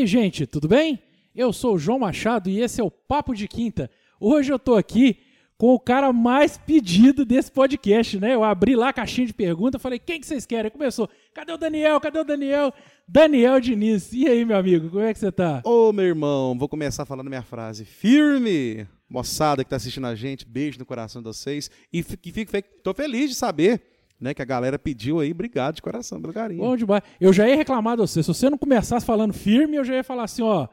aí, 0.00 0.06
gente, 0.06 0.46
tudo 0.46 0.66
bem? 0.66 0.98
Eu 1.34 1.52
sou 1.52 1.74
o 1.74 1.78
João 1.78 1.98
Machado 1.98 2.48
e 2.48 2.60
esse 2.60 2.80
é 2.80 2.84
o 2.84 2.90
Papo 2.90 3.34
de 3.34 3.46
Quinta. 3.46 3.90
Hoje 4.18 4.50
eu 4.50 4.58
tô 4.58 4.74
aqui 4.74 5.18
com 5.58 5.74
o 5.74 5.78
cara 5.78 6.10
mais 6.10 6.56
pedido 6.56 7.22
desse 7.22 7.52
podcast, 7.52 8.18
né? 8.18 8.34
Eu 8.34 8.42
abri 8.42 8.74
lá 8.74 8.88
a 8.88 8.92
caixinha 8.94 9.26
de 9.26 9.34
pergunta, 9.34 9.78
falei, 9.78 9.98
quem 9.98 10.18
que 10.18 10.26
vocês 10.26 10.46
querem? 10.46 10.70
Começou, 10.70 11.06
cadê 11.34 11.52
o 11.52 11.58
Daniel? 11.58 12.00
Cadê 12.00 12.18
o 12.18 12.24
Daniel? 12.24 12.72
Daniel 13.06 13.60
Diniz. 13.60 14.10
E 14.14 14.26
aí, 14.26 14.42
meu 14.42 14.56
amigo, 14.56 14.88
como 14.88 15.02
é 15.02 15.12
que 15.12 15.18
você 15.18 15.30
tá? 15.30 15.60
Ô, 15.66 15.92
meu 15.92 16.06
irmão, 16.06 16.56
vou 16.58 16.68
começar 16.68 17.04
falando 17.04 17.28
minha 17.28 17.42
frase. 17.42 17.84
Firme! 17.84 18.86
Moçada 19.06 19.62
que 19.62 19.68
tá 19.68 19.76
assistindo 19.76 20.06
a 20.06 20.14
gente, 20.14 20.46
beijo 20.48 20.78
no 20.78 20.86
coração 20.86 21.20
de 21.20 21.28
vocês. 21.28 21.70
E 21.92 22.02
fico, 22.02 22.22
fico, 22.50 22.68
tô 22.82 22.94
feliz 22.94 23.28
de 23.28 23.36
saber 23.36 23.82
né, 24.20 24.34
que 24.34 24.42
a 24.42 24.44
galera 24.44 24.78
pediu 24.78 25.20
aí, 25.20 25.32
obrigado 25.32 25.76
de 25.76 25.82
coração 25.82 26.20
pelo 26.20 26.32
carinho. 26.32 26.60
Bom 26.60 26.76
demais. 26.76 27.02
Eu 27.20 27.32
já 27.32 27.48
ia 27.48 27.56
reclamar 27.56 27.96
de 27.96 28.02
você. 28.02 28.22
Se 28.22 28.28
você 28.28 28.50
não 28.50 28.58
começasse 28.58 29.06
falando 29.06 29.32
firme, 29.32 29.76
eu 29.76 29.84
já 29.84 29.94
ia 29.94 30.04
falar 30.04 30.24
assim, 30.24 30.42
ó. 30.42 30.68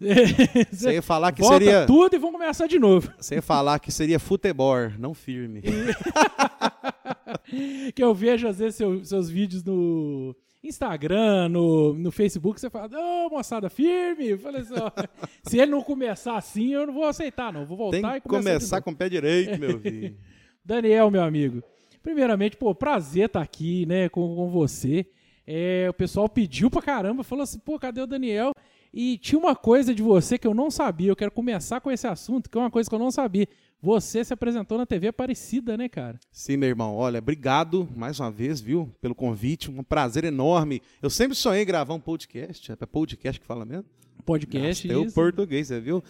Você 0.72 0.94
ia 0.94 1.02
falar 1.02 1.30
que 1.30 1.40
Volta 1.40 1.64
seria. 1.64 1.86
tudo 1.86 2.16
e 2.16 2.18
vamos 2.18 2.38
começar 2.38 2.66
de 2.66 2.80
novo. 2.80 3.12
Você 3.16 3.36
ia 3.36 3.42
falar 3.42 3.78
que 3.78 3.92
seria 3.92 4.18
futebol, 4.18 4.90
não 4.98 5.14
firme. 5.14 5.62
que 7.94 8.02
eu 8.02 8.12
vejo, 8.12 8.48
às 8.48 8.58
vezes, 8.58 8.74
seu, 8.74 9.04
seus 9.04 9.30
vídeos 9.30 9.62
no 9.62 10.34
Instagram, 10.64 11.48
no, 11.48 11.94
no 11.94 12.10
Facebook, 12.10 12.60
você 12.60 12.68
fala, 12.68 12.90
ô, 12.92 13.26
oh, 13.26 13.30
moçada, 13.30 13.70
firme. 13.70 14.30
Eu 14.30 14.38
falei 14.38 14.62
assim, 14.62 14.74
ó, 14.74 14.90
se 15.48 15.58
ele 15.58 15.70
não 15.70 15.82
começar 15.82 16.36
assim, 16.36 16.74
eu 16.74 16.86
não 16.86 16.92
vou 16.92 17.04
aceitar, 17.04 17.52
não. 17.52 17.64
Vou 17.64 17.76
voltar 17.76 18.00
Tem 18.00 18.16
e 18.16 18.20
começar. 18.20 18.50
começar 18.50 18.80
com 18.82 18.90
o 18.90 18.96
pé 18.96 19.08
direito, 19.08 19.58
meu 19.58 19.78
filho. 19.78 20.16
Daniel, 20.64 21.10
meu 21.10 21.22
amigo. 21.22 21.62
Primeiramente, 22.04 22.54
pô, 22.54 22.74
prazer 22.74 23.26
estar 23.26 23.40
tá 23.40 23.44
aqui, 23.44 23.86
né, 23.86 24.10
com, 24.10 24.36
com 24.36 24.50
você. 24.50 25.06
É, 25.46 25.86
o 25.88 25.94
pessoal 25.94 26.28
pediu 26.28 26.70
pra 26.70 26.82
caramba, 26.82 27.24
falou 27.24 27.42
assim, 27.42 27.58
pô, 27.58 27.78
cadê 27.78 28.02
o 28.02 28.06
Daniel? 28.06 28.52
E 28.92 29.16
tinha 29.16 29.38
uma 29.38 29.56
coisa 29.56 29.94
de 29.94 30.02
você 30.02 30.36
que 30.36 30.46
eu 30.46 30.52
não 30.52 30.70
sabia. 30.70 31.10
Eu 31.10 31.16
quero 31.16 31.30
começar 31.30 31.80
com 31.80 31.90
esse 31.90 32.06
assunto, 32.06 32.50
que 32.50 32.58
é 32.58 32.60
uma 32.60 32.70
coisa 32.70 32.88
que 32.90 32.94
eu 32.94 32.98
não 32.98 33.10
sabia. 33.10 33.48
Você 33.80 34.22
se 34.22 34.34
apresentou 34.34 34.76
na 34.76 34.84
TV 34.84 35.08
Aparecida, 35.08 35.78
né, 35.78 35.88
cara? 35.88 36.20
Sim, 36.30 36.58
meu 36.58 36.68
irmão. 36.68 36.94
Olha, 36.94 37.18
obrigado 37.18 37.88
mais 37.96 38.20
uma 38.20 38.30
vez, 38.30 38.60
viu, 38.60 38.92
pelo 39.00 39.14
convite. 39.14 39.70
Um 39.70 39.82
prazer 39.82 40.24
enorme. 40.24 40.82
Eu 41.00 41.08
sempre 41.08 41.34
sonhei 41.34 41.62
em 41.62 41.66
gravar 41.66 41.94
um 41.94 42.00
podcast. 42.00 42.70
É 42.70 42.86
podcast 42.86 43.40
que 43.40 43.46
fala 43.46 43.64
mesmo? 43.64 43.86
Podcast, 44.26 44.86
Nossa, 44.86 45.00
É 45.00 45.08
o 45.08 45.10
português, 45.10 45.68
você 45.68 45.80
viu? 45.80 46.04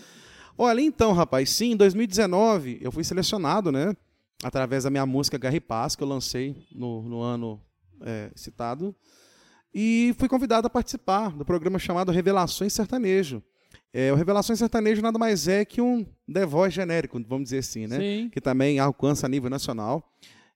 Olha, 0.58 0.80
então, 0.80 1.12
rapaz, 1.12 1.50
sim, 1.50 1.72
em 1.72 1.76
2019 1.76 2.78
eu 2.80 2.92
fui 2.92 3.04
selecionado, 3.04 3.70
né? 3.70 3.94
Através 4.42 4.84
da 4.84 4.90
minha 4.90 5.06
música 5.06 5.38
Garry 5.38 5.60
Paz, 5.60 5.96
que 5.96 6.02
eu 6.02 6.08
lancei 6.08 6.66
no, 6.72 7.02
no 7.02 7.20
ano 7.20 7.60
é, 8.02 8.30
citado. 8.34 8.94
E 9.74 10.14
fui 10.18 10.28
convidado 10.28 10.66
a 10.66 10.70
participar 10.70 11.30
do 11.30 11.44
programa 11.44 11.78
chamado 11.78 12.12
Revelações 12.12 12.72
Sertanejo. 12.72 13.42
É, 13.92 14.12
o 14.12 14.16
Revelações 14.16 14.58
Sertanejo 14.58 15.00
nada 15.02 15.18
mais 15.18 15.48
é 15.48 15.64
que 15.64 15.80
um 15.80 16.04
The 16.32 16.46
Voice 16.46 16.74
genérico, 16.74 17.20
vamos 17.28 17.44
dizer 17.44 17.58
assim, 17.58 17.86
né? 17.86 17.98
Sim. 17.98 18.30
Que 18.30 18.40
também 18.40 18.78
alcança 18.78 19.26
a 19.26 19.28
nível 19.28 19.48
nacional. 19.48 20.12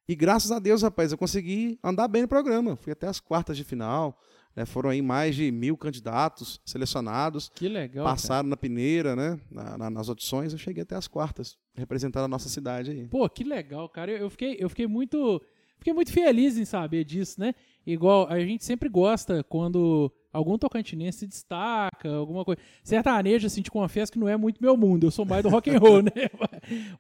E 0.09 0.15
graças 0.15 0.51
a 0.51 0.59
Deus, 0.59 0.83
rapaz, 0.83 1.13
eu 1.13 1.19
consegui 1.19 1.79
andar 1.85 2.09
bem 2.09 2.23
no 2.23 2.29
programa. 2.29 2.77
Fui 2.77 2.93
até 2.93 3.07
as 3.07 3.21
quartas 3.21 3.57
de 3.57 3.65
final. 3.65 4.19
Né? 4.59 4.67
Foram 4.67 4.91
aí 4.91 5.01
mais 5.01 5.37
de 5.37 5.53
mil 5.53 5.77
candidatos 5.77 6.61
selecionados. 6.65 7.49
Que 7.55 7.69
legal. 7.69 8.05
Passaram 8.05 8.43
cara. 8.43 8.49
na 8.49 8.57
peneira, 8.57 9.15
né? 9.15 9.39
Na, 9.49 9.79
na, 9.79 9.89
nas 9.89 10.09
audições. 10.09 10.53
Eu 10.53 10.59
cheguei 10.59 10.83
até 10.83 10.97
as 10.97 11.07
quartas, 11.07 11.57
representando 11.77 12.25
a 12.25 12.29
nossa 12.29 12.49
cidade 12.49 12.91
aí. 12.91 13.07
Pô, 13.07 13.29
que 13.29 13.45
legal, 13.45 13.89
cara. 13.89 14.11
Eu, 14.11 14.19
eu 14.19 14.31
fiquei, 14.31 14.57
eu 14.59 14.69
fiquei 14.69 14.89
muito. 14.89 15.41
Fiquei 15.79 15.93
muito 15.93 16.13
feliz 16.13 16.59
em 16.59 16.65
saber 16.65 17.05
disso, 17.05 17.41
né? 17.41 17.55
Igual 17.87 18.27
a 18.29 18.41
gente 18.41 18.65
sempre 18.65 18.89
gosta 18.89 19.45
quando 19.45 20.13
algum 20.33 20.59
tocantinense 20.59 21.21
se 21.21 21.27
destaca, 21.29 22.13
alguma 22.17 22.45
coisa. 22.45 22.61
Sertanejo, 22.83 23.47
assim, 23.47 23.63
te 23.63 23.71
confesso 23.71 24.11
que 24.11 24.19
não 24.19 24.29
é 24.29 24.37
muito 24.37 24.61
meu 24.61 24.77
mundo, 24.77 25.07
eu 25.07 25.11
sou 25.13 25.25
mais 25.25 25.45
do 25.45 25.49
rock 25.49 25.71
and 25.71 25.79
roll, 25.79 26.03
né? 26.03 26.11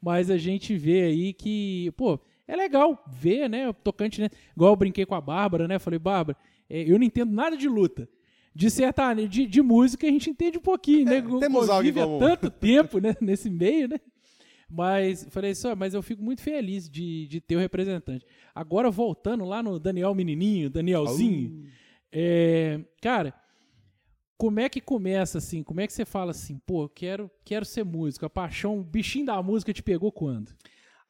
Mas 0.00 0.31
a 0.31 0.38
gente 0.38 0.77
vê 0.77 1.03
aí 1.03 1.33
que, 1.33 1.91
pô, 1.97 2.21
é 2.47 2.54
legal 2.54 3.03
ver, 3.09 3.50
né? 3.50 3.69
O 3.69 3.75
tocante, 3.75 4.31
Igual 4.56 4.72
eu 4.72 4.77
brinquei 4.77 5.04
com 5.04 5.16
a 5.16 5.21
Bárbara, 5.21 5.66
né? 5.66 5.81
Falei, 5.81 5.99
Bárbara, 5.99 6.38
eu 6.69 6.99
não 6.99 7.05
entendo 7.05 7.33
nada 7.33 7.56
de 7.56 7.69
luta. 7.69 8.09
De 8.55 8.71
sertanejo, 8.71 9.29
de, 9.29 9.47
de 9.47 9.62
música 9.62 10.06
a 10.06 10.11
gente 10.11 10.31
entende 10.31 10.59
um 10.59 10.62
pouquinho, 10.62 11.05
né? 11.05 11.19
É, 11.19 11.39
temos 11.39 11.71
algo 11.71 11.89
há 11.89 12.19
tanto 12.19 12.51
tempo, 12.51 12.99
né? 12.99 13.15
Nesse 13.21 13.49
meio, 13.49 13.89
né? 13.89 14.01
Mas 14.69 15.27
falei 15.31 15.55
só, 15.55 15.75
mas 15.75 15.95
eu 15.95 16.03
fico 16.03 16.23
muito 16.23 16.43
feliz 16.43 16.91
de, 16.91 17.27
de 17.28 17.41
ter 17.41 17.57
o 17.57 17.61
representante. 17.61 18.27
Agora 18.55 18.91
voltando 18.91 19.45
lá 19.45 19.62
no 19.62 19.78
Daniel 19.78 20.15
Menininho, 20.15 20.69
Danielzinho, 20.69 21.62
uh. 21.62 21.69
é, 22.12 22.81
cara, 23.01 23.33
como 24.37 24.61
é 24.61 24.69
que 24.69 24.81
começa 24.81 25.39
assim? 25.39 25.62
Como 25.62 25.81
é 25.81 25.87
que 25.87 25.93
você 25.93 26.05
fala 26.05 26.31
assim, 26.33 26.59
pô, 26.67 26.84
eu 26.84 26.89
quero, 26.89 27.31
quero 27.45 27.65
ser 27.65 27.84
músico? 27.84 28.27
A 28.27 28.31
paixão, 28.31 28.78
o 28.78 28.84
bichinho 28.84 29.27
da 29.27 29.43
música 29.43 29.73
te 29.73 29.83
pegou 29.83 30.12
quando? 30.12 30.55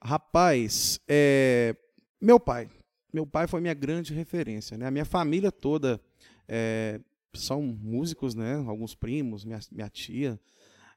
Rapaz, 0.03 1.01
é, 1.09 1.75
meu 2.21 2.39
pai. 2.39 2.71
Meu 3.13 3.27
pai 3.27 3.47
foi 3.47 3.61
minha 3.61 3.75
grande 3.75 4.13
referência, 4.13 4.77
né? 4.77 4.87
A 4.87 4.91
minha 4.91 5.05
família 5.05 5.51
toda 5.51 6.01
é, 6.47 7.01
são 7.35 7.63
músicos, 7.63 8.35
né? 8.35 8.57
Alguns 8.67 8.95
primos, 8.95 9.45
minha, 9.45 9.61
minha 9.73 9.89
tia. 9.89 10.39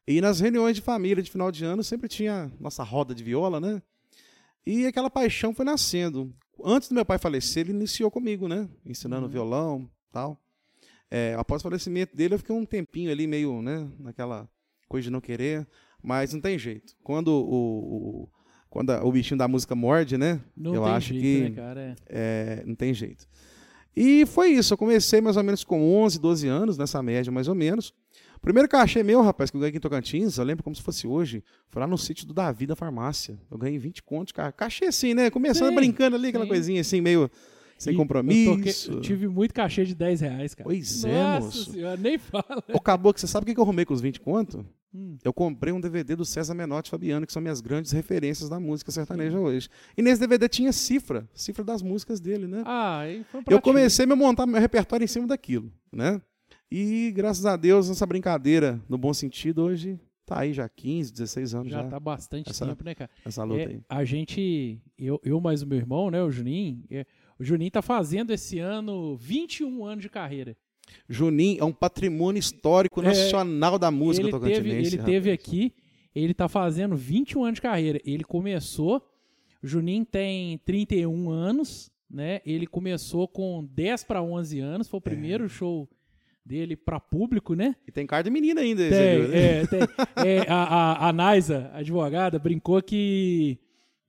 E 0.07 0.19
nas 0.19 0.39
reuniões 0.39 0.75
de 0.75 0.81
família 0.81 1.23
de 1.23 1.31
final 1.31 1.51
de 1.51 1.63
ano 1.63 1.83
sempre 1.83 2.09
tinha 2.09 2.51
nossa 2.59 2.83
roda 2.83 3.13
de 3.13 3.23
viola, 3.23 3.59
né? 3.59 3.81
E 4.65 4.85
aquela 4.85 5.09
paixão 5.09 5.53
foi 5.53 5.65
nascendo. 5.65 6.33
Antes 6.63 6.89
do 6.89 6.95
meu 6.95 7.05
pai 7.05 7.17
falecer, 7.17 7.61
ele 7.61 7.71
iniciou 7.71 8.11
comigo, 8.11 8.47
né? 8.47 8.69
Ensinando 8.85 9.25
uhum. 9.25 9.31
violão 9.31 9.89
tal. 10.11 10.39
É, 11.09 11.35
após 11.37 11.61
o 11.61 11.63
falecimento 11.63 12.15
dele, 12.15 12.35
eu 12.35 12.39
fiquei 12.39 12.55
um 12.55 12.65
tempinho 12.65 13.11
ali 13.11 13.25
meio, 13.25 13.61
né? 13.61 13.89
Naquela 13.99 14.49
coisa 14.87 15.05
de 15.05 15.09
não 15.09 15.21
querer. 15.21 15.67
Mas 16.03 16.33
não 16.33 16.41
tem 16.41 16.57
jeito. 16.57 16.95
Quando 17.03 17.29
o, 17.29 18.23
o 18.23 18.29
quando 18.71 18.89
o 19.03 19.11
bichinho 19.11 19.37
da 19.37 19.49
música 19.49 19.75
morde, 19.75 20.17
né? 20.17 20.39
Não 20.55 20.73
eu 20.73 20.85
acho 20.85 21.13
jeito, 21.13 21.21
que 21.21 21.49
né, 21.49 21.55
cara? 21.61 21.95
É. 22.07 22.61
É, 22.61 22.63
não 22.65 22.73
tem 22.73 22.93
jeito. 22.93 23.27
E 23.93 24.25
foi 24.25 24.51
isso. 24.51 24.73
Eu 24.73 24.77
comecei 24.77 25.19
mais 25.19 25.35
ou 25.35 25.43
menos 25.43 25.65
com 25.65 25.83
11, 26.01 26.17
12 26.17 26.47
anos, 26.47 26.77
nessa 26.77 27.03
média 27.03 27.29
mais 27.33 27.49
ou 27.49 27.53
menos. 27.53 27.93
Primeiro 28.41 28.69
cachê 28.69 29.03
meu, 29.03 29.21
rapaz, 29.21 29.51
que 29.51 29.57
eu 29.57 29.59
ganhei 29.59 29.69
aqui 29.69 29.77
em 29.77 29.81
Tocantins, 29.81 30.37
eu 30.37 30.45
lembro 30.45 30.63
como 30.63 30.75
se 30.75 30.81
fosse 30.81 31.05
hoje, 31.05 31.43
foi 31.69 31.81
lá 31.81 31.85
no 31.85 31.97
sítio 31.97 32.25
do 32.25 32.33
Davi 32.33 32.65
da 32.65 32.75
farmácia. 32.75 33.37
Eu 33.51 33.57
ganhei 33.57 33.77
20 33.77 34.01
contos, 34.03 34.31
cara. 34.31 34.53
Cachê 34.53 34.85
assim, 34.85 35.13
né? 35.13 35.29
Começando 35.29 35.69
sim, 35.69 35.75
brincando 35.75 36.15
ali, 36.15 36.29
aquela 36.29 36.45
sim. 36.45 36.49
coisinha 36.49 36.79
assim, 36.79 37.01
meio 37.01 37.29
sem 37.77 37.93
e 37.93 37.97
compromisso. 37.97 38.51
Eu, 38.51 38.55
toquei, 38.55 38.73
eu, 38.87 39.01
tive 39.01 39.27
muito 39.27 39.53
cachê 39.53 39.83
de 39.83 39.93
10 39.93 40.21
reais, 40.21 40.55
cara. 40.55 40.63
Pois 40.63 41.03
Nossa 41.03 41.09
é, 41.09 41.39
moço. 41.41 41.71
Senhora, 41.71 41.97
nem 41.97 42.17
fala. 42.17 42.63
Ô, 42.73 42.79
Caboclo, 42.79 43.19
você 43.19 43.27
sabe 43.27 43.43
o 43.43 43.53
que 43.53 43.59
eu 43.59 43.63
arrumei 43.63 43.83
com 43.83 43.93
os 43.93 44.01
20 44.01 44.21
contos? 44.21 44.63
Hum. 44.93 45.17
Eu 45.23 45.31
comprei 45.31 45.71
um 45.71 45.79
DVD 45.79 46.15
do 46.15 46.25
César 46.25 46.53
Menotti 46.53 46.87
e 46.87 46.91
Fabiano, 46.91 47.25
que 47.25 47.31
são 47.31 47.41
minhas 47.41 47.61
grandes 47.61 47.91
referências 47.91 48.49
da 48.49 48.59
música 48.59 48.91
sertaneja 48.91 49.37
hum. 49.37 49.43
hoje. 49.43 49.69
E 49.97 50.01
nesse 50.01 50.19
DVD 50.19 50.49
tinha 50.49 50.71
cifra, 50.73 51.27
cifra 51.33 51.63
das 51.63 51.81
músicas 51.81 52.19
dele, 52.19 52.47
né? 52.47 52.63
Ah, 52.65 53.07
e 53.07 53.23
foi 53.23 53.41
um 53.41 53.43
Eu 53.49 53.61
comecei 53.61 54.05
a 54.05 54.15
montar 54.15 54.45
meu 54.45 54.59
repertório 54.59 55.03
em 55.03 55.07
cima 55.07 55.27
daquilo, 55.27 55.71
né? 55.91 56.21
E 56.69 57.11
graças 57.11 57.45
a 57.45 57.55
Deus, 57.57 57.89
essa 57.89 58.05
brincadeira, 58.05 58.81
no 58.87 58.97
bom 58.97 59.13
sentido, 59.13 59.63
hoje 59.63 59.99
tá 60.25 60.39
aí 60.39 60.53
já 60.53 60.69
15, 60.69 61.11
16 61.11 61.53
anos 61.53 61.71
já. 61.71 61.83
Já 61.83 61.89
tá 61.89 61.99
bastante 61.99 62.49
essa, 62.49 62.65
tempo, 62.65 62.83
né, 62.83 62.95
cara? 62.95 63.09
Essa 63.25 63.43
luta 63.43 63.61
é, 63.61 63.67
aí. 63.67 63.81
A 63.89 64.05
gente, 64.05 64.79
eu, 64.97 65.19
eu 65.23 65.41
mais 65.41 65.61
o 65.61 65.67
meu 65.67 65.77
irmão, 65.77 66.09
né, 66.09 66.23
o 66.23 66.31
Juninho, 66.31 66.83
é, 66.89 67.05
o 67.37 67.43
Juninho 67.43 67.71
tá 67.71 67.81
fazendo 67.81 68.31
esse 68.31 68.59
ano 68.59 69.17
21 69.17 69.85
anos 69.85 70.01
de 70.01 70.09
carreira. 70.09 70.55
Juninho 71.07 71.61
é 71.61 71.65
um 71.65 71.71
patrimônio 71.71 72.39
histórico 72.39 73.01
nacional 73.01 73.75
é, 73.75 73.79
da 73.79 73.91
música 73.91 74.27
ele 74.27 74.39
teve, 74.39 74.69
Ele 74.69 74.97
teve 74.97 75.31
aqui, 75.31 75.73
ele 76.13 76.33
tá 76.33 76.47
fazendo 76.47 76.95
21 76.95 77.43
anos 77.43 77.55
de 77.55 77.61
carreira. 77.61 77.99
Ele 78.05 78.23
começou, 78.23 79.01
o 79.61 79.67
Juninho 79.67 80.05
tem 80.05 80.57
31 80.59 81.29
anos, 81.29 81.91
né? 82.09 82.41
Ele 82.45 82.67
começou 82.67 83.27
com 83.27 83.67
10 83.71 84.03
para 84.03 84.21
11 84.21 84.59
anos, 84.59 84.87
foi 84.87 84.97
o 84.97 85.01
primeiro 85.01 85.45
é. 85.45 85.49
show 85.49 85.89
dele 86.45 86.75
para 86.75 86.99
público, 86.99 87.53
né? 87.53 87.75
E 87.87 87.91
tem 87.91 88.05
cara 88.05 88.23
de 88.23 88.29
menina 88.29 88.61
ainda. 88.61 88.89
Tem, 88.89 89.19
viu, 89.19 89.29
né? 89.29 89.37
é, 89.37 89.67
tem. 89.67 89.79
É, 90.25 90.39
a, 90.49 90.63
a, 90.63 91.09
a 91.09 91.13
Naisa, 91.13 91.71
advogada, 91.73 92.39
brincou 92.39 92.81
que 92.81 93.59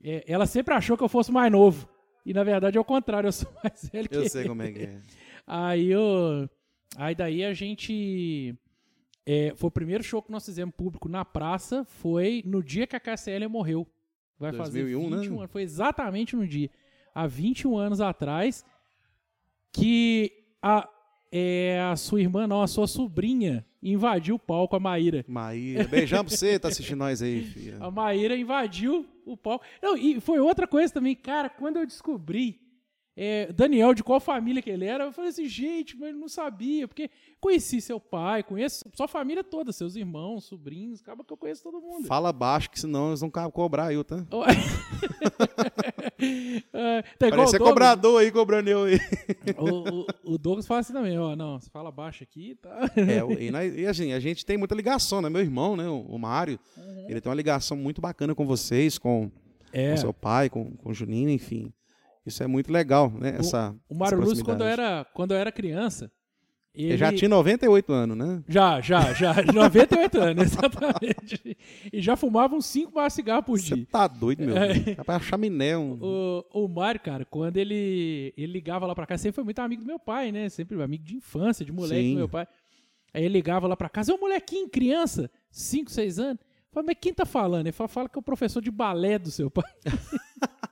é, 0.03 0.25
ela 0.27 0.47
sempre 0.47 0.75
achou 0.75 0.97
que 0.97 1.05
eu 1.05 1.09
fosse 1.09 1.31
mais 1.31 1.51
novo. 1.51 1.89
E 2.25 2.33
na 2.33 2.45
verdade 2.45 2.77
é 2.77 2.81
o 2.81 2.85
contrário, 2.85 3.29
eu 3.29 3.33
sou 3.33 3.51
mais 3.63 3.89
velho 3.93 4.09
que 4.09 4.17
Eu 4.17 4.29
sei 4.29 4.47
como 4.47 4.63
é 4.63 4.73
que 4.73 4.83
é. 4.83 5.01
Aí 5.47 5.91
eu... 5.91 6.49
Aí 6.97 7.15
daí 7.15 7.45
a 7.45 7.53
gente... 7.53 8.55
É, 9.25 9.53
foi 9.55 9.69
o 9.69 9.71
primeiro 9.71 10.03
show 10.03 10.21
que 10.21 10.33
nós 10.33 10.45
fizemos 10.45 10.75
público 10.75 11.09
na 11.09 11.25
praça, 11.25 11.85
foi 11.85 12.43
no 12.45 12.63
dia 12.63 12.89
que 12.89 12.97
a 12.97 13.01
KCL 13.01 13.49
morreu. 13.49 13.87
Vai 14.37 14.51
2001, 14.51 14.65
fazer 14.65 14.85
21 14.85 15.11
né? 15.11 15.17
anos. 15.39 15.51
Foi 15.51 15.63
exatamente 15.63 16.35
no 16.35 16.47
dia. 16.47 16.69
Há 17.15 17.27
21 17.27 17.77
anos 17.77 18.01
atrás, 18.01 18.65
que 19.73 20.33
a, 20.61 20.89
é, 21.31 21.81
a 21.91 21.97
sua 21.97 22.21
irmã, 22.21 22.47
não, 22.47 22.63
a 22.63 22.67
sua 22.67 22.87
sobrinha 22.89 23.65
invadiu 23.83 24.37
o 24.37 24.39
palco, 24.39 24.77
a 24.77 24.81
Maíra. 24.81 25.25
Maíra, 25.29 25.85
beijão 25.85 26.25
pra 26.25 26.35
você, 26.35 26.59
tá 26.59 26.69
assistindo 26.69 26.99
nós 26.99 27.23
aí, 27.23 27.43
filha. 27.45 27.79
A 27.81 27.91
Maíra 27.91 28.37
invadiu 28.37 29.07
o 29.25 29.37
palco. 29.37 29.65
Não, 29.81 29.97
e 29.97 30.21
foi 30.21 30.41
outra 30.41 30.67
coisa 30.67 30.93
também, 30.93 31.15
cara, 31.15 31.49
quando 31.49 31.79
eu 31.79 31.87
descobri 31.87 32.61
é, 33.15 33.53
Daniel, 33.53 33.93
de 33.93 34.03
qual 34.03 34.19
família 34.19 34.63
que 34.63 34.71
ele 34.71 34.87
era. 34.87 35.05
Eu 35.05 35.13
falei 35.13 35.31
assim, 35.31 35.47
gente, 35.47 35.97
mas 35.99 36.11
eu 36.11 36.17
não 36.17 36.29
sabia, 36.29 36.89
porque 36.89 37.11
conheci 37.39 37.81
seu 37.81 38.01
pai, 38.01 38.43
conheço 38.43 38.85
sua 38.95 39.07
família 39.07 39.45
toda, 39.45 39.71
seus 39.71 39.97
irmãos, 39.97 40.45
sobrinhos, 40.45 41.01
acaba 41.01 41.23
que 41.23 41.33
eu 41.33 41.37
conheço 41.37 41.63
todo 41.63 41.81
mundo. 41.81 42.07
Fala 42.07 42.33
baixo, 42.33 42.71
que 42.71 42.81
senão 42.81 43.09
eles 43.09 43.21
vão 43.21 43.31
cobrar 43.31 43.93
eu, 43.93 44.03
tá? 44.03 44.17
é, 46.73 47.03
tá 47.03 47.29
Parece 47.29 47.59
cobrador 47.59 48.21
aí, 48.21 48.31
cobrando 48.33 48.71
eu 48.71 48.85
aí. 48.85 48.99
O, 49.59 50.01
o, 50.01 50.07
o, 50.35 50.39
Douglas 50.39 50.67
fala 50.67 50.81
assim 50.81 50.95
também, 50.95 51.19
ó, 51.19 51.37
não, 51.37 51.61
você 51.61 51.69
fala 51.69 51.93
baixo 51.93 52.23
aqui, 52.23 52.55
tá? 52.55 52.91
É, 52.97 53.43
e, 53.43 53.51
nós, 53.51 53.77
e 53.77 53.87
assim, 53.87 54.13
a 54.13 54.21
gente 54.21 54.47
tem 54.47 54.57
muita 54.57 54.75
ligação, 54.75 55.21
né? 55.21 55.29
Meu 55.29 55.43
irmão, 55.43 55.77
né, 55.77 55.87
o, 55.87 56.01
o 56.01 56.19
Mário, 56.19 56.59
uhum. 56.77 57.07
ele 57.09 57.21
tem 57.21 57.29
uma 57.29 57.37
ligação 57.37 57.77
muito 57.77 58.01
bacana 58.01 58.35
com 58.35 58.47
vocês, 58.47 58.97
com, 58.97 59.31
é. 59.71 59.91
com 59.91 59.97
seu 59.99 60.15
pai, 60.15 60.49
com, 60.49 60.71
com 60.77 60.91
o 60.91 60.95
Juninho, 60.95 61.29
enfim. 61.29 61.73
Isso 62.25 62.43
é 62.43 62.47
muito 62.47 62.73
legal, 62.73 63.11
né? 63.11 63.37
Essa, 63.39 63.75
o, 63.89 63.95
o 63.95 63.99
Mário 63.99 64.21
Lúcio, 64.21 64.45
quando 64.45 64.63
eu, 64.63 64.69
era, 64.69 65.05
quando 65.13 65.33
eu 65.33 65.39
era 65.39 65.51
criança, 65.51 66.11
ele... 66.75 66.97
Já 66.97 67.13
tinha 67.13 67.29
98 67.29 67.93
anos, 67.93 68.17
né? 68.17 68.43
Já, 68.49 68.81
já, 68.81 69.13
já. 69.13 69.35
98 69.53 70.19
anos, 70.19 70.45
exatamente. 70.45 71.59
E 71.93 72.01
já 72.01 72.17
fumava 72.17 72.55
uns 72.55 72.65
5 72.67 72.91
barras 72.91 73.13
de 73.13 73.17
cigarro 73.17 73.43
por 73.43 73.59
dia. 73.59 73.77
Você 73.77 73.85
tá 73.85 74.07
doido, 74.07 74.43
meu. 74.43 74.57
É. 74.57 74.95
Pra 75.05 75.21
chaminé. 75.21 75.77
Um... 75.77 75.99
O, 76.01 76.65
o 76.65 76.69
Mário, 76.69 77.01
cara, 77.01 77.27
quando 77.27 77.59
ele, 77.59 78.33
ele 78.37 78.53
ligava 78.53 78.87
lá 78.87 78.95
pra 78.95 79.07
casa, 79.07 79.25
sempre 79.25 79.35
foi 79.35 79.45
muito 79.45 79.59
amigo 79.59 79.83
do 79.83 79.87
meu 79.87 79.99
pai, 79.99 80.33
né? 80.33 80.49
Sempre 80.49 80.83
amigo 80.83 81.05
de 81.05 81.17
infância, 81.17 81.65
de 81.65 81.73
moleque 81.73 82.03
Sim. 82.03 82.13
do 82.13 82.19
meu 82.19 82.29
pai. 82.29 82.47
Aí 83.13 83.23
ele 83.23 83.35
ligava 83.35 83.67
lá 83.67 83.77
pra 83.77 83.91
casa, 83.91 84.11
é 84.11 84.15
um 84.15 84.21
molequinho, 84.21 84.67
criança, 84.71 85.31
5, 85.51 85.91
6 85.91 86.19
anos. 86.19 86.41
Falei, 86.71 86.87
mas 86.87 86.97
quem 86.99 87.13
tá 87.13 87.27
falando? 87.27 87.67
Ele 87.67 87.73
fala, 87.73 87.89
fala 87.89 88.09
que 88.09 88.17
é 88.17 88.21
o 88.21 88.23
professor 88.23 88.63
de 88.63 88.71
balé 88.71 89.19
do 89.19 89.31
seu 89.31 89.51
pai. 89.51 89.71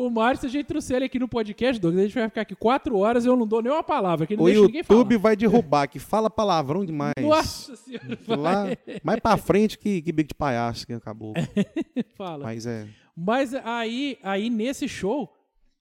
O 0.00 0.10
Mário, 0.10 0.40
se 0.40 0.46
a 0.46 0.48
gente 0.48 0.66
trouxer 0.66 0.96
ele 0.96 1.04
aqui 1.04 1.18
no 1.18 1.28
podcast, 1.28 1.80
Douglas, 1.80 2.04
a 2.04 2.06
gente 2.06 2.14
vai 2.14 2.28
ficar 2.28 2.40
aqui 2.40 2.54
quatro 2.54 2.96
horas 2.96 3.24
e 3.24 3.28
eu 3.28 3.36
não 3.36 3.46
dou 3.46 3.62
nenhuma 3.62 3.82
palavra. 3.82 4.26
Que 4.26 4.36
não 4.36 4.44
o 4.44 4.48
YouTube 4.48 5.16
vai 5.18 5.36
derrubar, 5.36 5.86
que 5.86 5.98
fala 5.98 6.30
palavrão 6.30 6.84
demais. 6.84 7.14
Nossa 7.20 7.76
senhora. 7.76 8.18
Lá, 8.28 8.64
mais 9.02 9.20
pra 9.20 9.36
frente 9.36 9.78
que, 9.78 10.00
que 10.00 10.10
bico 10.10 10.28
de 10.28 10.34
palhaço 10.34 10.86
que 10.86 10.92
acabou. 10.92 11.34
fala. 12.16 12.44
Mas 12.44 12.64
é. 12.66 12.88
Mas 13.14 13.54
aí, 13.54 14.18
aí 14.22 14.48
nesse 14.48 14.88
show, 14.88 15.30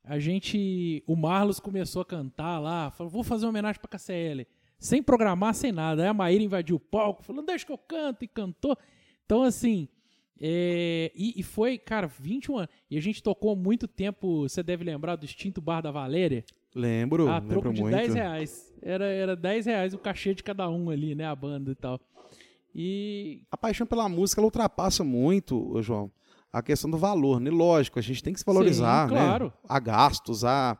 a 0.03 0.19
gente. 0.19 1.03
O 1.07 1.15
Marlos 1.15 1.59
começou 1.59 2.01
a 2.01 2.05
cantar 2.05 2.59
lá, 2.59 2.91
falou: 2.91 3.09
vou 3.11 3.23
fazer 3.23 3.45
uma 3.45 3.51
homenagem 3.51 3.79
pra 3.79 3.97
KCL. 3.97 4.45
Sem 4.77 5.03
programar, 5.03 5.53
sem 5.53 5.71
nada. 5.71 6.03
Aí 6.03 6.07
a 6.09 6.13
Maíra 6.13 6.43
invadiu 6.43 6.75
o 6.75 6.79
palco, 6.79 7.23
falou: 7.23 7.45
deixa 7.45 7.65
que 7.65 7.71
eu 7.71 7.77
canto, 7.77 8.23
e 8.23 8.27
cantou. 8.27 8.77
Então, 9.25 9.43
assim, 9.43 9.87
é, 10.41 11.11
e, 11.13 11.39
e, 11.39 11.43
foi, 11.43 11.77
cara, 11.77 12.07
21 12.07 12.57
anos. 12.57 12.69
E 12.89 12.97
a 12.97 13.01
gente 13.01 13.21
tocou 13.21 13.55
muito 13.55 13.87
tempo, 13.87 14.47
você 14.47 14.63
deve 14.63 14.83
lembrar 14.83 15.17
do 15.17 15.25
extinto 15.25 15.59
Bar 15.59 15.81
da 15.81 15.91
Valéria? 15.91 16.45
Lembro, 16.73 17.27
a 17.27 17.39
lembro 17.39 17.49
troco 17.49 17.73
de 17.73 17.81
muito. 17.81 17.95
10 17.95 18.13
reais. 18.13 18.73
Era, 18.81 19.05
era 19.05 19.35
10 19.35 19.65
reais 19.65 19.93
o 19.93 19.97
cachê 19.97 20.33
de 20.33 20.43
cada 20.43 20.69
um 20.69 20.89
ali, 20.89 21.13
né? 21.13 21.25
A 21.25 21.35
banda 21.35 21.71
e 21.71 21.75
tal. 21.75 21.99
E. 22.73 23.41
A 23.51 23.57
paixão 23.57 23.85
pela 23.85 24.07
música 24.07 24.39
ela 24.39 24.45
ultrapassa 24.45 25.03
muito, 25.03 25.81
João, 25.81 26.09
a 26.53 26.61
questão 26.61 26.89
do 26.89 26.97
valor, 26.97 27.41
né? 27.41 27.49
Lógico, 27.49 27.99
a 27.99 28.01
gente 28.01 28.23
tem 28.23 28.31
que 28.31 28.39
se 28.39 28.45
valorizar, 28.45 29.09
Sim, 29.09 29.15
claro. 29.15 29.45
né? 29.45 29.51
A 29.67 29.79
gastos, 29.79 30.45
a, 30.45 30.77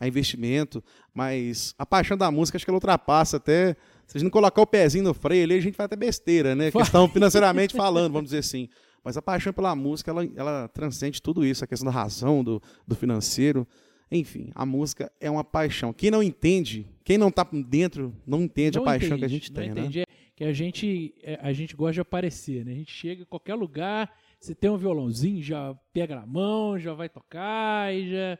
a 0.00 0.06
investimento. 0.06 0.84
Mas 1.14 1.74
a 1.78 1.86
paixão 1.86 2.16
da 2.16 2.30
música, 2.30 2.56
acho 2.56 2.66
que 2.66 2.70
ela 2.70 2.76
ultrapassa 2.76 3.38
até. 3.38 3.74
Se 4.06 4.16
a 4.16 4.18
gente 4.18 4.24
não 4.24 4.30
colocar 4.30 4.60
o 4.60 4.66
pezinho 4.66 5.04
no 5.04 5.14
freio 5.14 5.44
ali, 5.44 5.54
a 5.54 5.60
gente 5.60 5.76
vai 5.76 5.86
até 5.86 5.96
besteira, 5.96 6.54
né? 6.54 6.70
Questão 6.72 7.08
financeiramente 7.08 7.74
falando, 7.74 8.12
vamos 8.12 8.30
dizer 8.30 8.38
assim. 8.38 8.68
Mas 9.08 9.16
a 9.16 9.22
paixão 9.22 9.54
pela 9.54 9.74
música, 9.74 10.10
ela, 10.10 10.22
ela 10.36 10.68
transcende 10.68 11.22
tudo 11.22 11.42
isso, 11.42 11.64
a 11.64 11.66
questão 11.66 11.86
da 11.86 11.90
razão, 11.90 12.44
do, 12.44 12.62
do 12.86 12.94
financeiro. 12.94 13.66
Enfim, 14.12 14.50
a 14.54 14.66
música 14.66 15.10
é 15.18 15.30
uma 15.30 15.42
paixão. 15.42 15.94
Quem 15.94 16.10
não 16.10 16.22
entende, 16.22 16.86
quem 17.02 17.16
não 17.16 17.28
está 17.28 17.42
dentro, 17.42 18.14
não 18.26 18.42
entende 18.42 18.76
não 18.76 18.82
a 18.82 18.84
paixão 18.84 19.16
que 19.16 19.24
a 19.24 19.28
gente 19.28 19.50
tem, 19.50 19.70
entende. 19.70 20.00
né? 20.00 20.04
É 20.06 20.34
que 20.36 20.44
a 20.44 20.52
gente, 20.52 21.14
é, 21.22 21.38
a 21.40 21.54
gente 21.54 21.74
gosta 21.74 21.94
de 21.94 22.00
aparecer, 22.00 22.66
né? 22.66 22.72
A 22.72 22.74
gente 22.74 22.92
chega 22.92 23.22
em 23.22 23.24
qualquer 23.24 23.54
lugar, 23.54 24.14
você 24.38 24.54
tem 24.54 24.68
um 24.68 24.76
violãozinho, 24.76 25.42
já 25.42 25.74
pega 25.90 26.14
na 26.14 26.26
mão, 26.26 26.78
já 26.78 26.92
vai 26.92 27.08
tocar 27.08 27.94
e 27.94 28.10
já, 28.10 28.38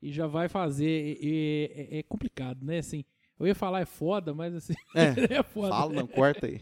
e 0.00 0.10
já 0.10 0.26
vai 0.26 0.48
fazer. 0.48 1.18
E, 1.20 1.70
é, 1.92 1.98
é 1.98 2.02
complicado, 2.04 2.64
né? 2.64 2.78
Assim, 2.78 3.04
eu 3.38 3.46
ia 3.46 3.54
falar 3.54 3.80
é 3.80 3.84
foda, 3.84 4.32
mas 4.32 4.54
assim. 4.54 4.74
É, 4.94 5.34
é 5.38 5.42
foda. 5.42 5.68
Fala, 5.68 5.92
não, 5.92 6.06
corta 6.06 6.46
aí. 6.46 6.60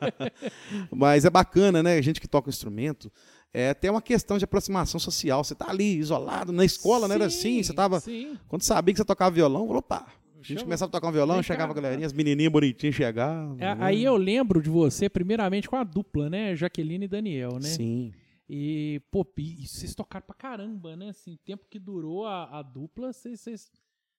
mas 0.92 1.24
é 1.24 1.30
bacana, 1.30 1.82
né? 1.82 1.96
A 1.96 2.02
gente 2.02 2.20
que 2.20 2.28
toca 2.28 2.48
o 2.48 2.50
instrumento. 2.50 3.10
É 3.52 3.70
até 3.70 3.90
uma 3.90 4.02
questão 4.02 4.36
de 4.36 4.44
aproximação 4.44 5.00
social. 5.00 5.42
Você 5.42 5.54
tá 5.54 5.70
ali 5.70 5.96
isolado 5.96 6.52
na 6.52 6.64
escola, 6.64 7.02
sim, 7.02 7.08
não 7.08 7.14
era 7.14 7.24
assim? 7.26 7.62
Você 7.62 7.72
tava. 7.72 8.00
Sim. 8.00 8.36
Quando 8.46 8.62
sabia 8.62 8.92
que 8.92 8.98
você 8.98 9.04
tocava 9.04 9.34
violão, 9.34 9.66
falou, 9.66 9.78
opa. 9.78 10.06
A 10.38 10.42
gente 10.42 10.62
começava 10.62 10.88
a 10.88 10.92
tocar 10.92 11.08
um 11.08 11.12
violão, 11.12 11.42
chegava 11.42 11.72
a 11.72 11.74
galerinha, 11.74 12.06
as 12.06 12.12
menininhas 12.12 12.52
bonitinhas 12.52 12.94
chegavam. 12.94 13.56
É, 13.58 13.74
né? 13.74 13.76
Aí 13.80 14.04
eu 14.04 14.16
lembro 14.16 14.62
de 14.62 14.70
você, 14.70 15.08
primeiramente, 15.08 15.68
com 15.68 15.74
a 15.74 15.82
dupla, 15.82 16.30
né? 16.30 16.54
Jaqueline 16.54 17.06
e 17.06 17.08
Daniel, 17.08 17.54
né? 17.54 17.68
Sim. 17.68 18.12
E, 18.48 19.02
pô, 19.10 19.26
e 19.36 19.66
vocês 19.66 19.94
tocaram 19.94 20.24
pra 20.24 20.34
caramba, 20.34 20.96
né? 20.96 21.08
Assim, 21.08 21.36
tempo 21.44 21.66
que 21.68 21.78
durou 21.78 22.24
a, 22.24 22.58
a 22.58 22.62
dupla, 22.62 23.12
vocês, 23.12 23.40
vocês 23.40 23.70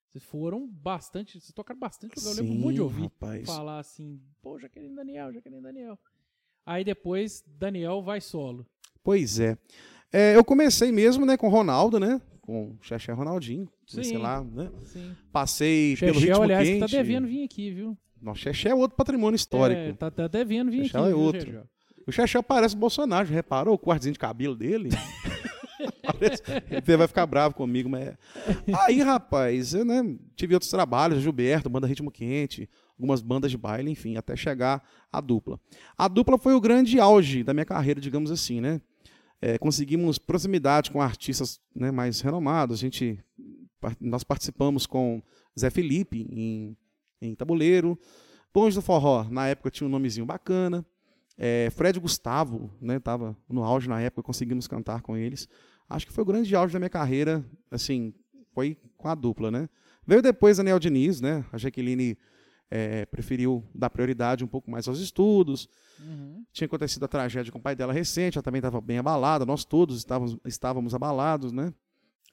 vocês 0.09 0.23
foram 0.23 0.67
bastante, 0.67 1.39
vocês 1.39 1.53
tocaram 1.53 1.79
bastante, 1.79 2.13
eu 2.17 2.33
lembro 2.33 2.55
muito 2.55 2.75
de 2.75 2.81
ouvir 2.81 3.03
rapaz. 3.03 3.45
falar 3.45 3.77
assim, 3.77 4.19
pô, 4.41 4.57
Jaqueline 4.57 4.95
Daniel, 4.95 5.31
Jaqueline 5.31 5.61
Daniel. 5.61 5.99
Aí 6.65 6.83
depois 6.83 7.43
Daniel 7.45 8.01
vai 8.01 8.19
solo. 8.19 8.65
Pois 9.03 9.39
é. 9.39 9.55
é 10.11 10.35
eu 10.35 10.43
comecei 10.43 10.91
mesmo, 10.91 11.27
né, 11.27 11.37
com 11.37 11.47
o 11.47 11.51
Ronaldo, 11.51 11.99
né? 11.99 12.19
Com 12.41 12.71
o 12.71 12.77
Xexé 12.81 13.11
Ronaldinho, 13.11 13.69
sim, 13.85 14.01
sei 14.01 14.17
lá, 14.17 14.43
né? 14.43 14.71
Sim. 14.85 15.15
Passei 15.31 15.95
Xexé, 15.95 16.05
pelo 16.07 16.19
ritmo 16.19 16.43
aliás, 16.43 16.67
quente. 16.67 16.85
Que 16.85 16.91
tá 16.91 16.97
devendo 16.97 17.27
vir 17.27 17.43
aqui, 17.43 17.71
viu? 17.71 17.97
Nossa, 18.19 18.39
Xexé 18.39 18.69
é 18.69 18.75
outro 18.75 18.97
patrimônio 18.97 19.35
histórico. 19.35 19.79
É, 19.79 19.93
tá, 19.93 20.09
tá 20.09 20.27
devendo 20.27 20.71
vir 20.71 20.85
Xexé 20.85 20.97
aqui. 20.97 21.11
é 21.11 21.15
outro. 21.15 21.51
Viu, 21.51 21.61
o 22.07 22.11
Xexé 22.11 22.41
parece 22.41 22.73
o 22.73 22.79
Bolsonaro, 22.79 23.27
já 23.27 23.35
reparou 23.35 23.75
o 23.75 23.79
quartzinho 23.79 24.13
de 24.13 24.19
cabelo 24.19 24.55
dele? 24.55 24.89
Ele 26.69 26.97
vai 26.97 27.07
ficar 27.07 27.25
bravo 27.25 27.55
comigo, 27.55 27.89
mas. 27.89 28.07
É. 28.07 28.17
Aí, 28.85 29.01
rapaz, 29.01 29.73
eu 29.73 29.85
né, 29.85 30.03
tive 30.35 30.53
outros 30.53 30.71
trabalhos, 30.71 31.21
Gilberto, 31.21 31.69
banda 31.69 31.87
Ritmo 31.87 32.11
Quente, 32.11 32.69
algumas 32.97 33.21
bandas 33.21 33.49
de 33.51 33.57
baile, 33.57 33.91
enfim, 33.91 34.17
até 34.17 34.35
chegar 34.35 34.83
à 35.11 35.21
dupla. 35.21 35.59
A 35.97 36.07
dupla 36.07 36.37
foi 36.37 36.53
o 36.53 36.61
grande 36.61 36.99
auge 36.99 37.43
da 37.43 37.53
minha 37.53 37.65
carreira, 37.65 38.01
digamos 38.01 38.31
assim, 38.31 38.59
né? 38.59 38.81
É, 39.41 39.57
conseguimos 39.57 40.17
proximidade 40.17 40.91
com 40.91 41.01
artistas 41.01 41.61
né, 41.73 41.91
mais 41.91 42.19
renomados. 42.19 42.79
A 42.79 42.81
gente, 42.81 43.23
nós 44.01 44.23
participamos 44.23 44.85
com 44.85 45.23
Zé 45.57 45.69
Felipe 45.69 46.27
em, 46.29 46.75
em 47.21 47.35
Tabuleiro. 47.35 47.97
Bons 48.53 48.75
do 48.75 48.81
Forró, 48.81 49.25
na 49.29 49.47
época 49.47 49.71
tinha 49.71 49.87
um 49.87 49.91
nomezinho 49.91 50.25
bacana. 50.25 50.85
É, 51.37 51.69
Fred 51.69 51.97
Gustavo, 51.99 52.69
né, 52.81 52.99
tava 52.99 53.37
no 53.47 53.63
auge 53.63 53.87
na 53.87 54.01
época, 54.01 54.21
conseguimos 54.21 54.67
cantar 54.67 55.01
com 55.01 55.15
eles. 55.15 55.47
Acho 55.89 56.05
que 56.05 56.13
foi 56.13 56.21
o 56.21 56.25
grande 56.25 56.55
auge 56.55 56.71
da 56.71 56.79
minha 56.79 56.89
carreira, 56.89 57.43
assim, 57.71 58.13
foi 58.53 58.77
com 58.97 59.07
a 59.07 59.15
dupla, 59.15 59.49
né? 59.49 59.67
Veio 60.05 60.21
depois 60.21 60.57
Daniel 60.57 60.79
Diniz, 60.79 61.19
né? 61.19 61.43
A 61.51 61.57
Jaqueline 61.57 62.17
é, 62.69 63.05
preferiu 63.05 63.63
dar 63.73 63.89
prioridade 63.89 64.43
um 64.43 64.47
pouco 64.47 64.69
mais 64.69 64.87
aos 64.87 64.99
estudos. 64.99 65.67
Uhum. 65.99 66.45
Tinha 66.53 66.65
acontecido 66.67 67.03
a 67.05 67.07
tragédia 67.07 67.51
com 67.51 67.57
o 67.57 67.61
pai 67.61 67.75
dela 67.75 67.91
recente, 67.91 68.37
ela 68.37 68.43
também 68.43 68.59
estava 68.59 68.79
bem 68.79 68.99
abalada, 68.99 69.45
nós 69.45 69.65
todos 69.65 69.97
estávamos, 69.97 70.37
estávamos 70.45 70.93
abalados, 70.93 71.51
né? 71.51 71.73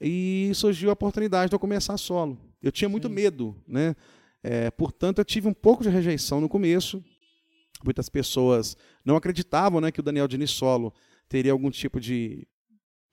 E 0.00 0.50
surgiu 0.54 0.90
a 0.90 0.92
oportunidade 0.92 1.50
de 1.50 1.54
eu 1.54 1.58
começar 1.58 1.96
solo. 1.96 2.38
Eu 2.62 2.70
tinha 2.70 2.88
muito 2.88 3.08
Sim. 3.08 3.14
medo, 3.14 3.56
né? 3.66 3.96
É, 4.42 4.70
portanto, 4.70 5.18
eu 5.18 5.24
tive 5.24 5.48
um 5.48 5.54
pouco 5.54 5.82
de 5.82 5.88
rejeição 5.88 6.40
no 6.40 6.48
começo, 6.48 7.02
muitas 7.84 8.08
pessoas 8.08 8.76
não 9.04 9.16
acreditavam 9.16 9.80
né, 9.80 9.90
que 9.90 10.00
o 10.00 10.02
Daniel 10.02 10.28
Diniz 10.28 10.50
solo 10.50 10.94
teria 11.28 11.52
algum 11.52 11.70
tipo 11.70 11.98
de, 11.98 12.46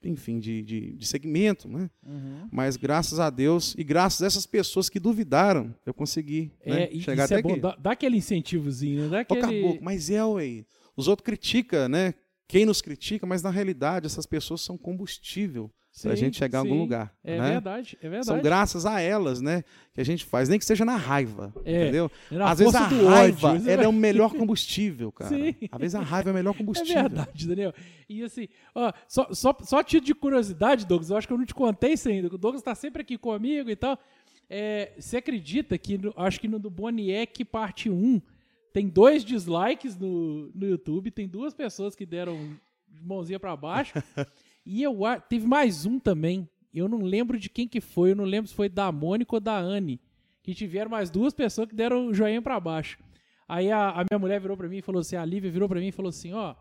enfim, 0.10 0.40
de, 0.40 0.62
de, 0.62 0.94
de 0.94 1.06
segmento, 1.06 1.68
né? 1.68 1.90
Uhum. 2.06 2.48
Mas 2.52 2.76
graças 2.78 3.20
a 3.20 3.30
Deus 3.30 3.76
e 3.78 3.84
graças 3.84 4.22
a 4.22 4.28
essas 4.28 4.46
pessoas 4.46 4.90
que 4.90 5.00
duvidaram, 5.00 5.74
eu 5.86 5.94
consegui 5.94 6.52
né, 6.66 6.84
é, 6.84 7.00
chegar 7.00 7.26
até 7.26 7.36
é 7.36 7.40
aqui. 7.40 7.48
Bom, 7.48 7.60
dá, 7.60 7.76
dá, 7.76 7.92
aquele 7.92 8.18
incentivozinho, 8.18 9.10
né? 9.10 9.26
Dá 9.28 9.36
aquele... 9.36 9.80
mas 9.82 10.10
é, 10.10 10.24
ué, 10.24 10.66
os 10.96 11.08
outros 11.08 11.26
criticam, 11.26 11.88
né? 11.88 12.14
Quem 12.48 12.66
nos 12.66 12.82
critica, 12.82 13.26
mas 13.26 13.42
na 13.42 13.50
realidade 13.50 14.06
essas 14.06 14.26
pessoas 14.26 14.62
são 14.62 14.78
combustível 14.78 15.72
para 16.02 16.14
a 16.14 16.16
gente 16.16 16.38
chegar 16.38 16.62
sim. 16.62 16.68
em 16.68 16.70
algum 16.72 16.82
lugar. 16.82 17.14
É 17.24 17.38
né? 17.38 17.52
verdade, 17.52 17.98
é 18.02 18.10
verdade. 18.10 18.26
São 18.26 18.42
graças 18.42 18.86
a 18.86 19.00
elas, 19.00 19.42
né, 19.42 19.64
que 19.94 20.02
a 20.02 20.04
gente 20.04 20.26
faz, 20.26 20.50
nem 20.50 20.58
que 20.58 20.66
seja 20.66 20.84
na 20.84 20.96
raiva, 20.96 21.54
é, 21.64 21.84
entendeu? 21.84 22.12
Às 22.44 22.60
vezes 22.60 22.76
a 22.76 22.88
raiva 22.88 23.54
ódio, 23.54 23.70
ela 23.70 23.84
é 23.84 23.88
o 23.88 23.94
melhor 23.94 24.32
combustível, 24.36 25.12
cara. 25.12 25.30
Sim. 25.30 25.56
Às 25.72 25.80
vezes 25.80 25.96
a 25.96 26.02
raiva 26.02 26.30
é 26.30 26.32
o 26.32 26.36
melhor 26.36 26.56
combustível. 26.56 26.98
É 26.98 27.02
verdade, 27.04 27.48
Daniel. 27.48 27.74
E 28.10 28.24
assim, 28.24 28.48
ó, 28.74 28.92
só, 29.08 29.28
só, 29.34 29.56
só 29.62 29.84
título 29.84 30.06
de 30.06 30.16
curiosidade, 30.16 30.86
Douglas, 30.86 31.12
eu 31.12 31.18
acho 31.18 31.28
que 31.28 31.34
eu 31.34 31.38
não 31.38 31.46
te 31.46 31.54
contei 31.54 31.94
isso 31.94 32.10
ainda. 32.10 32.28
O 32.28 32.38
Douglas 32.38 32.62
está 32.62 32.74
sempre 32.74 33.02
aqui 33.04 33.18
comigo 33.18 33.70
e 33.70 33.76
tal. 33.76 34.00
É, 34.50 34.94
você 34.98 35.18
acredita 35.18 35.78
que, 35.78 35.98
no, 35.98 36.14
acho 36.18 36.40
que 36.40 36.48
no 36.48 36.60
do 36.60 36.70
Boniek 36.70 37.46
parte 37.46 37.90
1, 37.90 38.22
tem 38.74 38.88
dois 38.88 39.24
dislikes 39.24 39.96
no, 39.98 40.52
no 40.56 40.68
YouTube, 40.68 41.12
tem 41.12 41.28
duas 41.28 41.54
pessoas 41.54 41.96
que 41.96 42.06
deram 42.06 42.58
mãozinha 43.02 43.40
para 43.40 43.56
baixo. 43.56 43.94
e 44.66 44.82
eu 44.82 44.98
teve 45.28 45.46
mais 45.46 45.86
um 45.86 46.00
também 46.00 46.48
eu 46.74 46.88
não 46.88 47.00
lembro 47.00 47.38
de 47.38 47.50
quem 47.50 47.68
que 47.68 47.80
foi, 47.80 48.12
eu 48.12 48.16
não 48.16 48.24
lembro 48.24 48.50
se 48.50 48.56
foi 48.56 48.68
da 48.68 48.92
Mônica 48.92 49.36
ou 49.36 49.40
da 49.40 49.58
Anne, 49.58 50.02
que 50.42 50.56
tiveram 50.56 50.90
mais 50.90 51.10
duas 51.10 51.34
pessoas 51.34 51.70
que 51.70 51.76
deram 51.76 52.08
o 52.08 52.14
joinha 52.14 52.42
para 52.42 52.60
baixo. 52.60 52.98
Aí 53.48 53.72
a, 53.72 53.90
a, 53.90 54.06
minha 54.10 54.20
mulher 54.20 54.42
virou 54.42 54.58
para 54.58 54.68
mim 54.68 54.78
e 54.78 54.82
falou 54.82 55.02
assim, 55.02 55.16
a 55.16 55.24
Lívia 55.24 55.52
virou 55.52 55.70
para 55.70 55.80
mim 55.80 55.88
e 55.88 55.92
falou 55.92 56.10
assim, 56.10 56.34
ó, 56.34 56.56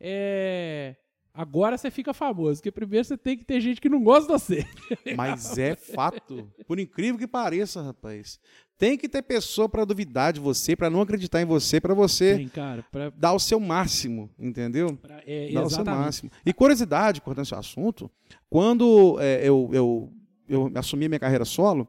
é... 0.00 0.96
Agora 1.36 1.76
você 1.76 1.90
fica 1.90 2.14
famoso, 2.14 2.60
porque 2.60 2.70
primeiro 2.70 3.04
você 3.04 3.16
tem 3.18 3.36
que 3.36 3.44
ter 3.44 3.60
gente 3.60 3.80
que 3.80 3.88
não 3.88 4.04
gosta 4.04 4.32
de 4.32 4.40
você. 4.40 4.66
Mas 5.16 5.58
é 5.58 5.74
fato. 5.74 6.48
Por 6.64 6.78
incrível 6.78 7.18
que 7.18 7.26
pareça, 7.26 7.82
rapaz. 7.82 8.38
Tem 8.78 8.96
que 8.96 9.08
ter 9.08 9.20
pessoa 9.20 9.68
para 9.68 9.84
duvidar 9.84 10.32
de 10.32 10.38
você, 10.38 10.76
para 10.76 10.88
não 10.88 11.00
acreditar 11.00 11.42
em 11.42 11.44
você, 11.44 11.80
para 11.80 11.92
você 11.92 12.48
cara, 12.54 12.84
pra... 12.90 13.10
dar 13.10 13.32
o 13.32 13.40
seu 13.40 13.58
máximo, 13.58 14.30
entendeu? 14.38 14.96
Pra, 14.96 15.22
é, 15.26 15.50
dar 15.52 15.64
o 15.64 15.70
seu 15.70 15.84
máximo. 15.84 16.30
E 16.46 16.52
curiosidade, 16.52 17.20
cortando 17.20 17.44
esse 17.44 17.54
assunto, 17.54 18.08
quando 18.48 19.18
é, 19.20 19.40
eu, 19.42 19.70
eu, 19.72 20.12
eu 20.48 20.72
assumi 20.76 21.08
minha 21.08 21.20
carreira 21.20 21.44
solo, 21.44 21.88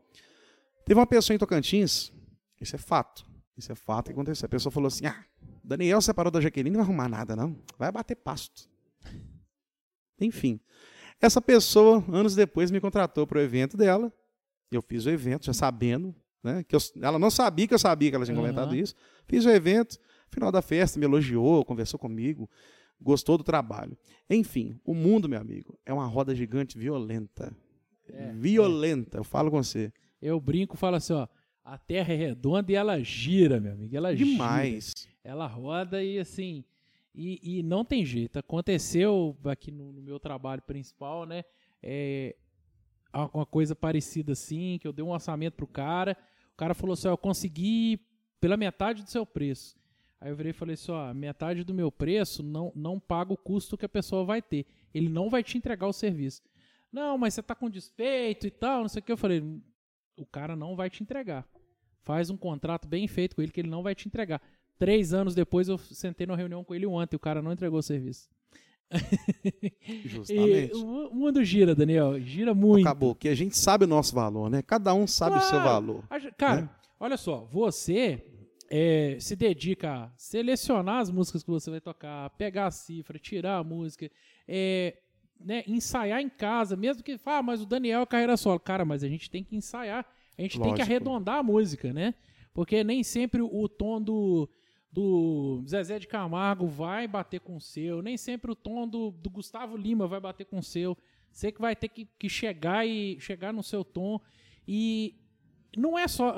teve 0.86 1.00
uma 1.00 1.08
pessoa 1.08 1.36
em 1.36 1.40
Tocantins, 1.40 2.12
isso 2.60 2.76
é 2.76 2.80
fato, 2.80 3.24
isso 3.56 3.72
é 3.72 3.76
fato 3.76 4.08
que 4.08 4.14
aconteceu. 4.14 4.48
A 4.48 4.50
pessoa 4.50 4.72
falou 4.72 4.88
assim: 4.88 5.06
ah, 5.06 5.24
Daniel 5.64 6.02
separou 6.02 6.32
da 6.32 6.42
Jaqueline, 6.42 6.76
não 6.76 6.84
vai 6.84 6.88
arrumar 6.88 7.10
nada, 7.10 7.36
não. 7.36 7.56
Vai 7.78 7.92
bater 7.92 8.16
pasto. 8.16 8.74
Enfim. 10.20 10.60
Essa 11.22 11.42
pessoa, 11.42 12.04
anos 12.10 12.36
depois, 12.36 12.72
me 12.72 12.80
contratou 12.80 13.26
para 13.26 13.40
o 13.40 13.42
evento 13.42 13.78
dela. 13.78 14.12
Eu 14.72 14.82
fiz 14.82 15.06
o 15.06 15.10
evento, 15.10 15.46
já 15.46 15.54
sabendo, 15.54 16.14
né? 16.44 16.64
Que 16.64 16.76
eu, 16.76 16.80
ela 17.02 17.18
não 17.18 17.30
sabia 17.30 17.68
que 17.68 17.74
eu 17.74 17.80
sabia 17.80 18.10
que 18.10 18.16
ela 18.16 18.26
tinha 18.26 18.36
comentado 18.36 18.72
uhum. 18.72 18.78
isso. 18.78 18.96
Fiz 19.26 19.46
o 19.46 19.50
evento, 19.50 19.98
final 20.30 20.52
da 20.52 20.62
festa, 20.62 21.00
me 21.00 21.06
elogiou, 21.06 21.64
conversou 21.64 22.00
comigo, 22.00 22.50
gostou 23.02 23.38
do 23.38 23.44
trabalho. 23.44 23.98
Enfim, 24.30 24.80
o 24.84 24.94
mundo, 24.94 25.30
meu 25.30 25.40
amigo, 25.40 25.78
é 25.86 25.94
uma 25.94 26.06
roda 26.06 26.36
gigante 26.36 26.78
violenta. 26.78 27.56
É, 28.08 28.32
violenta, 28.34 29.18
é. 29.18 29.20
eu 29.20 29.24
falo 29.24 29.50
com 29.50 29.62
você. 29.64 29.92
Eu 30.22 30.40
brinco, 30.40 30.78
falo 30.78 30.98
assim, 30.98 31.14
ó, 31.14 31.28
a 31.64 31.78
Terra 31.78 32.14
é 32.14 32.18
redonda 32.18 32.72
e 32.72 32.76
ela 32.76 33.02
gira, 33.02 33.60
meu 33.60 33.74
amigo, 33.74 33.96
ela 33.96 34.16
Demais. 34.16 34.94
gira. 34.98 35.16
Ela 35.24 35.48
roda 35.48 36.04
e 36.04 36.20
assim, 36.20 36.64
e, 37.16 37.60
e 37.60 37.64
não 37.64 37.86
tem 37.86 38.06
jeito. 38.06 38.38
Aconteceu 38.38 39.38
aqui 39.46 39.72
no, 39.72 39.92
no 39.92 40.02
meu 40.02 40.20
trabalho 40.20 40.62
principal, 40.62 41.26
né? 41.26 41.44
É, 41.82 42.36
uma 43.34 43.46
coisa 43.46 43.76
parecida 43.76 44.34
assim, 44.34 44.78
que 44.80 44.88
eu 44.88 44.94
dei 44.94 45.04
um 45.04 45.12
orçamento 45.12 45.56
pro 45.56 45.68
cara. 45.68 46.18
O 46.54 46.58
cara 46.58 46.74
falou 46.74 46.94
assim: 46.94 47.08
eu 47.08 47.18
consegui 47.18 48.00
pela 48.40 48.58
metade 48.58 49.04
do 49.04 49.10
seu 49.10 49.26
preço. 49.26 49.78
Aí 50.20 50.30
eu 50.30 50.36
virei 50.36 50.50
e 50.50 50.54
falei 50.54 50.74
assim: 50.74 50.92
ó, 50.92 51.14
metade 51.14 51.64
do 51.64 51.74
meu 51.74 51.92
preço 51.92 52.44
não, 52.44 52.72
não 52.76 53.00
paga 53.00 53.34
o 53.34 53.38
custo 53.38 53.78
que 53.78 53.86
a 53.86 53.90
pessoa 53.90 54.26
vai 54.26 54.42
ter. 54.42 54.66
Ele 54.94 55.10
não 55.10 55.30
vai 55.30 55.44
te 55.44 55.58
entregar 55.58 55.88
o 55.88 55.94
serviço. 55.94 56.42
Não, 56.92 57.18
mas 57.18 57.34
você 57.34 57.44
tá 57.44 57.56
com 57.56 57.70
despeito 57.70 58.48
e 58.48 58.52
tal, 58.52 58.82
não 58.82 58.90
sei 58.90 59.00
o 59.00 59.04
que. 59.04 59.12
Eu 59.12 59.18
falei: 59.18 59.42
o 60.18 60.26
cara 60.26 60.56
não 60.56 60.76
vai 60.76 60.90
te 60.90 61.02
entregar. 61.02 61.48
Faz 62.02 62.30
um 62.30 62.38
contrato 62.38 62.88
bem 62.88 63.08
feito 63.08 63.36
com 63.36 63.42
ele 63.42 63.52
que 63.52 63.62
ele 63.62 63.70
não 63.70 63.82
vai 63.82 63.96
te 63.96 64.08
entregar. 64.08 64.42
Três 64.78 65.14
anos 65.14 65.34
depois 65.34 65.68
eu 65.68 65.78
sentei 65.78 66.28
numa 66.28 66.38
reunião 66.38 66.64
com 66.64 66.76
ele 66.76 66.86
ontem, 66.86 67.16
o 67.16 67.20
cara 67.20 67.42
não 67.42 67.52
entregou 67.52 67.80
o 67.80 67.84
serviço. 67.84 68.30
Justamente. 70.06 70.76
o 70.76 71.14
mundo 71.14 71.44
gira, 71.44 71.74
Daniel, 71.74 72.20
gira 72.20 72.54
muito. 72.54 72.86
Acabou, 72.86 73.16
que 73.16 73.28
a 73.28 73.36
gente 73.36 73.58
sabe 73.58 73.86
o 73.86 73.88
nosso 73.88 74.14
valor, 74.14 74.50
né? 74.50 74.62
Cada 74.62 74.94
um 74.94 75.08
sabe 75.08 75.36
claro. 75.36 75.46
o 75.46 75.50
seu 75.50 75.60
valor. 75.60 76.04
Cara, 76.38 76.62
né? 76.62 76.70
olha 77.00 77.18
só, 77.18 77.48
você 77.52 78.24
é, 78.70 79.18
se 79.20 79.36
dedica 79.36 79.92
a 79.92 80.12
selecionar 80.18 81.00
as 81.00 81.10
músicas 81.10 81.44
que 81.44 81.50
você 81.50 81.70
vai 81.70 81.82
tocar, 81.82 82.30
pegar 82.32 82.68
a 82.68 82.72
cifra, 82.72 83.18
tirar 83.18 83.58
a 83.58 83.64
música, 83.64 84.10
é, 84.48 84.98
né, 85.40 85.64
ensaiar 85.68 86.22
em 86.22 86.30
casa, 86.30 86.76
mesmo 86.76 87.04
que, 87.04 87.20
ah, 87.26 87.42
mas 87.42 87.62
o 87.62 87.66
Daniel 87.66 88.02
é 88.02 88.06
carreira 88.06 88.38
solo. 88.38 88.60
Cara, 88.60 88.86
mas 88.86 89.04
a 89.04 89.08
gente 89.08 89.30
tem 89.30 89.44
que 89.44 89.56
ensaiar, 89.56 90.06
a 90.38 90.42
gente 90.42 90.58
Lógico. 90.58 90.64
tem 90.64 90.74
que 90.76 90.82
arredondar 90.82 91.38
a 91.38 91.44
música, 91.44 91.94
né? 91.94 92.14
Porque 92.54 92.84
nem 92.84 93.04
sempre 93.04 93.42
o 93.42 93.68
tom 93.68 94.02
do 94.02 94.50
do 94.96 95.62
Zezé 95.68 96.00
de 96.00 96.08
Camargo 96.08 96.66
vai 96.68 97.06
bater 97.06 97.42
com 97.42 97.58
o 97.58 97.62
seu, 97.62 98.02
nem 98.02 98.16
sempre 98.16 98.50
o 98.50 98.56
tom 98.56 98.88
do, 98.88 99.12
do 99.12 99.30
Gustavo 99.30 99.76
Lima 99.76 100.08
vai 100.08 100.22
bater 100.22 100.46
com 100.46 100.60
o 100.60 100.64
seu. 100.64 100.98
Você 101.30 101.52
que 101.52 101.60
vai 101.60 101.76
ter 101.76 101.90
que, 101.90 102.06
que 102.18 102.30
chegar 102.30 102.88
e 102.88 103.20
chegar 103.20 103.52
no 103.52 103.62
seu 103.62 103.84
tom. 103.84 104.22
E 104.66 105.20
não 105.76 106.00
é 106.00 106.08
só. 106.08 106.30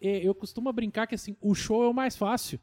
Eu, 0.00 0.10
eu 0.22 0.34
costumo 0.34 0.72
brincar 0.72 1.06
que 1.06 1.14
assim, 1.14 1.36
o 1.42 1.54
show 1.54 1.84
é 1.84 1.88
o 1.88 1.92
mais 1.92 2.16
fácil. 2.16 2.58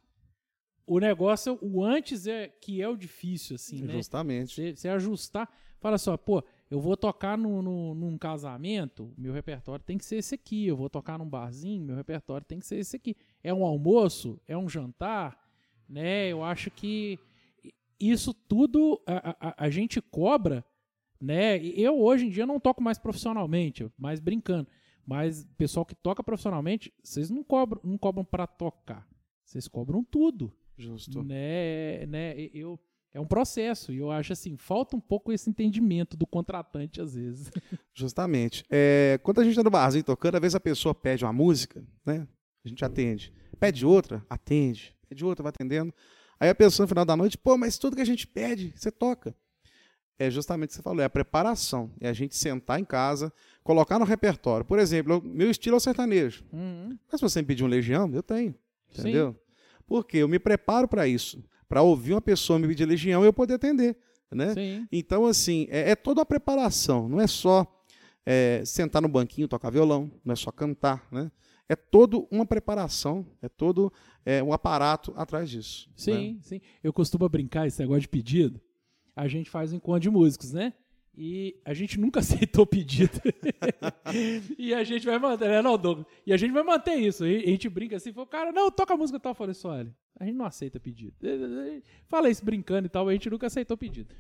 O 0.88 0.98
negócio, 1.00 1.60
o 1.62 1.84
antes 1.84 2.26
é 2.26 2.48
que 2.48 2.82
é 2.82 2.90
o 2.90 2.98
difícil, 2.98 3.56
assim, 3.56 3.84
né? 3.84 3.94
Justamente. 3.94 4.76
Você 4.76 4.90
ajustar. 4.90 5.48
Fala 5.80 6.00
só, 6.00 6.18
pô, 6.18 6.44
eu 6.72 6.80
vou 6.80 6.98
tocar 6.98 7.38
no, 7.38 7.62
no, 7.62 7.94
num 7.94 8.18
casamento, 8.18 9.14
meu 9.18 9.34
repertório 9.34 9.86
tem 9.86 9.98
que 9.98 10.06
ser 10.06 10.16
esse 10.16 10.34
aqui. 10.34 10.66
Eu 10.66 10.76
vou 10.76 10.90
tocar 10.90 11.20
num 11.20 11.30
barzinho, 11.30 11.86
meu 11.86 11.96
repertório 11.96 12.44
tem 12.44 12.58
que 12.58 12.66
ser 12.66 12.78
esse 12.78 12.96
aqui. 12.96 13.16
É 13.44 13.54
um 13.54 13.64
almoço? 13.64 14.42
É 14.48 14.58
um 14.58 14.68
jantar? 14.68 15.43
Né? 15.88 16.28
Eu 16.28 16.44
acho 16.44 16.72
que 16.72 17.20
isso 18.00 18.34
tudo 18.34 19.02
a, 19.06 19.50
a, 19.50 19.66
a 19.66 19.70
gente 19.70 20.02
cobra, 20.02 20.66
né? 21.20 21.58
Eu 21.64 22.00
hoje 22.00 22.26
em 22.26 22.30
dia 22.30 22.46
não 22.46 22.60
toco 22.60 22.82
mais 22.82 22.98
profissionalmente, 22.98 23.90
mais 23.98 24.20
brincando. 24.20 24.68
Mas 25.06 25.46
pessoal 25.58 25.86
que 25.86 25.96
toca 25.96 26.24
profissionalmente, 26.24 26.94
vocês 27.04 27.30
não 27.30 27.44
cobram, 27.44 27.82
não 27.84 27.98
cobram 27.98 28.24
para 28.24 28.48
tocar. 28.48 29.08
Vocês 29.44 29.68
cobram 29.68 30.04
tudo. 30.04 30.54
Justo. 30.78 31.24
Né, 31.24 32.06
né? 32.08 32.34
Eu 32.54 32.80
é 33.14 33.20
um 33.20 33.28
processo 33.28 33.94
e 33.94 33.98
eu 33.98 34.10
acho 34.10 34.34
assim, 34.34 34.58
falta 34.58 34.96
um 34.96 35.00
pouco 35.00 35.32
esse 35.32 35.48
entendimento 35.48 36.18
do 36.18 36.26
contratante 36.26 37.00
às 37.00 37.14
vezes. 37.14 37.52
Justamente. 37.94 38.66
É, 38.72 39.20
quando 39.22 39.40
a 39.40 39.44
gente 39.44 39.52
está 39.52 39.64
no 39.64 39.70
barzinho 39.70 40.04
tocando, 40.04 40.36
às 40.36 40.42
vezes 40.42 40.56
a 40.56 40.60
pessoa 40.60 40.96
pede 40.96 41.24
uma 41.24 41.32
música, 41.32 41.86
né? 42.04 42.28
A 42.66 42.68
gente 42.68 42.84
atende. 42.84 43.32
Pede 43.60 43.86
outra, 43.86 44.26
atende 44.28 44.96
de 45.14 45.26
outra, 45.26 45.44
vai 45.44 45.50
atendendo. 45.50 45.94
Aí 46.40 46.50
a 46.50 46.56
pessoa 46.56 46.84
no 46.84 46.88
final 46.88 47.06
da 47.06 47.16
noite, 47.16 47.38
pô, 47.38 47.58
mas 47.58 47.78
tudo 47.78 47.96
que 47.96 48.02
a 48.02 48.06
gente 48.06 48.28
pede, 48.28 48.74
você 48.76 48.92
toca. 48.92 49.36
É 50.18 50.30
justamente 50.30 50.70
o 50.70 50.72
que 50.72 50.76
você 50.76 50.82
falou, 50.82 51.02
é 51.02 51.06
a 51.06 51.10
preparação. 51.10 51.92
É 52.00 52.08
a 52.08 52.14
gente 52.14 52.36
sentar 52.36 52.80
em 52.80 52.86
casa, 52.86 53.34
colocar 53.64 53.98
no 53.98 54.06
repertório. 54.06 54.66
Por 54.66 54.80
exemplo, 54.80 55.22
meu 55.24 55.50
estilo 55.50 55.76
é 55.76 55.78
o 55.78 55.80
sertanejo. 55.80 56.44
Uhum. 56.52 56.98
Mas 57.12 57.20
se 57.20 57.22
você 57.22 57.42
me 57.42 57.48
pedir 57.48 57.64
um 57.64 57.68
Legião, 57.68 58.10
eu 58.14 58.22
tenho. 58.22 58.54
Entendeu? 58.92 59.32
Sim. 59.32 59.40
Porque 59.88 60.18
eu 60.18 60.28
me 60.28 60.40
preparo 60.40 60.88
para 60.88 61.08
isso. 61.08 61.44
Para 61.68 61.82
ouvir 61.82 62.14
uma 62.14 62.22
pessoa 62.22 62.60
me 62.60 62.68
pedir 62.68 62.86
Legião 62.86 63.24
e 63.24 63.28
eu 63.28 63.34
poder 63.34 63.56
atender. 63.56 63.98
Né? 64.32 64.54
Sim. 64.54 64.88
Então, 64.92 65.26
assim, 65.26 65.68
é, 65.70 65.92
é 65.92 65.96
toda 65.96 66.20
uma 66.20 66.26
preparação. 66.26 67.10
Não 67.10 67.20
é 67.20 67.28
só 67.28 67.66
é, 68.26 68.62
sentar 68.66 69.02
no 69.02 69.08
banquinho, 69.08 69.48
tocar 69.48 69.70
violão, 69.72 70.12
não 70.24 70.34
é 70.34 70.36
só 70.36 70.52
cantar, 70.52 71.08
né? 71.12 71.32
é 71.68 71.76
todo 71.76 72.28
uma 72.30 72.46
preparação, 72.46 73.26
é 73.42 73.50
todo 73.50 73.92
é, 74.26 74.42
um 74.42 74.54
aparato 74.54 75.14
atrás 75.16 75.50
disso. 75.50 75.90
Sim, 75.96 76.34
né? 76.34 76.40
sim. 76.42 76.62
Eu 76.84 76.94
costumo 76.94 77.28
brincar 77.28 77.68
esse 77.68 77.80
negócio 77.80 78.02
de 78.02 78.08
pedido. 78.08 78.60
A 79.16 79.28
gente 79.28 79.50
faz 79.50 79.72
um 79.74 79.78
encontro 79.78 80.02
de 80.02 80.10
músicos, 80.10 80.54
né? 80.54 80.74
E 81.16 81.56
a 81.64 81.74
gente 81.74 82.00
nunca 82.00 82.20
aceitou 82.22 82.66
pedido. 82.66 83.22
e 84.58 84.74
a 84.74 84.84
gente 84.84 85.06
vai 85.06 85.20
manter, 85.20 85.48
né, 85.48 85.62
não, 85.62 85.78
Douglas? 85.78 86.08
E 86.26 86.34
a 86.34 86.38
gente 86.38 86.52
vai 86.52 86.64
manter 86.64 86.96
isso. 86.96 87.26
E 87.26 87.44
a 87.44 87.48
gente 87.48 87.70
brinca 87.70 87.98
assim, 87.98 88.12
fala, 88.12 88.28
cara, 88.28 88.52
não, 88.52 88.72
toca 88.72 88.94
a 88.94 88.98
música 88.98 89.20
tal. 89.20 89.32
Eu 89.32 89.36
falei 89.36 89.54
só, 89.54 89.70
olha, 89.70 89.94
a 90.20 90.26
gente 90.26 90.36
não 90.36 90.46
aceita 90.46 90.80
pedido. 90.80 91.14
Fala 92.08 92.30
isso 92.30 92.44
brincando 92.44 92.88
e 92.88 92.90
tal, 92.90 93.08
a 93.08 93.14
gente 93.14 93.30
nunca 93.30 93.48
aceitou 93.48 93.78
pedido. 93.78 94.14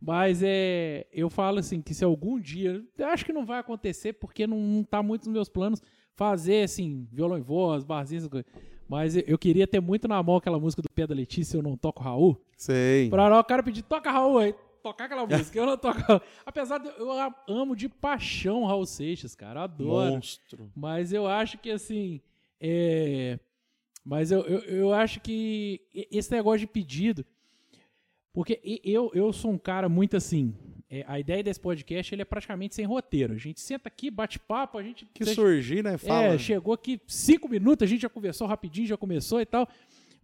Mas 0.00 0.42
é, 0.42 1.06
eu 1.12 1.28
falo 1.28 1.58
assim, 1.58 1.82
que 1.82 1.92
se 1.92 2.02
algum 2.02 2.40
dia, 2.40 2.82
eu 2.96 3.06
acho 3.08 3.24
que 3.24 3.34
não 3.34 3.44
vai 3.44 3.58
acontecer, 3.58 4.14
porque 4.14 4.46
não, 4.46 4.58
não 4.58 4.82
tá 4.82 5.02
muito 5.02 5.26
nos 5.26 5.34
meus 5.34 5.48
planos, 5.50 5.82
fazer, 6.20 6.64
assim, 6.64 7.08
violão 7.10 7.38
em 7.38 7.40
voz, 7.40 7.82
barzinhos, 7.82 8.28
mas 8.86 9.16
eu 9.16 9.38
queria 9.38 9.66
ter 9.66 9.80
muito 9.80 10.06
na 10.06 10.22
mão 10.22 10.36
aquela 10.36 10.60
música 10.60 10.82
do 10.82 10.90
Pé 10.90 11.06
da 11.06 11.14
Letícia, 11.14 11.56
Eu 11.56 11.62
Não 11.62 11.78
Toco 11.78 12.02
Raul. 12.02 12.38
Sei. 12.58 13.08
Pra 13.08 13.40
o 13.40 13.42
cara 13.44 13.62
pedir, 13.62 13.80
toca 13.80 14.10
Raul 14.10 14.36
aí. 14.36 14.54
Tocar 14.82 15.06
aquela 15.06 15.26
música, 15.26 15.58
eu 15.58 15.64
não 15.64 15.78
toco. 15.78 15.98
Apesar 16.44 16.76
de 16.76 16.88
eu 16.88 17.10
amo 17.48 17.74
de 17.74 17.88
paixão 17.88 18.66
Raul 18.66 18.84
Seixas, 18.84 19.34
cara, 19.34 19.62
adoro. 19.62 20.12
Monstro. 20.12 20.70
Mas 20.76 21.10
eu 21.10 21.26
acho 21.26 21.56
que 21.56 21.70
assim, 21.70 22.20
é... 22.60 23.38
mas 24.04 24.30
eu, 24.30 24.42
eu, 24.42 24.58
eu 24.60 24.92
acho 24.92 25.20
que 25.20 25.80
esse 25.94 26.30
negócio 26.32 26.60
de 26.60 26.66
pedido, 26.66 27.24
porque 28.30 28.60
eu, 28.84 29.10
eu 29.14 29.32
sou 29.32 29.52
um 29.52 29.58
cara 29.58 29.88
muito 29.88 30.18
assim, 30.18 30.54
é, 30.90 31.04
a 31.06 31.20
ideia 31.20 31.40
desse 31.40 31.60
podcast 31.60 32.12
ele 32.12 32.22
é 32.22 32.24
praticamente 32.24 32.74
sem 32.74 32.84
roteiro. 32.84 33.34
A 33.34 33.38
gente 33.38 33.60
senta 33.60 33.88
aqui, 33.88 34.10
bate 34.10 34.40
papo, 34.40 34.76
a 34.76 34.82
gente. 34.82 35.06
Que 35.14 35.24
surgir, 35.24 35.84
né? 35.84 35.96
Fala. 35.96 36.34
É, 36.34 36.38
chegou 36.38 36.74
aqui 36.74 37.00
cinco 37.06 37.48
minutos, 37.48 37.84
a 37.84 37.86
gente 37.86 38.00
já 38.02 38.08
conversou 38.08 38.48
rapidinho, 38.48 38.88
já 38.88 38.96
começou 38.96 39.40
e 39.40 39.46
tal. 39.46 39.68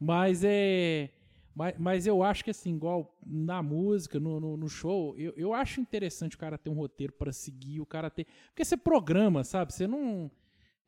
Mas 0.01 0.43
é. 0.45 1.11
Mas, 1.55 1.75
mas 1.79 2.07
eu 2.07 2.23
acho 2.23 2.45
que 2.45 2.51
assim, 2.51 2.75
igual 2.75 3.17
na 3.25 3.63
música, 3.63 4.21
no, 4.21 4.41
no, 4.41 4.57
no 4.59 4.69
show, 4.69 5.17
eu, 5.17 5.33
eu 5.37 5.55
acho 5.55 5.81
interessante 5.81 6.37
o 6.37 6.39
cara 6.39 6.59
ter 6.59 6.69
um 6.69 6.75
roteiro 6.75 7.13
para 7.13 7.33
seguir, 7.33 7.81
o 7.81 7.87
cara 7.87 8.11
ter. 8.11 8.27
Porque 8.49 8.65
você 8.65 8.77
programa, 8.77 9.45
sabe? 9.45 9.73
Você 9.73 9.87
não. 9.87 10.29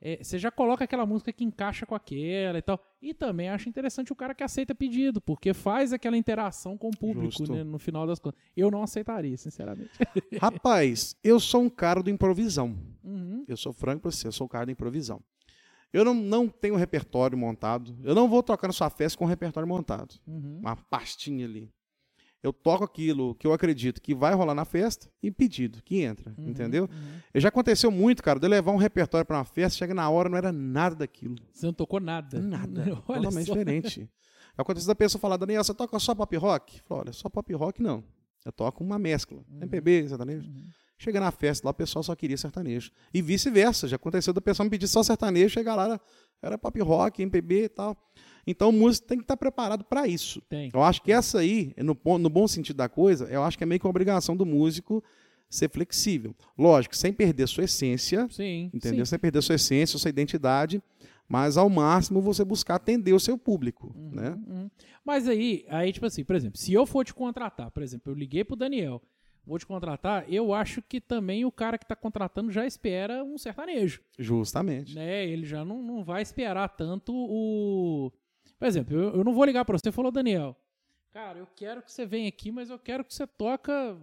É, 0.00 0.22
você 0.22 0.38
já 0.38 0.50
coloca 0.50 0.84
aquela 0.84 1.04
música 1.04 1.32
que 1.32 1.44
encaixa 1.44 1.84
com 1.84 1.94
aquela 1.94 2.58
e 2.58 2.62
tal. 2.62 2.80
E 3.02 3.12
também 3.12 3.48
acho 3.48 3.68
interessante 3.68 4.12
o 4.12 4.16
cara 4.16 4.34
que 4.34 4.44
aceita 4.44 4.74
pedido, 4.74 5.20
porque 5.20 5.52
faz 5.52 5.92
aquela 5.92 6.16
interação 6.16 6.78
com 6.78 6.88
o 6.88 6.96
público, 6.96 7.52
né, 7.52 7.64
no 7.64 7.78
final 7.78 8.06
das 8.06 8.18
contas. 8.18 8.40
Eu 8.56 8.70
não 8.70 8.82
aceitaria, 8.82 9.36
sinceramente. 9.36 9.90
Rapaz, 10.40 11.16
eu 11.22 11.40
sou 11.40 11.62
um 11.62 11.70
cara 11.70 12.02
do 12.02 12.10
improvisão. 12.10 12.76
Uhum. 13.02 13.44
Eu 13.48 13.56
sou 13.56 13.72
franco 13.72 14.02
pra 14.02 14.10
você, 14.10 14.28
eu 14.28 14.32
sou 14.32 14.44
um 14.44 14.48
cara 14.48 14.66
da 14.66 14.72
improvisão. 14.72 15.20
Eu 15.92 16.04
não, 16.04 16.14
não 16.14 16.48
tenho 16.48 16.76
repertório 16.76 17.36
montado. 17.36 17.96
Eu 18.04 18.14
não 18.14 18.28
vou 18.28 18.42
tocar 18.42 18.68
na 18.68 18.74
sua 18.74 18.90
festa 18.90 19.18
com 19.18 19.24
repertório 19.24 19.66
montado. 19.66 20.14
Uhum. 20.26 20.58
Uma 20.60 20.76
pastinha 20.76 21.46
ali. 21.46 21.72
Eu 22.42 22.52
toco 22.52 22.84
aquilo 22.84 23.34
que 23.34 23.46
eu 23.46 23.52
acredito 23.52 24.00
que 24.00 24.14
vai 24.14 24.32
rolar 24.32 24.54
na 24.54 24.64
festa 24.64 25.10
e 25.22 25.30
pedido, 25.30 25.82
que 25.82 26.02
entra, 26.02 26.32
Uhum, 26.38 26.48
entendeu? 26.50 26.84
uhum. 26.84 27.20
Já 27.40 27.48
aconteceu 27.48 27.90
muito, 27.90 28.22
cara, 28.22 28.38
de 28.38 28.46
eu 28.46 28.50
levar 28.50 28.70
um 28.70 28.76
repertório 28.76 29.26
pra 29.26 29.38
uma 29.38 29.44
festa, 29.44 29.76
chega 29.78 29.92
na 29.92 30.08
hora, 30.08 30.28
não 30.28 30.38
era 30.38 30.52
nada 30.52 30.94
daquilo. 30.94 31.36
Você 31.52 31.66
não 31.66 31.72
tocou 31.72 31.98
nada. 31.98 32.38
Nada. 32.40 32.82
Olha 33.08 33.22
totalmente 33.22 33.46
só. 33.46 33.52
diferente. 33.54 34.08
Aconteceu 34.56 34.88
da 34.88 34.94
pessoa 34.94 35.20
falar, 35.20 35.36
Daniel, 35.36 35.62
você 35.64 35.74
toca 35.74 35.98
só 35.98 36.14
pop 36.14 36.36
rock? 36.36 36.78
Eu 36.78 36.82
falo, 36.84 37.00
olha, 37.02 37.12
só 37.12 37.28
pop 37.28 37.52
rock 37.54 37.82
não. 37.82 38.02
Eu 38.44 38.52
toco 38.52 38.82
uma 38.82 38.98
mescla. 38.98 39.40
MPB, 39.60 40.08
sertanejo. 40.08 40.48
Uhum. 40.48 40.66
Chega 40.96 41.20
na 41.20 41.30
festa 41.30 41.64
lá, 41.66 41.70
o 41.70 41.74
pessoal 41.74 42.02
só 42.02 42.14
queria 42.16 42.36
sertanejo. 42.36 42.90
E 43.14 43.22
vice-versa. 43.22 43.86
Já 43.86 43.94
aconteceu 43.96 44.32
da 44.32 44.40
pessoa 44.40 44.64
me 44.64 44.70
pedir 44.70 44.88
só 44.88 45.00
sertanejo, 45.02 45.50
chegar 45.54 45.76
lá, 45.76 45.84
era, 45.84 46.00
era 46.42 46.58
pop 46.58 46.80
rock, 46.80 47.22
MPB 47.22 47.64
e 47.64 47.68
tal. 47.68 47.96
Então 48.50 48.70
o 48.70 48.72
músico 48.72 49.06
tem 49.06 49.18
que 49.18 49.24
estar 49.24 49.36
preparado 49.36 49.84
para 49.84 50.08
isso. 50.08 50.40
Tem. 50.48 50.70
Eu 50.72 50.82
acho 50.82 51.02
que 51.02 51.12
essa 51.12 51.40
aí, 51.40 51.74
no, 51.76 51.96
no 52.18 52.30
bom 52.30 52.48
sentido 52.48 52.76
da 52.76 52.88
coisa, 52.88 53.26
eu 53.26 53.42
acho 53.42 53.58
que 53.58 53.64
é 53.64 53.66
meio 53.66 53.78
que 53.78 53.86
uma 53.86 53.90
obrigação 53.90 54.34
do 54.36 54.46
músico 54.46 55.04
ser 55.50 55.70
flexível. 55.70 56.34
Lógico, 56.56 56.96
sem 56.96 57.12
perder 57.12 57.46
sua 57.46 57.64
essência, 57.64 58.26
Sim. 58.30 58.70
entendeu? 58.72 59.04
sim. 59.04 59.10
Sem 59.10 59.18
perder 59.18 59.42
sua 59.42 59.54
essência, 59.54 59.98
sua 59.98 60.08
identidade, 60.08 60.82
mas 61.28 61.56
ao 61.56 61.68
máximo 61.68 62.20
você 62.20 62.44
buscar 62.44 62.76
atender 62.76 63.12
o 63.12 63.20
seu 63.20 63.36
público, 63.36 63.94
né? 64.12 64.30
Uhum. 64.46 64.70
Mas 65.04 65.28
aí, 65.28 65.64
aí, 65.68 65.92
tipo 65.92 66.06
assim, 66.06 66.24
por 66.24 66.36
exemplo, 66.36 66.58
se 66.58 66.72
eu 66.72 66.86
for 66.86 67.04
te 67.04 67.14
contratar, 67.14 67.70
por 67.70 67.82
exemplo, 67.82 68.12
eu 68.12 68.16
liguei 68.16 68.44
pro 68.44 68.56
Daniel, 68.56 69.02
vou 69.46 69.58
te 69.58 69.66
contratar, 69.66 70.24
eu 70.30 70.52
acho 70.52 70.82
que 70.82 71.00
também 71.00 71.44
o 71.44 71.52
cara 71.52 71.78
que 71.78 71.86
tá 71.86 71.96
contratando 71.96 72.50
já 72.50 72.66
espera 72.66 73.24
um 73.24 73.38
sertanejo, 73.38 74.00
Justamente. 74.18 74.94
né? 74.94 75.26
Ele 75.26 75.46
já 75.46 75.64
não, 75.64 75.82
não 75.82 76.04
vai 76.04 76.22
esperar 76.22 76.68
tanto 76.68 77.12
o... 77.14 78.12
Por 78.58 78.66
exemplo, 78.66 78.96
eu, 78.96 79.14
eu 79.16 79.24
não 79.24 79.32
vou 79.32 79.44
ligar 79.44 79.64
pra 79.64 79.78
você 79.78 79.88
e 79.88 79.92
falou, 79.92 80.10
Daniel, 80.10 80.56
cara, 81.12 81.38
eu 81.38 81.46
quero 81.54 81.82
que 81.82 81.92
você 81.92 82.04
venha 82.04 82.28
aqui, 82.28 82.50
mas 82.50 82.70
eu 82.70 82.78
quero 82.78 83.04
que 83.04 83.14
você 83.14 83.26
toca... 83.26 83.96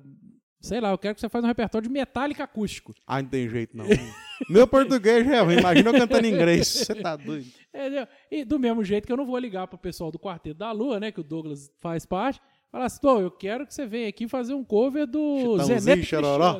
Sei 0.62 0.82
lá, 0.82 0.90
eu 0.90 0.98
quero 0.98 1.14
que 1.14 1.22
você 1.22 1.30
faça 1.30 1.46
um 1.46 1.48
repertório 1.48 1.88
de 1.88 1.94
metálica 1.94 2.44
acústico. 2.44 2.96
Ah, 3.06 3.22
não 3.22 3.30
tem 3.30 3.48
jeito 3.48 3.78
não. 3.78 3.86
Meu 4.50 4.68
português 4.68 5.28
é 5.30 5.40
ruim, 5.40 5.60
imagina 5.60 5.90
eu 5.90 5.94
cantando 5.94 6.26
em 6.26 6.34
inglês. 6.34 6.68
Você 6.68 6.96
tá 6.96 7.16
doido. 7.16 7.46
Entendeu? 7.72 8.08
E 8.32 8.44
do 8.44 8.58
mesmo 8.58 8.84
jeito 8.84 9.06
que 9.06 9.14
eu 9.14 9.18
não 9.18 9.28
vou 9.28 9.38
ligar 9.38 9.68
pro 9.68 9.78
pessoal 9.78 10.10
do 10.10 10.18
Quarteto 10.18 10.58
da 10.58 10.72
Lua, 10.72 11.00
né? 11.00 11.12
Que 11.12 11.20
o 11.20 11.24
Douglas 11.24 11.70
faz 11.80 12.04
parte. 12.04 12.42
Falar 12.76 12.88
assim, 12.88 13.00
eu 13.22 13.32
quero 13.32 13.66
que 13.66 13.74
você 13.74 13.86
venha 13.86 14.10
aqui 14.10 14.28
fazer 14.28 14.54
um 14.54 14.62
cover 14.62 15.08
do 15.08 15.38
Chitãozinho, 15.38 15.80
Zeneto 15.80 16.06
Chororó. 16.06 16.60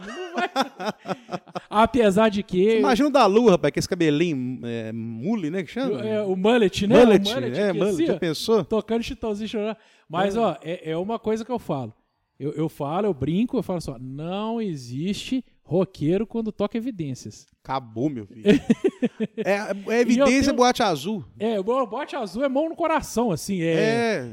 Apesar 1.70 2.30
de 2.30 2.42
que 2.42 2.78
Imagina 2.78 3.10
o 3.10 3.12
da 3.12 3.26
Lua, 3.26 3.52
rapaz, 3.52 3.74
com 3.74 3.80
esse 3.80 3.90
cabelinho 3.90 4.62
é, 4.64 4.94
mule, 4.94 5.50
né, 5.50 5.62
que 5.62 5.70
chama? 5.70 6.00
é, 6.00 6.22
o 6.22 6.38
mullet, 6.38 6.88
né? 6.88 7.04
mullet, 7.04 7.30
o 7.30 7.34
mullet 7.34 7.60
é, 7.60 7.74
mullet, 7.74 7.94
assim, 7.96 8.06
já 8.06 8.18
pensou? 8.18 8.64
tocando 8.64 9.04
Chitãozinho 9.04 9.50
Chororó. 9.50 9.76
Mas, 10.08 10.38
ó, 10.38 10.58
é, 10.64 10.92
é 10.92 10.96
uma 10.96 11.20
coisa 11.20 11.44
que 11.44 11.52
eu 11.52 11.60
falo. 11.60 11.94
Eu, 12.40 12.54
eu 12.54 12.70
falo, 12.70 13.08
eu 13.08 13.14
brinco, 13.14 13.58
eu 13.58 13.64
falo 13.64 13.82
só, 13.82 13.98
não 14.00 14.62
existe 14.62 15.44
roqueiro 15.68 16.28
quando 16.28 16.52
toca 16.52 16.78
evidências. 16.78 17.48
Acabou, 17.64 18.08
meu 18.10 18.28
filho. 18.28 18.44
é, 19.44 19.94
é 19.96 20.00
evidência 20.02 20.44
tenho- 20.44 20.56
boate 20.56 20.84
azul. 20.84 21.26
É, 21.40 21.60
o 21.60 21.64
bote 21.64 22.16
azul 22.16 22.44
é 22.44 22.48
mão 22.48 22.70
no 22.70 22.76
coração, 22.76 23.32
assim. 23.32 23.62
É, 23.62 23.74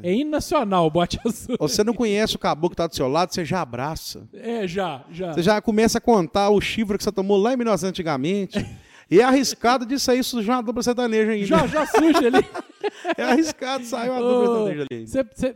É. 0.03 0.11
é 0.11 0.12
hino 0.12 0.31
nacional 0.31 0.87
o 0.87 0.91
bote 0.91 1.19
azul. 1.25 1.57
Você 1.59 1.83
não 1.83 1.95
conhece 1.95 2.37
o 2.37 2.39
caboclo 2.39 2.71
que 2.71 2.77
tá 2.77 2.87
do 2.87 2.95
seu 2.95 3.09
lado, 3.09 3.33
você 3.33 3.45
já 3.45 3.62
abraça. 3.62 4.29
É, 4.35 4.69
já, 4.69 5.05
já. 5.11 5.33
Você 5.33 5.43
já 5.43 5.61
começa 5.62 5.97
a 5.97 6.01
contar 6.01 6.51
o 6.51 6.61
chifre 6.61 6.99
que 6.99 7.05
você 7.05 7.11
tomou 7.11 7.39
lá 7.39 7.55
em 7.55 7.57
1900 7.57 7.89
antigamente. 7.89 8.59
E 9.12 9.21
é 9.21 9.25
arriscado 9.25 9.85
disso 9.85 10.11
aí 10.11 10.23
sujar 10.25 10.57
uma 10.57 10.62
dupla 10.62 10.83
sertaneja 10.83 11.33
ainda. 11.33 11.47
Já, 11.47 11.66
já 11.66 11.87
suja 11.87 12.26
ali. 12.26 12.47
É 13.16 13.23
arriscado 13.25 13.85
sair 13.85 14.11
uma 14.11 14.20
dupla 14.20 14.66
sertaneja 14.66 14.87
ali. 14.90 15.07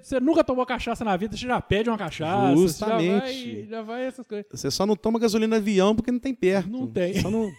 Você 0.03 0.21
nunca 0.21 0.45
tomou 0.45 0.64
cachaça 0.66 1.05
na 1.05 1.16
vida, 1.16 1.37
você 1.37 1.47
já 1.47 1.61
pede 1.61 1.88
uma 1.90 1.99
cachaça. 1.99 2.55
você 2.55 2.79
Já 2.79 2.87
vai, 2.88 3.03
Justamente. 3.07 3.66
já 3.69 3.83
vai 3.83 4.05
essas 4.05 4.27
coisas. 4.27 4.47
Você 4.53 4.71
só 4.71 4.85
não 4.87 4.95
toma 4.97 5.19
gasolina 5.19 5.57
avião 5.57 5.95
porque 5.95 6.12
não 6.12 6.19
tem 6.19 6.35
perto. 6.35 6.69
Não 6.71 6.87
tem. 6.87 7.14
Só 7.21 7.31
não 7.31 7.51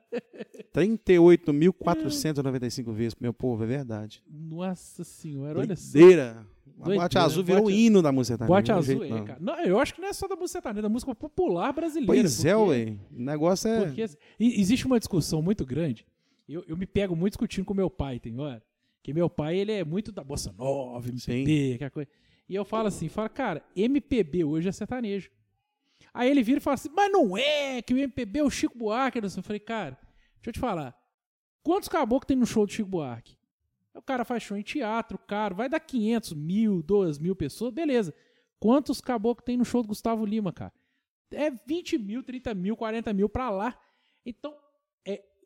38.495 0.75 2.93
vezes, 2.93 3.17
meu 3.19 3.33
povo, 3.33 3.65
é 3.65 3.67
verdade. 3.67 4.23
Nossa 4.31 5.03
senhora, 5.05 5.61
olha 5.61 5.75
só. 5.77 5.99
Doideira. 5.99 6.47
A 6.79 6.91
boate 6.91 7.17
azul 7.17 7.43
virou 7.43 7.65
o 7.67 7.71
hino 7.71 8.03
da 8.03 8.13
música 8.13 8.33
sertaneja. 8.37 8.53
Boate 8.55 8.71
azul 8.73 8.99
jeito 9.01 9.15
é, 9.15 9.19
não. 9.19 9.25
cara. 9.25 9.39
Não, 9.41 9.59
eu 9.65 9.81
acho 9.81 9.95
que 9.95 10.01
não 10.03 10.09
é 10.09 10.13
só 10.13 10.29
da 10.29 10.37
música 10.37 10.59
sertaneja, 10.59 10.81
é 10.81 10.83
da 10.83 10.89
música 10.91 11.15
popular 11.15 11.73
brasileira. 11.73 12.13
Pois 12.13 12.45
é, 12.45 12.55
porque- 12.55 12.71
ué. 12.71 12.97
O 13.17 13.23
negócio 13.23 13.71
é. 13.71 13.87
Porque 13.87 14.03
assim, 14.03 14.17
existe 14.39 14.85
uma 14.87 14.99
discussão 14.99 15.41
muito 15.41 15.65
grande. 15.65 16.05
Eu, 16.47 16.63
eu 16.69 16.77
me 16.77 16.85
pego 16.87 17.17
muito 17.17 17.33
discutindo 17.33 17.65
com 17.65 17.73
meu 17.73 17.89
pai, 17.89 18.21
tem 18.21 18.39
hora. 18.39 18.63
Que 19.03 19.15
meu 19.15 19.31
pai, 19.31 19.57
ele 19.57 19.73
é 19.73 19.83
muito 19.85 20.13
da 20.13 20.23
bossa 20.23 20.53
nova, 20.59 21.09
MPB, 21.09 21.73
aquela 21.77 21.91
coisa. 21.91 22.11
E 22.49 22.55
eu 22.55 22.65
falo 22.65 22.89
assim, 22.89 23.09
fala, 23.09 23.29
cara, 23.29 23.65
MPB 23.75 24.45
hoje 24.45 24.69
é 24.69 24.73
sertanejo. 24.73 25.31
Aí 26.15 26.31
ele 26.31 26.43
vira 26.43 26.59
e 26.59 26.63
fala 26.63 26.75
assim, 26.75 26.91
mas 26.95 27.11
não 27.11 27.37
é, 27.37 27.83
que 27.83 27.93
o 27.93 27.99
MPB 27.99 28.39
é 28.39 28.43
o 28.43 28.51
Chico 28.51 28.79
Buarque. 28.79 29.19
Eu 29.19 29.43
falei, 29.43 29.61
cara, 29.61 29.99
deixa 30.37 30.49
eu 30.49 30.53
te 30.53 30.61
falar. 30.61 30.97
Quantos 31.63 31.89
caboclos 31.89 32.27
tem 32.27 32.37
no 32.37 32.47
show 32.47 32.65
do 32.65 32.73
Chico 32.73 32.89
Buarque? 32.89 33.37
O 33.95 34.03
cara 34.03 34.25
faz 34.25 34.43
show 34.43 34.57
em 34.57 34.63
teatro, 34.63 35.19
caro, 35.19 35.55
vai 35.55 35.69
dar 35.69 35.81
500 35.81 36.35
mil, 36.35 36.83
2 36.83 37.19
mil 37.19 37.35
pessoas, 37.35 37.73
beleza. 37.73 38.15
Quantos 38.61 39.01
caboclos 39.01 39.45
tem 39.45 39.57
no 39.57 39.65
show 39.65 39.83
do 39.83 39.89
Gustavo 39.89 40.25
Lima, 40.25 40.53
cara? 40.53 40.73
É 41.31 41.51
20 41.51 41.99
mil, 41.99 42.23
30 42.23 42.55
mil, 42.55 42.77
40 42.77 43.13
mil 43.13 43.29
pra 43.29 43.51
lá. 43.51 43.79
Então, 44.25 44.55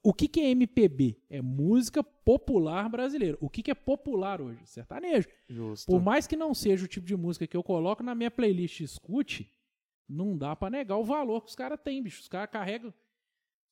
o 0.02 0.14
que, 0.14 0.26
que 0.28 0.40
é 0.40 0.50
MPB? 0.50 1.20
É 1.28 1.42
música 1.42 2.02
popular 2.02 2.88
brasileira. 2.88 3.36
O 3.40 3.50
que, 3.50 3.62
que 3.62 3.70
é 3.70 3.74
popular 3.74 4.40
hoje? 4.40 4.60
Sertanejo. 4.64 5.28
Justo. 5.48 5.86
Por 5.86 6.00
mais 6.00 6.26
que 6.26 6.36
não 6.36 6.54
seja 6.54 6.84
o 6.84 6.88
tipo 6.88 7.06
de 7.06 7.16
música 7.16 7.46
que 7.46 7.56
eu 7.56 7.62
coloco 7.62 8.02
na 8.02 8.14
minha 8.14 8.30
playlist 8.30 8.80
escute, 8.80 9.52
não 10.08 10.36
dá 10.36 10.56
pra 10.56 10.70
negar 10.70 10.96
o 10.96 11.04
valor 11.04 11.42
que 11.42 11.50
os 11.50 11.54
caras 11.54 11.78
têm, 11.82 12.02
bicho. 12.02 12.20
Os 12.20 12.28
caras 12.28 12.50
carregam, 12.50 12.92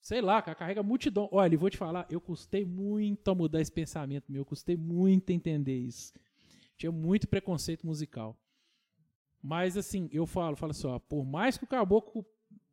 sei 0.02 0.20
lá, 0.20 0.42
cara, 0.42 0.54
carrega 0.54 0.82
multidão. 0.82 1.28
Olha, 1.32 1.56
vou 1.56 1.70
te 1.70 1.78
falar, 1.78 2.06
eu 2.10 2.20
custei 2.20 2.64
muito 2.64 3.30
a 3.30 3.34
mudar 3.34 3.60
esse 3.60 3.72
pensamento 3.72 4.30
meu, 4.30 4.42
eu 4.42 4.46
custei 4.46 4.76
muito 4.76 5.30
a 5.30 5.34
entender 5.34 5.78
isso. 5.78 6.12
Tinha 6.76 6.92
muito 6.92 7.26
preconceito 7.26 7.86
musical. 7.86 8.38
Mas 9.42 9.76
assim, 9.76 10.08
eu 10.12 10.26
falo, 10.26 10.56
falo 10.56 10.72
assim, 10.72 10.86
ó, 10.86 10.98
por 10.98 11.24
mais 11.24 11.56
que 11.56 11.64
o 11.64 11.68
caboclo 11.68 12.26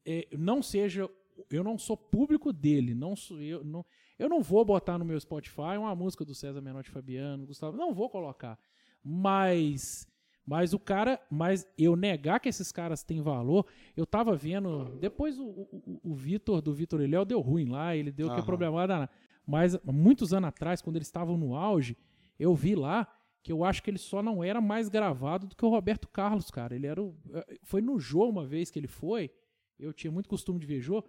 eh, 0.06 0.28
não 0.38 0.62
seja, 0.62 1.10
eu 1.50 1.64
não 1.64 1.78
sou 1.78 1.98
público 1.98 2.52
dele, 2.54 2.94
não 2.94 3.16
sou 3.16 3.42
eu, 3.42 3.64
não, 3.64 3.86
eu 4.18 4.30
não 4.30 4.42
vou 4.42 4.64
botar 4.64 4.98
no 4.98 5.06
meu 5.06 5.20
Spotify 5.20 5.78
uma 5.78 5.96
música 5.96 6.24
do 6.24 6.34
César 6.36 6.62
Menotti 6.62 6.90
Fabiano, 6.90 7.46
Gustavo, 7.46 7.76
não 7.78 7.94
vou 7.94 8.10
colocar. 8.10 8.58
Mas 9.04 10.08
mas 10.46 10.74
o 10.74 10.80
cara, 10.80 11.20
mas 11.30 11.68
eu 11.76 11.96
negar 11.96 12.40
que 12.40 12.48
esses 12.48 12.72
caras 12.72 13.04
têm 13.04 13.20
valor, 13.20 13.66
eu 13.98 14.06
tava 14.06 14.36
vendo, 14.36 14.96
depois 15.00 15.40
o, 15.40 15.44
o, 15.48 16.00
o 16.04 16.14
Vitor 16.14 16.62
do 16.62 16.72
Vitor 16.72 17.02
e 17.02 17.08
Léo 17.08 17.26
deu 17.26 17.42
ruim 17.42 17.66
lá, 17.66 17.96
ele 17.96 18.12
deu 18.12 18.28
que 18.28 18.34
é 18.34 18.36
Aham. 18.38 18.46
problemada, 18.46 19.10
mas 19.46 19.76
muitos 19.84 20.34
anos 20.34 20.50
atrás, 20.50 20.84
quando 20.84 20.98
eles 20.98 21.08
estavam 21.08 21.36
no 21.36 21.56
auge, 21.56 21.98
eu 22.40 22.54
vi 22.54 22.76
lá 22.76 23.08
que 23.42 23.52
eu 23.52 23.64
acho 23.64 23.82
que 23.82 23.90
ele 23.90 23.98
só 23.98 24.22
não 24.22 24.44
era 24.44 24.62
mais 24.62 24.88
gravado 24.88 25.48
do 25.48 25.56
que 25.56 25.66
o 25.66 25.70
Roberto 25.70 26.08
Carlos, 26.08 26.50
cara. 26.50 26.76
Ele 26.76 26.88
era 26.88 27.02
o, 27.02 27.16
eh, 27.32 27.60
foi 27.64 27.82
no 27.82 28.00
Jô 28.00 28.28
uma 28.28 28.46
vez 28.46 28.72
que 28.72 28.80
ele 28.80 28.88
foi, 28.88 29.32
eu 29.80 29.94
tinha 29.94 30.12
muito 30.12 30.28
costume 30.30 30.60
de 30.60 30.66
ver 30.66 30.80
Jô, 30.82 31.04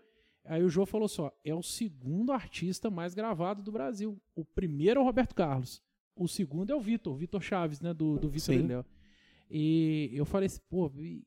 aí 0.47 0.63
o 0.63 0.69
Jô 0.69 0.87
falou 0.87 1.09
só, 1.09 1.33
é 1.45 1.55
o 1.55 1.63
segundo 1.63 2.33
artista 2.33 2.91
mais 2.91 3.15
gravado 3.15 3.63
do 3.63 3.73
Brasil. 3.73 4.21
O 4.35 4.45
primeiro 4.45 5.01
é 5.01 5.03
o 5.03 5.07
Roberto 5.07 5.35
Carlos, 5.35 5.83
o 6.15 6.27
segundo 6.27 6.73
é 6.73 6.77
o 6.77 6.81
Vitor, 6.81 7.13
o 7.13 7.17
Vitor 7.17 7.41
Chaves, 7.43 7.81
né, 7.81 7.93
do, 7.93 8.19
do 8.19 8.29
Vitor 8.29 8.55
e. 8.55 8.63
Léo. 8.63 8.85
E 9.51 10.11
eu 10.13 10.25
falei 10.25 10.47
assim, 10.47 10.61
pô, 10.69 10.91
e, 10.99 11.23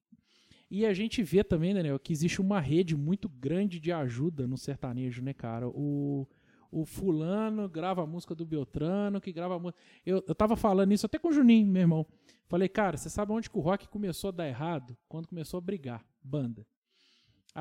e 0.70 0.86
a 0.86 0.94
gente 0.94 1.24
vê 1.24 1.44
também, 1.44 1.74
Daniel, 1.74 2.00
que 2.00 2.12
existe 2.12 2.42
uma 2.42 2.60
rede 2.60 2.96
muito 2.96 3.30
grande 3.30 3.80
de 3.80 3.92
ajuda 3.92 4.46
no 4.46 4.58
sertanejo, 4.58 5.22
né, 5.22 5.34
cara? 5.34 5.68
O, 5.70 6.28
o 6.72 6.86
fulano 6.86 7.68
grava 7.70 8.04
a 8.04 8.06
música 8.06 8.36
do 8.36 8.46
Beltrano, 8.46 9.22
que 9.22 9.32
grava 9.32 9.56
a 9.56 9.60
música. 9.60 9.80
Eu, 10.06 10.24
eu 10.28 10.36
tava 10.36 10.56
falando 10.56 10.92
isso 10.92 11.06
até 11.06 11.18
com 11.18 11.30
o 11.30 11.32
Juninho, 11.32 11.68
meu 11.68 11.82
irmão. 11.82 12.06
Falei, 12.48 12.68
cara, 12.68 12.98
você 12.98 13.10
sabe 13.10 13.32
onde 13.32 13.50
que 13.50 13.58
o 13.58 13.62
rock 13.62 13.88
começou 13.88 14.30
a 14.30 14.32
dar 14.32 14.48
errado? 14.48 14.98
Quando 15.08 15.28
começou 15.28 15.58
a 15.58 15.62
brigar, 15.62 16.06
banda. 16.22 16.66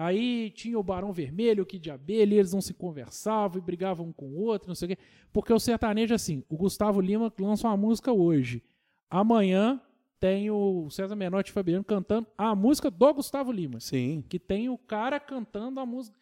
Aí 0.01 0.51
tinha 0.51 0.79
o 0.79 0.83
Barão 0.83 1.13
Vermelho, 1.13 1.67
que 1.67 1.77
de 1.77 1.91
abelha, 1.91 2.33
e 2.33 2.39
eles 2.39 2.53
não 2.53 2.61
se 2.61 2.73
conversavam 2.73 3.59
e 3.59 3.61
brigavam 3.61 4.07
um 4.07 4.13
com 4.13 4.27
o 4.27 4.43
outro, 4.43 4.69
não 4.69 4.75
sei 4.77 4.87
o 4.87 4.89
quê. 4.91 4.99
Porque 5.33 5.53
o 5.53 5.59
sertanejo, 5.59 6.15
assim, 6.15 6.45
o 6.49 6.57
Gustavo 6.57 7.01
Lima 7.01 7.33
lança 7.37 7.67
uma 7.67 7.77
música 7.77 8.13
hoje. 8.13 8.63
Amanhã 9.11 9.81
tem 10.21 10.53
o 10.53 10.89
César 10.89 11.17
Menotti 11.17 11.51
e 11.51 11.53
Fabiano 11.53 11.83
cantando 11.83 12.29
a 12.39 12.55
música 12.55 12.93
do 12.93 13.15
Gustavo 13.15 13.51
Lima. 13.51 13.81
Sim. 13.81 14.23
Que 14.29 14.39
tem 14.39 14.69
o 14.69 14.79
cara 14.79 15.19
cantando 15.19 15.81
a 15.81 15.87
música. 15.87 16.17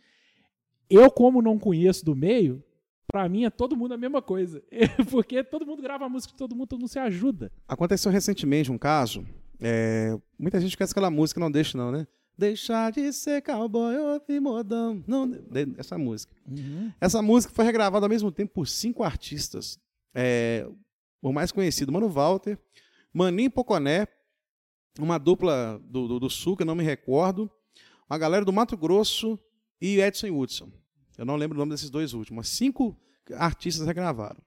Eu, 0.89 1.11
como 1.11 1.43
não 1.43 1.59
conheço 1.59 2.03
do 2.03 2.17
meio, 2.17 2.65
pra 3.07 3.29
mim 3.29 3.45
é 3.45 3.51
todo 3.51 3.77
mundo 3.77 3.93
a 3.93 3.99
mesma 3.99 4.23
coisa. 4.23 4.65
Porque 5.11 5.45
todo 5.45 5.67
mundo 5.67 5.83
grava 5.83 6.07
a 6.07 6.09
música 6.09 6.33
de 6.33 6.39
todo 6.39 6.57
mundo, 6.57 6.69
todo 6.69 6.81
mundo 6.81 6.89
se 6.89 6.99
ajuda. 6.99 7.53
Aconteceu 7.69 8.11
recentemente 8.11 8.73
um 8.73 8.79
caso. 8.79 9.23
é, 9.61 10.19
muita 10.39 10.59
gente 10.63 10.79
conhece 10.79 10.95
aquela 10.95 11.11
música, 11.11 11.39
não 11.39 11.51
deixa, 11.51 11.77
não, 11.77 11.93
né? 11.93 12.07
Deixar 12.39 12.93
de 12.93 13.13
ser 13.13 13.41
cowboy 13.43 13.97
ou 13.97 14.41
modão. 14.41 15.03
Não, 15.07 15.31
essa 15.79 15.97
música. 15.97 16.35
Essa 17.01 17.23
música 17.23 17.53
foi 17.55 17.65
regravada 17.65 18.05
ao 18.05 18.11
mesmo 18.11 18.31
tempo 18.31 18.53
por 18.53 18.69
cinco 18.69 19.03
artistas. 19.03 19.79
É, 20.15 20.69
o 21.23 21.33
mais 21.33 21.51
conhecido, 21.51 21.91
Mano 21.91 22.09
Walter, 22.09 22.59
Maninho 23.13 23.51
Poconé, 23.51 24.07
uma 24.99 25.19
dupla 25.19 25.81
do, 25.85 26.07
do, 26.07 26.21
do 26.21 26.31
Sul, 26.31 26.57
que 26.57 26.63
eu 26.63 26.67
não 26.67 26.75
me 26.75 26.85
recordo, 26.85 27.51
uma 28.09 28.19
galera 28.19 28.45
do 28.45 28.53
Mato 28.53 28.77
Grosso 28.77 29.39
e 29.81 30.01
Edson 30.01 30.29
Hudson. 30.29 30.71
Eu 31.17 31.25
não 31.25 31.37
lembro 31.37 31.57
o 31.57 31.59
nome 31.59 31.73
desses 31.73 31.91
dois 31.91 32.13
últimos. 32.13 32.47
mas 32.47 32.49
Cinco 32.49 32.97
artistas 33.35 33.87
regravaram. 33.87 34.41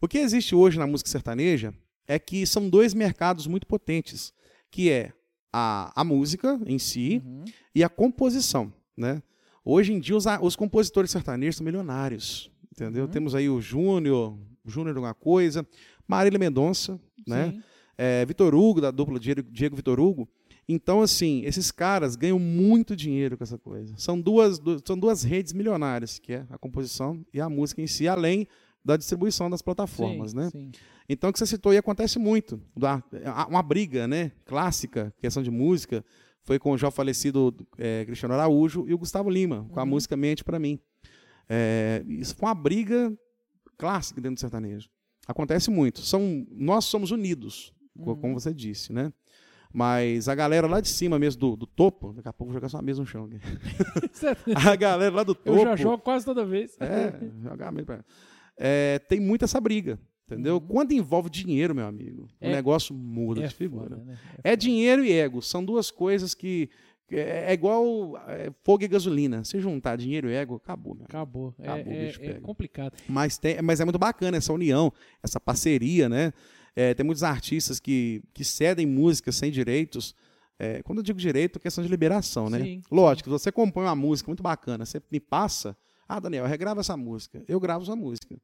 O 0.00 0.08
que 0.08 0.18
existe 0.18 0.54
hoje 0.54 0.78
na 0.78 0.86
música 0.86 1.10
sertaneja 1.10 1.72
é 2.06 2.18
que 2.18 2.46
são 2.46 2.68
dois 2.68 2.94
mercados 2.94 3.46
muito 3.46 3.66
potentes, 3.66 4.32
que 4.70 4.90
é 4.90 5.12
a, 5.52 5.92
a 6.00 6.04
música 6.04 6.60
em 6.66 6.78
si 6.78 7.22
e 7.74 7.82
a 7.84 7.88
composição, 7.88 8.72
né? 8.96 9.22
Hoje 9.64 9.92
em 9.92 10.00
dia 10.00 10.16
os, 10.16 10.24
os 10.42 10.56
compositores 10.56 11.10
sertanejos 11.10 11.56
são 11.56 11.64
milionários, 11.64 12.50
entendeu? 12.72 13.04
Uhum. 13.04 13.10
Temos 13.10 13.34
aí 13.34 13.48
o 13.48 13.60
Júnior, 13.60 14.38
Júnior 14.64 14.94
de 14.94 14.98
alguma 14.98 15.14
coisa, 15.14 15.66
Marília 16.06 16.38
Mendonça, 16.38 16.98
né? 17.26 17.50
Sim. 17.52 17.62
É, 17.96 18.24
Vitor 18.24 18.54
Hugo, 18.54 18.80
da 18.80 18.90
dupla 18.90 19.18
Diego, 19.18 19.42
Diego 19.42 19.74
Vitor 19.76 19.98
Hugo. 19.98 20.28
Então, 20.68 21.00
assim, 21.02 21.42
esses 21.44 21.70
caras 21.70 22.14
ganham 22.14 22.38
muito 22.38 22.94
dinheiro 22.94 23.36
com 23.36 23.42
essa 23.42 23.58
coisa. 23.58 23.92
São 23.96 24.20
duas, 24.20 24.58
du- 24.58 24.80
são 24.86 24.96
duas 24.98 25.22
redes 25.22 25.52
milionárias, 25.52 26.18
que 26.18 26.34
é 26.34 26.46
a 26.50 26.58
composição 26.58 27.24
e 27.34 27.40
a 27.40 27.48
música 27.48 27.82
em 27.82 27.86
si, 27.86 28.06
além 28.06 28.46
da 28.84 28.96
distribuição 28.96 29.50
das 29.50 29.60
plataformas, 29.62 30.30
Sim, 30.30 30.36
né? 30.36 30.50
sim. 30.50 30.70
Então, 31.08 31.30
o 31.30 31.32
que 31.32 31.38
você 31.38 31.46
citou 31.46 31.72
aí 31.72 31.78
acontece 31.78 32.18
muito. 32.18 32.60
Uma 33.48 33.62
briga 33.62 34.06
né, 34.06 34.30
clássica, 34.44 35.12
questão 35.18 35.42
de 35.42 35.50
música, 35.50 36.04
foi 36.42 36.58
com 36.58 36.72
o 36.72 36.78
já 36.78 36.90
falecido 36.90 37.54
é, 37.78 38.04
Cristiano 38.04 38.34
Araújo 38.34 38.84
e 38.88 38.94
o 38.94 38.98
Gustavo 38.98 39.30
Lima, 39.30 39.66
com 39.72 39.80
a 39.80 39.82
Uhum. 39.82 39.88
música 39.90 40.16
Mente 40.16 40.44
Pra 40.44 40.58
Mim. 40.58 40.78
É, 41.48 42.04
isso 42.08 42.34
foi 42.36 42.48
uma 42.48 42.54
briga 42.54 43.12
clássica 43.78 44.20
dentro 44.20 44.34
do 44.36 44.40
sertanejo. 44.40 44.88
Acontece 45.26 45.70
muito. 45.70 46.00
São, 46.02 46.46
nós 46.50 46.84
somos 46.84 47.10
unidos, 47.10 47.72
Uhum. 47.96 48.14
como 48.16 48.34
você 48.38 48.52
disse, 48.52 48.92
né? 48.92 49.12
Mas 49.72 50.28
a 50.28 50.34
galera 50.34 50.66
lá 50.66 50.80
de 50.80 50.88
cima 50.88 51.18
mesmo, 51.18 51.40
do, 51.40 51.56
do 51.56 51.66
topo, 51.66 52.12
daqui 52.14 52.28
a 52.28 52.32
pouco 52.32 52.50
vou 52.52 52.54
jogar 52.58 52.68
sua 52.70 52.80
mesa 52.80 53.00
no 53.02 53.06
chão. 53.06 53.24
aqui. 53.26 53.38
A 54.66 54.74
galera 54.76 55.14
lá 55.16 55.22
do 55.22 55.34
topo. 55.34 55.50
Eu 55.58 55.62
já 55.64 55.76
jogo 55.76 55.98
quase 56.02 56.24
toda 56.24 56.44
vez. 56.44 56.74
É, 56.80 57.12
jogar 57.42 57.70
mesmo 57.70 57.94
é, 58.56 58.98
tem 59.00 59.20
muito 59.20 59.44
essa 59.44 59.60
briga, 59.60 59.98
entendeu? 60.34 60.60
Quando 60.60 60.92
envolve 60.92 61.30
dinheiro, 61.30 61.74
meu 61.74 61.86
amigo, 61.86 62.22
o 62.22 62.44
Uhum. 62.46 62.50
É- 62.50 62.52
negócio 62.52 62.94
muda 62.94 63.42
É 63.44 63.46
de 63.48 63.54
figura. 63.54 63.96
foda, 63.96 64.04
né? 64.04 64.18
É 64.44 64.54
dinheiro 64.56 65.04
e 65.04 65.12
ego, 65.12 65.40
são 65.42 65.64
duas 65.64 65.90
coisas 65.90 66.34
que 66.34 66.68
é, 67.10 67.50
é 67.50 67.52
igual 67.54 68.16
é, 68.28 68.52
fogo 68.62 68.84
e 68.84 68.88
gasolina. 68.88 69.42
Se 69.42 69.58
juntar 69.60 69.96
dinheiro 69.96 70.28
e 70.30 70.34
ego, 70.34 70.56
acabou, 70.56 70.94
meu. 70.94 71.04
Acabou. 71.04 71.54
É- 71.58 71.62
Acabou, 71.68 71.92
o 71.92 71.96
é, 71.96 72.12
é 72.22 72.34
complicado. 72.40 72.92
Mas, 73.08 73.38
tem, 73.38 73.62
mas 73.62 73.80
é 73.80 73.84
muito 73.84 73.98
bacana 73.98 74.36
essa 74.36 74.52
união, 74.52 74.92
essa 75.22 75.40
parceria, 75.40 76.08
né? 76.08 76.32
É, 76.76 76.92
tem 76.94 77.04
muitos 77.04 77.22
artistas 77.22 77.80
que, 77.80 78.22
que 78.34 78.44
cedem 78.44 78.86
músicas 78.86 79.36
sem 79.36 79.50
direitos. 79.50 80.14
É, 80.58 80.82
quando 80.82 80.98
eu 80.98 81.02
digo 81.02 81.18
direito, 81.18 81.56
é 81.58 81.60
questão 81.62 81.82
de 81.82 81.88
liberação, 81.90 82.50
né? 82.50 82.60
Sim. 82.62 82.82
Lógico, 82.90 83.30
você 83.30 83.50
compõe 83.50 83.84
uma 83.84 83.94
música 83.96 84.28
muito 84.28 84.42
bacana, 84.42 84.84
você 84.84 85.00
me 85.10 85.18
passa, 85.20 85.76
ah, 86.06 86.20
Daniel, 86.20 86.46
regrava 86.46 86.80
essa 86.80 86.96
música, 86.96 87.42
eu 87.48 87.58
gravo 87.58 87.84
essa 87.84 87.96
música. 87.96 88.36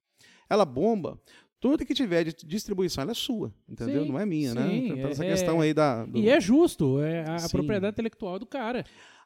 Ela 0.48 0.64
bomba, 0.64 1.20
tudo 1.64 1.82
que 1.86 1.94
tiver 1.94 2.24
de 2.24 2.34
distribuição, 2.46 3.08
é 3.08 3.14
sua, 3.14 3.50
entendeu? 3.66 4.02
Sim, 4.04 4.12
Não 4.12 4.20
é 4.20 4.26
minha, 4.26 4.52
né? 4.54 4.68
sim, 4.68 4.88
Então, 4.92 5.08
essa 5.10 5.24
é- 5.24 5.30
questão 5.30 5.62
aí 5.62 5.72
da... 5.72 6.04
do- 6.04 6.18
E 6.18 6.28
é 6.28 6.38
justo, 6.38 7.00
é 7.00 7.24
a 7.26 7.48
propriedade 7.48 7.94
intelectual 7.94 8.38
do 8.38 8.44
cara. 8.44 8.84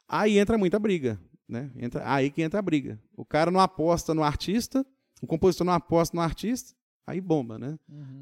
Aí 0.09 0.39
entra 0.39 0.57
muita 0.57 0.79
briga, 0.79 1.19
né? 1.49 1.69
Entra, 1.77 2.01
aí 2.09 2.31
que 2.31 2.41
entra 2.41 2.61
a 2.61 2.63
briga. 2.63 2.97
O 3.17 3.25
cara 3.25 3.51
não 3.51 3.59
aposta 3.59 4.15
no 4.15 4.23
artista, 4.23 4.87
o 5.21 5.27
compositor 5.27 5.67
não 5.67 5.73
aposta 5.73 6.17
no 6.17 6.23
artista, 6.23 6.75
aí 7.05 7.21
bomba, 7.21 7.59
né? 7.59 7.77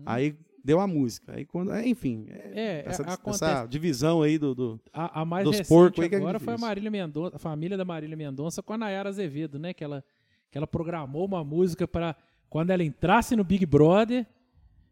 Aí 0.06 0.34
deu 0.64 0.80
a 0.80 0.86
música. 0.86 1.34
Aí 1.36 1.44
quando, 1.44 1.72
é, 1.74 1.86
enfim, 1.86 2.24
é, 2.30 2.52
É, 2.54 2.84
essa, 2.86 3.02
é, 3.02 3.10
acontece. 3.10 3.44
essa 3.44 3.66
divisão 3.66 4.22
aí 4.22 4.38
do, 4.38 4.54
do- 4.54 4.80
A, 4.94 5.20
a 5.20 5.24
mais 5.26 5.44
Dos 5.44 5.60
porcos 5.68 6.02
aí 6.02 6.08
que 6.08 6.14
é 6.14 6.18
agora 6.18 6.40
foi 6.40 6.54
a. 6.54 6.58
Marília 6.58 6.90
Mendonça, 6.90 7.36
a 7.36 7.38
família 7.38 7.76
da 7.76 7.84
Marília 7.84 8.16
Mendonça 8.16 8.62
com 8.62 8.72
a 8.72 8.78
Nayara 8.78 9.10
Azevedo, 9.10 9.58
né? 9.58 9.74
Que 9.74 9.84
ela, 9.84 10.02
que 10.50 10.56
ela 10.56 10.66
programou 10.66 11.26
uma 11.26 11.44
música 11.44 11.86
para 11.86 12.16
quando 12.56 12.70
ela 12.70 12.82
entrasse 12.82 13.36
no 13.36 13.44
Big 13.44 13.66
Brother, 13.66 14.26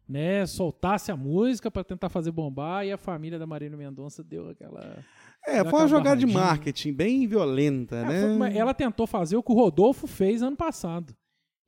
né? 0.06 0.44
Soltasse 0.44 1.10
a 1.10 1.16
música 1.16 1.70
para 1.70 1.82
tentar 1.82 2.10
fazer 2.10 2.30
bombar 2.30 2.84
e 2.84 2.92
a 2.92 2.98
família 2.98 3.38
da 3.38 3.46
Marília 3.46 3.74
Mendonça 3.74 4.22
deu 4.22 4.50
aquela. 4.50 5.02
É, 5.46 5.64
foi 5.64 5.80
uma 5.80 5.88
jogada 5.88 6.20
de 6.20 6.26
marketing 6.26 6.92
bem 6.92 7.26
violenta, 7.26 8.02
Ah, 8.02 8.04
né? 8.10 8.36
foi- 8.36 8.54
ela 8.54 8.74
tentou 8.74 9.06
fazer 9.06 9.36
o 9.38 9.42
que 9.42 9.50
o 9.50 9.54
Rodolfo 9.54 10.06
fez 10.06 10.42
ano 10.42 10.54
passado 10.58 11.16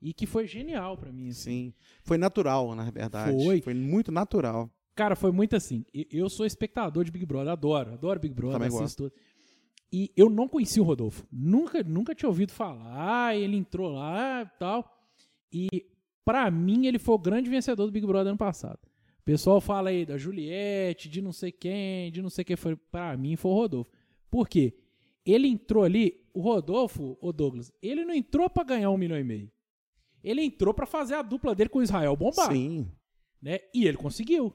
e 0.03 0.13
que 0.13 0.27
foi 0.27 0.47
genial 0.47 0.99
para 0.99 1.11
mim. 1.11 1.29
assim. 1.31 1.73
Sim. 1.73 1.75
Foi 2.03 2.19
natural, 2.19 2.75
na 2.75 2.91
verdade. 2.91 3.33
Foi. 3.43 3.63
Foi 3.63 3.73
muito 3.73 4.13
natural. 4.13 4.71
Cara, 4.95 5.17
foi 5.17 5.33
muito 5.33 5.57
assim. 5.57 5.83
Eu 6.11 6.29
sou 6.29 6.45
espectador 6.45 7.05
de 7.05 7.11
Big 7.11 7.25
Brother, 7.25 7.53
adoro, 7.55 7.95
adoro 7.95 8.21
Big 8.21 8.35
Brother, 8.35 8.61
Também 8.61 8.69
assisto 8.79 9.05
tudo. 9.05 9.15
E 9.91 10.13
eu 10.15 10.29
não 10.29 10.47
conhecia 10.47 10.83
o 10.83 10.85
Rodolfo. 10.85 11.27
Nunca, 11.33 11.83
nunca 11.83 12.15
tinha 12.15 12.29
ouvido 12.29 12.53
falar, 12.53 13.35
ele 13.35 13.57
entrou 13.57 13.89
lá 13.89 14.43
e 14.43 14.59
tal. 14.59 14.93
E 15.57 15.87
pra 16.25 16.51
mim 16.51 16.87
ele 16.87 16.99
foi 16.99 17.15
o 17.15 17.19
grande 17.19 17.49
vencedor 17.49 17.87
do 17.87 17.93
Big 17.93 18.07
Brother 18.07 18.29
ano 18.29 18.39
passado. 18.39 18.79
O 19.21 19.23
pessoal 19.25 19.61
fala 19.61 19.89
aí 19.89 20.05
da 20.05 20.19
Juliette, 20.19 21.09
de 21.09 21.23
não 21.23 21.33
sei 21.33 21.51
quem, 21.51 22.13
de 22.13 22.21
não 22.21 22.29
sei 22.29 22.45
quem 22.45 22.57
foi. 22.57 22.77
Pra 22.77 23.17
mim 23.17 23.37
foi 23.37 23.51
o 23.51 23.55
Rodolfo. 23.55 23.91
Por 24.31 24.49
quê? 24.49 24.77
Ele 25.25 25.49
entrou 25.49 25.83
ali, 25.83 26.25
o 26.35 26.41
Rodolfo, 26.41 27.17
o 27.21 27.33
Douglas, 27.33 27.73
ele 27.83 28.05
não 28.05 28.15
entrou 28.15 28.49
pra 28.51 28.63
ganhar 28.63 28.91
um 28.91 28.99
milhão 28.99 29.19
e 29.19 29.25
meio. 29.25 29.51
Ele 30.23 30.43
entrou 30.43 30.75
pra 30.75 30.87
fazer 30.87 31.15
a 31.15 31.23
dupla 31.23 31.55
dele 31.55 31.71
com 31.71 31.79
o 31.79 31.83
Israel 31.83 32.15
bombar 32.17 32.53
Sim. 32.53 32.91
né? 33.41 33.61
E 33.75 33.87
ele 33.87 33.97
conseguiu. 33.97 34.55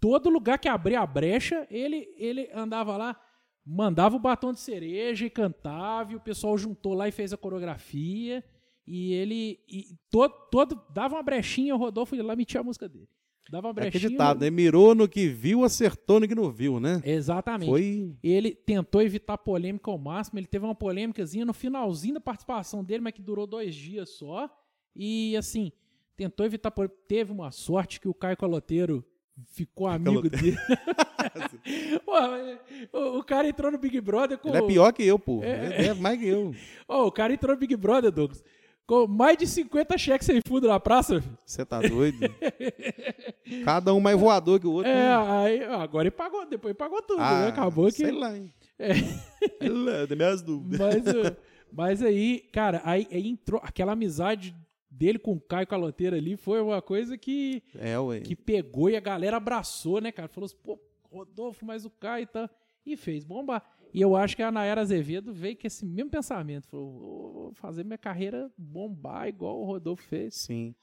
Todo 0.00 0.28
lugar 0.28 0.58
que 0.58 0.68
abria 0.68 1.00
a 1.00 1.06
brecha, 1.06 1.66
ele, 1.70 2.12
ele 2.16 2.50
andava 2.52 2.96
lá, 2.96 3.18
mandava 3.64 4.16
o 4.16 4.20
batom 4.20 4.52
de 4.52 4.60
cereja 4.60 5.24
e 5.24 5.30
cantava, 5.30 6.12
e 6.12 6.16
o 6.16 6.20
pessoal 6.20 6.56
juntou 6.58 6.92
lá 6.92 7.08
e 7.08 7.12
fez 7.12 7.32
a 7.32 7.36
coreografia. 7.36 8.44
E 8.86 9.12
ele 9.14 9.58
e 9.68 9.86
todo, 10.10 10.32
todo 10.50 10.80
dava 10.92 11.16
uma 11.16 11.22
brechinha, 11.22 11.74
o 11.74 11.78
Rodolfo 11.78 12.14
ia 12.14 12.22
lá 12.24 12.34
e 12.34 12.36
metia 12.36 12.60
a 12.60 12.64
música 12.64 12.88
dele. 12.88 13.08
Dava 13.50 13.68
uma 13.68 13.70
É 13.70 13.74
brechinha. 13.74 13.98
acreditado, 13.98 14.40
né? 14.40 14.50
Mirou 14.50 14.94
no 14.94 15.08
que 15.08 15.28
viu, 15.28 15.62
acertou 15.64 16.18
no 16.20 16.26
que 16.26 16.34
não 16.34 16.50
viu, 16.50 16.80
né? 16.80 17.00
Exatamente. 17.04 17.68
Foi. 17.68 18.12
Ele 18.22 18.52
tentou 18.52 19.00
evitar 19.02 19.38
polêmica 19.38 19.90
ao 19.90 19.98
máximo. 19.98 20.38
Ele 20.38 20.46
teve 20.48 20.64
uma 20.64 20.74
polêmicazinha 20.74 21.44
no 21.44 21.52
finalzinho 21.54 22.14
da 22.14 22.20
participação 22.20 22.82
dele, 22.82 23.02
mas 23.02 23.12
que 23.12 23.22
durou 23.22 23.46
dois 23.46 23.74
dias 23.74 24.10
só. 24.10 24.48
E 24.96 25.36
assim, 25.36 25.70
tentou 26.16 26.44
evitar. 26.44 26.70
pol- 26.72 26.88
Teve 26.88 27.30
uma 27.32 27.50
sorte 27.52 28.00
que 28.00 28.08
o 28.08 28.14
Caio 28.14 28.36
Caloteiro 28.36 29.04
ficou 29.52 29.86
amigo 29.86 30.28
dele. 30.28 30.56
Pô, 32.04 32.98
o, 32.98 33.18
o 33.18 33.24
cara 33.24 33.48
entrou 33.48 33.70
no 33.70 33.78
Big 33.78 34.00
Brother 34.00 34.38
com. 34.38 34.48
Ele 34.48 34.58
é 34.58 34.62
pior 34.66 34.92
que 34.92 35.02
eu, 35.02 35.18
pô. 35.18 35.42
É. 35.42 35.86
É 35.86 35.94
mais 35.94 36.18
que 36.18 36.26
eu. 36.26 36.54
O 36.88 37.10
cara 37.12 37.32
entrou 37.32 37.54
no 37.54 37.60
Big 37.60 37.76
Brother, 37.76 38.10
Douglas. 38.10 38.42
Com 38.86 39.06
mais 39.08 39.36
de 39.36 39.46
50 39.46 39.98
cheques 39.98 40.26
sem 40.26 40.40
fundo 40.46 40.68
na 40.68 40.78
praça. 40.78 41.20
filho. 41.20 41.38
Você 41.44 41.64
tá 41.64 41.80
doido? 41.80 42.18
Cada 43.64 43.92
um 43.92 44.00
mais 44.00 44.18
voador 44.18 44.60
que 44.60 44.66
o 44.66 44.72
outro. 44.72 44.90
É, 44.90 44.94
né? 44.94 45.16
aí, 45.16 45.64
agora 45.64 46.04
ele 46.04 46.10
pagou, 46.12 46.46
depois 46.46 46.70
ele 46.70 46.78
pagou 46.78 47.02
tudo, 47.02 47.20
Ah, 47.20 47.42
né? 47.42 47.48
Acabou 47.48 47.86
que. 47.86 47.92
Sei 47.92 48.12
lá, 48.12 48.36
hein? 48.36 48.52
É. 48.78 48.94
Sei 48.94 49.68
lá, 49.68 50.06
tem 50.06 50.16
minhas 50.16 50.42
dúvidas. 50.42 50.78
Mas, 50.78 51.06
uh, 51.06 51.36
mas 51.72 52.02
aí, 52.02 52.40
cara, 52.52 52.80
aí, 52.84 53.06
aí 53.10 53.26
entrou 53.26 53.60
aquela 53.64 53.92
amizade 53.92 54.54
dele 54.90 55.18
com 55.18 55.32
o 55.32 55.40
Caio 55.40 55.66
Caloteiro 55.66 56.16
ali 56.16 56.36
foi 56.36 56.60
uma 56.60 56.80
coisa 56.80 57.18
que, 57.18 57.62
É, 57.78 57.98
ué. 57.98 58.20
que 58.20 58.34
pegou 58.34 58.88
e 58.88 58.96
a 58.96 59.00
galera 59.00 59.36
abraçou, 59.36 60.00
né, 60.00 60.10
cara? 60.12 60.28
Falou 60.28 60.46
assim, 60.46 60.56
pô, 60.62 60.78
Rodolfo, 61.10 61.64
mas 61.66 61.84
o 61.84 61.90
Caio 61.90 62.26
tá. 62.26 62.48
E 62.84 62.96
fez 62.96 63.24
bombar. 63.24 63.62
E 63.94 64.00
eu 64.00 64.14
acho 64.14 64.36
que 64.36 64.42
a 64.42 64.50
Nayara 64.52 64.82
Azevedo 64.82 65.32
veio 65.32 65.56
com 65.56 65.66
esse 65.66 65.84
mesmo 65.86 66.10
pensamento. 66.10 66.66
Falou, 66.68 66.92
vou 67.32 67.52
fazer 67.54 67.84
minha 67.84 67.96
carreira 67.96 68.50
bombar 68.58 69.28
igual 69.28 69.58
o 69.60 69.64
Rodolfo 69.64 70.02
fez. 70.02 70.34
Sim. 70.34 70.74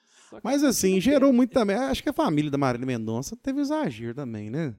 Mas 0.44 0.64
assim, 0.64 1.00
gerou 1.00 1.32
muito 1.32 1.52
também. 1.52 1.76
Acho 1.76 2.02
que 2.02 2.10
a 2.10 2.14
família 2.14 2.50
da 2.50 2.58
Marília 2.58 2.88
Mendonça 2.88 3.36
teve 3.36 3.62
exagero 3.62 4.16
também, 4.16 4.50
né? 4.50 4.74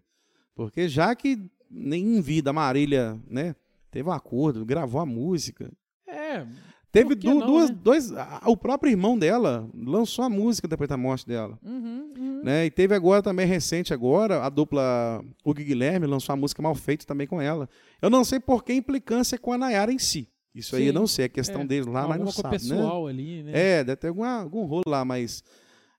Porque 0.55 0.89
já 0.89 1.15
que 1.15 1.39
nem 1.71 2.17
em 2.17 2.21
vida 2.21 2.51
a 2.51 2.53
Marília, 2.53 3.19
né? 3.29 3.55
teve 3.91 4.09
um 4.09 4.13
acordo, 4.13 4.65
gravou 4.65 5.01
a 5.01 5.07
música. 5.07 5.71
É. 6.09 6.45
Teve 6.91 7.15
du- 7.17 7.29
não, 7.35 7.47
duas, 7.47 7.71
né? 7.71 7.79
dois. 7.83 8.13
a- 8.13 8.43
o 8.47 8.57
próprio 8.57 8.91
irmão 8.91 9.17
dela 9.19 9.69
lançou 9.75 10.25
a 10.25 10.29
música 10.31 10.67
depois 10.69 10.89
da 10.89 10.97
morte 10.97 11.27
dela. 11.27 11.59
Uhum, 11.63 12.13
uhum. 12.17 12.41
Né? 12.45 12.67
E 12.67 12.71
teve 12.71 12.95
agora 12.95 13.21
também, 13.23 13.47
recente 13.47 13.93
agora, 13.95 14.45
a 14.45 14.49
dupla 14.49 15.25
Hugo 15.45 15.55
Guilherme 15.63 16.07
lançou 16.07 16.33
a 16.33 16.37
música 16.37 16.61
Mal 16.63 16.75
Feito 16.75 17.05
também 17.07 17.27
com 17.27 17.41
ela. 17.41 17.69
Eu 18.05 18.11
não 18.11 18.23
sei 18.25 18.39
por 18.39 18.63
que 18.63 18.73
implicância 18.75 19.39
com 19.39 19.53
a 19.53 19.59
Nayara 19.59 19.91
em 19.93 19.99
si. 19.99 20.29
Isso 20.55 20.77
aí 20.77 20.83
Sim. 20.83 20.89
eu 20.89 20.93
não 20.93 21.07
sei, 21.07 21.25
é 21.25 21.29
questão 21.29 21.63
É, 21.63 21.65
deles 21.67 21.87
lá, 21.87 22.07
mas 22.07 22.21
não 22.21 22.31
sabe, 22.31 22.49
né? 22.49 22.59
pessoal 22.59 23.07
ali, 23.07 23.43
né? 23.43 23.53
É, 23.55 23.85
deve 23.85 23.97
ter 23.97 24.09
alguma, 24.09 24.41
algum 24.43 24.65
rolo 24.67 24.85
lá, 24.87 25.05
mas 25.05 25.43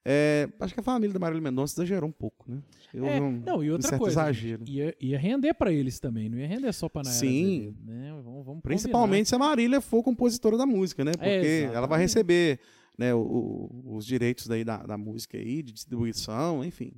é, 0.06 0.48
acho 0.60 0.74
que 0.74 0.80
a 0.80 0.84
família 0.84 1.12
da 1.14 1.20
Marília 1.20 1.42
Mendonça 1.42 1.74
exagerou 1.74 2.08
um 2.08 2.12
pouco, 2.14 2.46
né? 2.50 2.60
Eu 2.94 3.06
É, 3.06 3.20
não, 3.20 3.32
não, 3.32 3.64
e 3.64 3.70
um 3.70 3.74
outra 3.74 3.90
certo 3.90 4.02
coisa, 4.02 4.22
exagero. 4.22 4.64
Ia, 4.68 4.96
ia 5.02 5.18
render 5.20 5.54
pra 5.56 5.74
eles 5.74 6.00
também, 6.00 6.30
não 6.30 6.38
ia 6.38 6.48
render 6.48 6.72
só 6.74 6.88
pra 6.88 7.02
Nayara 7.04 7.20
Sim. 7.20 7.54
Azevedo, 7.58 7.84
né? 7.86 8.12
Vamos, 8.24 8.46
vamos 8.46 8.62
Principalmente 8.62 9.28
se 9.28 9.36
a 9.36 9.40
Marília 9.40 9.82
for 9.82 10.02
compositora 10.04 10.56
da 10.58 10.66
música, 10.66 11.04
né? 11.04 11.12
Porque 11.14 11.68
ela 11.74 11.88
vai 11.88 12.00
receber 12.00 12.60
né, 12.98 13.14
o- 13.14 13.20
o- 13.20 13.96
os 13.98 14.06
direitos 14.06 14.48
daí 14.48 14.64
da, 14.64 14.78
da 14.78 14.98
música 14.98 15.38
aí, 15.38 15.62
de 15.62 15.74
distribuição, 15.74 16.64
enfim. 16.64 16.94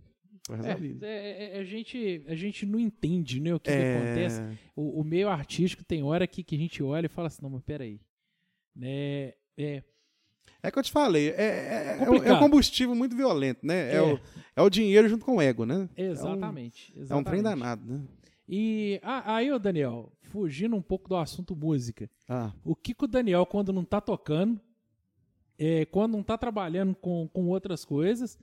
Combinar. 0.48 0.68
resolvido. 0.74 1.04
É, 1.06 1.10
é, 1.10 1.58
é, 1.58 1.60
a, 1.60 1.64
gente, 1.64 2.24
a 2.28 2.36
gente 2.36 2.66
não 2.66 2.80
entende 2.80 3.40
né, 3.40 3.54
o 3.54 3.60
que, 3.60 3.70
que 3.72 3.78
É, 3.78 3.96
acontece. 3.96 4.42
O, 4.76 5.02
o 5.02 5.04
meio 5.04 5.30
artístico 5.30 5.84
tem 5.84 6.02
hora 6.04 6.26
que, 6.28 6.44
que 6.44 6.56
a 6.56 6.60
gente 6.60 6.82
olha 6.82 7.06
e 7.06 7.10
fala 7.10 7.28
assim, 7.28 7.42
não, 7.42 7.50
mas 7.50 7.62
peraí. 7.64 8.00
Né, 8.76 9.34
é, 9.58 9.84
É 10.64 10.72
que 10.72 10.80
eu 10.80 10.84
te 10.84 10.92
falei, 10.92 11.30
é, 11.30 11.34
é- 11.34 11.98
é 12.04 12.10
um- 12.10 12.24
é 12.24 12.34
um 12.34 12.40
combustível 12.40 12.96
muito 12.96 13.16
violento, 13.16 13.66
né? 13.66 13.92
É, 13.92 13.96
É. 13.96 14.02
o, 14.02 14.20
é 14.56 14.62
o 14.62 14.70
dinheiro 14.70 15.08
junto 15.10 15.24
com 15.26 15.36
o 15.38 15.42
ego, 15.42 15.66
né? 15.66 15.88
exatamente, 15.96 16.92
É 16.96 17.16
um 17.16 17.24
trem 17.24 17.40
exatamente. 17.40 17.44
danado, 17.44 17.86
né? 17.86 18.02
E 18.50 19.00
ah, 19.04 19.36
aí, 19.36 19.52
ô 19.52 19.60
Daniel, 19.60 20.12
fugindo 20.22 20.76
um 20.76 20.82
pouco 20.82 21.10
do 21.10 21.16
assunto 21.18 21.56
música, 21.56 22.10
Ah, 22.30 22.54
o 22.64 22.76
que, 22.76 22.94
que 22.94 23.04
o 23.04 23.08
Daniel, 23.08 23.46
quando 23.46 23.74
não 23.74 23.84
tá 23.84 24.00
tocando, 24.00 24.60
é, 25.60 25.86
quando 25.86 26.14
não 26.14 26.24
tá 26.24 26.38
trabalhando 26.38 26.96
com, 26.96 27.28
com 27.28 27.48
outras 27.48 27.84
coisas, 27.84 28.38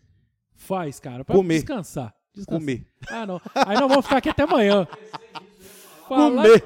faz, 0.55 0.99
cara, 1.01 1.25
pra 1.25 1.35
Comer. 1.37 1.55
descansar. 1.55 2.15
descansar. 2.35 2.61
comer. 2.61 2.87
Ah, 3.11 3.27
não. 3.27 3.41
Aí 3.55 3.75
nós 3.79 3.89
vamos 3.89 4.05
ficar 4.05 4.19
aqui 4.19 4.29
até 4.29 4.43
amanhã. 4.45 4.87
Falar, 6.09 6.31
Comer. 6.45 6.65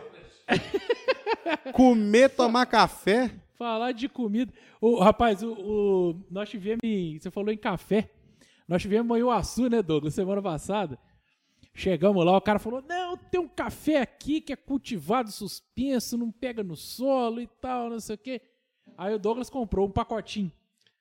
comer, 1.73 2.29
tomar 2.31 2.67
café. 2.67 3.31
falar 3.57 3.93
de 3.93 4.09
comida. 4.09 4.53
O, 4.81 4.99
rapaz, 5.01 5.43
o, 5.43 5.53
o- 5.53 6.21
nós 6.31 6.49
tivemos. 6.49 6.81
em- 6.85 7.19
Você 7.19 7.31
falou 7.31 7.53
em 7.53 7.57
café. 7.59 8.11
Nós 8.67 8.83
tivemos 8.83 9.17
em 9.19 9.23
Uaçu, 9.23 9.69
né, 9.69 9.83
Douglas, 9.83 10.15
semana 10.15 10.43
passada. 10.43 10.99
Chegamos 11.75 12.25
lá, 12.25 12.37
o 12.37 12.41
cara 12.41 12.59
falou: 12.59 12.83
Não, 12.87 13.17
tem 13.17 13.41
um 13.41 13.49
café 13.49 14.01
aqui 14.01 14.41
que 14.41 14.53
é 14.53 14.57
cultivado 14.57 15.31
suspenso, 15.31 16.17
não 16.19 16.31
pega 16.31 16.63
no 16.63 16.77
solo 16.77 17.41
e 17.41 17.47
tal, 17.47 17.89
não 17.91 18.01
sei 18.01 18.15
o 18.17 18.19
quê. 18.19 18.41
Aí 18.97 19.15
o 19.15 19.19
Douglas 19.19 19.49
comprou 19.49 19.87
um 19.87 19.91
pacotinho. 19.91 20.53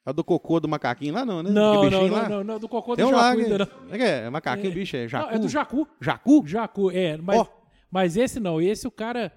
É 0.10 0.14
do 0.14 0.24
cocô 0.24 0.58
do 0.60 0.70
macaquinho 0.70 1.14
lá, 1.14 1.26
não, 1.26 1.44
né? 1.44 1.50
Não, 1.52 1.84
não, 1.84 1.90
não, 1.90 2.08
lá. 2.08 2.30
não, 2.30 2.44
não, 2.44 2.58
do 2.60 2.70
cocô 2.70 2.94
do 2.94 2.96
Tem 2.96 3.06
um 3.06 3.12
lá, 3.12 3.32
jacu 3.32 3.38
que- 3.46 3.52
ainda 3.52 3.58
não. 3.58 3.94
é, 3.96 4.26
é, 4.26 4.30
macaquinho, 4.30 4.74
bicho, 4.74 4.96
é 4.96 5.06
jacu. 5.06 5.28
Não, 5.28 5.36
é 5.36 5.40
do 5.40 5.50
jacu. 5.50 5.88
Jacu? 6.00 6.48
Jacu, 6.48 6.92
é. 6.92 7.18
Mas, 7.18 7.40
Ó. 7.40 7.48
mas 7.92 8.16
esse 8.16 8.40
não. 8.40 8.62
Esse 8.62 8.88
o 8.88 8.92
cara 8.92 9.34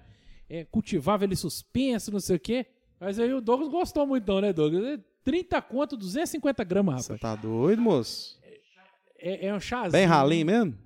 é, 0.49 0.63
cultivava 0.63 1.25
ele 1.25 1.35
suspenso, 1.35 2.09
não 2.09 2.21
sei 2.21 2.37
o 2.37 2.39
quê. 2.39 2.65
Mas 2.99 3.19
aí 3.19 3.33
o 3.33 3.41
Douglas 3.41 3.69
gostou 3.69 4.07
muito, 4.07 4.25
não, 4.31 4.39
né, 4.39 4.53
Douglas? 4.53 4.85
É 4.97 4.99
30 5.25 5.61
conto, 5.61 5.97
250 5.97 6.63
gramas, 6.63 7.05
Você 7.05 7.13
rapaz. 7.13 7.35
tá 7.35 7.41
doido, 7.41 7.81
moço? 7.81 8.39
É, 9.19 9.47
é 9.47 9.53
um 9.53 9.59
chazinho. 9.59 9.91
Bem 9.91 10.05
ralinho 10.05 10.45
mesmo? 10.45 10.77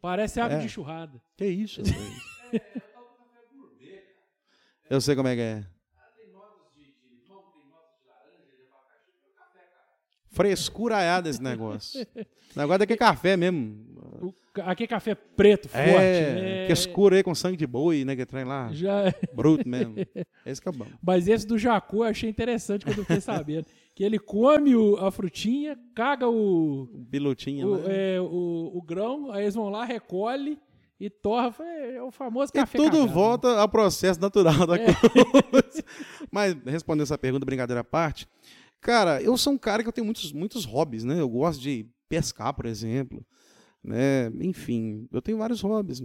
Parece 0.00 0.40
água 0.40 0.56
É. 0.56 0.60
de 0.60 0.68
churrada. 0.68 1.22
Que 1.36 1.46
isso? 1.46 1.80
Eu 4.90 5.00
sei 5.00 5.14
como 5.14 5.28
é 5.28 5.34
que 5.36 5.40
é. 5.40 5.64
Frescuraiada 10.32 11.28
esse 11.28 11.42
negócio. 11.42 12.00
O 12.54 12.58
negócio 12.58 12.78
daqui 12.80 12.92
é 12.94 12.96
café 12.96 13.36
mesmo. 13.36 13.76
O 14.20 14.34
aqui 14.62 14.84
é 14.84 14.86
café 14.86 15.14
preto, 15.14 15.68
forte. 15.68 15.88
É, 15.88 16.34
né? 16.34 16.66
que 16.66 16.72
escuro 16.72 17.14
aí 17.14 17.22
com 17.22 17.34
sangue 17.34 17.56
de 17.56 17.66
boi, 17.66 18.04
né? 18.04 18.14
Que 18.16 18.26
trem 18.26 18.44
lá. 18.44 18.68
Já... 18.72 19.04
Bruto 19.34 19.66
mesmo. 19.68 19.94
Esse 20.44 20.60
que 20.60 20.68
é 20.68 20.72
bom. 20.72 20.86
Mas 21.02 21.26
esse 21.28 21.46
do 21.46 21.56
Jacu 21.58 21.98
eu 21.98 22.02
achei 22.04 22.28
interessante 22.28 22.84
quando 22.84 22.98
eu 22.98 23.04
fiquei 23.04 23.20
sabendo. 23.20 23.66
que 23.94 24.02
ele 24.04 24.18
come 24.18 24.74
o- 24.74 24.96
a 24.96 25.10
frutinha, 25.10 25.78
caga 25.94 26.26
o, 26.28 26.88
Pilotinho, 27.10 27.72
o, 27.74 27.76
né? 27.78 28.14
é, 28.16 28.20
o, 28.20 28.70
o 28.74 28.82
grão, 28.82 29.30
aí 29.30 29.44
eles 29.44 29.54
vão 29.54 29.68
lá, 29.68 29.84
recolhe 29.84 30.58
e 31.00 31.08
torra. 31.10 31.54
É, 31.60 31.96
é 31.96 32.02
o 32.02 32.10
famoso 32.10 32.50
E 32.54 32.58
café 32.58 32.78
tudo 32.78 32.90
cagado. 32.92 33.08
volta 33.12 33.48
ao 33.58 33.68
processo 33.68 34.20
natural 34.20 34.66
da 34.66 34.76
É. 34.76 34.86
coisa. 34.86 35.84
Mas, 36.30 36.56
respondendo 36.66 37.02
essa 37.04 37.18
pergunta, 37.18 37.44
brincadeira 37.46 37.80
à 37.80 37.84
parte, 37.84 38.26
cara, 38.82 39.22
eu 39.22 39.36
sou 39.38 39.52
um 39.54 39.58
cara 39.58 39.82
que 39.82 39.88
eu 39.88 39.92
tenho 39.92 40.04
muitos, 40.04 40.32
muitos 40.32 40.64
hobbies, 40.66 41.04
né? 41.04 41.18
Eu 41.18 41.28
gosto 41.28 41.60
de 41.62 41.86
pescar, 42.08 42.52
por 42.52 42.66
exemplo. 42.66 43.24
Né? 43.82 44.30
Enfim, 44.40 45.08
eu 45.10 45.22
tenho 45.22 45.38
vários 45.38 45.60
hobbies. 45.62 46.00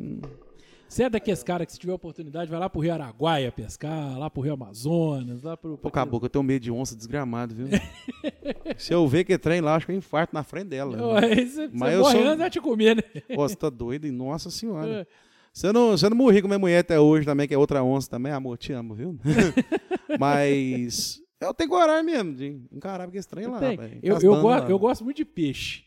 Você 0.88 1.04
é 1.04 1.10
daqueles 1.10 1.44
caras 1.44 1.68
que 1.68 1.74
se 1.74 1.80
tiver 1.80 1.92
oportunidade 1.94 2.50
vai 2.50 2.60
lá 2.60 2.70
pro 2.70 2.80
Rio 2.80 2.94
Araguaia 2.94 3.52
pescar, 3.52 4.18
lá 4.18 4.30
pro 4.30 4.42
Rio 4.42 4.54
Amazonas, 4.54 5.44
lá 5.44 5.58
pro... 5.58 5.78
Pô, 5.78 5.92
caboclo, 5.92 6.26
eu 6.26 6.30
tenho 6.30 6.44
medo 6.44 6.64
de 6.64 6.72
onça 6.72 6.96
desgramado, 6.96 7.54
viu? 7.54 7.68
Se 8.78 8.94
eu 8.94 9.06
ver 9.08 9.26
que 9.26 9.38
trem 9.38 9.60
lá, 9.60 9.76
acho 9.76 9.86
que 9.86 9.92
eu 9.92 9.96
infarto 9.98 10.34
na 10.34 10.44
frente 10.44 10.70
dela. 10.70 10.96
Você, 10.98 11.70
Mas 11.74 11.94
você 11.94 11.96
eu 11.96 12.04
sou- 12.04 12.14
morrendo 12.14 12.38
vai 12.38 12.50
te 12.50 12.62
comer, 12.62 12.96
né? 12.96 13.04
Pô, 13.36 13.48
você 13.48 13.56
tá 13.56 13.70
doido? 13.70 14.08
E, 14.08 14.12
Nossa 14.12 14.50
senhora. 14.50 15.02
É. 15.02 15.08
Você 15.52 15.72
não, 15.74 15.92
você 15.92 16.08
não 16.08 16.16
morri 16.16 16.42
com 16.42 16.48
minha 16.48 16.60
mulher 16.60 16.80
até 16.80 17.00
hoje 17.00 17.26
também, 17.26 17.48
que 17.48 17.54
é 17.54 17.58
outra 17.58 17.84
onça 17.84 18.10
também. 18.10 18.32
Amor, 18.32 18.58
te 18.58 18.72
amo, 18.72 18.94
viu? 18.94 19.20
Mas 20.20 21.20
eu 21.40 21.54
tenho 21.54 21.70
coragem 21.70 22.04
mesmo 22.04 22.34
de 22.34 22.62
encarar 22.72 23.06
porque 23.06 23.18
esse 23.20 23.28
trem 23.28 23.48
lá, 23.48 23.60
Tem. 23.60 23.78
velho. 23.78 24.00
Eu, 24.02 24.18
eu, 24.20 24.42
go- 24.42 24.48
lá. 24.50 24.60
eu 24.70 24.80
gosto 24.80 25.04
muito 25.04 25.18
de 25.18 25.26
peixe. 25.26 25.84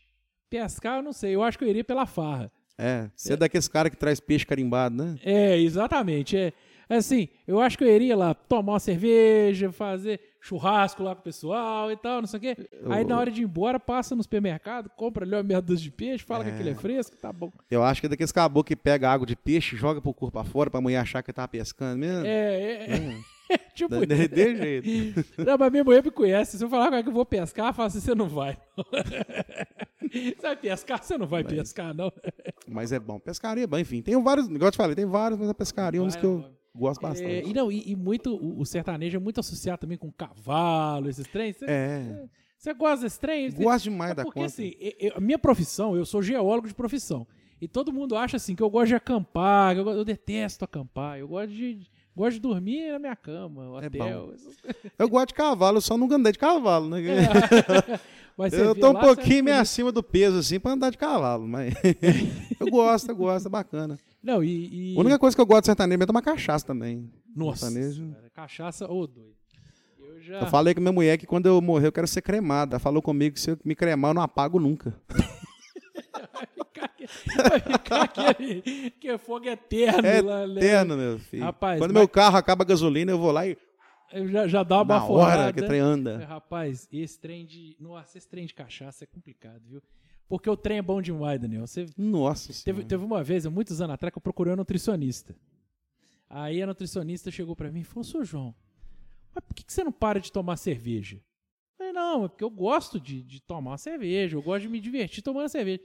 Pescar, 0.49 0.97
eu 0.97 1.03
não 1.03 1.13
sei. 1.13 1.35
Eu 1.35 1.43
acho 1.43 1.57
que 1.57 1.63
eu 1.63 1.69
iria 1.69 1.83
pela 1.83 2.05
farra. 2.05 2.51
É, 2.77 3.09
você 3.15 3.33
é 3.33 3.37
daqueles 3.37 3.67
caras 3.67 3.91
que 3.91 3.97
traz 3.97 4.19
peixe 4.19 4.45
carimbado, 4.45 4.95
né? 4.95 5.17
É, 5.23 5.57
exatamente. 5.57 6.35
É. 6.35 6.51
Assim, 6.89 7.29
eu 7.47 7.61
acho 7.61 7.77
que 7.77 7.83
eu 7.85 7.87
iria 7.87 8.17
lá 8.17 8.33
tomar 8.33 8.73
uma 8.73 8.79
cerveja, 8.79 9.71
fazer 9.71 10.19
churrasco 10.41 11.01
lá 11.03 11.13
com 11.15 11.21
o 11.21 11.23
pessoal 11.23 11.89
e 11.91 11.95
tal, 11.95 12.19
não 12.19 12.27
sei 12.27 12.37
o 12.37 12.41
quê. 12.41 12.57
Aí 12.89 13.05
na 13.05 13.17
hora 13.17 13.31
de 13.31 13.41
ir 13.41 13.45
embora, 13.45 13.79
passa 13.79 14.13
no 14.13 14.21
supermercado, 14.23 14.89
compra 14.89 15.23
ali 15.23 15.33
uma 15.35 15.43
meia 15.43 15.61
dúzia 15.61 15.83
de 15.85 15.91
peixe, 15.91 16.25
fala 16.25 16.43
que 16.43 16.49
aquele 16.49 16.71
é 16.71 16.75
fresco, 16.75 17.15
tá 17.15 17.31
bom. 17.31 17.49
Eu 17.69 17.81
acho 17.83 18.01
que 18.01 18.07
é 18.07 18.09
daqueles 18.09 18.31
caboclos 18.33 18.67
que 18.67 18.75
pega 18.75 19.09
água 19.09 19.25
de 19.25 19.37
peixe, 19.37 19.77
joga 19.77 20.01
pro 20.01 20.13
corpo 20.13 20.33
pra 20.33 20.43
fora 20.43 20.69
pra 20.69 20.81
mulher 20.81 20.97
achar 20.97 21.21
que 21.23 21.31
tá 21.31 21.47
pescando 21.47 21.97
mesmo. 21.99 22.25
É, 22.25 22.29
é, 22.61 22.91
é. 22.91 23.17
tipo 23.75 24.05
De, 24.05 24.05
de, 24.05 24.27
de 24.27 24.55
jeito. 24.55 25.25
Não, 25.45 25.57
mas 25.57 25.71
minha 25.71 25.83
mulher 25.83 26.03
me 26.03 26.11
conhece. 26.11 26.57
Se 26.57 26.63
eu 26.63 26.69
falar 26.69 26.87
com 26.89 26.93
ela 26.95 27.03
que 27.03 27.09
eu 27.09 27.13
vou 27.13 27.25
pescar, 27.25 27.65
ela 27.65 27.73
fala 27.73 27.87
assim: 27.87 27.99
você 27.99 28.13
não 28.15 28.27
vai. 28.27 28.57
você 30.11 30.35
vai 30.41 30.55
pescar? 30.55 31.03
Você 31.03 31.17
não 31.17 31.27
vai 31.27 31.43
pescar, 31.43 31.93
não. 31.93 32.11
Mas 32.67 32.91
é 32.91 32.99
bom. 32.99 33.19
Pescaria 33.19 33.63
é 33.63 33.67
bom, 33.67 33.77
enfim. 33.77 34.01
Tem 34.01 34.21
vários, 34.21 34.47
igual 34.47 34.67
eu 34.67 34.71
te 34.71 34.77
falei, 34.77 34.95
tem 34.95 35.05
vários, 35.05 35.39
mas 35.39 35.49
a 35.49 35.53
pescaria 35.53 35.99
é 35.99 36.03
um 36.03 36.07
dos 36.07 36.15
que 36.15 36.25
eu 36.25 36.45
gosto 36.75 37.05
É, 37.05 37.09
bastante. 37.09 37.49
e, 37.49 37.53
não, 37.53 37.71
e, 37.71 37.91
e 37.91 37.95
muito, 37.95 38.35
o, 38.35 38.59
o 38.59 38.65
sertanejo 38.65 39.17
é 39.17 39.19
muito 39.19 39.39
associado 39.39 39.79
também 39.79 39.97
com 39.97 40.11
cavalo, 40.11 41.09
esses 41.09 41.27
trens. 41.27 41.57
Você, 41.57 41.65
É, 41.67 42.25
você 42.57 42.73
gosta 42.73 43.03
desse 43.05 43.19
trem? 43.19 43.51
Gosto 43.51 43.85
demais 43.85 44.11
É 44.11 44.15
da 44.15 44.23
porque 44.23 44.39
conta. 44.39 44.51
assim, 44.51 44.73
e- 44.79 44.95
eu- 44.99 45.13
a 45.17 45.19
minha 45.19 45.39
profissão, 45.39 45.95
eu 45.95 46.05
sou 46.05 46.21
geólogo 46.21 46.67
de 46.67 46.73
profissão. 46.73 47.27
E 47.59 47.67
todo 47.67 47.93
mundo 47.93 48.15
acha 48.15 48.37
assim 48.37 48.55
que 48.55 48.63
eu 48.63 48.69
gosto 48.71 48.87
de 48.87 48.95
acampar, 48.95 49.77
eu, 49.77 49.87
eu 49.89 50.03
detesto 50.03 50.65
acampar. 50.65 51.19
Eu 51.19 51.27
gosto 51.27 51.51
de, 51.53 51.79
gosto 52.15 52.33
de 52.35 52.39
dormir 52.41 52.91
na 52.91 52.99
minha 52.99 53.15
cama, 53.15 53.63
É 53.81 53.87
hotel. 53.87 54.25
coisas. 54.27 54.57
Eu 54.99 55.09
gosto 55.09 55.27
de 55.29 55.33
cavalo, 55.33 55.77
eu 55.77 55.81
só 55.81 55.97
nunca 55.97 56.15
andei 56.15 56.31
de 56.31 56.39
cavalo, 56.39 56.89
né? 56.89 56.99
Mas 58.37 58.53
Eu 58.53 58.73
tô 58.73 58.89
um 58.89 58.93
lá, 58.93 59.01
pouquinho 59.01 59.43
meio 59.43 59.57
acima 59.57 59.91
do 59.91 60.01
peso, 60.01 60.37
assim, 60.39 60.59
pra 60.59 60.71
andar 60.71 60.89
de 60.89 60.97
cavalo, 60.97 61.45
mas 61.47 61.73
eu 62.59 62.67
gosto, 62.71 63.09
eu 63.11 63.15
gosto, 63.15 63.45
é 63.47 63.49
bacana. 63.49 63.99
Não, 64.23 64.41
e. 64.43 64.93
e- 64.93 64.97
A 64.97 65.01
única 65.01 65.19
coisa 65.19 65.35
que 65.35 65.41
eu 65.41 65.45
gosto 65.45 65.61
de 65.63 65.65
sertanejo 65.67 66.01
é 66.01 66.05
tomar 66.05 66.21
cachaça 66.21 66.65
também. 66.65 67.11
Nossa, 67.35 67.69
sertanejo. 67.69 68.09
cara, 68.13 68.29
cachaça, 68.33 68.85
ô 68.89 69.05
doido. 69.05 69.35
Eu 69.99 70.21
já. 70.21 70.39
Eu 70.39 70.47
falei 70.47 70.73
com 70.73 70.79
minha 70.79 70.93
mulher 70.93 71.17
que 71.17 71.27
quando 71.27 71.45
eu 71.47 71.61
morrer 71.61 71.87
eu 71.87 71.91
quero 71.91 72.07
ser 72.07 72.21
cremada. 72.21 72.75
Ela 72.75 72.79
falou 72.79 73.01
comigo 73.01 73.35
que 73.35 73.41
se 73.41 73.51
eu 73.51 73.59
me 73.65 73.75
cremar 73.75 74.11
eu 74.11 74.15
não 74.15 74.21
apago 74.21 74.59
nunca. 74.59 74.95
Vai 77.37 77.59
ficar 77.59 78.01
aquele 78.03 78.91
que 78.91 79.07
é 79.09 79.17
fogo 79.17 79.45
eterno 79.47 80.07
É 80.07 80.21
lá, 80.21 80.47
né? 80.47 80.55
eterno, 80.61 80.97
meu 80.97 81.19
filho. 81.19 81.43
Rapaz, 81.43 81.79
quando 81.79 81.91
mas- 81.93 82.01
meu 82.01 82.07
carro 82.09 82.37
acaba 82.37 82.63
a 82.63 82.67
gasolina, 82.67 83.11
eu 83.11 83.17
vou 83.19 83.31
lá 83.31 83.47
e 83.47 83.57
Eu 84.11 84.27
já, 84.27 84.47
já 84.47 84.63
dá 84.63 84.77
uma 84.77 84.83
na 84.85 84.99
baforada. 84.99 85.43
hora 85.43 85.53
que 85.53 85.61
o 85.61 85.65
trem 85.65 85.79
anda. 85.79 86.25
Rapaz, 86.25 86.87
esse 86.91 87.19
trem 87.19 87.45
de. 87.45 87.75
Nossa, 87.79 88.17
esse 88.17 88.27
trem 88.27 88.45
de 88.45 88.53
cachaça 88.53 89.03
é 89.03 89.07
complicado, 89.07 89.61
viu? 89.67 89.81
Porque 90.27 90.49
o 90.49 90.55
trem 90.57 90.77
é 90.77 90.81
bom 90.81 91.01
demais, 91.01 91.39
Daniel. 91.39 91.67
Você 91.67 91.85
Nossa 91.97 92.47
teve, 92.47 92.59
senhora. 92.59 92.83
teve 92.85 93.03
uma 93.03 93.23
vez, 93.23 93.45
há 93.45 93.49
muitos 93.49 93.81
anos 93.81 93.93
atrás, 93.95 94.11
que 94.11 94.17
eu 94.17 94.21
procurei 94.21 94.53
um 94.53 94.57
nutricionista. 94.57 95.35
Aí 96.29 96.61
a 96.61 96.67
nutricionista 96.67 97.29
chegou 97.29 97.55
pra 97.55 97.71
mim 97.71 97.81
e 97.81 97.83
falou: 97.83 98.03
Sô 98.03 98.23
João, 98.23 98.55
mas 99.35 99.43
por 99.43 99.53
que, 99.53 99.63
que 99.63 99.73
você 99.73 99.83
não 99.83 99.91
para 99.91 100.19
de 100.19 100.31
tomar 100.31 100.55
cerveja? 100.57 101.17
Eu 101.17 101.21
falei, 101.77 101.93
não, 101.93 102.25
é 102.25 102.27
porque 102.29 102.43
eu 102.43 102.49
gosto 102.49 102.99
de, 102.99 103.23
de 103.23 103.41
tomar 103.41 103.77
cerveja, 103.77 104.37
eu 104.37 104.41
gosto 104.41 104.61
de 104.63 104.69
me 104.69 104.79
divertir 104.79 105.21
tomando 105.23 105.49
cerveja. 105.49 105.81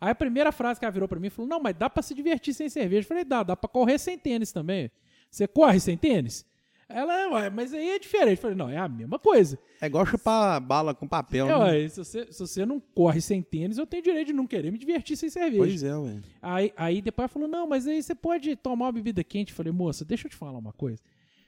Aí 0.00 0.10
a 0.10 0.14
primeira 0.14 0.50
frase 0.50 0.80
que 0.80 0.84
ela 0.86 0.92
virou 0.92 1.08
pra 1.08 1.20
mim 1.20 1.28
falou: 1.30 1.48
Não, 1.48 1.60
mas 1.60 1.76
dá 1.76 1.90
pra 1.90 2.02
se 2.02 2.14
divertir 2.14 2.54
sem 2.54 2.68
cerveja. 2.68 3.02
Eu 3.02 3.08
falei: 3.08 3.24
Dá, 3.24 3.42
dá 3.42 3.56
pra 3.56 3.68
correr 3.68 3.98
sem 3.98 4.18
tênis 4.18 4.50
também. 4.52 4.90
Você 5.30 5.46
corre 5.46 5.78
sem 5.78 5.96
tênis? 5.96 6.44
Ela, 6.92 7.28
ué, 7.34 7.48
mas 7.50 7.72
aí 7.72 7.90
é 7.90 7.98
diferente. 8.00 8.32
Eu 8.38 8.42
falei, 8.42 8.56
não, 8.56 8.68
é 8.68 8.76
a 8.76 8.88
mesma 8.88 9.16
coisa. 9.16 9.56
É 9.80 9.86
igual 9.86 10.04
chupar 10.04 10.60
bala 10.60 10.92
com 10.92 11.06
papel, 11.06 11.46
É, 11.46 11.48
né? 11.48 11.56
ué, 11.82 11.88
se, 11.88 11.98
você, 11.98 12.32
se 12.32 12.38
você 12.40 12.66
não 12.66 12.80
corre 12.80 13.20
sem 13.20 13.40
tênis, 13.40 13.78
eu 13.78 13.86
tenho 13.86 14.02
direito 14.02 14.26
de 14.28 14.32
não 14.32 14.44
querer 14.44 14.72
me 14.72 14.78
divertir 14.78 15.16
sem 15.16 15.30
cerveja. 15.30 15.58
Pois 15.58 15.82
é, 15.84 15.96
ué. 15.96 16.18
Aí, 16.42 16.72
aí 16.76 17.00
depois 17.00 17.22
ela 17.24 17.28
falou, 17.28 17.46
não, 17.48 17.64
mas 17.68 17.86
aí 17.86 18.02
você 18.02 18.12
pode 18.12 18.56
tomar 18.56 18.86
uma 18.86 18.92
bebida 18.92 19.22
quente. 19.22 19.52
Eu 19.52 19.56
falei, 19.56 19.72
moça, 19.72 20.04
deixa 20.04 20.26
eu 20.26 20.30
te 20.30 20.36
falar 20.36 20.58
uma 20.58 20.72
coisa. 20.72 21.00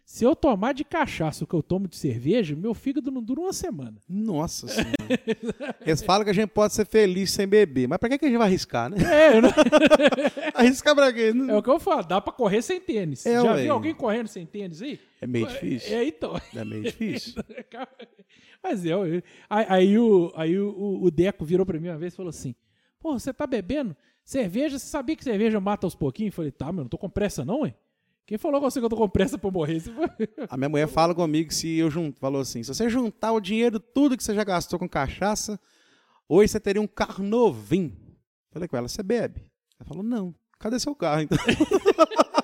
Se 0.04 0.24
eu 0.24 0.36
tomar 0.36 0.74
de 0.74 0.84
cachaça 0.84 1.44
o 1.44 1.46
que 1.46 1.54
eu 1.54 1.62
tomo 1.62 1.88
de 1.88 1.96
cerveja, 1.96 2.54
meu 2.54 2.74
fígado 2.74 3.10
não 3.10 3.22
dura 3.22 3.40
uma 3.40 3.52
semana. 3.52 3.94
Nossa 4.08 4.66
senhora. 4.68 4.92
Eles 5.86 6.02
falam 6.02 6.24
que 6.24 6.30
a 6.30 6.34
gente 6.34 6.50
pode 6.50 6.74
ser 6.74 6.84
feliz 6.86 7.30
sem 7.30 7.46
beber, 7.46 7.88
mas 7.88 7.98
pra 7.98 8.08
que, 8.10 8.18
que 8.18 8.24
a 8.26 8.28
gente 8.28 8.36
vai 8.36 8.46
arriscar, 8.48 8.90
né? 8.90 8.96
É, 9.00 9.40
não- 9.40 9.48
Arriscar 10.54 10.94
pra 10.94 11.12
quê? 11.12 11.32
é 11.48 11.56
o 11.56 11.62
que 11.62 11.70
eu 11.70 11.80
falo, 11.80 12.02
dá 12.04 12.20
pra 12.20 12.32
correr 12.32 12.60
sem 12.62 12.80
tênis. 12.80 13.24
É, 13.24 13.34
Já 13.40 13.54
ué. 13.54 13.62
viu 13.62 13.72
alguém 13.72 13.94
correndo 13.94 14.26
sem 14.28 14.44
tênis 14.44 14.82
aí? 14.82 15.00
É 15.20 15.26
meio 15.26 15.46
difícil. 15.46 15.96
É, 15.96 16.04
então. 16.04 16.38
É 16.54 16.64
meio 16.64 16.82
difícil. 16.82 17.34
Mas 18.62 18.84
é, 18.84 18.92
eu- 18.92 19.22
aí, 19.48 19.66
aí 19.68 19.98
o, 19.98 20.32
aí 20.36 20.58
o, 20.58 21.00
o 21.02 21.10
Deco 21.10 21.44
virou 21.44 21.64
pra 21.64 21.78
mim 21.80 21.88
uma 21.88 21.98
vez 21.98 22.12
e 22.12 22.16
falou 22.16 22.30
assim: 22.30 22.54
Pô, 23.00 23.18
você 23.18 23.32
tá 23.32 23.46
bebendo 23.46 23.96
cerveja? 24.24 24.78
Você 24.78 24.86
sabia 24.86 25.16
que 25.16 25.24
cerveja 25.24 25.58
mata 25.60 25.86
aos 25.86 25.94
pouquinhos? 25.94 26.32
Eu 26.32 26.36
falei: 26.36 26.50
Tá, 26.52 26.72
meu, 26.72 26.84
não 26.84 26.88
tô 26.88 26.98
com 26.98 27.08
pressa 27.10 27.44
não, 27.44 27.66
hein? 27.66 27.74
Quem 28.26 28.38
falou 28.38 28.60
com 28.60 28.70
você 28.70 28.78
que 28.80 28.86
eu 28.86 28.90
tô 28.90 28.96
com 28.96 29.08
pressa 29.08 29.36
pra 29.36 29.50
morrer? 29.50 29.82
A 30.48 30.56
minha 30.56 30.68
mulher 30.68 30.86
fala 30.88 31.14
comigo 31.14 31.52
se 31.52 31.76
eu 31.78 31.90
junto, 31.90 32.18
falou 32.20 32.40
assim, 32.40 32.62
se 32.62 32.72
você 32.72 32.88
juntar 32.88 33.32
o 33.32 33.40
dinheiro 33.40 33.78
tudo 33.80 34.16
que 34.16 34.22
você 34.24 34.34
já 34.34 34.44
gastou 34.44 34.78
com 34.78 34.88
cachaça, 34.88 35.58
hoje 36.28 36.52
você 36.52 36.60
teria 36.60 36.80
um 36.80 36.86
carro 36.86 37.22
novinho. 37.24 37.96
Falei 38.50 38.68
com 38.68 38.76
ela, 38.76 38.88
você 38.88 39.02
bebe? 39.02 39.40
Ela 39.78 39.86
falou, 39.88 40.02
não. 40.02 40.34
Cadê 40.58 40.78
seu 40.78 40.94
carro, 40.94 41.22
então? 41.22 41.38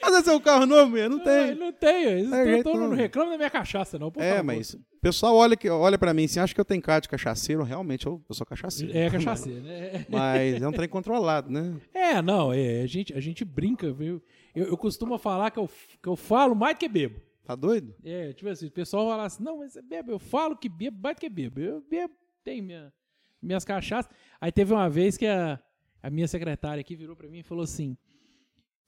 Cadê 0.00 0.22
seu 0.22 0.40
carro 0.40 0.66
novo, 0.66 0.90
mulher? 0.90 1.08
Não 1.10 1.18
tem. 1.18 1.54
Não 1.54 1.72
tenho. 1.72 2.08
Eles 2.10 2.32
É, 2.32 2.62
tão- 2.62 2.76
não, 2.76 2.90
reclama 2.90 3.32
da 3.32 3.36
minha 3.36 3.50
cachaça, 3.50 3.98
não. 3.98 4.10
por 4.10 4.22
É, 4.22 4.30
favor. 4.36 4.44
mas 4.44 4.74
o 4.74 4.80
pessoal 5.00 5.34
olha, 5.36 5.56
que, 5.56 5.68
olha 5.68 5.98
pra 5.98 6.14
mim 6.14 6.24
assim, 6.24 6.38
acha 6.38 6.54
que 6.54 6.60
eu 6.60 6.64
tenho 6.64 6.80
cara 6.82 7.00
de 7.00 7.08
cachaceiro. 7.08 7.62
Realmente, 7.62 8.06
eu, 8.06 8.22
eu 8.28 8.34
sou 8.34 8.46
cachaceiro. 8.46 8.96
É 8.96 9.10
cachaceiro, 9.10 9.60
né? 9.62 10.06
Mas 10.08 10.62
é 10.62 10.68
um 10.68 10.72
trem 10.72 10.88
controlado, 10.88 11.50
né? 11.50 11.74
É, 11.94 12.22
não, 12.22 12.52
é, 12.52 12.82
a, 12.82 12.86
gente, 12.86 13.12
a 13.14 13.20
gente 13.20 13.44
brinca, 13.44 13.92
viu? 13.92 14.22
Eu, 14.56 14.68
eu 14.68 14.76
costumo 14.78 15.18
falar 15.18 15.50
que 15.50 15.58
eu, 15.58 15.68
que 16.02 16.08
eu 16.08 16.16
falo 16.16 16.56
mais 16.56 16.74
do 16.74 16.78
que 16.78 16.88
bebo. 16.88 17.20
Tá 17.44 17.54
doido? 17.54 17.94
É, 18.02 18.32
tipo 18.32 18.48
assim, 18.48 18.66
o 18.66 18.70
pessoal 18.70 19.06
fala 19.06 19.26
assim, 19.26 19.42
não, 19.44 19.58
mas 19.58 19.74
você 19.74 19.82
bebe, 19.82 20.10
eu 20.10 20.18
falo 20.18 20.56
que 20.56 20.66
bebo 20.66 20.98
mais 21.00 21.14
do 21.14 21.20
que 21.20 21.28
bebo. 21.28 21.60
Eu 21.60 21.82
bebo, 21.82 22.14
tenho 22.42 22.64
minha, 22.64 22.92
minhas 23.40 23.66
cachaças. 23.66 24.10
Aí 24.40 24.50
teve 24.50 24.72
uma 24.72 24.88
vez 24.88 25.18
que 25.18 25.26
a, 25.26 25.60
a 26.02 26.08
minha 26.08 26.26
secretária 26.26 26.80
aqui 26.80 26.96
virou 26.96 27.14
pra 27.14 27.28
mim 27.28 27.40
e 27.40 27.42
falou 27.42 27.64
assim, 27.64 27.98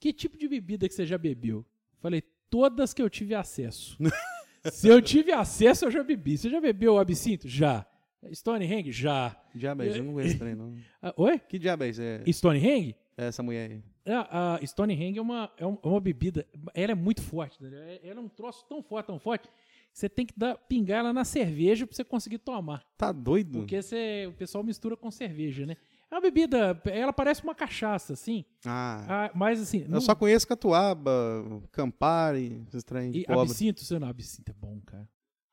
que 0.00 0.11
tipo 0.11 0.38
de 0.38 0.48
bebida 0.48 0.88
que 0.88 0.94
você 0.94 1.04
já 1.04 1.18
bebeu? 1.18 1.66
Falei, 2.00 2.22
todas 2.48 2.94
que 2.94 3.02
eu 3.02 3.11
tive 3.11 3.35
acesso. 3.35 3.98
Se 4.72 4.88
eu 4.88 5.02
tive 5.02 5.33
acesso, 5.33 5.85
eu 5.85 5.90
já 5.90 6.02
bebi. 6.02 6.37
Você 6.37 6.48
já 6.48 6.61
bebeu 6.61 6.98
absinto? 6.98 7.46
Já. 7.46 7.87
Stone 8.33 8.66
Hang? 8.66 8.90
Já. 8.90 9.37
É 9.85 9.88
isso? 9.88 9.98
Eu 9.98 10.04
não 10.04 10.14
conheço 10.14 10.38
trem, 10.38 10.54
não. 10.54 10.74
Ah, 11.00 11.14
oi? 11.16 11.38
Que 11.38 11.59
diabo 11.59 11.85
é 11.85 11.90
isso? 11.90 12.02
Stone 12.33 12.59
Hang? 12.59 12.96
é 13.18 13.26
essa 13.26 13.42
mulher 13.42 13.70
aí. 13.70 13.83
A, 14.06 14.56
a 14.56 14.66
Stone 14.66 14.94
Hang 14.94 15.18
é 15.18 15.22
uma, 15.22 15.50
é 15.58 15.64
é 15.64 15.66
uma 15.66 16.00
bebida, 16.00 16.46
ela 16.74 16.92
é 16.92 16.94
muito 16.94 17.22
forte, 17.22 17.62
né? 17.62 17.70
É- 18.02 18.08
ela 18.08 18.20
é 18.20 18.22
um 18.22 18.28
troço 18.28 18.64
tão 18.68 18.82
forte, 18.82 19.06
tão 19.06 19.18
forte, 19.18 19.48
você 19.92 20.08
tem 20.08 20.24
que 20.26 20.32
dar, 20.37 20.56
pingar 20.56 21.00
ela 21.00 21.12
na 21.12 21.24
cerveja 21.24 21.87
pra 21.87 21.94
você 21.96 22.04
conseguir 22.04 22.38
tomar. 22.38 22.84
Tá 22.96 23.11
doido? 23.12 23.58
Porque 23.58 23.80
você, 23.82 24.26
o 24.28 24.32
pessoal 24.32 24.62
mistura 24.64 24.96
com 24.96 25.11
cerveja, 25.11 25.66
né? 25.66 25.76
É 26.11 26.14
uma 26.14 26.20
bebida, 26.22 26.80
ela 26.87 27.12
parece 27.12 27.42
uma 27.42 27.54
cachaça, 27.54 28.14
assim, 28.14 28.44
Ah, 28.64 29.26
ah, 29.26 29.30
mas 29.34 29.61
assim... 29.61 29.82
eu 29.82 29.88
não- 29.88 30.00
só 30.00 30.14
conheço 30.14 30.48
Catuaba, 30.48 31.12
Campari, 31.70 32.62
esses 32.68 32.82
trem 32.82 33.11
e 33.14 33.24
absinto, 33.28 33.84
você 33.84 33.98
não, 33.98 34.08
absinto 34.08 34.50
é 34.50 34.54
bom, 34.54 34.80
cara. 34.87 35.06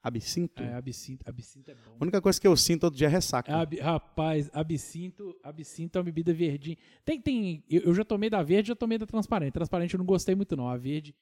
Absinto? 0.08 0.62
É, 0.62 0.74
absinto, 0.76 1.28
absinto 1.28 1.72
é 1.72 1.74
bom. 1.74 1.96
A 2.00 2.04
única 2.04 2.22
coisa 2.22 2.40
que 2.40 2.46
eu 2.48 2.56
sinto 2.56 2.82
todo 2.82 2.96
dia 2.96 3.08
é 3.08 3.10
ressaca. 3.10 3.52
Ab- 3.56 3.80
rapaz, 3.80 4.50
absinto, 4.54 5.36
absinto 5.44 5.98
é 5.98 6.00
uma 6.00 6.06
bebida 6.06 6.32
verdinha. 6.34 6.78
Tem, 7.04 7.20
tem, 7.20 7.64
eu, 7.70 7.82
eu 7.82 7.94
já 7.96 8.06
tomei 8.06 8.30
da 8.30 8.44
verde, 8.44 8.68
já 8.70 8.76
tomei 8.76 8.98
da 9.00 9.06
transparente. 9.08 9.54
Transparente 9.54 9.94
eu 9.96 9.98
não 9.98 10.06
gostei 10.06 10.36
muito 10.36 10.56
não. 10.56 10.70
A 10.70 10.78
verde 10.78 11.16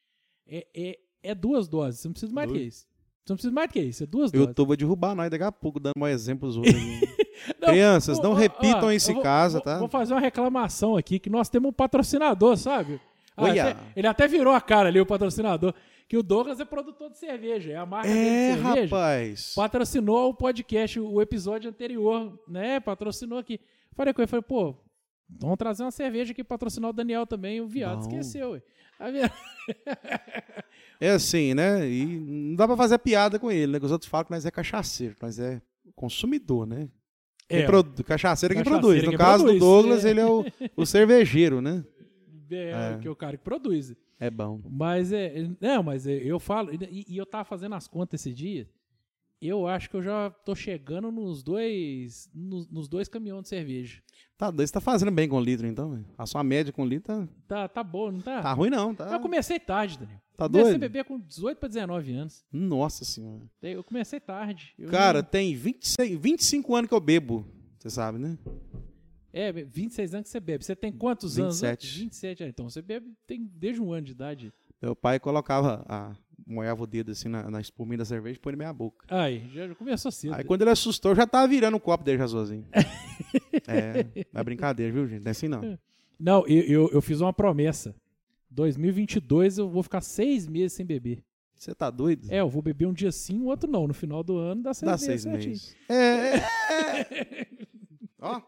é, 0.45 0.67
é, 0.75 0.99
é 1.23 1.33
duas 1.33 1.67
doses. 1.69 2.01
Você 2.01 2.07
não 2.09 2.13
precisa 2.13 2.33
mais 2.33 2.47
do 2.49 2.53
que 2.55 2.59
isso. 2.61 2.85
Você 3.25 3.31
não 3.31 3.35
precisa 3.37 3.53
mais 3.53 3.69
do 3.69 3.71
que 3.73 3.79
isso. 3.79 4.03
É 4.03 4.05
duas 4.05 4.31
doses. 4.31 4.47
YouTube 4.47 4.67
vai 4.67 4.77
derrubar 4.77 5.15
nós 5.15 5.29
daqui 5.31 5.43
a 5.45 5.51
pouco, 5.51 5.79
dando 5.79 5.93
mais 5.97 6.13
exemplos 6.21 6.57
outros. 6.57 6.73
Não, 7.59 7.69
Crianças, 7.69 8.19
não 8.19 8.31
ó, 8.31 8.33
repitam 8.35 8.85
ó, 8.85 8.91
isso 8.91 9.09
eu 9.09 9.13
em 9.13 9.15
vou- 9.15 9.23
casa, 9.23 9.57
vou- 9.57 9.63
tá? 9.65 9.79
Vou 9.79 9.89
fazer 9.89 10.13
uma 10.13 10.19
reclamação 10.21 10.95
aqui, 10.95 11.19
que 11.19 11.29
nós 11.29 11.49
temos 11.49 11.69
um 11.69 11.73
patrocinador, 11.73 12.55
sabe? 12.55 13.01
Ah, 13.35 13.43
Olha. 13.43 13.71
até- 13.71 13.79
ele 13.97 14.07
até 14.07 14.27
virou 14.27 14.53
a 14.53 14.61
cara 14.61 14.87
ali, 14.89 14.99
o 15.01 15.05
patrocinador. 15.05 15.73
Que 16.13 16.17
o 16.17 16.21
Douglas 16.21 16.59
é 16.59 16.65
produtor 16.65 17.09
de 17.09 17.17
cerveja. 17.17 17.71
É 17.71 17.75
a 17.75 17.87
marca 17.87 18.07
dele 18.07 18.19
é, 18.19 18.55
de 18.55 18.61
cerveja. 18.61 18.95
rapaz. 18.95 19.53
patrocinou 19.55 20.29
o 20.29 20.33
podcast, 20.35 20.99
o 20.99 21.19
episódio 21.19 21.71
anterior, 21.71 22.39
né? 22.47 22.79
Patrocinou 22.79 23.39
aqui. 23.39 23.59
Falei 23.95 24.13
com 24.13 24.21
ele, 24.21 24.27
falei, 24.27 24.43
pô, 24.47 24.75
vamos 25.27 25.57
trazer 25.57 25.81
uma 25.81 25.89
cerveja 25.89 26.31
aqui 26.31 26.43
patrocinar 26.43 26.91
o 26.91 26.93
Daniel 26.93 27.25
também. 27.25 27.61
O 27.61 27.67
viado 27.67 27.95
Bom. 27.95 28.01
esqueceu, 28.01 28.51
ué. 28.51 28.61
É 31.01 31.09
assim, 31.09 31.55
né? 31.55 31.89
E 31.89 32.05
não 32.05 32.55
dá 32.57 32.67
pra 32.67 32.77
fazer 32.77 32.99
piada 32.99 33.39
com 33.39 33.51
ele, 33.51 33.71
né? 33.71 33.79
Que 33.79 33.85
os 33.87 33.91
outros 33.91 34.07
falam 34.07 34.25
que 34.25 34.31
nós 34.31 34.45
é 34.45 34.51
cachaceiro, 34.51 35.15
nós 35.19 35.39
é 35.39 35.59
consumidor, 35.95 36.67
né? 36.67 36.89
Quem 37.49 37.61
É, 37.61 37.65
produ- 37.65 38.03
Cachaceiro 38.03 38.53
é 38.53 38.55
quem 38.57 38.63
produz. 38.63 39.01
é 39.01 39.05
No 39.05 39.09
quem 39.09 39.17
caso 39.17 39.43
produz, 39.45 39.59
do 39.59 39.65
Douglas, 39.65 40.05
é. 40.05 40.09
ele 40.11 40.19
é 40.19 40.25
o, 40.27 40.45
o 40.77 40.85
cervejeiro, 40.85 41.59
né? 41.59 41.83
é, 42.51 42.93
É. 42.93 42.97
que 43.01 43.07
é 43.07 43.11
o 43.11 43.15
cara 43.15 43.35
que 43.35 43.43
produz. 43.43 43.95
É 44.19 44.29
bom. 44.29 44.61
Mas 44.69 45.11
é. 45.11 45.49
Não, 45.59 45.83
mas 45.83 46.07
é, 46.07 46.13
eu 46.13 46.39
falo. 46.39 46.71
E, 46.73 47.05
e 47.07 47.17
eu 47.17 47.25
tava 47.25 47.43
fazendo 47.45 47.75
as 47.75 47.87
contas 47.87 48.21
esse 48.21 48.33
dia. 48.33 48.69
Eu 49.41 49.67
acho 49.67 49.89
que 49.89 49.95
eu 49.97 50.01
já 50.01 50.29
tô 50.29 50.55
chegando 50.55 51.11
nos 51.11 51.43
dois. 51.43 52.29
Nos, 52.33 52.69
nos 52.69 52.87
dois 52.87 53.09
caminhões 53.09 53.43
de 53.43 53.49
cerveja. 53.49 54.01
Tá 54.37 54.49
você 54.49 54.71
tá 54.71 54.79
fazendo 54.81 55.11
bem 55.11 55.27
com 55.27 55.39
litro, 55.39 55.67
então, 55.67 55.91
velho? 55.91 56.05
A 56.17 56.25
sua 56.25 56.43
média 56.43 56.71
com 56.73 56.85
litro 56.85 57.13
tá, 57.13 57.27
Tá, 57.47 57.67
tá 57.67 57.83
boa, 57.83 58.11
não 58.11 58.21
tá? 58.21 58.41
tá 58.41 58.53
ruim, 58.53 58.69
não, 58.69 58.95
tá? 58.95 59.11
Eu 59.11 59.19
comecei 59.19 59.59
tarde, 59.59 59.99
Daniel. 59.99 60.19
Tá 60.35 60.47
comecei 60.47 60.71
doido? 60.71 60.75
a 60.75 60.79
beber 60.87 61.03
com 61.05 61.19
18 61.19 61.57
pra 61.59 61.69
19 61.69 62.13
anos. 62.13 62.43
Nossa 62.51 63.05
senhora. 63.05 63.43
Eu 63.61 63.83
comecei 63.83 64.19
tarde. 64.19 64.73
Eu 64.77 64.89
Cara, 64.89 65.21
não- 65.21 65.29
tem 65.29 65.53
26, 65.55 66.17
25 66.19 66.75
anos 66.75 66.87
que 66.89 66.95
eu 66.95 66.99
bebo, 66.99 67.45
você 67.77 67.89
sabe, 67.89 68.17
né? 68.17 68.37
É, 69.33 69.51
26 69.51 70.13
anos 70.13 70.27
que 70.27 70.31
você 70.31 70.39
bebe. 70.39 70.63
Você 70.63 70.75
tem 70.75 70.91
quantos 70.91 71.35
27. 71.37 71.85
anos? 71.87 71.97
27. 71.97 72.43
Ah, 72.43 72.47
Então 72.47 72.69
você 72.69 72.81
bebe 72.83 73.11
tem 73.25 73.43
desde 73.55 73.81
um 73.81 73.91
ano 73.91 74.05
de 74.05 74.11
idade. 74.11 74.53
Meu 74.81 74.95
pai 74.95 75.19
colocava, 75.19 75.83
a, 75.89 76.15
moeva 76.45 76.83
o 76.83 76.85
dedo 76.87 77.11
assim 77.11 77.29
na, 77.29 77.49
na 77.49 77.59
espuminha 77.59 77.97
da 77.97 78.05
cerveja 78.05 78.37
e 78.37 78.39
põe 78.39 78.53
na 78.53 78.57
minha 78.57 78.73
boca. 78.73 79.05
Aí, 79.09 79.49
já 79.53 79.67
já 79.67 79.73
começou 79.75 80.11
cedo. 80.11 80.35
Aí 80.35 80.43
quando 80.43 80.61
ele 80.61 80.69
assustou, 80.71 81.15
já 81.15 81.25
tava 81.25 81.47
virando 81.47 81.75
o 81.77 81.79
copo 81.79 82.03
dele 82.03 82.19
já 82.19 82.27
sozinho. 82.27 82.65
é, 83.67 84.03
não 84.31 84.41
é 84.41 84.43
brincadeira, 84.43 84.91
viu, 84.93 85.07
gente? 85.07 85.23
Não 85.23 85.29
é 85.29 85.31
assim 85.31 85.47
não. 85.47 85.79
Não, 86.19 86.45
eu, 86.47 86.63
eu, 86.63 86.89
eu 86.93 87.01
fiz 87.01 87.19
uma 87.19 87.33
promessa. 87.33 87.95
2022 88.51 89.57
eu 89.57 89.67
vou 89.69 89.81
ficar 89.83 90.01
seis 90.01 90.47
meses 90.47 90.73
sem 90.73 90.85
beber. 90.85 91.23
Você 91.55 91.73
tá 91.73 91.89
doido? 91.89 92.27
É, 92.29 92.39
eu 92.41 92.49
vou 92.49 92.61
beber 92.61 92.85
um 92.87 92.93
dia 92.93 93.11
sim, 93.11 93.39
o 93.39 93.45
outro 93.45 93.69
não. 93.71 93.87
No 93.87 93.93
final 93.93 94.23
do 94.23 94.37
ano 94.37 94.61
dá 94.63 94.73
seis 94.73 94.85
Dá 94.85 94.91
meses. 94.91 95.05
seis 95.05 95.21
certinho. 95.23 95.49
meses. 95.49 95.75
É, 95.89 96.35
é. 96.37 97.47
Ó, 98.19 98.41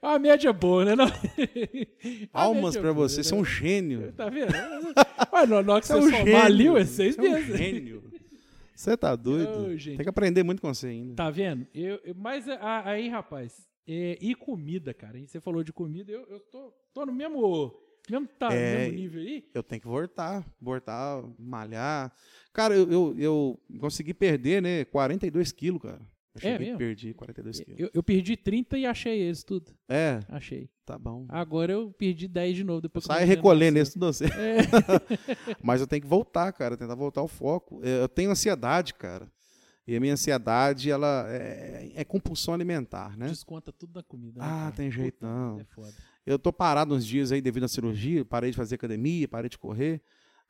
A 0.00 0.18
média 0.18 0.48
é 0.48 0.52
boa, 0.52 0.84
né? 0.84 0.94
Não? 0.96 1.06
A 2.32 2.38
palmas 2.44 2.74
média 2.74 2.78
é 2.78 2.82
pra 2.82 2.94
boa, 2.94 3.08
você, 3.08 3.18
né? 3.18 3.22
você 3.24 3.34
é 3.34 3.36
um 3.36 3.44
gênio. 3.44 4.12
Tá 4.12 4.28
vendo? 4.28 4.52
Mas 5.32 5.50
hora 5.50 5.80
que 5.80 5.86
Você 5.86 5.92
é 5.92 5.96
um 5.96 6.10
gênio. 6.10 6.36
ali, 6.36 6.68
seis 6.86 7.14
Você 7.16 7.20
é 7.20 7.30
um 7.30 7.32
meses. 7.34 7.56
gênio. 7.58 8.12
Você 8.74 8.96
tá 8.96 9.14
doido? 9.14 9.76
Tem 9.78 9.96
que 9.98 10.08
aprender 10.08 10.42
muito 10.42 10.60
com 10.60 10.72
você 10.72 10.88
ainda. 10.88 11.14
Tá 11.14 11.30
vendo? 11.30 11.66
Eu, 11.74 12.00
eu- 12.04 12.14
mas 12.16 12.48
a- 12.48 12.82
aí, 12.88 13.08
rapaz, 13.08 13.66
é, 13.86 14.18
e 14.20 14.34
comida, 14.34 14.92
cara? 14.92 15.18
Você 15.24 15.40
falou 15.40 15.62
de 15.62 15.72
comida, 15.72 16.10
eu, 16.10 16.22
eu 16.28 16.40
tô, 16.40 16.72
tô 16.92 17.06
no 17.06 17.12
mesmo, 17.12 17.72
mesmo, 18.10 18.26
tá, 18.38 18.48
no 18.48 18.54
É, 18.56 18.78
mesmo 18.78 18.94
nível 18.96 19.20
aí. 19.20 19.44
Eu 19.54 19.62
tenho 19.62 19.80
que 19.80 19.86
voltar, 19.86 20.44
voltar, 20.60 21.22
malhar. 21.38 22.12
Cara, 22.52 22.74
eu, 22.74 22.90
eu, 22.90 23.14
eu 23.18 23.60
consegui 23.78 24.12
perder, 24.14 24.60
né, 24.60 24.84
42 24.86 25.52
quilos, 25.52 25.80
cara. 25.82 26.00
Eu 26.34 26.38
É 26.38 26.40
cheguei, 26.52 26.58
mesmo? 26.66 26.78
perdi 26.78 27.12
42 27.14 27.60
quilos. 27.60 27.80
Eu, 27.80 27.90
eu 27.92 28.02
perdi 28.02 28.36
30 28.36 28.78
e 28.78 28.86
achei 28.86 29.18
eles 29.20 29.44
tudo. 29.44 29.70
É, 29.88 30.20
Achei. 30.28 30.70
tá 30.86 30.98
bom. 30.98 31.26
Agora 31.28 31.72
eu 31.72 31.90
perdi 31.92 32.26
10 32.26 32.56
de 32.56 32.64
novo. 32.64 32.80
Depois 32.80 33.04
Sai 33.04 33.24
o 33.24 33.26
recolhendo 33.26 33.78
esse 33.78 33.92
tudo 33.92 34.06
você. 34.06 34.24
É. 34.26 34.58
Mas 35.62 35.80
eu 35.80 35.86
tenho 35.86 36.00
que 36.02 36.08
voltar, 36.08 36.50
cara, 36.52 36.76
tentar 36.76 36.94
voltar 36.94 37.20
ao 37.20 37.28
foco. 37.28 37.80
É, 37.84 38.02
Eu 38.02 38.08
tenho 38.08 38.30
ansiedade, 38.30 38.94
cara. 38.94 39.30
E 39.86 39.96
a 39.96 40.00
minha 40.00 40.12
ansiedade, 40.12 40.90
ela 40.90 41.26
é, 41.28 41.90
é 41.96 42.04
compulsão 42.04 42.54
alimentar, 42.54 43.16
né? 43.18 43.26
Desconta 43.26 43.72
tudo 43.72 43.92
na 43.96 44.02
comida. 44.02 44.40
né, 44.40 44.46
Ah, 44.46 44.58
cara? 44.64 44.72
tem 44.72 44.90
jeito 44.90 45.14
Puta, 45.18 45.26
não. 45.26 45.60
É 45.60 45.64
foda. 45.64 45.92
Eu 46.24 46.38
tô 46.38 46.52
parado 46.52 46.94
uns 46.94 47.04
dias 47.04 47.32
aí 47.32 47.40
devido 47.42 47.64
à 47.64 47.68
cirurgia, 47.68 48.24
parei 48.24 48.52
de 48.52 48.56
fazer 48.56 48.76
academia, 48.76 49.26
parei 49.26 49.50
de 49.50 49.58
correr. 49.58 50.00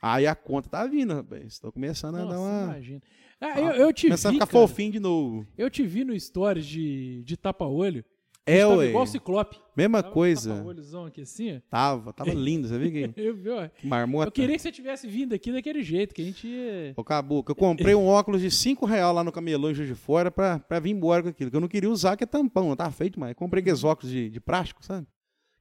Aí 0.02 0.26
a 0.26 0.34
conta 0.34 0.68
tá 0.68 0.86
vindo, 0.86 1.14
rapaz. 1.14 1.58
Tô 1.58 1.72
começando 1.72 2.16
a 2.16 2.18
dar 2.18 2.24
Nossa, 2.26 2.38
uma. 2.40 2.62
imagina. 2.74 3.00
Ah, 3.42 3.60
eu, 3.60 3.72
eu 3.72 3.92
te 3.92 4.06
começando 4.06 4.32
vi, 4.32 4.38
a 4.38 4.46
ficar 4.46 4.52
cara. 4.52 4.68
fofinho 4.68 4.92
de 4.92 5.00
novo. 5.00 5.46
Eu 5.58 5.68
te 5.68 5.84
vi 5.84 6.04
no 6.04 6.18
stories 6.18 6.64
de, 6.64 7.22
de 7.24 7.36
tapa-olho. 7.36 8.04
É, 8.44 8.60
tava 8.60 8.76
ué. 8.76 8.88
igual 8.88 9.04
o 9.04 9.06
Ciclope. 9.06 9.56
Mesma 9.76 10.02
Tava 10.02 10.14
coisa. 10.14 10.64
olhozão 10.64 11.06
aqui 11.06 11.20
assim. 11.20 11.60
Tava, 11.70 12.12
tava 12.12 12.30
lindo, 12.34 12.66
você 12.66 12.76
viu 12.76 12.90
que 12.90 13.20
Eu, 13.20 13.34
vi, 13.34 13.48
ó. 13.50 13.68
marmota? 13.84 14.28
eu 14.28 14.32
queria 14.32 14.56
que 14.56 14.62
você 14.62 14.72
tivesse 14.72 15.06
vindo 15.06 15.32
aqui 15.32 15.52
daquele 15.52 15.80
jeito, 15.82 16.12
que 16.14 16.22
a 16.22 16.24
gente 16.24 16.46
ia... 16.48 16.92
Ô, 16.96 17.04
Cabuca, 17.04 17.52
eu 17.52 17.56
comprei 17.56 17.94
um 17.94 18.06
óculos 18.06 18.40
de 18.40 18.50
5 18.50 18.84
real 18.84 19.12
lá 19.14 19.22
no 19.22 19.30
camelô 19.30 19.70
em 19.70 19.74
Juiz 19.74 19.88
de 19.88 19.94
Fora 19.94 20.30
pra, 20.30 20.58
pra 20.58 20.80
vir 20.80 20.90
embora 20.90 21.22
com 21.22 21.28
aquilo. 21.28 21.50
Que 21.50 21.56
eu 21.56 21.60
não 21.60 21.68
queria 21.68 21.88
usar, 21.88 22.16
que 22.16 22.24
é 22.24 22.26
tampão, 22.26 22.68
não 22.68 22.76
tá 22.76 22.90
feito, 22.90 23.18
mas 23.18 23.32
comprei 23.34 23.60
aqueles 23.60 23.84
óculos 23.84 24.10
de, 24.12 24.28
de 24.28 24.40
plástico, 24.40 24.84
sabe? 24.84 25.06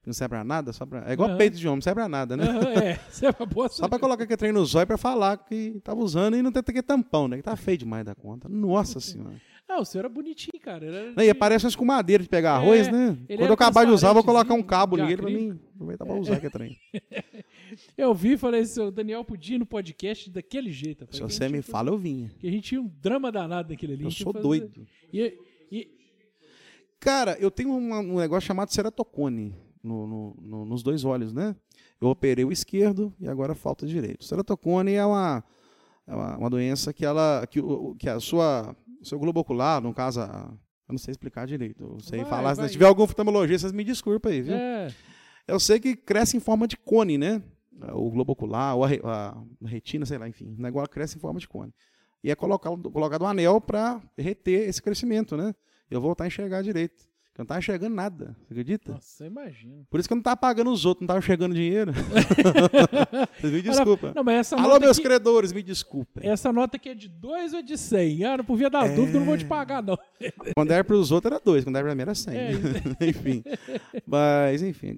Que 0.02 0.08
não 0.08 0.12
serve 0.14 0.30
pra 0.30 0.42
nada, 0.42 0.72
só 0.72 0.84
pra... 0.84 1.08
É 1.08 1.12
igual 1.12 1.28
Aham. 1.28 1.38
peito 1.38 1.56
de 1.56 1.66
homem, 1.68 1.76
não 1.76 1.82
serve 1.82 2.00
pra 2.00 2.08
nada, 2.08 2.36
né? 2.36 2.44
Aham, 2.44 2.72
é, 2.72 2.94
você 3.08 3.26
é 3.26 3.30
uma 3.38 3.46
boa 3.46 3.68
Só 3.68 3.86
pra 3.88 4.00
colocar 4.00 4.24
aquele 4.24 4.36
trem 4.36 4.50
no 4.52 4.64
zóio 4.66 4.84
pra 4.86 4.98
falar 4.98 5.36
que 5.38 5.80
tava 5.84 6.00
usando 6.00 6.36
e 6.36 6.42
não 6.42 6.50
tem 6.50 6.58
aquele 6.60 6.82
tampão, 6.82 7.28
né? 7.28 7.36
Que 7.36 7.42
tá 7.44 7.54
feio 7.54 7.78
demais 7.78 8.04
da 8.04 8.12
conta. 8.14 8.48
Nossa 8.48 8.98
senhora. 9.00 9.40
Não, 9.68 9.80
o 9.80 9.84
senhor 9.84 10.00
era 10.04 10.08
bonitinho, 10.12 10.60
cara. 10.60 10.84
Era 10.84 11.12
Não, 11.12 11.22
e 11.22 11.30
aparece 11.30 11.64
umas 11.64 11.76
com 11.76 11.84
madeira 11.84 12.20
de 12.22 12.28
pegar 12.28 12.54
arroz, 12.56 12.88
É, 12.88 12.90
né? 12.92 13.16
Quando 13.28 13.42
eu 13.46 13.52
acabar 13.54 13.86
de 13.86 13.92
usar, 13.92 14.08
eu 14.08 14.14
vou 14.14 14.24
colocar 14.24 14.52
um 14.54 14.60
transparentezinho, 14.62 14.66
cabo 14.68 14.96
nele 14.96 15.16
pra 15.22 15.30
mim 15.30 15.60
aproveitar 15.74 16.04
pra 16.04 16.14
usar 16.16 16.34
aquele 16.34 16.52
trem. 16.52 16.76
Eu 17.96 18.12
vi 18.12 18.32
e 18.32 18.36
falei 18.36 18.60
assim, 18.62 18.82
o 18.82 18.90
Daniel 18.90 19.24
podia 19.24 19.56
ir 19.56 19.58
no 19.58 19.64
podcast 19.64 20.28
daquele 20.30 20.70
jeito. 20.70 21.02
rapaz, 21.02 21.16
Se 21.16 21.22
que 21.24 21.32
você 21.32 21.48
me 21.48 21.62
fala, 21.62 21.88
eu 21.88 21.96
vinha. 21.96 22.30
Que 22.38 22.46
a 22.48 22.50
gente 22.50 22.64
tinha 22.68 22.82
um 22.82 22.90
drama 23.00 23.32
danado 23.32 23.70
naquele 23.70 23.94
ali. 23.94 24.04
Eu 24.04 24.10
sou 24.10 24.30
doido. 24.32 24.86
E, 25.10 25.38
e- 25.70 25.88
Cara, 27.00 27.36
eu 27.40 27.50
tenho 27.50 27.74
uma- 27.74 28.00
um 28.00 28.16
negócio 28.18 28.46
chamado 28.46 28.70
ceratocone 28.70 29.54
no- 29.82 30.06
no- 30.06 30.36
no- 30.40 30.64
nos 30.64 30.82
dois 30.82 31.04
olhos, 31.04 31.32
né? 31.32 31.54
Eu 32.00 32.08
operei 32.08 32.44
o 32.44 32.52
esquerdo 32.52 33.12
e 33.20 33.28
agora 33.28 33.54
falta 33.54 33.84
o 33.84 33.88
direito. 33.88 34.24
Ceratocone 34.24 34.92
é 34.94 35.04
uma, 35.04 35.44
é 36.06 36.14
uma, 36.14 36.36
uma 36.38 36.50
doença 36.50 36.92
que 36.92 37.04
ela 37.04 37.46
que, 37.46 37.60
que 37.98 38.08
a 38.08 38.18
sua 38.20 38.76
seu 39.02 39.18
globo 39.18 39.40
ocular, 39.40 39.80
no 39.82 39.92
caso, 39.92 40.20
a, 40.20 40.48
eu 40.88 40.92
não 40.92 40.98
sei 40.98 41.10
explicar 41.12 41.46
direito. 41.46 41.82
Eu 41.82 41.98
sei 42.00 42.20
Vai, 42.20 42.30
falar, 42.30 42.54
vai. 42.54 42.66
se 42.66 42.72
tiver 42.72 42.86
algum 42.86 43.02
oftalmologista, 43.02 43.66
vocês 43.68 43.72
me 43.72 43.82
desculpem 43.84 44.32
aí, 44.32 44.42
viu? 44.42 44.54
é, 44.54 44.94
Eu 45.48 45.58
sei 45.58 45.80
que 45.80 45.96
cresce 45.96 46.36
em 46.36 46.40
forma 46.40 46.68
de 46.68 46.76
cone, 46.76 47.18
né? 47.18 47.42
O 47.94 48.10
globo 48.10 48.32
ocular, 48.32 48.76
ou 48.76 48.84
a, 48.84 48.88
a 49.04 49.44
retina, 49.68 50.06
sei 50.06 50.18
lá, 50.18 50.28
enfim. 50.28 50.54
O 50.56 50.62
negócio 50.62 50.88
cresce 50.90 51.16
em 51.16 51.20
forma 51.20 51.40
de 51.40 51.48
cone. 51.48 51.72
E 52.22 52.30
é 52.30 52.34
colocado, 52.36 52.88
colocado 52.92 53.22
um 53.22 53.26
anel 53.26 53.60
para 53.60 54.00
reter 54.16 54.68
esse 54.68 54.80
crescimento, 54.80 55.36
né? 55.36 55.52
Eu 55.90 56.00
voltar 56.00 56.24
a 56.24 56.26
enxergar 56.28 56.62
direito. 56.62 57.04
Eu 57.34 57.42
não 57.42 57.46
tava 57.46 57.60
enxergando 57.60 57.94
nada, 57.96 58.36
você 58.46 58.52
acredita? 58.52 58.92
nossa, 58.92 59.26
imagina. 59.26 59.86
Por 59.88 59.98
isso 59.98 60.06
que 60.06 60.12
eu 60.12 60.16
não 60.16 60.22
tava 60.22 60.36
pagando 60.36 60.70
os 60.70 60.84
outros, 60.84 61.00
não 61.00 61.06
tava 61.06 61.18
enxergando 61.18 61.54
dinheiro. 61.54 61.90
Vocês 63.40 63.52
me 63.52 63.62
desculpem. 63.62 64.12
Não, 64.14 64.22
Alô, 64.64 64.78
meus 64.78 64.98
aqui, 64.98 65.06
credores, 65.06 65.50
me 65.50 65.62
desculpem. 65.62 66.28
essa 66.28 66.52
nota 66.52 66.76
aqui 66.76 66.90
é 66.90 66.94
de 66.94 67.08
2 67.08 67.54
ou 67.54 67.58
é 67.60 67.62
de 67.62 67.78
100? 67.78 68.24
Ah, 68.24 68.36
não 68.36 68.44
por 68.44 68.56
via 68.56 68.68
da 68.68 68.86
dúvida, 68.86 69.16
eu 69.16 69.20
não 69.20 69.26
vou 69.26 69.38
te 69.38 69.46
pagar, 69.46 69.82
não. 69.82 69.98
Quando 70.54 70.70
era 70.70 70.84
pros 70.84 71.10
outros 71.10 71.32
era 71.32 71.40
dois, 71.42 71.64
quando 71.64 71.76
era 71.76 71.86
pra 71.86 71.94
mim 71.94 72.02
era 72.02 72.14
cem. 72.14 72.36
É, 72.36 72.50
enfim. 73.08 73.42
Mas, 74.06 74.62
enfim, 74.62 74.96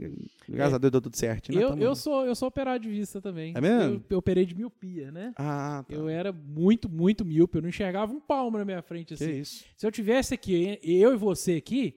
graças 0.49 0.75
a 0.75 0.79
Deus 0.79 0.91
deu 0.91 1.01
tudo 1.01 1.17
certo. 1.17 1.53
né? 1.53 1.63
Eu, 1.63 1.69
Tamo- 1.71 1.83
eu, 1.83 1.95
sou, 1.95 2.27
eu 2.27 2.35
sou 2.35 2.49
operado 2.49 2.83
de 2.83 2.91
vista 2.91 3.21
também. 3.21 3.53
É 3.57 3.61
mesmo? 3.61 3.95
Eu, 3.95 4.03
eu 4.11 4.19
operei 4.19 4.45
de 4.45 4.55
miopia, 4.57 5.11
né? 5.13 5.33
Ah, 5.37 5.85
tá. 5.89 5.95
Eu 5.95 6.09
era 6.09 6.33
muito, 6.33 6.89
muito 6.89 7.25
míope. 7.25 7.59
Eu 7.59 7.63
não 7.63 7.69
enxergava 7.69 8.13
um 8.13 8.21
palmo 8.21 8.59
na 8.59 8.65
minha 8.65 8.83
frente, 8.83 9.15
Que 9.15 9.23
assim. 9.25 9.39
isso. 9.39 9.65
Se 9.77 9.87
eu 9.87 9.93
tivesse 9.93 10.35
aqui, 10.35 10.79
eu 10.83 11.15
e 11.15 11.17
você 11.17 11.53
aqui, 11.53 11.95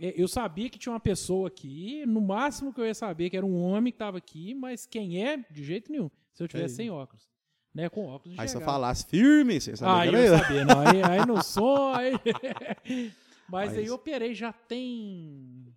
eu 0.00 0.28
sabia 0.28 0.68
que 0.70 0.78
tinha 0.78 0.92
uma 0.92 1.00
pessoa 1.00 1.48
aqui, 1.48 2.04
no 2.06 2.20
máximo 2.20 2.72
que 2.72 2.80
eu 2.80 2.86
ia 2.86 2.94
saber 2.94 3.30
que 3.30 3.36
era 3.36 3.44
um 3.46 3.60
homem 3.62 3.92
que 3.92 3.96
estava 3.96 4.18
aqui, 4.18 4.54
mas 4.54 4.86
quem 4.86 5.24
é, 5.26 5.36
de 5.50 5.64
jeito 5.64 5.90
nenhum. 5.90 6.10
Se 6.32 6.42
eu 6.42 6.48
tivesse 6.48 6.74
É. 6.74 6.76
sem 6.76 6.90
óculos. 6.90 7.28
Né, 7.74 7.88
com 7.88 8.06
óculos 8.06 8.36
Aí 8.38 8.48
se 8.48 8.56
eu 8.56 8.60
falasse 8.62 9.06
firme, 9.06 9.60
você 9.60 9.76
sabia 9.76 10.10
eu 10.10 10.16
era 10.18 10.26
eu. 10.26 10.38
sabia, 10.38 10.64
não. 10.64 10.80
Aí, 10.80 11.02
aí 11.02 11.26
no 11.26 11.42
som, 11.44 11.92
aí... 11.94 12.12
Mas, 13.50 13.70
Mas- 13.70 13.78
aí 13.78 13.86
eu 13.86 13.94
operei, 13.94 14.34
já 14.34 14.52
tem... 14.52 15.74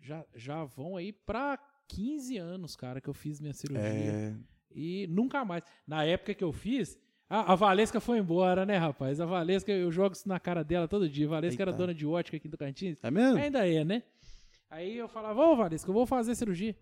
Já, 0.00 0.24
já 0.34 0.64
vão 0.64 0.96
aí 0.96 1.12
pra 1.12 1.58
15 1.88 2.36
anos, 2.38 2.76
cara, 2.76 3.00
que 3.00 3.08
eu 3.08 3.14
fiz 3.14 3.40
minha 3.40 3.52
cirurgia. 3.52 3.82
É, 3.84 4.34
E 4.74 5.06
nunca 5.08 5.44
mais. 5.44 5.62
Na 5.86 6.04
época 6.04 6.34
que 6.34 6.44
eu 6.44 6.52
fiz, 6.52 6.98
a, 7.28 7.52
a 7.52 7.54
Valesca 7.54 8.00
foi 8.00 8.18
embora, 8.18 8.64
né, 8.64 8.76
rapaz? 8.76 9.20
A 9.20 9.26
Valesca, 9.26 9.72
eu 9.72 9.90
jogo 9.90 10.14
isso 10.14 10.28
na 10.28 10.38
cara 10.38 10.62
dela 10.62 10.86
todo 10.86 11.08
dia. 11.08 11.26
A 11.26 11.30
Valesca 11.30 11.62
era 11.62 11.70
Eita. 11.70 11.78
dona 11.78 11.94
de 11.94 12.06
ótica 12.06 12.36
aqui 12.36 12.48
do 12.48 12.56
Cantins. 12.56 12.98
é 13.02 13.10
mesmo? 13.10 13.38
Ainda 13.38 13.66
é, 13.68 13.84
né? 13.84 14.02
Aí 14.70 14.96
eu 14.96 15.08
falava, 15.08 15.40
ô 15.44 15.56
Valesca, 15.56 15.90
eu 15.90 15.94
vou 15.94 16.06
fazer 16.06 16.34
cirurgia. 16.34 16.76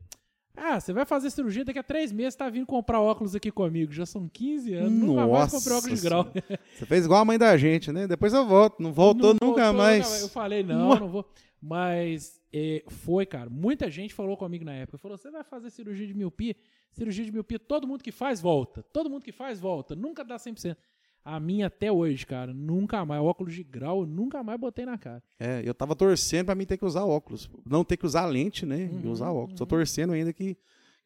Ah, 0.57 0.78
você 0.78 0.92
vai 0.92 1.05
fazer 1.05 1.30
cirurgia 1.30 1.64
daqui 1.64 1.78
a 1.80 1.82
três 1.82 2.12
meses, 2.12 2.36
tá 2.36 2.49
vindo 2.49 2.64
comprar 2.64 3.01
óculos 3.01 3.34
aqui 3.34 3.51
comigo. 3.51 3.92
Já 3.92 4.07
são 4.07 4.28
15 4.28 4.74
anos, 4.74 4.92
nunca 4.92 5.26
mais 5.26 5.53
Nossa 5.53 5.57
comprei 5.57 5.76
óculos 5.76 6.01
de 6.01 6.09
grau. 6.09 6.28
Você 6.78 6.86
fez 6.86 7.05
igual 7.05 7.20
a 7.22 7.24
mãe 7.24 7.36
da 7.36 7.57
gente, 7.57 7.90
né? 7.90 8.07
Depois 8.07 8.32
eu 8.32 8.47
volto. 8.47 8.80
Não 8.80 8.92
voltou 8.92 9.34
Não 9.40 9.49
nunca 9.49 9.64
voltou, 9.64 9.82
mais. 9.82 10.22
Eu 10.22 10.28
falei, 10.28 10.62
não, 10.62 10.86
Mua. 10.86 11.01
não 11.01 11.09
vou. 11.09 11.28
Mas 11.61 12.40
é, 12.57 12.85
foi, 12.89 13.27
cara. 13.27 13.51
Muita 13.51 13.91
gente 13.91 14.15
falou 14.15 14.37
comigo 14.37 14.65
na 14.65 14.73
época. 14.75 14.97
Falou, 14.99 15.19
você 15.19 15.29
vai 15.31 15.43
fazer 15.43 15.71
cirurgia 15.71 16.07
de 16.07 16.15
miopia? 16.15 16.55
Cirurgia 16.93 17.25
de 17.25 17.33
miopia, 17.33 17.59
todo 17.59 17.85
mundo 17.87 18.03
que 18.05 18.13
faz, 18.13 18.41
volta. 18.41 18.85
Todo 18.93 19.11
mundo 19.11 19.23
que 19.23 19.33
faz, 19.33 19.59
volta. 19.59 19.97
Nunca 19.97 20.25
dá 20.25 20.37
100%. 20.37 20.77
A 21.25 21.41
minha 21.41 21.67
até 21.69 21.91
hoje, 21.91 22.25
cara, 22.27 22.53
nunca 22.53 23.05
mais. 23.05 23.21
Óculos 23.23 23.55
de 23.55 23.65
grau, 23.65 24.03
eu 24.03 24.07
nunca 24.07 24.43
mais 24.43 24.61
botei 24.61 24.85
na 24.85 24.97
cara. 24.97 25.23
É, 25.41 25.63
eu 25.65 25.75
tava 25.75 25.97
torcendo 25.97 26.47
pra 26.47 26.55
mim 26.55 26.65
ter 26.67 26.77
que 26.77 26.85
usar 26.85 27.05
óculos. 27.05 27.51
Não 27.65 27.83
ter 27.83 27.97
que 27.97 28.07
usar 28.07 28.27
lente, 28.27 28.65
né? 28.65 28.91
e 28.93 29.07
Uhum, 29.07 29.11
usar 29.11 29.33
óculos. 29.33 29.59
Tô 29.59 29.67
torcendo 29.67 30.13
ainda 30.13 30.33
que, 30.33 30.57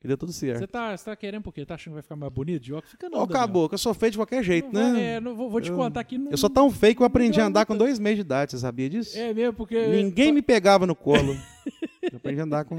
que 0.01 0.07
deu 0.07 0.17
tudo 0.17 0.33
certo. 0.33 0.61
Você 0.61 0.67
tá, 0.67 0.97
tá 0.97 1.17
querendo 1.17 1.43
por 1.43 1.53
quê? 1.53 1.65
Tá 1.67 1.75
achando 1.75 1.93
que 1.93 1.95
vai 1.95 2.03
ficar 2.03 2.17
mais 2.17 2.33
bonito 2.33 2.63
de 2.63 2.73
óculos? 2.73 2.91
Fica 2.93 3.09
não, 3.09 3.19
Ó, 3.21 3.23
acabou, 3.25 3.69
que 3.69 3.75
eu 3.75 3.79
sou 3.79 3.93
feio 3.95 4.13
de 4.13 4.19
qualquer 4.19 4.43
jeito, 4.45 4.69
Não 4.73 4.93
né? 4.93 5.17
é, 5.17 5.21
não 5.21 5.35
vou, 5.35 5.51
vou 5.51 5.61
te 5.61 5.71
Eu- 5.71 5.77
contar 5.77 6.01
aqui. 6.01 6.17
Não, 6.17 6.31
Eu 6.31 6.37
sou 6.39 6.49
tão 6.51 6.71
feio 6.71 6.95
que 6.95 7.03
eu 7.03 7.07
aprendi 7.07 7.41
a 7.41 7.47
andar 7.47 7.67
com 7.67 7.77
dois 7.77 7.99
meses 7.99 8.17
de 8.19 8.21
idade, 8.23 8.53
você 8.53 8.59
sabia 8.59 8.89
disso? 8.89 9.19
É 9.19 9.35
mesmo, 9.35 9.55
porque... 9.55 9.87
Ninguém 9.89 10.33
me 10.33 10.41
pegava 10.43 10.87
no 10.87 10.95
colo. 10.95 11.37
eu 12.13 12.17
aprendi 12.17 12.41
a 12.41 12.45
andar 12.45 12.65
com, 12.65 12.79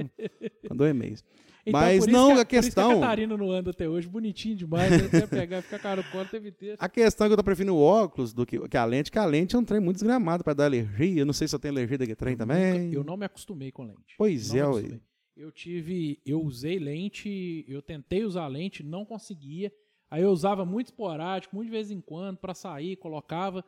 com 0.67 0.75
dois 0.75 0.95
meses. 0.95 1.23
Então, 1.65 1.81
Mas 1.81 2.05
por 2.05 2.11
não, 2.11 2.27
que 2.27 2.31
a 2.31 2.35
por 2.35 2.39
isso 2.39 2.45
que 2.47 2.55
questão- 2.55 2.91
a 2.91 2.95
Catarina 3.01 3.37
não 3.37 3.51
anda 3.51 3.69
até 3.71 3.87
hoje, 3.87 4.07
bonitinho 4.07 4.55
demais. 4.55 4.89
né? 4.89 5.05
Até 5.07 5.27
pegar 5.27 5.59
e 5.59 5.61
ficar 5.61 5.77
cara 5.77 6.01
no 6.01 6.09
colo 6.09 6.23
o 6.23 6.27
tempo 6.27 6.47
inteiro. 6.47 6.77
A 6.79 6.87
questão 6.89 7.25
é 7.25 7.29
que 7.29 7.33
eu 7.33 7.37
tô 7.37 7.43
preferindo 7.43 7.75
o 7.75 7.79
óculos 7.81 8.33
do 8.33 8.45
que, 8.45 8.57
que 8.67 8.77
a 8.77 8.85
lente, 8.85 9.11
que 9.11 9.19
a 9.19 9.25
lente 9.25 9.55
é 9.55 9.59
um 9.59 9.63
trem 9.63 9.79
muito 9.81 9.97
desgramado 9.97 10.41
pra 10.43 10.53
dar 10.53 10.65
alergia. 10.65 11.21
Eu 11.21 11.25
não 11.25 11.33
sei 11.33 11.47
se 11.49 11.53
eu 11.53 11.59
tenho 11.59 11.73
alergia 11.73 11.97
daquele 11.97 12.15
trem 12.15 12.37
também. 12.37 12.91
Eu 12.93 13.03
não 13.03 13.17
me 13.17 13.25
acostumei 13.25 13.71
com 13.73 13.83
lente. 13.83 14.15
Pois 14.17 14.51
Não 14.53 14.79
é. 14.79 14.99
Eu 15.39 15.53
tive, 15.53 16.19
eu 16.25 16.41
usei 16.43 16.77
lente, 16.77 17.63
eu 17.65 17.81
tentei 17.81 18.25
usar 18.25 18.45
lente, 18.47 18.83
não 18.83 19.05
conseguia. 19.05 19.71
Aí 20.11 20.21
eu 20.21 20.31
usava 20.31 20.65
muito 20.65 20.87
esporádico, 20.87 21.55
muito 21.55 21.67
de 21.67 21.71
vez 21.71 21.89
em 21.89 22.01
quando, 22.01 22.35
pra 22.37 22.53
sair, 22.53 22.97
colocava. 22.97 23.63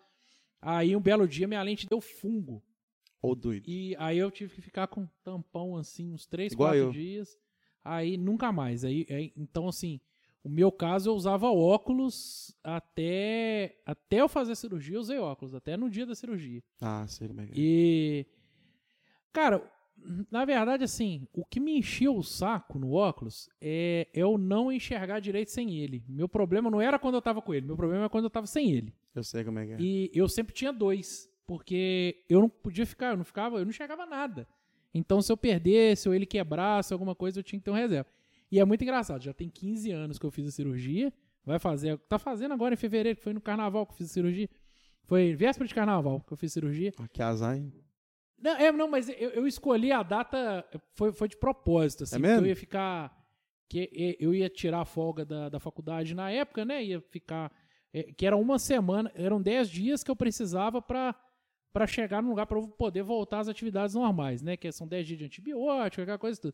Aí 0.62 0.94
um 0.94 1.00
belo 1.00 1.26
dia 1.26 1.48
minha 1.48 1.64
lente 1.64 1.88
deu 1.88 2.02
fungo. 2.02 2.62
Ô, 3.22 3.34
doido. 3.34 3.70
E 3.70 3.96
aí 3.98 4.18
eu 4.18 4.30
tive 4.30 4.54
que 4.54 4.62
ficar 4.62 4.88
com 4.88 5.08
tampão 5.24 5.78
assim 5.78 6.12
uns 6.12 6.26
3, 6.26 6.52
Igual 6.52 6.72
4 6.72 6.84
eu. 6.88 6.92
dias. 6.92 7.38
Aí 7.86 8.18
nunca 8.18 8.52
mais. 8.52 8.84
Aí, 8.84 9.06
aí- 9.10 9.32
então 9.38 9.70
assim, 9.70 10.02
o 10.44 10.50
meu 10.50 10.74
caso 10.74 11.10
eu 11.10 11.14
usava 11.16 11.48
óculos 11.50 12.54
até 12.62 13.78
até 13.86 14.20
eu 14.20 14.28
fazer 14.28 14.52
a 14.52 14.56
cirurgia, 14.56 14.98
eu 14.98 15.02
usei 15.02 15.20
óculos, 15.20 15.56
até 15.56 15.78
no 15.78 15.90
dia 15.90 16.06
da 16.06 16.16
cirurgia. 16.16 16.62
Ah, 16.82 17.08
sei 17.08 17.30
como 17.30 17.40
é 17.40 17.46
que 17.48 17.52
é. 17.54 17.56
E. 17.64 18.26
Cara, 19.32 19.72
na 20.30 20.46
verdade, 20.46 20.84
assim, 20.84 21.28
o 21.34 21.46
que 21.46 21.60
me 21.60 21.78
encheu 21.78 22.16
o 22.16 22.24
saco 22.24 22.80
no 22.80 22.94
óculos 22.94 23.50
é 23.60 24.08
eu 24.14 24.38
não 24.38 24.72
enxergar 24.72 25.20
direito 25.20 25.52
sem 25.52 25.78
ele. 25.78 26.04
Meu 26.08 26.28
problema 26.28 26.70
não 26.70 26.82
era 26.82 27.00
quando 27.00 27.16
eu 27.16 27.22
tava 27.22 27.42
com 27.42 27.54
ele, 27.54 27.66
meu 27.66 27.76
problema 27.76 28.04
era 28.04 28.10
quando 28.10 28.26
eu 28.26 28.30
tava 28.30 28.48
sem 28.48 28.72
ele. 28.72 28.94
Eu 29.14 29.24
sei 29.24 29.44
como 29.44 29.60
é 29.60 29.66
que 29.66 29.72
é. 29.74 29.78
E 29.80 30.12
eu 30.14 30.28
sempre 30.28 30.54
tinha 30.54 30.72
dois, 30.72 31.30
porque 31.46 32.24
eu 32.30 32.40
não 32.40 32.50
podia 32.50 32.86
ficar, 32.86 33.12
eu 33.12 33.18
não 33.18 33.24
ficava, 33.24 33.58
eu 33.58 33.64
não 33.64 33.70
enxergava 33.70 34.06
nada. 34.06 34.48
Então, 34.94 35.22
se 35.22 35.32
eu 35.32 35.38
perdesse 35.38 36.10
ou 36.10 36.16
ele 36.16 36.26
quebrasse 36.26 36.92
alguma 36.92 37.16
coisa, 37.16 37.40
eu 37.40 37.44
tinha 37.44 37.60
que 37.60 37.66
ter 37.66 37.72
um 37.72 37.76
reserva. 37.76 38.10
E 38.52 38.60
é 38.60 38.66
muito 38.66 38.84
engraçado, 38.84 39.24
já 39.24 39.34
tem 39.34 39.50
15 39.50 39.92
anos 39.92 40.20
que 40.20 40.26
eu 40.26 40.32
fiz 40.32 40.48
a 40.48 40.52
cirurgia, 40.52 41.14
vai 41.46 41.60
fazer, 41.60 41.98
tá 42.10 42.20
fazendo 42.20 42.54
agora 42.54 42.74
em 42.74 42.78
fevereiro, 42.78 43.18
que 43.18 43.24
foi 43.24 43.34
no 43.34 43.42
carnaval 43.42 43.86
que 43.86 43.94
eu 43.94 43.98
fiz 43.98 44.10
a 44.10 44.14
cirurgia. 44.14 44.50
Foi 45.06 45.34
véspera 45.36 45.68
de 45.68 45.74
carnaval 45.74 46.22
que 46.22 46.34
eu 46.34 46.38
fiz 46.38 46.52
a 46.52 46.56
cirurgia. 46.56 46.94
Ah, 46.98 47.08
que 47.08 47.22
azar, 47.22 47.58
hein? 47.58 47.74
Não, 48.42 48.52
é, 48.58 48.72
não 48.72 48.88
mas 48.90 49.08
eu, 49.10 49.30
eu 49.30 49.48
escolhi 49.48 49.92
a 49.92 50.02
data, 50.04 50.66
foi, 50.96 51.12
foi 51.14 51.28
de 51.28 51.38
propósito, 51.38 52.04
assim, 52.04 52.16
É 52.16 52.20
mesmo? 52.20 52.46
eu 52.46 52.50
ia 52.50 52.56
ficar. 52.56 53.16
Que 53.70 53.90
e- 53.94 54.18
eu 54.20 54.34
ia 54.34 54.50
tirar 54.50 54.82
a 54.82 54.86
folga 54.86 55.24
da, 55.24 55.48
da 55.50 55.60
faculdade 55.60 56.14
na 56.16 56.30
época, 56.32 56.66
né? 56.66 56.84
Ia 56.84 57.00
ficar. 57.02 57.52
é, 57.94 58.04
que 58.04 58.26
era 58.26 58.36
uma 58.36 58.58
semana, 58.60 59.12
eram 59.16 59.42
10 59.42 59.70
dias 59.70 60.04
que 60.04 60.12
eu 60.12 60.16
precisava 60.16 60.82
pra 60.82 61.16
para 61.74 61.88
chegar 61.88 62.22
num 62.22 62.30
lugar 62.32 62.46
para 62.48 62.60
eu 62.60 62.68
poder 62.68 63.02
voltar 63.02 63.40
às 63.40 63.48
atividades 63.48 63.96
normais, 63.96 64.42
né? 64.42 64.58
Que 64.58 64.70
são 64.74 64.86
10 64.86 65.08
dias 65.08 65.20
de 65.20 65.26
antibiótico, 65.26 66.02
aquela 66.02 66.18
coisa 66.18 66.42
tudo. 66.42 66.54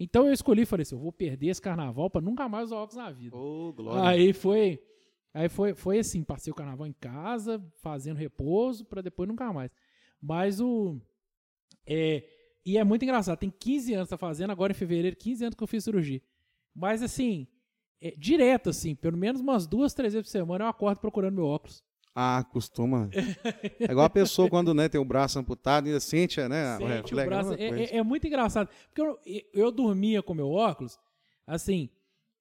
Então 0.00 0.26
eu 0.26 0.32
escolhi, 0.32 0.64
falei 0.64 0.82
assim, 0.84 0.94
eu 0.94 1.00
vou 1.02 1.12
perder 1.12 1.48
esse 1.48 1.60
carnaval 1.60 2.08
pra 2.08 2.22
nunca 2.22 2.48
mais 2.48 2.68
usar 2.68 2.76
óculos 2.76 2.96
na 2.96 3.10
vida. 3.10 3.36
Ô, 3.36 3.74
glória. 3.74 4.08
Aí 4.08 4.32
foi, 4.32 4.80
aí 5.34 5.50
foi, 5.50 5.74
foi 5.74 5.98
assim, 5.98 6.24
passei 6.24 6.50
o 6.50 6.56
carnaval 6.56 6.86
em 6.86 6.94
casa, 6.94 7.62
fazendo 7.82 8.16
repouso 8.16 8.86
pra 8.86 9.02
depois 9.02 9.28
nunca 9.28 9.52
mais. 9.52 9.70
Mas 10.18 10.60
o 10.62 10.98
é, 11.86 12.24
e 12.64 12.78
é 12.78 12.84
muito 12.84 13.02
engraçado, 13.04 13.38
tem 13.38 13.50
15 13.50 13.92
anos 13.94 14.06
que 14.08 14.10
tá 14.14 14.18
fazendo, 14.18 14.50
agora 14.50 14.72
em 14.72 14.76
fevereiro, 14.76 15.16
15 15.16 15.44
anos 15.44 15.54
que 15.54 15.62
eu 15.62 15.66
fiz 15.66 15.84
cirurgia. 15.84 16.22
Mas 16.74 17.02
assim, 17.02 17.46
é, 18.00 18.12
direto 18.16 18.70
assim, 18.70 18.94
pelo 18.94 19.16
menos 19.16 19.40
umas 19.40 19.66
duas, 19.66 19.92
três 19.94 20.12
vezes 20.14 20.26
por 20.28 20.32
semana 20.32 20.64
eu 20.64 20.68
acordo 20.68 20.98
procurando 21.00 21.34
meu 21.34 21.46
óculos. 21.46 21.82
Ah, 22.14 22.44
costuma. 22.52 23.10
É 23.80 23.90
igual 23.90 24.06
a 24.06 24.10
pessoa 24.10 24.48
quando 24.48 24.72
né, 24.72 24.88
tem 24.88 25.00
o 25.00 25.04
braço 25.04 25.38
amputado, 25.38 25.86
ainda 25.86 25.98
sente, 26.00 26.40
né? 26.48 26.76
Sente 26.78 26.82
o 26.82 26.86
o 26.86 26.90
reflexo, 27.18 27.26
braço. 27.28 27.54
é, 27.54 27.82
é- 27.84 27.96
é 27.96 28.02
muito 28.02 28.26
engraçado. 28.26 28.68
Porque 28.88 29.02
eu, 29.02 29.18
eu 29.52 29.70
dormia 29.72 30.22
com 30.22 30.32
meu 30.32 30.48
óculos, 30.50 30.96
assim, 31.46 31.90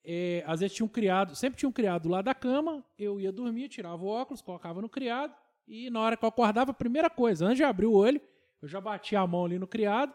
é, 0.05 0.43
às 0.45 0.59
vezes 0.59 0.75
tinha 0.75 0.85
um 0.85 0.89
criado, 0.89 1.35
sempre 1.35 1.57
tinha 1.57 1.67
um 1.67 1.71
criado 1.71 2.07
lá 2.07 2.21
da 2.21 2.33
cama, 2.35 2.85
eu 2.99 3.19
ia 3.19 3.31
dormir, 3.31 3.67
tirava 3.67 4.03
o 4.03 4.07
óculos, 4.07 4.41
colocava 4.41 4.79
no 4.81 4.87
criado, 4.89 5.33
e 5.67 5.89
na 5.89 6.01
hora 6.01 6.15
que 6.15 6.23
eu 6.23 6.29
acordava, 6.29 6.71
a 6.71 6.73
primeira 6.75 7.09
coisa, 7.09 7.45
antes 7.45 7.57
de 7.57 7.63
abrir 7.63 7.87
o 7.87 7.93
olho, 7.93 8.21
eu 8.63 8.67
já 8.69 8.79
batia 8.79 9.19
a 9.19 9.27
mão 9.27 9.43
ali 9.43 9.59
no 9.59 9.67
criado, 9.67 10.13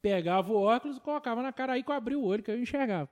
pegava 0.00 0.50
o 0.50 0.56
óculos 0.56 0.96
e 0.96 1.00
colocava 1.00 1.42
na 1.42 1.52
cara 1.52 1.74
aí 1.74 1.82
que 1.82 1.92
eu 1.92 2.18
o 2.18 2.24
olho, 2.24 2.42
que 2.42 2.50
eu 2.50 2.58
enxergava. 2.58 3.10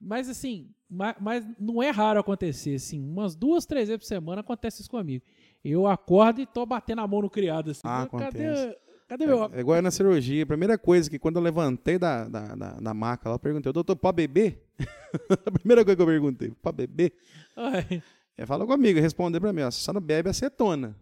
Mas 0.00 0.28
assim, 0.28 0.70
ma- 0.88 1.16
mas, 1.20 1.44
não 1.58 1.82
é 1.82 1.90
raro 1.90 2.20
acontecer, 2.20 2.76
assim, 2.76 3.02
umas 3.02 3.34
duas, 3.34 3.66
três 3.66 3.88
vezes 3.88 4.00
por 4.00 4.06
semana 4.06 4.40
acontece 4.40 4.82
isso 4.82 4.90
comigo. 4.90 5.24
Eu 5.64 5.88
acordo 5.88 6.40
e 6.40 6.46
tô 6.46 6.64
batendo 6.64 7.00
a 7.00 7.08
mão 7.08 7.22
no 7.22 7.28
criado, 7.28 7.72
assim, 7.72 7.80
Ah, 7.82 8.06
cadê, 8.08 8.46
acontece. 8.46 8.78
cadê 9.08 9.26
meu 9.26 9.38
óculos? 9.38 9.56
É 9.56 9.60
igual 9.60 9.82
na 9.82 9.90
cirurgia. 9.90 10.44
A 10.44 10.46
primeira 10.46 10.78
coisa 10.78 11.10
que 11.10 11.18
quando 11.18 11.34
eu 11.34 11.42
levantei 11.42 11.98
da, 11.98 12.28
da, 12.28 12.54
da, 12.54 12.70
da 12.74 12.94
maca 12.94 13.28
lá, 13.28 13.34
eu 13.34 13.40
perguntei, 13.40 13.72
doutor, 13.72 13.96
pode 13.96 14.14
beber? 14.14 14.64
a 15.44 15.50
primeira 15.50 15.84
coisa 15.84 15.96
que 15.96 16.02
eu 16.02 16.06
perguntei, 16.06 16.52
pode 16.62 16.76
beber? 16.86 17.12
Ai, 17.56 18.00
Ele 18.36 18.46
falou 18.46 18.64
comigo, 18.68 19.00
respondeu 19.00 19.40
pra 19.40 19.52
mim, 19.52 19.62
ó, 19.62 19.70
só 19.72 19.92
não 19.92 20.00
bebe 20.00 20.30
acetona. 20.30 20.94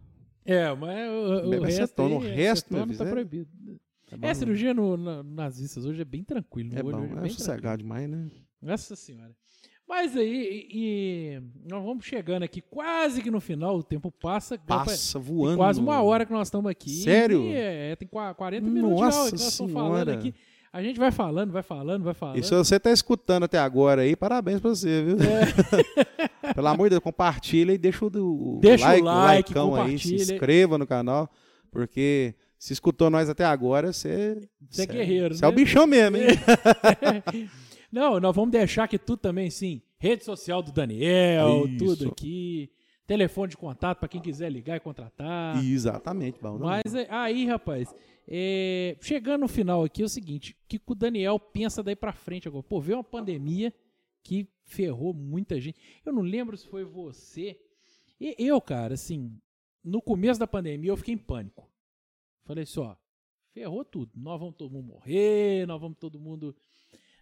É, 0.46 0.74
mas 0.74 1.10
o, 1.10 1.46
o 1.46 1.50
Bebe 1.50 1.64
resto, 1.66 1.82
acetona, 1.82 2.08
aí, 2.08 2.14
o 2.14 2.18
resto, 2.20 2.66
acetona 2.66 2.86
meu 2.86 2.96
tá 2.98 3.04
é- 3.06 3.10
proibido. 3.10 3.50
Tá 4.08 4.16
bom, 4.16 4.26
É, 4.28 4.34
cirurgia 4.34 4.72
no, 4.72 4.96
na- 4.96 5.22
nas 5.22 5.58
vistas 5.58 5.84
hoje 5.84 6.00
é 6.00 6.04
bem 6.04 6.22
tranquilo. 6.22 6.70
No 6.72 6.78
É 6.78 6.82
olho 6.84 6.96
bom, 6.96 7.02
hoje 7.04 7.12
é 7.16 7.20
bem 7.20 7.30
sossegado 7.30 7.82
demais, 7.82 8.08
né? 8.08 8.30
Nossa 8.62 8.94
senhora. 8.94 9.34
Mas 9.88 10.16
aí, 10.16 10.68
e, 10.72 10.76
e 11.36 11.42
nós 11.70 11.84
vamos 11.84 12.04
chegando 12.04 12.42
aqui 12.42 12.60
quase 12.60 13.22
que 13.22 13.30
no 13.30 13.40
final, 13.40 13.76
o 13.76 13.82
tempo 13.84 14.10
passa. 14.10 14.58
Passa 14.58 15.18
Tem 15.18 15.28
voando. 15.28 15.56
quase 15.58 15.80
uma 15.80 16.02
hora 16.02 16.24
que 16.26 16.32
nós 16.32 16.48
estamos 16.48 16.68
aqui. 16.70 16.90
Sério? 16.90 17.42
E 17.42 17.52
é, 17.54 17.94
tem 17.96 18.08
qua- 18.08 18.34
40 18.34 18.66
minutos 18.68 18.96
de 18.96 19.02
Nossa 19.04 19.18
aula 19.18 19.30
que 19.30 19.36
nós 19.38 19.48
estamos 19.52 19.72
falando 19.72 20.08
aqui. 20.08 20.34
A 20.76 20.82
gente 20.82 20.98
vai 20.98 21.10
falando, 21.10 21.52
vai 21.52 21.62
falando, 21.62 22.04
vai 22.04 22.12
falando. 22.12 22.36
E 22.36 22.42
se 22.42 22.54
você 22.54 22.78
tá 22.78 22.92
escutando 22.92 23.44
até 23.44 23.58
agora 23.58 24.02
aí, 24.02 24.14
parabéns 24.14 24.60
pra 24.60 24.68
você, 24.68 25.02
viu? 25.02 25.16
Pelo 26.54 26.66
amor 26.66 26.84
de 26.84 26.90
Deus, 26.90 27.02
compartilha 27.02 27.72
e 27.72 27.78
deixa 27.78 28.04
o, 28.04 28.08
o 28.08 28.58
É. 28.58 28.60
Deixa 28.60 28.84
o 28.84 28.88
like, 28.88 29.02
like, 29.02 29.48
likeão 29.48 29.74
aí, 29.74 29.98
se 29.98 30.14
inscreva 30.14 30.76
no 30.76 30.86
canal, 30.86 31.30
porque 31.70 32.34
se 32.58 32.74
escutou 32.74 33.08
nós 33.08 33.30
até 33.30 33.42
agora, 33.42 33.90
você... 33.90 34.38
Você 34.68 34.82
é 34.82 34.86
guerreiro, 34.86 35.34
Você 35.34 35.46
é 35.46 35.48
o 35.48 35.50
né? 35.50 35.56
bichão 35.56 35.86
mesmo, 35.86 36.18
hein? 36.18 36.26
Não, 37.90 38.20
nós 38.20 38.36
vamos 38.36 38.50
deixar 38.50 38.84
aqui 38.84 38.98
tudo 38.98 39.20
também, 39.20 39.48
sim. 39.48 39.80
Rede 39.98 40.24
social 40.24 40.62
do 40.62 40.72
Daniel, 40.72 41.64
Isso. 41.66 41.78
tudo 41.78 42.08
aqui. 42.10 42.70
Telefone 43.06 43.48
de 43.48 43.56
contato 43.56 43.98
para 43.98 44.08
quem 44.08 44.20
quiser 44.20 44.50
ligar 44.52 44.76
e 44.76 44.80
contratar. 44.80 45.56
Exatamente, 45.64 46.38
bom. 46.38 46.58
Mas 46.58 46.94
é- 46.94 47.06
aí, 47.08 47.46
rapaz, 47.46 47.94
é, 48.28 48.96
chegando 49.00 49.42
no 49.42 49.48
final 49.48 49.84
aqui 49.84 50.02
é 50.02 50.04
o 50.04 50.08
seguinte: 50.08 50.52
o 50.52 50.68
que 50.68 50.80
o 50.86 50.94
Daniel 50.94 51.38
pensa 51.38 51.82
daí 51.82 51.94
pra 51.94 52.12
frente 52.12 52.48
agora? 52.48 52.62
Pô, 52.62 52.80
veio 52.80 52.98
uma 52.98 53.04
pandemia 53.04 53.72
que 54.22 54.48
ferrou 54.64 55.14
muita 55.14 55.60
gente. 55.60 55.78
Eu 56.04 56.12
não 56.12 56.22
lembro 56.22 56.56
se 56.56 56.66
foi 56.66 56.84
você. 56.84 57.60
E 58.20 58.34
eu, 58.38 58.60
cara, 58.60 58.94
assim, 58.94 59.38
no 59.84 60.02
começo 60.02 60.40
da 60.40 60.46
pandemia 60.46 60.90
eu 60.90 60.96
fiquei 60.96 61.14
em 61.14 61.18
pânico. 61.18 61.70
Falei 62.44 62.64
assim, 62.64 62.80
ó, 62.80 62.96
ferrou 63.52 63.84
tudo. 63.84 64.10
Nós 64.16 64.40
vamos 64.40 64.56
todo 64.56 64.72
mundo 64.72 64.88
morrer, 64.88 65.66
nós 65.66 65.80
vamos 65.80 65.98
todo 65.98 66.18
mundo. 66.18 66.56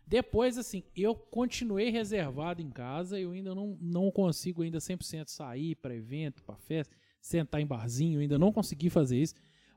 Depois, 0.06 0.56
assim, 0.56 0.82
eu 0.96 1.14
continuei 1.14 1.90
reservado 1.90 2.62
em 2.62 2.70
casa, 2.70 3.18
eu 3.18 3.32
ainda 3.32 3.54
não, 3.54 3.76
não 3.80 4.10
consigo 4.10 4.62
ainda 4.62 4.78
100% 4.78 5.28
sair 5.28 5.74
para 5.76 5.94
evento, 5.94 6.42
para 6.42 6.56
festa, 6.56 6.94
sentar 7.20 7.60
em 7.60 7.66
barzinho, 7.66 8.20
ainda 8.20 8.38
não 8.38 8.52
consegui 8.52 8.90
fazer 8.90 9.18
isso. 9.20 9.34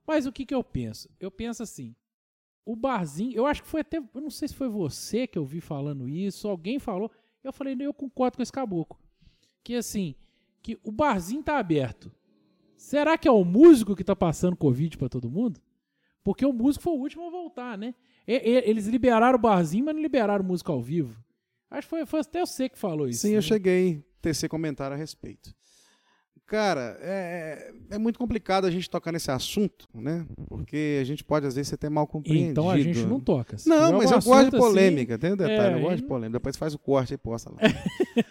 Mas 0.07 0.25
o 0.25 0.31
que, 0.31 0.45
que 0.45 0.55
eu 0.55 0.63
penso? 0.63 1.09
Eu 1.19 1.29
penso 1.29 1.61
assim, 1.61 1.93
o 2.65 2.75
barzinho, 2.75 3.35
eu 3.35 3.45
acho 3.45 3.61
que 3.61 3.67
foi 3.69 3.81
até, 3.81 3.97
eu 3.97 4.21
não 4.21 4.29
sei 4.29 4.47
se 4.47 4.55
foi 4.55 4.69
você 4.69 5.27
que 5.27 5.37
eu 5.37 5.45
vi 5.45 5.59
falando 5.61 6.07
isso, 6.07 6.47
alguém 6.47 6.79
falou, 6.79 7.11
eu 7.43 7.51
falei, 7.51 7.75
eu 7.79 7.93
concordo 7.93 8.37
com 8.37 8.43
esse 8.43 8.51
caboclo. 8.51 8.97
Que 9.63 9.75
assim, 9.75 10.15
que 10.61 10.79
o 10.83 10.91
barzinho 10.91 11.43
tá 11.43 11.57
aberto. 11.57 12.11
Será 12.77 13.17
que 13.17 13.27
é 13.27 13.31
o 13.31 13.43
músico 13.43 13.95
que 13.95 14.03
tá 14.03 14.15
passando 14.15 14.55
Covid 14.55 14.97
para 14.97 15.09
todo 15.09 15.29
mundo? 15.29 15.59
Porque 16.23 16.45
o 16.45 16.53
músico 16.53 16.83
foi 16.83 16.93
o 16.93 16.97
último 16.99 17.27
a 17.27 17.29
voltar, 17.29 17.77
né? 17.77 17.95
E- 18.27 18.33
e- 18.33 18.69
Eles 18.69 18.85
liberaram 18.87 19.37
o 19.37 19.41
barzinho, 19.41 19.85
mas 19.85 19.95
não 19.95 20.01
liberaram 20.01 20.43
música 20.43 20.71
ao 20.71 20.81
vivo. 20.81 21.21
Acho 21.69 21.87
que 21.87 21.89
foi, 21.89 22.05
foi 22.05 22.19
até 22.21 22.45
você 22.45 22.69
que 22.69 22.77
falou 22.77 23.07
isso. 23.07 23.21
Sim, 23.21 23.31
né? 23.31 23.37
eu 23.37 23.41
cheguei 23.41 24.03
a 24.19 24.21
tecer 24.21 24.47
comentário 24.49 24.93
a 24.93 24.97
respeito. 24.97 25.53
Cara, 26.47 26.97
é, 27.01 27.73
é 27.89 27.97
muito 27.97 28.17
complicado 28.17 28.65
a 28.65 28.71
gente 28.71 28.89
tocar 28.89 29.11
nesse 29.11 29.29
assunto, 29.29 29.85
né? 29.93 30.25
Porque 30.47 30.97
a 31.01 31.03
gente 31.03 31.21
pode, 31.21 31.45
às 31.45 31.55
vezes, 31.55 31.67
ser 31.67 31.75
até 31.75 31.89
mal 31.89 32.07
compreendido. 32.07 32.51
Então 32.51 32.69
a 32.69 32.79
gente 32.79 33.05
não 33.05 33.19
toca. 33.19 33.57
Não, 33.65 33.97
mas 33.97 34.09
eu 34.09 34.21
gosto 34.21 34.49
de 34.49 34.55
assim, 34.55 34.57
polêmica, 34.57 35.17
tem 35.17 35.33
um 35.33 35.35
detalhe, 35.35 35.75
é, 35.75 35.77
eu 35.77 35.81
gosto 35.81 35.97
de 35.97 36.03
polêmica. 36.03 36.39
Depois 36.39 36.55
faz 36.55 36.73
o 36.73 36.79
corte 36.79 37.13
e 37.13 37.17
posta 37.17 37.51
lá. 37.51 37.57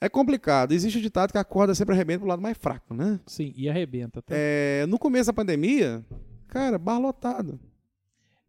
é 0.00 0.08
complicado. 0.08 0.72
Existe 0.72 0.96
o 0.96 1.02
ditado 1.02 1.30
que 1.30 1.36
a 1.36 1.44
corda 1.44 1.74
sempre 1.74 1.94
arrebenta 1.94 2.20
pro 2.20 2.28
lado 2.28 2.40
mais 2.40 2.56
fraco, 2.56 2.94
né? 2.94 3.20
sim, 3.26 3.52
e 3.54 3.68
arrebenta. 3.68 4.22
Tá? 4.22 4.34
É, 4.34 4.86
no 4.88 4.98
começo 4.98 5.26
da 5.26 5.34
pandemia, 5.34 6.02
cara, 6.48 6.78
bar 6.78 6.98
lotado. 6.98 7.60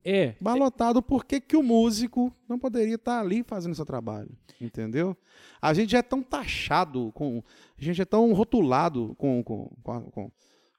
É, 0.06 0.36
Bar 0.41 0.56
lotado, 0.56 1.01
por 1.01 1.24
que, 1.26 1.39
que 1.39 1.56
o 1.56 1.64
músico 1.64 2.34
não 2.47 2.60
poderia 2.60 2.95
estar 2.95 3.20
ali 3.22 3.43
fazendo 3.43 3.74
seu 3.76 3.86
trabalho? 3.86 4.30
Entendeu? 4.60 5.16
A 5.62 5.74
gente 5.74 5.91
já 5.91 5.99
é 5.99 6.01
tão 6.01 6.22
taxado, 6.22 7.12
com, 7.14 7.41
a 7.80 7.84
gente 7.84 8.01
é 8.01 8.06
tão 8.06 8.32
rotulado 8.34 9.16
com, 9.18 9.41
com, 9.43 9.70
com, 9.82 10.01
com, 10.12 10.32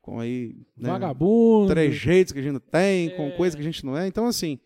com 0.03 0.21
aí, 0.21 0.55
né, 0.77 0.91
vagabundo. 0.91 1.69
trejeitos 1.73 2.33
que 2.33 2.39
a 2.39 2.43
gente 2.43 2.61
tem, 2.61 3.11
com 3.17 3.25
É. 3.29 3.31
coisas 3.31 3.55
que 3.55 3.63
a 3.63 3.65
gente 3.65 3.85
não 3.85 3.97
é. 3.97 4.07
Então, 4.07 4.27
assim, 4.27 4.59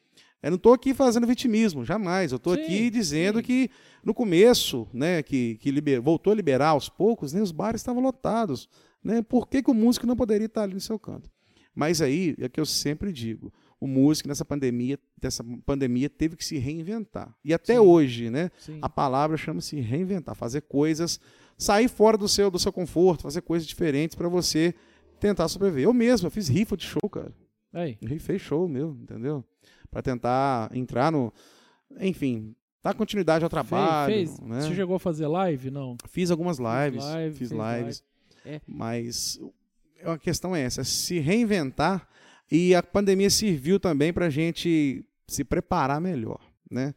eu 0.43 0.51
não 0.51 0.57
estou 0.57 0.73
aqui 0.73 0.93
fazendo 0.93 1.27
vitimismo, 1.27 1.85
jamais. 1.85 2.33
Eu 2.33 2.37
estou 2.37 2.53
aqui 2.53 2.91
dizendo 2.91 3.39
sim. 3.39 3.45
que 3.45 3.71
no 4.05 4.13
começo, 4.13 4.89
né, 4.93 5.23
que, 5.23 5.57
que 5.59 5.71
liber- 5.71 6.01
voltou 6.03 6.33
a 6.33 6.37
liberar 6.37 6.71
aos 6.71 6.89
poucos, 6.89 7.33
né, 7.33 7.41
os 7.41 7.53
bares 7.53 7.81
estavam 7.81 8.03
lotados. 8.03 8.69
Né? 9.03 9.23
Por 9.23 9.49
que, 9.49 9.63
que 9.63 9.71
o 9.71 9.75
músico 9.75 10.07
não 10.07 10.17
poderia 10.17 10.47
estar 10.47 10.63
ali 10.65 10.75
no 10.75 10.81
seu 10.81 10.99
canto? 10.99 11.31
Mas 11.75 12.03
aí 12.03 12.35
é 12.41 12.49
que 12.49 12.59
eu 12.59 12.67
sempre 12.67 13.13
digo, 13.13 13.53
o 13.81 13.87
músico 13.87 14.29
nessa 14.29 14.45
pandemia, 14.45 14.99
dessa 15.16 15.45
pandemia 15.64 16.11
teve 16.11 16.37
que 16.37 16.45
se 16.45 16.59
reinventar. 16.59 17.35
E 17.45 17.55
até 17.55 17.74
Sim. 17.74 17.79
hoje, 17.81 18.31
né, 18.31 18.51
Sim. 18.59 18.79
a 18.83 18.89
palavra 18.89 19.37
chama-se 19.37 19.81
reinventar, 19.81 20.35
fazer 20.35 20.62
coisas, 20.62 21.20
sair 21.57 21.89
fora 21.89 22.16
do 22.16 22.29
seu 22.29 22.51
do 22.51 22.59
seu 22.59 22.72
conforto, 22.72 23.22
fazer 23.22 23.43
coisas 23.43 23.66
diferentes 23.68 24.16
para 24.16 24.29
você 24.29 24.74
tentar 25.20 25.49
sobreviver. 25.49 25.85
Eu 25.85 25.93
mesmo, 25.93 26.26
eu 26.26 26.31
fiz 26.31 26.49
rifa 26.49 26.76
de 26.76 26.85
show, 26.85 27.09
cara. 27.11 27.33
Aí. 27.72 27.97
Rifei 28.03 28.39
show 28.39 28.66
meu, 28.68 28.97
entendeu? 29.01 29.45
Para 29.91 30.03
tentar 30.03 30.70
entrar 30.74 31.12
no, 31.12 31.33
enfim, 32.01 32.55
dar 32.83 32.95
continuidade 32.95 33.45
ao 33.45 33.51
trabalho, 33.51 34.12
fez, 34.12 34.31
fez- 34.31 34.41
né? 34.41 34.61
Você 34.62 34.74
chegou 34.74 34.97
a 34.97 35.01
fazer 35.01 35.26
live? 35.26 35.70
Não. 35.70 35.97
Fiz 36.09 36.31
algumas 36.31 36.59
lives, 36.59 37.05
live, 37.05 37.37
fiz 37.37 37.49
fez 37.49 37.51
lives, 37.51 38.05
live. 38.45 38.57
É. 38.57 38.61
mas 38.66 39.39
a 40.05 40.16
questão 40.16 40.55
é 40.57 40.62
essa, 40.62 40.83
se 40.85 41.18
reinventar 41.18 42.09
e 42.51 42.75
a 42.75 42.83
pandemia 42.83 43.31
serviu 43.31 43.79
também 43.79 44.13
para 44.13 44.27
a 44.27 44.31
gente 44.31 45.05
se 45.27 45.45
preparar 45.45 46.01
melhor, 46.01 46.41
né? 46.71 46.95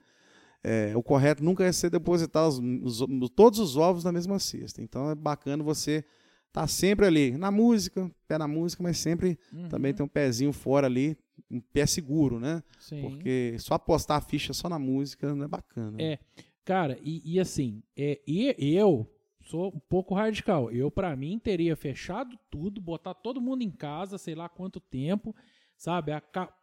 É, 0.63 0.93
o 0.95 1.01
correto 1.01 1.43
nunca 1.43 1.63
é 1.65 1.71
ser 1.71 1.89
depositar 1.89 2.47
os- 2.47 2.59
os- 3.01 3.29
todos 3.35 3.59
os 3.59 3.75
ovos 3.77 4.03
na 4.03 4.11
mesma 4.11 4.37
cesta. 4.39 4.81
Então 4.81 5.09
é 5.09 5.15
bacana 5.15 5.63
você 5.63 6.03
estar 6.47 6.67
sempre 6.67 7.05
ali 7.07 7.31
na 7.37 7.49
música, 7.49 8.09
pé 8.27 8.37
na 8.37 8.47
música, 8.47 8.83
mas 8.83 8.97
sempre 8.99 9.39
Uhum, 9.51 9.69
também 9.69 9.93
ter 9.93 10.03
um 10.03 10.07
pezinho 10.07 10.53
fora 10.53 10.85
ali, 10.85 11.17
um 11.49 11.59
pé 11.59 11.85
seguro, 11.87 12.39
né? 12.39 12.61
Sim. 12.79 13.01
Porque 13.01 13.55
só 13.57 13.73
apostar 13.73 14.17
a 14.17 14.21
ficha 14.21 14.53
só 14.53 14.69
na 14.69 14.77
música 14.77 15.33
não 15.33 15.45
é 15.45 15.47
bacana. 15.47 15.97
É. 15.99 16.19
Cara, 16.63 16.97
e, 17.01 17.21
e 17.25 17.39
assim, 17.39 17.81
é, 17.97 18.19
e 18.27 18.53
eu 18.75 19.09
sou 19.41 19.69
um 19.75 19.79
pouco 19.79 20.13
radical. 20.13 20.71
Eu, 20.71 20.89
pra 20.91 21.15
mim, 21.15 21.39
teria 21.39 21.75
fechado 21.75 22.37
tudo, 22.49 22.81
botar 22.81 23.13
todo 23.13 23.41
mundo 23.41 23.61
em 23.61 23.71
casa, 23.71 24.17
sei 24.17 24.35
lá 24.35 24.47
quanto 24.49 24.79
tempo, 24.79 25.35
sabe? 25.77 26.11
Aca- 26.11 26.53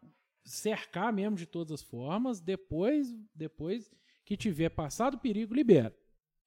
cercar 0.44 1.12
mesmo 1.12 1.36
de 1.36 1.46
todas 1.46 1.72
as 1.72 1.82
formas. 1.82 2.40
Depois, 2.40 3.14
depois 3.34 3.90
que 4.24 4.36
tiver 4.36 4.70
passado 4.70 5.14
o 5.14 5.20
perigo, 5.20 5.54
libera. 5.54 5.94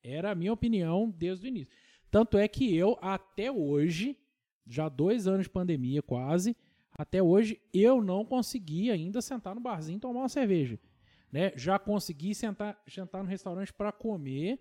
Era 0.03 0.31
a 0.31 0.35
minha 0.35 0.53
opinião 0.53 1.09
desde 1.09 1.45
o 1.45 1.47
início. 1.47 1.73
Tanto 2.09 2.37
é 2.37 2.47
que 2.47 2.75
eu, 2.75 2.97
até 3.01 3.51
hoje, 3.51 4.17
já 4.65 4.89
dois 4.89 5.27
anos 5.27 5.43
de 5.43 5.49
pandemia 5.49 6.01
quase, 6.01 6.55
até 6.91 7.21
hoje, 7.21 7.61
eu 7.73 8.03
não 8.03 8.25
consegui 8.25 8.91
ainda 8.91 9.21
sentar 9.21 9.55
no 9.55 9.61
barzinho 9.61 9.97
e 9.97 10.01
tomar 10.01 10.21
uma 10.21 10.29
cerveja 10.29 10.77
né? 11.31 11.53
Já 11.55 11.79
consegui 11.79 12.35
sentar, 12.35 12.79
sentar 12.87 13.23
no 13.23 13.29
restaurante 13.29 13.71
para 13.73 13.91
comer. 13.91 14.59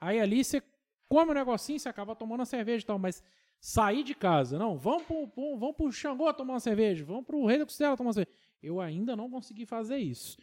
Aí 0.00 0.18
ali 0.18 0.42
você 0.42 0.62
come 1.08 1.30
um 1.30 1.34
negocinho, 1.34 1.78
você 1.78 1.88
acaba 1.88 2.14
tomando 2.14 2.40
uma 2.40 2.46
cerveja 2.46 2.84
e 2.84 2.86
tal, 2.86 2.98
mas 2.98 3.22
sair 3.60 4.02
de 4.02 4.14
casa, 4.14 4.58
não, 4.58 4.76
vamos 4.76 5.04
pro, 5.04 5.26
pro, 5.28 5.58
vamos 5.58 5.76
pro 5.76 5.92
Xangô 5.92 6.32
tomar 6.32 6.54
uma 6.54 6.60
cerveja, 6.60 7.04
vamos 7.04 7.24
pro 7.24 7.44
Rei 7.46 7.58
da 7.58 7.64
Costela 7.64 7.96
tomar 7.96 8.08
uma 8.08 8.14
cerveja. 8.14 8.36
Eu 8.62 8.80
ainda 8.80 9.16
não 9.16 9.30
consegui 9.30 9.66
fazer 9.66 9.98
isso. 9.98 10.38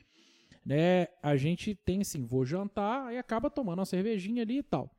Né? 0.65 1.07
A 1.21 1.35
gente 1.35 1.75
tem 1.75 2.01
assim, 2.01 2.25
vou 2.25 2.45
jantar 2.45 3.13
e 3.13 3.17
acaba 3.17 3.49
tomando 3.49 3.79
uma 3.79 3.85
cervejinha 3.85 4.43
ali 4.43 4.59
e 4.59 4.63
tal. 4.63 4.89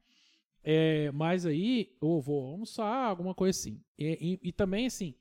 É, 0.63 1.11
mas 1.13 1.45
aí 1.45 1.95
eu 2.01 2.21
vou 2.21 2.53
almoçar, 2.53 3.09
alguma 3.09 3.35
coisa 3.35 3.59
assim. 3.59 3.81
E, 3.99 4.41
e, 4.43 4.49
e 4.49 4.53
também, 4.53 4.87
assim, 4.87 5.15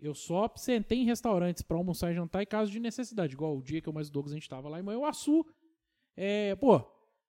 eu 0.00 0.14
só 0.14 0.50
sentei 0.56 0.98
em 0.98 1.04
restaurantes 1.04 1.62
pra 1.62 1.76
almoçar 1.76 2.10
e 2.10 2.14
jantar 2.14 2.42
em 2.42 2.46
caso 2.46 2.70
de 2.70 2.80
necessidade. 2.80 3.34
Igual 3.34 3.56
o 3.56 3.62
dia 3.62 3.80
que 3.80 3.88
eu 3.88 3.92
mais 3.92 4.08
o 4.08 4.12
Douglas 4.12 4.32
a 4.32 4.36
gente 4.36 4.48
tava 4.48 4.68
lá 4.68 4.78
em 4.78 4.82
Manhuaçu. 4.82 5.46
É, 6.16 6.54
pô, 6.56 6.84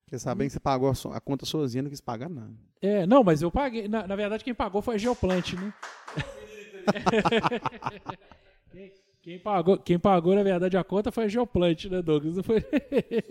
Porque 0.10 0.18
sabem 0.18 0.48
que 0.48 0.54
você 0.54 0.60
pagou 0.60 0.90
a, 0.90 1.16
a 1.16 1.22
conta 1.22 1.46
sozinha, 1.46 1.84
não 1.84 1.90
quis 1.92 2.02
pagar 2.02 2.28
nada. 2.28 2.52
é, 2.82 3.06
não, 3.06 3.24
mas 3.24 3.44
eu 3.44 3.52
paguei. 3.52 3.88
Na, 3.88 4.08
na 4.08 4.16
verdade, 4.16 4.44
quem 4.44 4.56
pagou 4.56 4.82
foi 4.82 4.96
a 4.96 4.98
Geoplant, 4.98 5.54
né? 5.54 5.72
quem, 8.72 8.92
quem 9.22 9.38
pagou, 9.38 9.78
quem 9.78 10.00
pagou, 10.00 10.34
na 10.34 10.42
verdade, 10.42 10.76
a 10.76 10.84
conta 10.84 11.12
foi 11.12 11.26
a 11.26 11.28
Geoplant, 11.28 11.86
né, 11.86 12.02
Douglas? 12.02 12.38
Não 12.38 12.44
foi... 12.44 12.66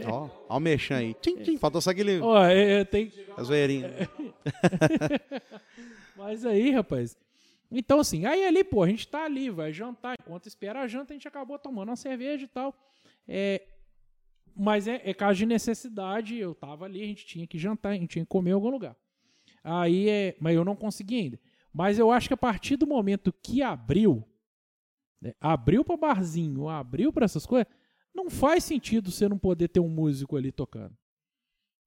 Ó, 0.07 0.31
ó 0.49 0.57
o 0.57 0.61
mexão 0.61 0.99
aí. 0.99 1.15
Tchim, 1.15 1.39
tchim, 1.39 1.59
faltou 1.59 1.81
só 1.81 1.91
aquele. 1.91 2.21
Ó, 2.21 2.47
é, 2.47 2.83
é, 2.83 2.85
tem, 2.85 3.13
A 3.37 3.43
zoeirinha. 3.43 3.91
Mas 6.17 6.47
aí, 6.47 6.71
rapaz. 6.71 7.17
Então, 7.73 7.99
assim, 7.99 8.25
aí 8.25 8.47
ali, 8.47 8.63
pô, 8.63 8.85
a 8.85 8.89
gente 8.89 9.09
tá 9.09 9.25
ali, 9.25 9.51
vai 9.51 9.73
jantar. 9.73 10.15
Enquanto 10.21 10.47
espera 10.47 10.83
a 10.83 10.87
janta, 10.87 11.13
a 11.13 11.17
gente 11.17 11.27
acabou 11.27 11.59
tomando 11.59 11.89
uma 11.89 11.97
cerveja 11.97 12.45
e 12.45 12.49
tal. 12.49 12.73
É, 13.27 13.63
mas 14.59 14.89
é, 14.89 15.01
é 15.05 15.15
caso 15.15 15.39
de 15.39 15.47
necessidade, 15.47 16.37
eu 16.37 16.55
tava 16.55 16.85
ali, 16.85 17.03
a 17.03 17.07
gente 17.07 17.25
tinha 17.25 17.47
que 17.47 17.59
jantar, 17.59 17.91
a 17.91 17.95
gente 17.95 18.09
tinha 18.09 18.25
que 18.25 18.29
comer 18.29 18.51
em 18.51 18.55
algum 18.55 18.71
lugar. 18.71 18.97
Aí 19.63 20.09
é. 20.09 20.37
Mas 20.41 20.57
eu 20.57 20.65
não 20.65 20.75
consegui 20.75 21.17
ainda. 21.17 21.41
Mas 21.73 21.99
eu 21.99 22.11
acho 22.11 22.29
que 22.29 22.35
a 22.35 22.39
partir 22.39 22.77
do 22.77 22.87
momento 22.87 23.33
que 23.33 23.63
abriu, 23.63 24.25
né, 25.21 25.35
abriu 25.41 25.85
pra 25.85 25.97
barzinho, 25.97 26.69
abriu 26.69 27.13
pra 27.13 27.25
essas 27.25 27.47
coisas, 27.47 27.67
não 28.15 28.29
faz 28.29 28.65
sentido 28.65 29.11
você 29.11 29.29
não 29.29 29.39
poder 29.39 29.69
ter 29.69 29.81
um 29.81 29.89
músico 29.89 30.37
ali 30.37 30.51
tocando. 30.51 30.97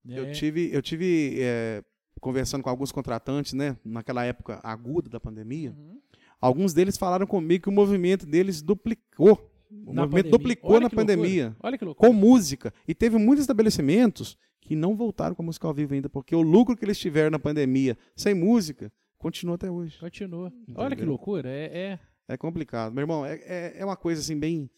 Eu 0.08 0.26
É, 0.26 0.32
tive, 0.32 0.74
eu 0.74 0.82
tive 0.82 1.38
é, 1.40 1.84
conversando 2.20 2.64
com 2.64 2.70
alguns 2.70 2.92
contratantes, 2.92 3.54
né, 3.54 3.78
naquela 3.84 4.24
época 4.24 4.60
aguda 4.64 5.10
da 5.10 5.20
pandemia. 5.20 5.72
Uhum. 5.72 6.00
Alguns 6.40 6.74
deles 6.74 6.98
falaram 6.98 7.28
comigo 7.28 7.64
que 7.64 7.70
o 7.70 7.74
movimento 7.74 8.26
deles 8.26 8.62
duplicou. 8.62 9.52
O 9.72 9.94
Na 9.94 10.02
movimento 10.04 10.10
pandemia. 10.26 10.32
duplicou 10.32 10.72
Olha 10.72 10.80
na 10.82 10.90
que 10.90 10.96
loucura. 10.96 11.16
pandemia. 11.18 11.56
Olha 11.62 11.78
que 11.78 11.86
loucura. 11.86 12.10
Com 12.10 12.14
música. 12.16 12.74
E 12.88 12.94
teve 12.94 13.18
muitos 13.18 13.44
estabelecimentos 13.44 14.38
que 14.60 14.76
não 14.76 14.96
voltaram 14.96 15.34
com 15.36 15.42
a 15.42 15.46
música 15.46 15.68
ao 15.68 15.74
vivo 15.74 15.94
ainda, 15.94 16.10
porque 16.10 16.36
o 16.36 16.42
lucro 16.42 16.76
que 16.76 16.86
eles 16.86 17.00
tiveram 17.00 17.32
na 17.32 17.40
pandemia 17.40 17.98
sem 18.16 18.34
música 18.34 18.92
continua 19.18 19.56
até 19.56 19.70
hoje. 19.72 19.98
Continua. 20.00 20.52
Olha 20.76 20.90
que 20.90 20.94
Entendeu? 20.96 21.10
loucura. 21.10 21.50
É, 21.50 21.66
é- 21.94 22.00
É 22.28 22.38
complicado. 22.38 22.94
Meu 22.94 23.02
irmão, 23.04 23.26
é, 23.26 23.36
é, 23.44 23.74
é 23.80 23.86
uma 23.86 23.98
coisa 23.98 24.22
assim 24.22 24.38
bem, 24.40 24.70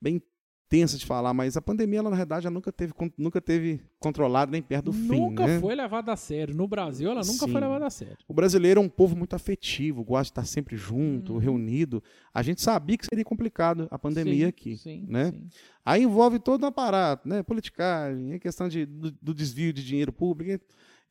bem 0.00 0.20
tensa 0.68 0.98
de 0.98 1.06
falar, 1.06 1.32
mas 1.32 1.56
a 1.56 1.62
pandemia, 1.62 2.00
ela, 2.00 2.10
na 2.10 2.16
verdade, 2.16 2.46
ela 2.46 2.52
nunca 2.52 2.70
teve, 2.70 2.92
nunca 3.16 3.40
teve 3.40 3.80
controlado 3.98 4.52
nem 4.52 4.60
perto 4.60 4.86
do 4.86 4.92
fim. 4.92 5.18
nunca 5.20 5.46
né? 5.46 5.58
foi 5.60 5.74
levada 5.74 6.12
a 6.12 6.16
sério. 6.16 6.54
No 6.54 6.68
Brasil, 6.68 7.10
ela 7.10 7.22
nunca 7.22 7.46
Sim. 7.46 7.52
foi 7.52 7.60
levada 7.60 7.86
a 7.86 7.90
sério. 7.90 8.16
O 8.28 8.34
brasileiro 8.34 8.80
é 8.80 8.84
um 8.84 8.88
povo 8.88 9.16
muito 9.16 9.34
afetivo, 9.34 10.04
gosta 10.04 10.24
de 10.24 10.30
estar 10.30 10.44
sempre 10.44 10.76
junto, 10.76 11.32
Uhum. 11.32 11.38
reunido. 11.38 12.02
A 12.34 12.42
gente 12.42 12.60
sabia 12.60 12.98
que 12.98 13.06
seria 13.06 13.24
complicado 13.24 13.88
a 13.90 13.98
pandemia 13.98 14.44
Sim, 14.44 14.48
aqui. 14.48 14.76
Sim, 14.76 15.06
né? 15.08 15.30
sim. 15.32 15.48
Aí 15.84 16.02
envolve 16.02 16.38
todo 16.38 16.64
um 16.64 16.66
aparato, 16.66 17.26
né? 17.28 17.42
Politicagem, 17.42 18.34
a 18.34 18.38
questão 18.38 18.68
de, 18.68 18.84
do, 18.84 19.10
do 19.10 19.32
desvio 19.34 19.72
de 19.72 19.82
dinheiro 19.84 20.12
público. 20.12 20.50
e- 20.52 20.60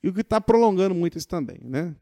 E 0.03 0.09
o 0.09 0.13
que 0.13 0.21
está 0.21 0.39
prolongando 0.39 0.93
muito 0.93 1.17
isso 1.17 1.27
também, 1.27 1.57
né? 1.63 1.95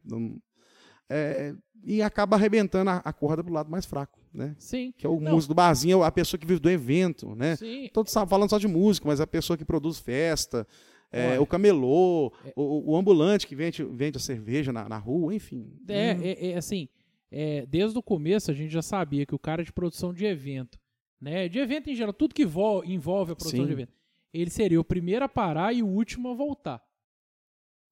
É, 1.09 1.53
e 1.83 2.01
acaba 2.01 2.35
arrebentando 2.35 2.89
a, 2.89 2.97
a 2.97 3.13
corda 3.13 3.43
pro 3.43 3.53
lado 3.53 3.69
mais 3.69 3.85
fraco, 3.85 4.19
né? 4.33 4.55
Sim. 4.57 4.91
Que 4.97 5.05
é 5.05 5.09
o 5.09 5.19
Não. 5.19 5.33
músico 5.33 5.53
do 5.53 5.55
barzinho, 5.55 6.03
é 6.03 6.07
a 6.07 6.11
pessoa 6.11 6.39
que 6.39 6.45
vive 6.47 6.59
do 6.59 6.69
evento, 6.69 7.35
né? 7.35 7.55
Sim. 7.55 7.89
Todos 7.93 8.11
falando 8.13 8.49
só 8.49 8.57
de 8.57 8.67
música, 8.67 9.07
mas 9.07 9.21
a 9.21 9.27
pessoa 9.27 9.55
que 9.55 9.63
produz 9.65 9.99
festa, 9.99 10.67
é, 11.11 11.39
o 11.39 11.45
camelô, 11.45 12.33
o, 12.55 12.91
o 12.91 12.97
ambulante 12.97 13.45
que 13.45 13.55
vende, 13.55 13.83
vende 13.83 14.17
a 14.17 14.19
cerveja 14.19 14.73
na, 14.73 14.89
na 14.89 14.97
rua, 14.97 15.33
enfim. 15.33 15.71
É, 15.87 16.13
Hum, 16.15 16.19
é, 16.23 16.49
é 16.51 16.57
assim, 16.57 16.89
é, 17.31 17.65
desde 17.67 17.97
o 17.97 18.01
começo 18.03 18.49
a 18.49 18.53
gente 18.53 18.71
já 18.71 18.81
sabia 18.81 19.25
que 19.25 19.35
o 19.35 19.39
cara 19.39 19.63
de 19.63 19.71
produção 19.71 20.11
de 20.13 20.25
evento, 20.25 20.79
né? 21.21 21.47
De 21.47 21.59
evento 21.59 21.89
em 21.89 21.95
geral, 21.95 22.13
tudo 22.13 22.33
que 22.33 22.45
vo- 22.45 22.83
envolve 22.83 23.31
a 23.31 23.35
produção 23.35 23.59
Sim. 23.61 23.67
de 23.67 23.71
evento, 23.73 23.93
ele 24.33 24.49
seria 24.49 24.81
o 24.81 24.83
primeiro 24.83 25.23
a 25.23 25.29
parar 25.29 25.71
e 25.71 25.83
o 25.83 25.87
último 25.87 26.29
a 26.29 26.33
voltar. 26.33 26.81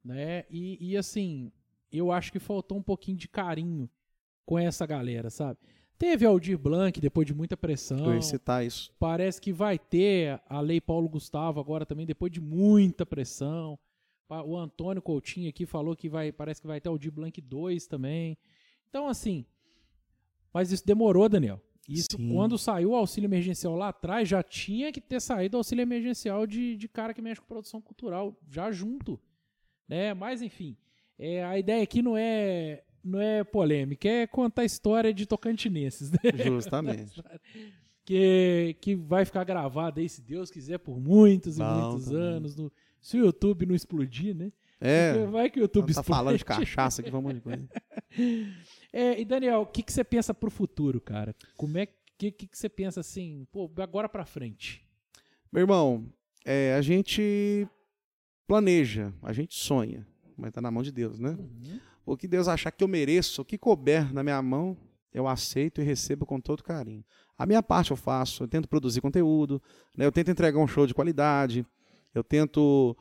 Né? 0.03 0.43
E, 0.49 0.78
e 0.91 0.97
assim, 0.97 1.51
eu 1.98 2.12
acho 2.12 2.32
que 2.32 2.39
faltou 2.39 2.78
um 2.78 2.84
pouquinho 2.84 3.18
de 3.18 3.28
carinho 3.28 3.89
com 4.46 4.58
essa 4.58 4.86
galera, 4.86 5.30
sabe? 5.30 5.60
Teve 5.98 6.26
Aldir 6.26 6.58
Blanc 6.58 7.00
depois 7.00 7.26
de 7.26 7.34
muita 7.34 7.56
pressão. 7.56 8.06
eu 8.06 8.16
ia 8.16 8.22
citar 8.22 8.66
isso. 8.66 8.91
Parece 9.00 9.39
que 9.39 9.54
vai 9.54 9.80
ter 9.80 10.41
a 10.50 10.60
lei 10.60 10.82
Paulo 10.82 11.08
Gustavo 11.08 11.60
agora 11.60 11.86
também, 11.86 12.06
depois 12.06 12.32
de 12.32 12.41
muita 12.41 13.06
pressão. 13.06 13.78
O 14.46 14.58
Antônio 14.58 15.02
Coutinho 15.02 15.48
aqui 15.50 15.66
falou 15.66 15.96
que 15.96 16.10
vai, 16.10 16.32
parece 16.32 16.60
que 16.60 16.68
vai 16.68 16.82
ter 16.82 16.89
o 16.89 16.98
D 16.98 17.12
Blank 17.12 17.39
2 17.39 17.86
também. 17.88 18.38
Então, 18.89 19.08
assim. 19.08 19.46
Mas 20.52 20.72
isso 20.72 20.86
demorou, 20.86 21.30
Daniel. 21.30 21.62
Isso, 21.88 22.18
Sim. 22.18 22.34
quando 22.34 22.58
saiu 22.58 22.91
o 22.91 22.96
auxílio 22.96 23.28
emergencial 23.28 23.76
lá 23.76 23.89
atrás, 23.89 24.28
já 24.28 24.41
tinha 24.41 24.91
que 24.91 25.02
ter 25.02 25.22
saído 25.22 25.58
o 25.58 25.60
auxílio 25.60 25.82
emergencial 25.82 26.48
de, 26.48 26.78
de 26.78 26.88
cara 26.88 27.14
que 27.14 27.22
mexe 27.22 27.41
com 27.41 27.48
produção 27.48 27.82
cultural, 27.82 28.36
já 28.50 28.72
junto. 28.72 29.20
Né? 29.88 30.14
Mas, 30.14 30.41
enfim. 30.41 30.78
É, 31.20 31.43
a 31.43 31.57
ideia 31.57 31.84
aqui 31.84 32.01
não 32.01 32.16
é, 32.18 32.84
não 33.03 33.20
é 33.22 33.43
polêmica, 33.43 34.07
é 34.07 34.28
contar 34.28 34.64
a 34.64 34.66
história 34.66 35.14
de 35.14 35.26
tocantinenses. 35.26 36.11
Né? 36.11 36.20
Justamente. 36.45 37.22
que, 38.05 38.76
que 38.82 38.95
vai 38.95 39.24
ficar 39.26 39.43
gravado 39.43 39.99
aí, 39.99 40.09
se 40.09 40.22
Deus 40.22 40.51
quiser, 40.51 40.78
por 40.80 40.99
muitos 40.99 41.57
e 41.57 41.61
muitos 41.64 42.05
também. 42.05 42.22
anos. 42.22 42.55
no- 42.57 42.72
se 42.99 43.18
o 43.18 43.26
YouTube 43.26 43.66
não 43.66 43.76
explodir, 43.76 44.34
né? 44.36 44.45
Porque 44.80 44.86
É, 44.89 45.26
vai 45.28 45.49
que 45.49 45.59
o 45.59 45.64
YouTube 45.64 45.93
tá 45.93 46.01
explode. 46.01 46.07
falando 46.20 46.38
de 46.38 46.45
cachaça 46.45 47.01
aqui, 47.01 47.09
vamos 47.11 47.34
de 47.34 47.41
coisa. 47.41 47.68
É, 48.95 49.20
e 49.20 49.26
Daniel, 49.26 49.61
o 49.61 49.66
que, 49.66 49.82
que 49.82 49.91
você 49.91 50.03
pensa 50.03 50.34
pro 50.36 50.51
futuro, 50.51 51.01
cara? 51.01 51.36
Como 51.57 51.78
é 51.80 51.88
que, 52.18 52.32
que, 52.32 52.47
que 52.47 52.55
você 52.57 52.70
pensa 52.70 52.99
assim, 52.99 53.47
pô, 53.51 53.70
agora 53.78 54.07
pra 54.07 54.24
frente? 54.24 54.88
Meu 55.51 55.61
irmão, 55.61 56.05
é, 56.45 56.76
a 56.76 56.82
gente 56.82 57.68
planeja, 58.47 59.11
a 59.24 59.34
gente 59.34 59.55
sonha, 59.57 60.05
mas 60.38 60.51
tá 60.51 60.61
na 60.61 60.71
mão 60.71 60.84
de 60.84 60.91
Deus, 60.91 61.19
né? 61.19 61.31
Uhum. 61.31 61.79
O 62.05 62.17
que 62.17 62.27
Deus 62.27 62.47
achar 62.47 62.71
que 62.71 62.84
eu 62.84 62.88
mereço, 62.88 63.41
o 63.41 63.45
que 63.45 63.57
couber 63.57 64.13
na 64.13 64.23
minha 64.23 64.41
mão, 64.41 64.77
eu 65.13 65.27
aceito 65.27 65.79
e 65.81 65.84
recebo 65.84 66.25
com 66.25 66.39
todo 66.39 66.63
carinho. 66.63 67.03
A 67.38 67.45
minha 67.45 67.61
parte 67.63 67.91
eu 67.91 67.97
faço, 67.97 68.43
eu 68.43 68.47
tento 68.47 68.67
produzir 68.67 68.99
conteúdo, 69.01 69.61
né? 69.97 70.05
eu 70.05 70.11
tento 70.11 70.29
entregar 70.31 70.59
um 70.59 70.67
show 70.67 70.86
de 70.88 70.93
qualidade, 70.93 71.65
eu 72.13 72.23
tento, 72.23 72.95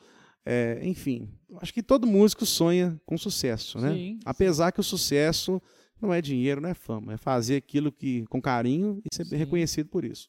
é, 0.44 0.80
enfim, 0.82 1.28
acho 1.60 1.72
que 1.74 1.82
todo 1.82 2.06
músico 2.06 2.46
sonha 2.46 3.00
com 3.04 3.16
sucesso, 3.18 3.78
né? 3.78 3.92
Sim, 3.92 4.18
Apesar 4.24 4.72
que 4.72 4.80
o 4.80 4.84
sucesso 4.84 5.60
não 6.00 6.12
é 6.12 6.20
dinheiro, 6.22 6.60
não 6.60 6.68
é 6.68 6.74
fama, 6.74 7.12
é 7.12 7.16
fazer 7.16 7.56
aquilo 7.56 7.90
que 7.92 8.24
com 8.26 8.40
carinho 8.40 9.00
e 9.04 9.14
ser 9.14 9.24
Sim. 9.24 9.36
reconhecido 9.36 9.88
por 9.88 10.04
isso. 10.04 10.28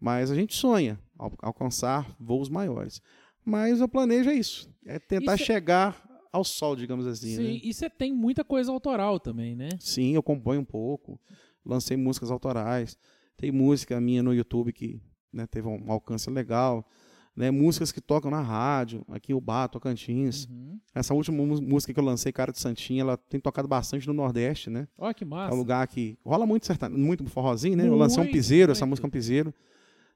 Mas 0.00 0.30
a 0.30 0.34
gente 0.34 0.54
sonha 0.54 0.98
al- 1.18 1.32
alcançar 1.40 2.14
voos 2.20 2.48
maiores. 2.48 3.00
Mas 3.44 3.80
o 3.80 3.88
planejo 3.88 4.30
é 4.30 4.34
isso, 4.34 4.70
é 4.86 4.98
tentar 4.98 5.34
E 5.34 5.38
cê- 5.38 5.44
chegar 5.44 6.02
ao 6.34 6.42
sol, 6.44 6.74
digamos 6.74 7.06
assim. 7.06 7.36
Sim, 7.36 7.42
né? 7.54 7.60
e 7.62 7.72
você 7.72 7.88
tem 7.88 8.12
muita 8.12 8.42
coisa 8.44 8.72
autoral 8.72 9.20
também, 9.20 9.54
né? 9.54 9.68
Sim, 9.78 10.14
eu 10.14 10.22
componho 10.22 10.60
um 10.60 10.64
pouco, 10.64 11.18
lancei 11.64 11.96
músicas 11.96 12.30
autorais, 12.30 12.98
tem 13.36 13.52
música 13.52 14.00
minha 14.00 14.22
no 14.22 14.34
YouTube 14.34 14.72
que 14.72 15.00
né, 15.32 15.46
teve 15.46 15.68
um 15.68 15.90
alcance 15.90 16.28
legal, 16.30 16.84
né, 17.36 17.50
músicas 17.50 17.90
que 17.90 18.00
tocam 18.00 18.30
na 18.30 18.40
rádio, 18.40 19.04
aqui 19.08 19.32
em 19.32 19.34
Ubá, 19.34 19.66
Tocantins. 19.68 20.46
Uhum. 20.46 20.78
Essa 20.94 21.14
última 21.14 21.36
música 21.44 21.92
que 21.92 21.98
eu 21.98 22.04
lancei, 22.04 22.32
Cara 22.32 22.52
de 22.52 22.58
Santinha, 22.60 23.00
ela 23.02 23.16
tem 23.16 23.40
tocado 23.40 23.66
bastante 23.66 24.06
no 24.06 24.12
Nordeste, 24.12 24.70
né? 24.70 24.86
Olha 24.98 25.12
que 25.14 25.24
É 25.24 25.26
massa. 25.26 25.54
um 25.54 25.58
lugar 25.58 25.86
que 25.88 26.16
rola 26.24 26.46
muito 26.46 26.68
muito 26.90 27.24
forrozinho, 27.26 27.76
né? 27.76 27.86
eu 27.86 27.94
lancei 27.96 28.18
um 28.20 28.24
Muito, 28.24 28.32
piseiro, 28.32 28.72
essa 28.72 28.84
muito. 28.84 28.90
música 28.90 29.06
é 29.06 29.08
um 29.08 29.10
piseiro. 29.10 29.54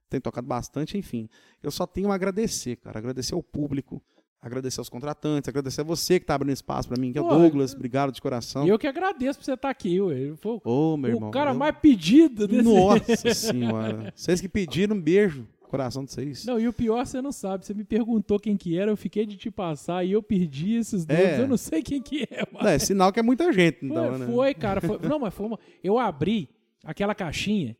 Tem 0.09 0.21
tocado 0.21 0.47
bastante, 0.47 0.97
enfim. 0.97 1.29
Eu 1.63 1.71
só 1.71 1.87
tenho 1.87 2.11
a 2.11 2.15
agradecer, 2.15 2.77
cara. 2.77 2.99
Agradecer 2.99 3.35
ao 3.35 3.43
público, 3.43 4.01
agradecer 4.41 4.81
aos 4.81 4.89
contratantes, 4.89 5.49
agradecer 5.49 5.81
a 5.81 5.85
você 5.85 6.19
que 6.21 6.27
tá 6.27 6.35
abrindo 6.35 6.53
espaço 6.55 6.89
para 6.89 7.01
mim, 7.01 7.13
que 7.13 7.19
é 7.19 7.21
o 7.21 7.29
Pô, 7.29 7.35
Douglas. 7.37 7.75
Obrigado 7.75 8.13
de 8.13 8.21
coração. 8.23 8.67
E 8.67 8.69
eu 8.69 8.79
que 8.79 8.87
agradeço 8.87 9.39
por 9.39 9.45
você 9.45 9.53
estar 9.55 9.71
aqui, 9.71 10.01
ué. 10.01 10.35
Foi 10.37 10.61
Ô, 10.65 10.95
o 10.95 10.97
meu 10.97 11.11
irmão. 11.15 11.31
cara 11.31 11.51
eu- 11.51 11.55
mais 11.55 11.77
pedido 11.79 12.47
desse 12.47 12.63
Nossa 12.63 13.35
senhora. 13.35 14.13
Vocês 14.15 14.41
que 14.41 14.49
pediram, 14.49 14.97
um 14.97 15.01
beijo 15.01 15.47
coração 15.69 16.03
de 16.03 16.11
vocês. 16.13 16.47
Não, 16.47 16.59
e 16.59 16.67
o 16.67 16.73
pior 16.73 17.05
você 17.05 17.21
não 17.21 17.31
sabe. 17.31 17.67
Você 17.67 17.75
me 17.75 17.85
perguntou 17.85 18.39
quem 18.41 18.57
que 18.57 18.79
era, 18.79 18.91
eu 18.91 18.97
fiquei 18.97 19.27
de 19.27 19.37
te 19.37 19.51
passar 19.51 20.03
e 20.03 20.13
eu 20.13 20.23
perdi 20.23 20.77
esses 20.77 21.05
nomes. 21.07 21.23
É. 21.25 21.41
Eu 21.43 21.47
não 21.49 21.59
sei 21.59 21.83
quem 21.83 22.01
que 22.01 22.23
é, 22.31 22.39
mano. 22.51 22.65
Não, 22.65 22.71
é 22.71 22.79
sinal 22.79 23.13
que 23.13 23.21
é 23.21 23.23
muita 23.23 23.53
gente, 23.53 23.81
Foi, 23.81 23.89
então, 23.91 24.19
né? 24.19 24.27
foi, 24.27 24.55
cara. 24.55 24.81
Foi, 24.81 24.99
não, 25.07 25.19
mas 25.19 25.35
foi 25.35 25.45
uma. 25.47 25.59
Eu 25.85 25.99
abri 25.99 26.49
aquela 26.83 27.15
caixinha, 27.15 27.77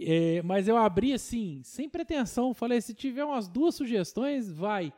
é, 0.00 0.42
mas 0.42 0.66
eu 0.66 0.76
abri 0.76 1.12
assim, 1.12 1.60
sem 1.62 1.88
pretensão. 1.88 2.52
Falei, 2.54 2.80
se 2.80 2.92
tiver 2.92 3.24
umas 3.24 3.46
duas 3.46 3.74
sugestões, 3.76 4.50
vai. 4.50 4.92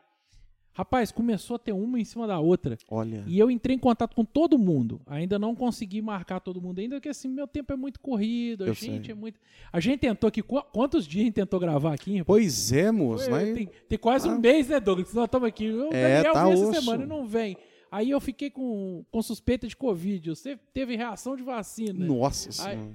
Rapaz, 0.77 1.13
começou 1.13 1.55
a 1.55 1.59
ter 1.59 1.73
uma 1.73 2.01
em 2.01 2.05
cima 2.05 2.27
da 2.27 2.41
outra. 2.41 2.77
Olha. 2.91 3.23
E 3.29 3.39
eu 3.39 3.49
entrei 3.49 3.77
em 3.77 3.79
contato 3.79 4.15
com 4.17 4.25
todo 4.25 4.59
mundo. 4.59 5.01
Ainda 5.07 5.39
não 5.39 5.55
consegui 5.55 6.03
marcar 6.03 6.41
todo 6.41 6.61
mundo 6.61 6.81
ainda, 6.81 6.97
porque 6.97 7.09
assim, 7.09 7.29
meu 7.29 7.47
tempo 7.47 7.73
é 7.73 7.77
muito 7.77 8.01
corrido. 8.01 8.65
A 8.65 8.67
Eu 8.67 8.75
gente 8.75 9.05
sei. 9.07 9.13
é 9.13 9.15
muito. 9.15 9.39
A 9.73 9.79
gente 9.79 10.01
tentou 10.01 10.27
aqui. 10.27 10.43
qu- 10.43 10.65
Quantos 10.73 11.07
dias 11.07 11.23
a 11.23 11.25
gente 11.27 11.35
tentou 11.35 11.61
gravar 11.61 11.95
aqui? 11.95 12.11
rapaz? 12.19 12.27
Pois 12.27 12.73
é, 12.73 12.91
moço. 12.91 13.31
Né? 13.31 13.53
tem, 13.55 13.71
tem 13.89 13.99
quase 13.99 14.29
Ah. 14.29 14.33
um 14.33 14.39
mês, 14.41 14.69
né, 14.69 14.81
Douglas? 14.81 15.15
Nós 15.15 15.27
estamos 15.27 15.47
aqui. 15.49 15.71
O 15.71 15.93
É, 15.95 16.17
Daniel 16.17 16.33
tá 16.33 16.45
veio 16.49 16.71
essa 16.71 16.81
semana 16.81 17.05
e 17.05 17.07
não 17.07 17.25
vem. 17.25 17.57
Aí 17.89 18.11
eu 18.11 18.21
fiquei 18.21 18.51
com, 18.51 19.05
com 19.13 19.23
suspeita 19.23 19.69
de 19.69 19.77
Covid. 19.77 20.31
Você 20.31 20.59
teve 20.73 20.97
reação 20.97 21.37
de 21.37 21.45
vacina. 21.45 22.05
Nossa 22.05 22.51
senhora. 22.51 22.91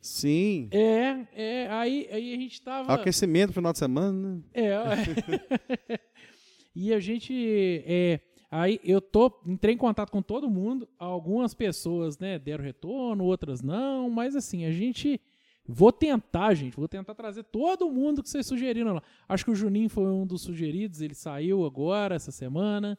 Sim. 0.00 0.68
É, 0.72 1.26
é, 1.32 1.68
aí, 1.70 2.08
aí 2.10 2.34
a 2.34 2.36
gente 2.36 2.60
tava. 2.60 2.92
Aquecimento 2.92 3.48
no 3.48 3.52
final 3.54 3.72
de 3.72 3.78
semana, 3.78 4.12
né? 4.36 4.40
É. 4.52 4.78
e 6.74 6.92
a 6.92 7.00
gente. 7.00 7.32
É, 7.86 8.20
aí 8.50 8.80
eu 8.84 9.00
tô, 9.00 9.32
entrei 9.46 9.74
em 9.74 9.78
contato 9.78 10.10
com 10.10 10.22
todo 10.22 10.50
mundo. 10.50 10.88
Algumas 10.98 11.54
pessoas, 11.54 12.18
né, 12.18 12.38
deram 12.38 12.64
retorno, 12.64 13.24
outras 13.24 13.62
não. 13.62 14.10
Mas 14.10 14.36
assim, 14.36 14.64
a 14.64 14.72
gente. 14.72 15.20
Vou 15.64 15.92
tentar, 15.92 16.54
gente. 16.54 16.76
Vou 16.76 16.88
tentar 16.88 17.14
trazer 17.14 17.44
todo 17.44 17.90
mundo 17.90 18.22
que 18.22 18.28
vocês 18.28 18.46
sugeriram 18.46 18.94
lá. 18.94 19.02
Acho 19.28 19.44
que 19.44 19.50
o 19.50 19.54
Juninho 19.54 19.88
foi 19.88 20.04
um 20.04 20.26
dos 20.26 20.42
sugeridos. 20.42 21.00
Ele 21.00 21.14
saiu 21.14 21.64
agora, 21.64 22.16
essa 22.16 22.32
semana. 22.32 22.98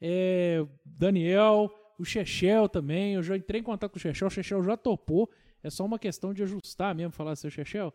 É, 0.00 0.64
Daniel, 0.86 1.70
o 1.98 2.04
Chechel 2.04 2.66
também. 2.68 3.14
Eu 3.14 3.22
já 3.22 3.36
entrei 3.36 3.60
em 3.60 3.64
contato 3.64 3.90
com 3.92 3.98
o 3.98 4.00
Chechel. 4.00 4.28
O 4.28 4.30
Chechel 4.30 4.62
já 4.62 4.76
topou. 4.76 5.28
É 5.62 5.70
só 5.70 5.84
uma 5.84 5.98
questão 5.98 6.32
de 6.32 6.42
ajustar 6.42 6.94
mesmo, 6.94 7.12
falar, 7.12 7.36
seu 7.36 7.50
Chechel, 7.50 7.92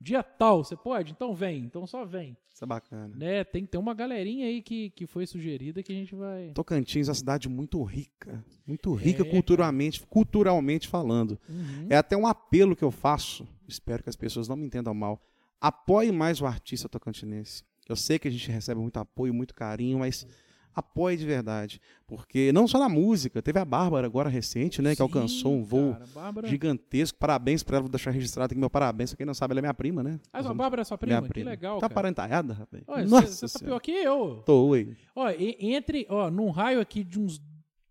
dia 0.00 0.22
tal, 0.22 0.64
você 0.64 0.76
pode? 0.76 1.12
Então 1.12 1.34
vem, 1.34 1.64
então 1.64 1.86
só 1.86 2.04
vem. 2.04 2.36
Isso 2.52 2.62
é 2.62 2.66
bacana. 2.66 3.14
Né? 3.16 3.42
Tem 3.42 3.64
que 3.64 3.72
ter 3.72 3.78
uma 3.78 3.94
galerinha 3.94 4.46
aí 4.46 4.62
que, 4.62 4.90
que 4.90 5.06
foi 5.06 5.26
sugerida 5.26 5.82
que 5.82 5.92
a 5.92 5.94
gente 5.94 6.14
vai. 6.14 6.50
Tocantins 6.50 7.08
é 7.08 7.10
uma 7.10 7.14
cidade 7.16 7.48
muito 7.48 7.82
rica. 7.82 8.44
Muito 8.64 8.94
rica 8.94 9.22
é, 9.22 9.28
culturalmente, 9.28 10.00
culturalmente 10.06 10.86
falando. 10.86 11.38
Uhum. 11.48 11.86
É 11.90 11.96
até 11.96 12.16
um 12.16 12.26
apelo 12.26 12.76
que 12.76 12.84
eu 12.84 12.92
faço, 12.92 13.46
espero 13.66 14.02
que 14.02 14.08
as 14.08 14.16
pessoas 14.16 14.46
não 14.46 14.56
me 14.56 14.66
entendam 14.66 14.94
mal. 14.94 15.20
Apoie 15.60 16.12
mais 16.12 16.40
o 16.40 16.46
artista 16.46 16.88
tocantinense. 16.88 17.64
Eu 17.88 17.96
sei 17.96 18.18
que 18.18 18.28
a 18.28 18.30
gente 18.30 18.50
recebe 18.50 18.80
muito 18.80 18.98
apoio, 18.98 19.34
muito 19.34 19.54
carinho, 19.54 19.98
mas 19.98 20.26
apoie 20.74 21.16
de 21.16 21.24
verdade. 21.24 21.80
Porque 22.06 22.52
não 22.52 22.66
só 22.66 22.78
na 22.78 22.88
música, 22.88 23.40
teve 23.40 23.58
a 23.58 23.64
Bárbara 23.64 24.06
agora 24.06 24.28
recente, 24.28 24.82
né? 24.82 24.90
Sim, 24.90 24.96
que 24.96 25.02
alcançou 25.02 25.54
um 25.54 25.62
voo 25.62 25.96
cara, 26.14 26.46
gigantesco. 26.46 27.18
Parabéns 27.18 27.62
para 27.62 27.76
ela, 27.76 27.82
vou 27.82 27.90
deixar 27.90 28.10
registrado 28.10 28.52
aqui 28.52 28.58
meu 28.58 28.68
parabéns. 28.68 29.10
Pra 29.10 29.18
quem 29.18 29.26
não 29.26 29.34
sabe, 29.34 29.52
ela 29.52 29.60
é 29.60 29.62
minha 29.62 29.74
prima, 29.74 30.02
né? 30.02 30.20
Ah, 30.32 30.40
a 30.40 30.54
Bárbara 30.54 30.82
é 30.82 30.84
sua 30.84 30.98
prima? 30.98 31.20
Minha 31.20 31.28
prima. 31.28 31.50
Que 31.50 31.56
legal. 31.56 31.78
Tá 31.78 31.88
parentalhada, 31.88 32.52
rapaz. 32.54 32.82
Olha, 32.86 33.06
Nossa 33.06 33.48
você 33.48 33.58
tá 33.58 33.64
pior 33.64 33.80
que 33.80 33.92
eu. 33.92 34.42
Tô, 34.44 34.66
ui. 34.68 34.96
Ó, 35.14 35.30
entre, 35.38 36.06
ó, 36.08 36.30
num 36.30 36.50
raio 36.50 36.80
aqui 36.80 37.04
de 37.04 37.20
uns 37.20 37.40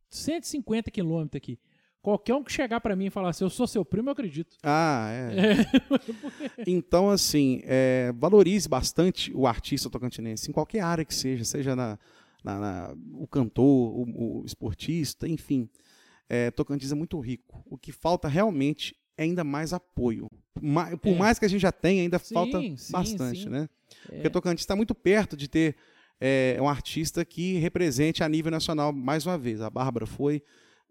150 0.09 0.91
quilômetros 0.91 1.37
aqui. 1.37 1.59
Qualquer 2.03 2.35
um 2.35 2.43
que 2.43 2.51
chegar 2.51 2.81
para 2.81 2.97
mim 2.97 3.05
e 3.05 3.09
falar 3.09 3.29
assim, 3.29 3.45
eu 3.45 3.49
sou 3.49 3.65
seu 3.65 3.85
primo, 3.85 4.09
eu 4.09 4.11
acredito. 4.11 4.57
Ah, 4.61 5.07
é. 5.15 5.61
é. 6.61 6.63
então, 6.67 7.09
assim, 7.09 7.61
é, 7.63 8.11
valorize 8.17 8.67
bastante 8.67 9.31
o 9.33 9.47
artista 9.47 9.89
tocantinense, 9.89 10.49
em 10.49 10.53
qualquer 10.53 10.81
área 10.81 11.05
que 11.05 11.15
seja, 11.15 11.45
seja 11.45 11.77
na, 11.77 11.97
na, 12.43 12.59
na, 12.59 12.95
o 13.13 13.27
cantor, 13.27 13.65
o, 13.65 14.41
o 14.41 14.45
esportista, 14.45 15.27
enfim. 15.27 15.69
É, 16.29 16.51
Tocantins 16.51 16.91
é 16.91 16.95
muito 16.95 17.19
rico. 17.19 17.63
O 17.65 17.77
que 17.77 17.91
falta 17.91 18.27
realmente 18.27 18.95
é 19.17 19.23
ainda 19.23 19.43
mais 19.43 19.73
apoio. 19.73 20.27
Por 21.01 21.13
é. 21.13 21.15
mais 21.15 21.39
que 21.39 21.45
a 21.45 21.47
gente 21.47 21.61
já 21.61 21.71
tenha, 21.71 22.01
ainda 22.01 22.19
sim, 22.19 22.33
falta 22.33 22.59
sim, 22.59 22.91
bastante, 22.91 23.43
sim. 23.43 23.49
né? 23.49 23.69
É. 24.09 24.15
Porque 24.15 24.29
Tocantins 24.29 24.61
está 24.61 24.75
muito 24.75 24.95
perto 24.95 25.37
de 25.37 25.47
ter 25.47 25.75
é, 26.19 26.57
um 26.59 26.67
artista 26.67 27.23
que 27.25 27.57
represente 27.57 28.23
a 28.23 28.29
nível 28.29 28.51
nacional 28.51 28.91
mais 28.91 29.25
uma 29.25 29.37
vez. 29.37 29.61
A 29.61 29.69
Bárbara 29.69 30.05
foi, 30.05 30.41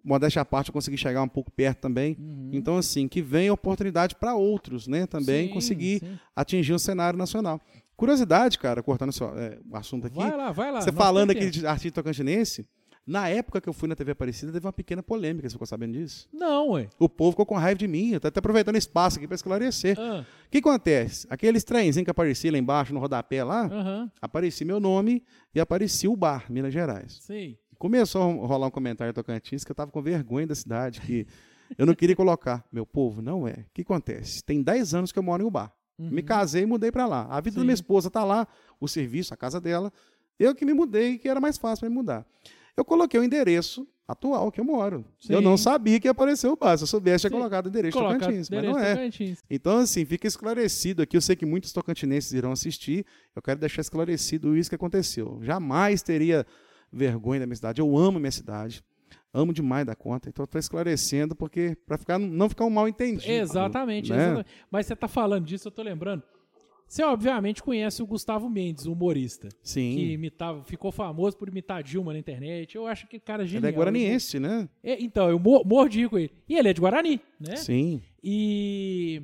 modéstia 0.04 0.42
à 0.42 0.44
parte, 0.44 0.68
eu 0.68 0.72
consegui 0.72 0.96
chegar 0.96 1.22
um 1.22 1.28
pouco 1.28 1.50
perto 1.50 1.80
também. 1.80 2.16
Uhum. 2.18 2.50
Então, 2.52 2.76
assim, 2.76 3.08
que 3.08 3.22
venha 3.22 3.52
oportunidade 3.52 4.14
para 4.16 4.34
outros, 4.34 4.86
né? 4.86 5.06
Também 5.06 5.48
conseguir 5.48 6.02
atingir 6.34 6.72
o 6.72 6.78
cenário 6.78 7.18
nacional. 7.18 7.60
Curiosidade, 7.96 8.58
cara, 8.58 8.82
cortando 8.82 9.12
só, 9.12 9.32
é, 9.36 9.58
o 9.70 9.76
assunto 9.76 10.06
aqui. 10.06 10.16
Vai 10.16 10.36
lá, 10.36 10.52
vai 10.52 10.72
lá. 10.72 10.80
Você 10.80 10.92
falando 10.92 11.30
aqui 11.30 11.50
de 11.50 11.66
artista 11.66 12.02
tocantinense, 12.02 12.66
na 13.06 13.28
época 13.28 13.60
que 13.60 13.68
eu 13.68 13.72
fui 13.72 13.88
na 13.88 13.96
TV 13.96 14.12
Aparecida, 14.12 14.52
teve 14.52 14.64
uma 14.64 14.72
pequena 14.72 15.02
polêmica, 15.02 15.48
você 15.48 15.54
ficou 15.54 15.66
sabendo 15.66 15.94
disso? 15.94 16.28
Não, 16.32 16.70
ué. 16.70 16.88
O 16.98 17.08
povo 17.08 17.32
ficou 17.32 17.44
com 17.44 17.56
raiva 17.56 17.78
de 17.78 17.88
mim, 17.88 18.12
eu 18.12 18.20
tô 18.20 18.28
até 18.28 18.38
aproveitando 18.38 18.76
espaço 18.76 19.18
aqui 19.18 19.26
para 19.26 19.34
esclarecer. 19.34 19.98
O 19.98 20.02
ah. 20.02 20.26
que 20.50 20.58
acontece? 20.58 21.26
Aqueles 21.28 21.64
trenzinhos 21.64 22.04
que 22.04 22.10
aparecia 22.10 22.52
lá 22.52 22.58
embaixo, 22.58 22.94
no 22.94 23.00
rodapé 23.00 23.42
lá, 23.42 23.64
uhum. 23.64 24.10
aparecia 24.20 24.64
meu 24.64 24.78
nome 24.78 25.24
e 25.52 25.60
aparecia 25.60 26.08
o 26.08 26.16
bar, 26.16 26.46
Minas 26.48 26.72
Gerais. 26.72 27.18
Sim. 27.20 27.56
Começou 27.76 28.22
a 28.22 28.46
rolar 28.46 28.68
um 28.68 28.70
comentário 28.70 29.12
Tocantins 29.12 29.64
que 29.64 29.72
eu 29.72 29.74
tava 29.74 29.90
com 29.90 30.00
vergonha 30.00 30.46
da 30.46 30.54
cidade, 30.54 31.00
que 31.00 31.26
eu 31.76 31.84
não 31.84 31.96
queria 31.96 32.14
colocar. 32.14 32.64
Meu 32.70 32.86
povo, 32.86 33.20
não 33.20 33.48
é. 33.48 33.52
O 33.52 33.66
que 33.74 33.82
acontece? 33.82 34.44
Tem 34.44 34.62
10 34.62 34.94
anos 34.94 35.12
que 35.12 35.18
eu 35.18 35.22
moro 35.24 35.42
em 35.42 35.46
um 35.46 35.50
bar. 35.50 35.72
Uhum. 35.98 36.10
Me 36.10 36.22
casei 36.22 36.62
e 36.62 36.66
mudei 36.66 36.90
para 36.90 37.06
lá. 37.06 37.26
A 37.30 37.40
vida 37.40 37.54
Sim. 37.54 37.60
da 37.60 37.64
minha 37.64 37.74
esposa 37.74 38.10
tá 38.10 38.24
lá, 38.24 38.46
o 38.80 38.88
serviço, 38.88 39.32
a 39.32 39.36
casa 39.36 39.60
dela. 39.60 39.92
Eu 40.38 40.54
que 40.54 40.64
me 40.64 40.72
mudei, 40.72 41.18
que 41.18 41.28
era 41.28 41.40
mais 41.40 41.56
fácil 41.56 41.80
para 41.80 41.90
me 41.90 41.94
mudar. 41.94 42.26
Eu 42.76 42.84
coloquei 42.84 43.20
o 43.20 43.24
endereço 43.24 43.86
atual 44.06 44.50
que 44.50 44.60
eu 44.60 44.64
moro. 44.64 45.04
Sim. 45.20 45.32
Eu 45.34 45.40
não 45.40 45.56
sabia 45.56 46.00
que 46.00 46.06
ia 46.06 46.12
aparecer 46.12 46.48
o 46.48 46.56
bar. 46.56 46.76
Se 46.76 46.84
eu 46.84 46.86
soubesse, 46.86 47.28
tinha 47.28 47.30
colocado 47.30 47.66
o 47.66 47.68
endereço 47.68 47.96
Coloca 47.96 48.18
Tocantins, 48.18 48.50
mas 48.50 48.64
não 48.64 48.78
é. 48.78 48.94
Tocantins. 48.94 49.38
Então, 49.50 49.78
assim, 49.78 50.04
fica 50.04 50.26
esclarecido 50.26 51.02
aqui. 51.02 51.16
Eu 51.16 51.20
sei 51.20 51.36
que 51.36 51.46
muitos 51.46 51.72
tocantinenses 51.72 52.32
irão 52.32 52.52
assistir. 52.52 53.04
Eu 53.34 53.42
quero 53.42 53.60
deixar 53.60 53.80
esclarecido 53.80 54.56
isso 54.56 54.70
que 54.70 54.76
aconteceu. 54.76 55.38
Jamais 55.42 56.02
teria 56.02 56.46
vergonha 56.92 57.40
da 57.40 57.46
minha 57.46 57.56
cidade. 57.56 57.80
Eu 57.80 57.96
amo 57.96 58.18
a 58.18 58.20
minha 58.20 58.32
cidade. 58.32 58.82
Amo 59.34 59.52
demais 59.52 59.86
da 59.86 59.94
conta. 59.94 60.28
Então, 60.28 60.44
estou 60.44 60.58
esclarecendo, 60.58 61.34
porque 61.34 61.76
para 61.86 61.96
ficar, 61.96 62.18
não 62.18 62.48
ficar 62.48 62.66
um 62.66 62.70
mal 62.70 62.86
entendido. 62.86 63.32
Exatamente, 63.32 64.10
né? 64.10 64.16
exatamente. 64.16 64.50
Mas 64.70 64.86
você 64.86 64.92
está 64.92 65.08
falando 65.08 65.46
disso, 65.46 65.68
eu 65.68 65.70
estou 65.70 65.84
lembrando. 65.84 66.22
Você 66.92 67.02
obviamente 67.02 67.62
conhece 67.62 68.02
o 68.02 68.06
Gustavo 68.06 68.50
Mendes, 68.50 68.84
o 68.84 68.92
humorista. 68.92 69.48
Sim. 69.62 69.96
Que 69.96 70.12
imitava, 70.12 70.62
ficou 70.62 70.92
famoso 70.92 71.38
por 71.38 71.48
imitar 71.48 71.82
Dilma 71.82 72.12
na 72.12 72.18
internet. 72.18 72.76
Eu 72.76 72.86
acho 72.86 73.06
que 73.06 73.18
cara 73.18 73.46
genial. 73.46 73.70
Ele 73.70 73.74
é 73.74 73.78
guaraniense, 73.78 74.38
né? 74.38 74.68
É, 74.82 75.02
então, 75.02 75.30
eu 75.30 75.38
mordi 75.38 76.06
com 76.06 76.18
ele. 76.18 76.30
E 76.46 76.54
ele 76.54 76.68
é 76.68 76.72
de 76.74 76.82
Guarani, 76.82 77.18
né? 77.40 77.56
Sim. 77.56 78.02
E. 78.22 79.22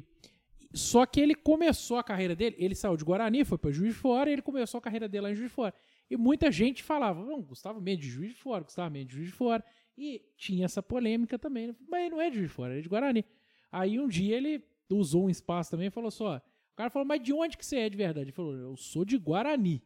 Só 0.73 1.05
que 1.05 1.21
ele 1.21 1.35
começou 1.35 1.99
a 1.99 2.03
carreira 2.03 2.35
dele, 2.35 2.57
ele 2.59 2.75
saiu 2.75 2.97
de 2.97 3.05
Guarani, 3.05 3.45
foi 3.45 3.59
para 3.59 3.71
Juiz 3.71 3.93
de 3.93 4.01
Fora, 4.01 4.31
e 4.31 4.33
ele 4.33 4.43
começou 4.43 4.79
a 4.79 4.81
carreira 4.81 5.07
dele 5.07 5.25
lá 5.25 5.31
em 5.31 5.35
Juiz 5.35 5.51
de 5.51 5.55
Fora. 5.55 5.75
E 6.11 6.17
muita 6.17 6.51
gente 6.51 6.83
falava, 6.83 7.23
não, 7.23 7.43
Gustavo 7.43 7.83
Mendes 7.83 8.07
de 8.07 8.13
Juiz 8.13 8.31
de 8.31 8.37
Fora, 8.37 8.65
Gustavo 8.65 8.91
Mendes 8.91 9.09
de 9.09 9.17
Juiz 9.17 9.29
de 9.29 9.37
Fora. 9.37 9.63
E 9.99 10.23
tinha 10.37 10.65
essa 10.65 10.83
polêmica 10.83 11.39
também. 11.39 11.75
Mas 11.89 12.11
não 12.11 12.21
é 12.21 12.31
de 12.31 12.47
Fora, 12.47 12.79
é 12.79 12.81
de 12.81 12.89
Guarani. 12.89 13.25
Aí 13.71 13.99
um 13.99 14.09
dia 14.09 14.37
ele 14.37 14.63
usou 14.91 15.27
um 15.27 15.31
espaço 15.31 15.71
também 15.73 15.89
e 15.89 15.91
falou 15.91 16.11
só: 16.11 16.41
cara 16.79 16.91
falou, 16.91 17.07
mas 17.07 17.21
de 17.21 17.33
onde 17.33 17.59
que 17.59 17.67
você 17.67 17.79
é 17.79 17.91
de 17.91 17.97
verdade? 17.97 18.27
Ele 18.27 18.33
falou, 18.33 18.55
eu 18.55 18.77
sou 18.77 19.05
de 19.05 19.19
Guarani. 19.19 19.83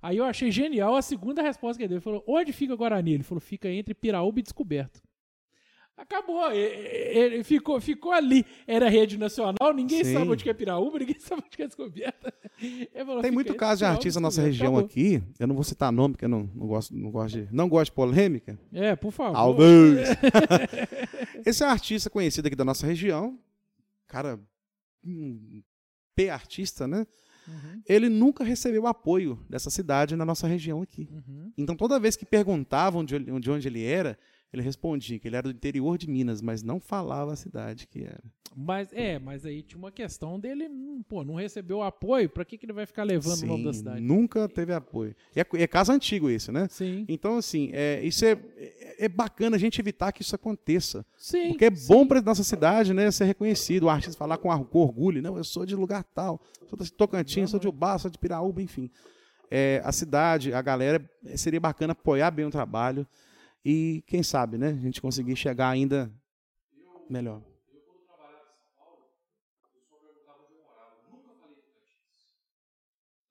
Aí 0.00 0.16
eu 0.16 0.24
achei 0.24 0.50
genial 0.50 0.96
a 0.96 1.02
segunda 1.02 1.42
resposta 1.42 1.76
que 1.78 1.82
ele 1.82 1.88
deu. 1.88 1.96
Ele 1.96 2.04
falou, 2.04 2.24
onde 2.26 2.52
fica 2.54 2.74
Guarani? 2.74 3.12
Ele 3.12 3.22
falou, 3.22 3.40
fica 3.40 3.68
entre 3.68 3.92
Piraúba 3.92 4.40
e 4.40 4.42
Descoberto. 4.42 5.02
Acabou, 5.96 6.52
ele 6.52 7.42
ficou, 7.42 7.80
ficou 7.80 8.12
ali. 8.12 8.44
Era 8.66 8.86
rede 8.86 9.16
nacional, 9.16 9.72
ninguém 9.74 10.04
Sim. 10.04 10.12
sabe 10.12 10.30
onde 10.30 10.44
que 10.44 10.50
é 10.50 10.52
Piraúba, 10.52 10.98
ninguém 11.00 11.18
sabe 11.18 11.42
onde 11.46 11.56
que 11.56 11.62
é 11.62 11.66
descoberta. 11.66 12.34
Falou, 12.94 13.22
Tem 13.22 13.30
muito 13.30 13.54
caso 13.54 13.78
de 13.78 13.86
artista 13.86 14.20
na 14.20 14.26
nossa 14.26 14.42
região 14.42 14.74
acabou. 14.74 14.84
aqui. 14.84 15.22
Eu 15.38 15.46
não 15.46 15.54
vou 15.54 15.64
citar 15.64 15.90
nome, 15.90 16.12
porque 16.12 16.26
eu 16.26 16.28
não, 16.28 16.50
não, 16.54 16.66
gosto, 16.66 16.94
não, 16.94 17.10
gosto 17.10 17.34
de, 17.38 17.48
não 17.50 17.68
gosto 17.68 17.90
de 17.90 17.96
polêmica. 17.96 18.58
É, 18.74 18.94
por 18.94 19.10
favor. 19.10 19.32
Talvez. 19.32 20.08
Esse 21.46 21.64
é 21.64 21.66
um 21.66 21.70
artista 21.70 22.10
conhecido 22.10 22.46
aqui 22.46 22.56
da 22.56 22.64
nossa 22.64 22.86
região. 22.86 23.38
Cara, 24.06 24.38
um 25.02 25.62
P 26.14 26.28
artista, 26.28 26.86
né? 26.86 27.06
Uhum. 27.48 27.82
Ele 27.88 28.08
nunca 28.08 28.44
recebeu 28.44 28.86
apoio 28.86 29.38
dessa 29.48 29.70
cidade 29.70 30.14
na 30.14 30.24
nossa 30.24 30.46
região 30.46 30.82
aqui. 30.82 31.08
Uhum. 31.10 31.52
Então, 31.56 31.74
toda 31.74 32.00
vez 32.00 32.16
que 32.16 32.26
perguntavam 32.26 33.04
de, 33.04 33.18
de 33.18 33.50
onde 33.50 33.68
ele 33.68 33.84
era, 33.84 34.18
ele 34.52 34.62
respondia 34.62 35.18
que 35.18 35.28
ele 35.28 35.36
era 35.36 35.48
do 35.48 35.54
interior 35.54 35.98
de 35.98 36.08
Minas, 36.08 36.40
mas 36.40 36.62
não 36.62 36.80
falava 36.80 37.32
a 37.32 37.36
cidade 37.36 37.86
que 37.86 38.04
era. 38.04 38.22
Mas 38.58 38.88
é, 38.94 39.18
mas 39.18 39.44
aí 39.44 39.62
tinha 39.62 39.78
uma 39.78 39.92
questão 39.92 40.40
dele, 40.40 40.66
hum, 40.66 41.02
pô, 41.06 41.22
não 41.22 41.34
recebeu 41.34 41.82
apoio, 41.82 42.30
para 42.30 42.42
que, 42.42 42.56
que 42.56 42.64
ele 42.64 42.72
vai 42.72 42.86
ficar 42.86 43.04
levando 43.04 43.36
Sim, 43.36 43.44
o 43.44 43.48
nome 43.48 43.64
da 43.64 43.72
cidade? 43.74 44.00
Nunca 44.00 44.48
teve 44.48 44.72
apoio. 44.72 45.14
E 45.34 45.40
é, 45.40 45.46
é 45.52 45.66
caso 45.66 45.92
antigo 45.92 46.30
isso, 46.30 46.50
né? 46.50 46.66
Sim. 46.70 47.04
Então, 47.06 47.36
assim, 47.36 47.68
é, 47.74 48.00
isso 48.02 48.24
é, 48.24 48.30
é, 48.56 49.04
é 49.04 49.08
bacana 49.10 49.56
a 49.56 49.58
gente 49.58 49.78
evitar 49.78 50.10
que 50.10 50.22
isso 50.22 50.34
aconteça. 50.34 51.04
Sim. 51.18 51.48
Porque 51.48 51.66
é 51.66 51.70
bom 51.70 52.06
para 52.06 52.22
nossa 52.22 52.42
cidade, 52.42 52.94
né, 52.94 53.10
ser 53.10 53.26
reconhecido, 53.26 53.84
o 53.84 53.90
artista 53.90 54.16
falar 54.16 54.38
com, 54.38 54.48
com 54.64 54.78
orgulho, 54.78 55.20
não, 55.20 55.36
eu 55.36 55.44
sou 55.44 55.66
de 55.66 55.76
lugar 55.76 56.02
tal, 56.02 56.40
sou 56.66 56.78
de 56.78 56.90
Tocantins, 56.90 57.50
sou 57.50 57.60
de 57.60 57.68
Ubá, 57.68 57.98
sou 57.98 58.10
de 58.10 58.18
Piraúba, 58.18 58.62
enfim. 58.62 58.90
É, 59.50 59.82
a 59.84 59.92
cidade, 59.92 60.54
a 60.54 60.62
galera, 60.62 61.04
seria 61.36 61.60
bacana 61.60 61.92
apoiar 61.92 62.30
bem 62.30 62.46
o 62.46 62.50
trabalho. 62.50 63.06
E 63.68 64.04
quem 64.06 64.22
sabe, 64.22 64.56
né? 64.56 64.68
A 64.68 64.80
gente 64.80 65.02
conseguir 65.02 65.34
chegar 65.34 65.70
ainda 65.70 66.08
melhor. 67.10 67.42
Eu, 67.74 67.80
quando 67.80 68.06
trabalhava 68.06 68.44
em 68.44 68.54
São 68.54 68.70
Paulo, 68.78 69.10
o 69.58 69.74
pessoal 69.74 69.98
perguntava 69.98 70.38
onde 70.44 70.54
eu 70.54 70.62
morava. 70.62 70.94
Eu 71.02 71.10
nunca 71.10 71.34
falei 71.34 71.56
Tocantins. 71.56 72.30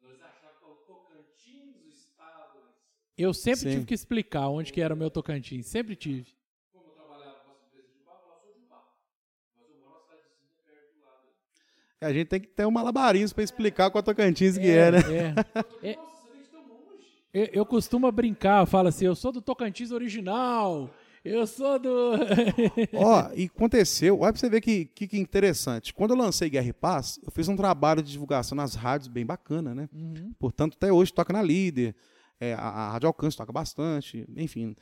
Eles 0.04 0.22
achavam 0.22 0.58
que 0.60 0.66
o 0.66 0.94
Tocantins, 0.94 1.86
o 1.86 1.88
estado. 1.88 2.60
Eu 3.18 3.34
sempre 3.34 3.62
Sim. 3.62 3.70
tive 3.70 3.86
que 3.86 3.94
explicar 3.94 4.50
onde 4.50 4.74
que 4.74 4.82
era 4.82 4.94
o 4.94 4.98
meu 4.98 5.10
Tocantins. 5.10 5.68
Sempre 5.68 5.96
tive. 5.96 6.36
Como 6.74 6.84
eu 6.84 6.92
trabalhava 6.92 7.40
com 7.40 7.52
essa 7.52 7.64
empresa 7.68 7.88
de 7.88 8.02
Ubá, 8.02 8.20
eu 8.28 8.36
sou 8.44 8.52
de 8.52 8.60
Ubá. 8.60 8.84
Mas 9.56 9.70
eu 9.70 9.78
moro 9.80 9.94
na 9.94 10.02
cidadezinha 10.02 10.60
perto 10.66 10.96
do 10.96 11.06
lado. 11.06 11.32
A 12.02 12.12
gente 12.12 12.28
tem 12.28 12.42
que 12.42 12.48
ter 12.48 12.66
um 12.66 12.72
malabarismo 12.72 13.36
para 13.36 13.44
explicar 13.46 13.90
qual 13.90 14.04
Tocantins 14.04 14.58
é, 14.58 14.60
que 14.60 14.68
é, 14.68 14.92
né? 14.92 15.00
É. 15.82 15.92
é. 15.96 16.15
Eu, 17.36 17.50
eu 17.52 17.66
costumo 17.66 18.10
brincar, 18.14 18.62
eu 18.62 18.66
falo 18.66 18.88
assim, 18.88 19.04
eu 19.04 19.14
sou 19.14 19.30
do 19.30 19.42
Tocantins 19.42 19.92
original, 19.92 20.90
eu 21.22 21.46
sou 21.46 21.78
do... 21.78 22.14
Ó, 22.96 23.30
e 23.36 23.52
aconteceu, 23.54 24.22
olha 24.22 24.32
pra 24.32 24.40
você 24.40 24.50
ver 24.50 24.62
que, 24.62 24.86
que, 24.86 25.06
que 25.06 25.20
interessante. 25.20 25.94
Quando 25.94 26.12
eu 26.12 26.18
lancei 26.18 26.50
Guerra 26.50 26.70
e 26.70 26.72
Paz, 26.72 27.20
eu 27.22 27.30
fiz 27.30 27.50
um 27.50 27.58
trabalho 27.58 28.02
de 28.02 28.10
divulgação 28.10 28.56
nas 28.56 28.74
rádios 28.74 29.10
bem 29.10 29.26
bacana, 29.26 29.76
né? 29.76 29.90
Uhum. 29.92 30.34
Portanto, 30.40 30.78
até 30.78 30.94
hoje 30.94 31.12
toca 31.12 31.34
na 31.34 31.42
Líder, 31.42 31.94
é, 32.40 32.54
a, 32.54 32.70
a 32.70 32.92
Rádio 32.94 33.08
Alcance 33.08 33.36
toca 33.36 33.52
bastante, 33.52 34.26
enfim. 34.38 34.74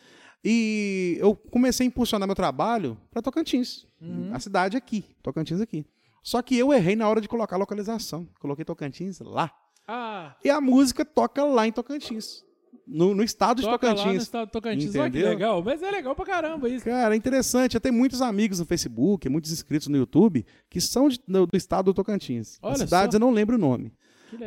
E 0.45 1.17
eu 1.19 1.35
comecei 1.35 1.87
a 1.87 1.87
impulsionar 1.87 2.27
meu 2.27 2.35
trabalho 2.35 2.95
para 3.09 3.23
Tocantins, 3.23 3.87
a 4.31 4.39
cidade 4.39 4.77
aqui, 4.77 5.03
Tocantins 5.23 5.59
aqui. 5.59 5.87
Só 6.21 6.39
que 6.43 6.55
eu 6.55 6.71
errei 6.71 6.95
na 6.95 7.09
hora 7.09 7.19
de 7.19 7.27
colocar 7.27 7.55
a 7.55 7.59
localização. 7.59 8.29
Coloquei 8.39 8.63
Tocantins 8.63 9.19
lá. 9.21 9.51
Ah, 9.87 10.35
E 10.43 10.49
a 10.49 10.61
música 10.61 11.03
toca 11.05 11.43
lá 11.43 11.67
em 11.67 11.71
Tocantins. 11.71 12.43
No, 12.85 13.15
no 13.15 13.23
estado 13.23 13.61
de 13.61 13.67
toca 13.67 13.87
lá 13.87 13.93
no 13.93 13.97
Tocantins. 13.99 14.23
estado 14.23 14.47
do 14.47 14.51
Tocantins. 14.51 14.95
Olha 14.95 15.03
que 15.09 15.17
Entendeu? 15.17 15.29
legal, 15.29 15.63
mas 15.63 15.81
é 15.81 15.89
legal 15.91 16.13
pra 16.15 16.25
caramba 16.25 16.67
isso. 16.67 16.83
Cara, 16.83 17.13
é 17.15 17.17
interessante. 17.17 17.75
Eu 17.75 17.81
tenho 17.81 17.95
muitos 17.95 18.21
amigos 18.21 18.59
no 18.59 18.65
Facebook, 18.65 19.29
muitos 19.29 19.51
inscritos 19.51 19.87
no 19.87 19.95
YouTube, 19.97 20.45
que 20.69 20.81
são 20.81 21.07
de- 21.07 21.19
do, 21.27 21.45
do 21.47 21.55
estado 21.57 21.85
do 21.85 21.93
Tocantins. 21.93 22.57
Olha 22.61 22.73
As 22.73 22.79
cidades 22.79 23.13
só. 23.13 23.17
eu 23.17 23.19
não 23.21 23.31
lembro 23.31 23.55
o 23.55 23.59
nome. 23.59 23.93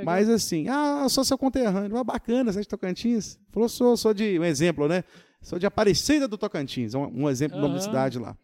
Mas 0.05 0.29
assim, 0.29 0.67
ah, 0.69 1.01
eu 1.05 1.09
sou 1.09 1.25
seu 1.25 1.39
conterrâneo. 1.39 1.97
Ah, 1.97 2.03
bacana, 2.05 2.53
você 2.53 2.59
é 2.59 2.63
de 2.63 2.69
Tocantins? 2.69 3.39
Falou, 3.51 3.69
sou, 3.69 3.97
sou 3.97 4.13
de, 4.13 4.39
um 4.39 4.45
exemplo, 4.45 4.89
né? 4.89 5.05
Sou 5.41 5.59
de 5.61 5.65
Aparecida 5.67 6.27
do 6.27 6.37
Tocantins, 6.37 6.93
um, 6.95 7.05
um 7.23 7.31
exemplo 7.31 7.57
nome 7.59 7.75
da 7.75 7.81
Aham. 7.81 7.87
cidade 7.87 8.19
lá. 8.19 8.37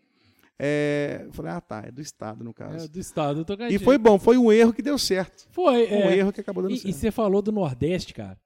É, 0.58 1.22
eu 1.26 1.32
falei, 1.32 1.50
ah 1.52 1.60
tá, 1.60 1.82
é 1.86 1.90
do 1.90 2.00
estado 2.00 2.44
no 2.44 2.54
caso. 2.54 2.84
É, 2.84 2.88
do 2.88 3.00
estado 3.00 3.40
do 3.40 3.44
Tocantins. 3.44 3.80
e 3.80 3.84
foi 3.84 3.98
bom, 3.98 4.16
foi 4.18 4.36
um 4.38 4.52
erro 4.52 4.72
que 4.72 4.82
deu 4.82 4.96
certo. 4.98 5.48
Foi, 5.50 5.86
Um 5.90 6.08
é. 6.10 6.16
erro 6.18 6.32
que 6.32 6.40
acabou 6.40 6.62
dando 6.62 6.72
E, 6.72 6.76
e 6.76 6.80
certo. 6.80 6.94
você 6.94 7.10
falou 7.10 7.42
do 7.42 7.50
Nordeste, 7.50 8.14
cara. 8.14 8.38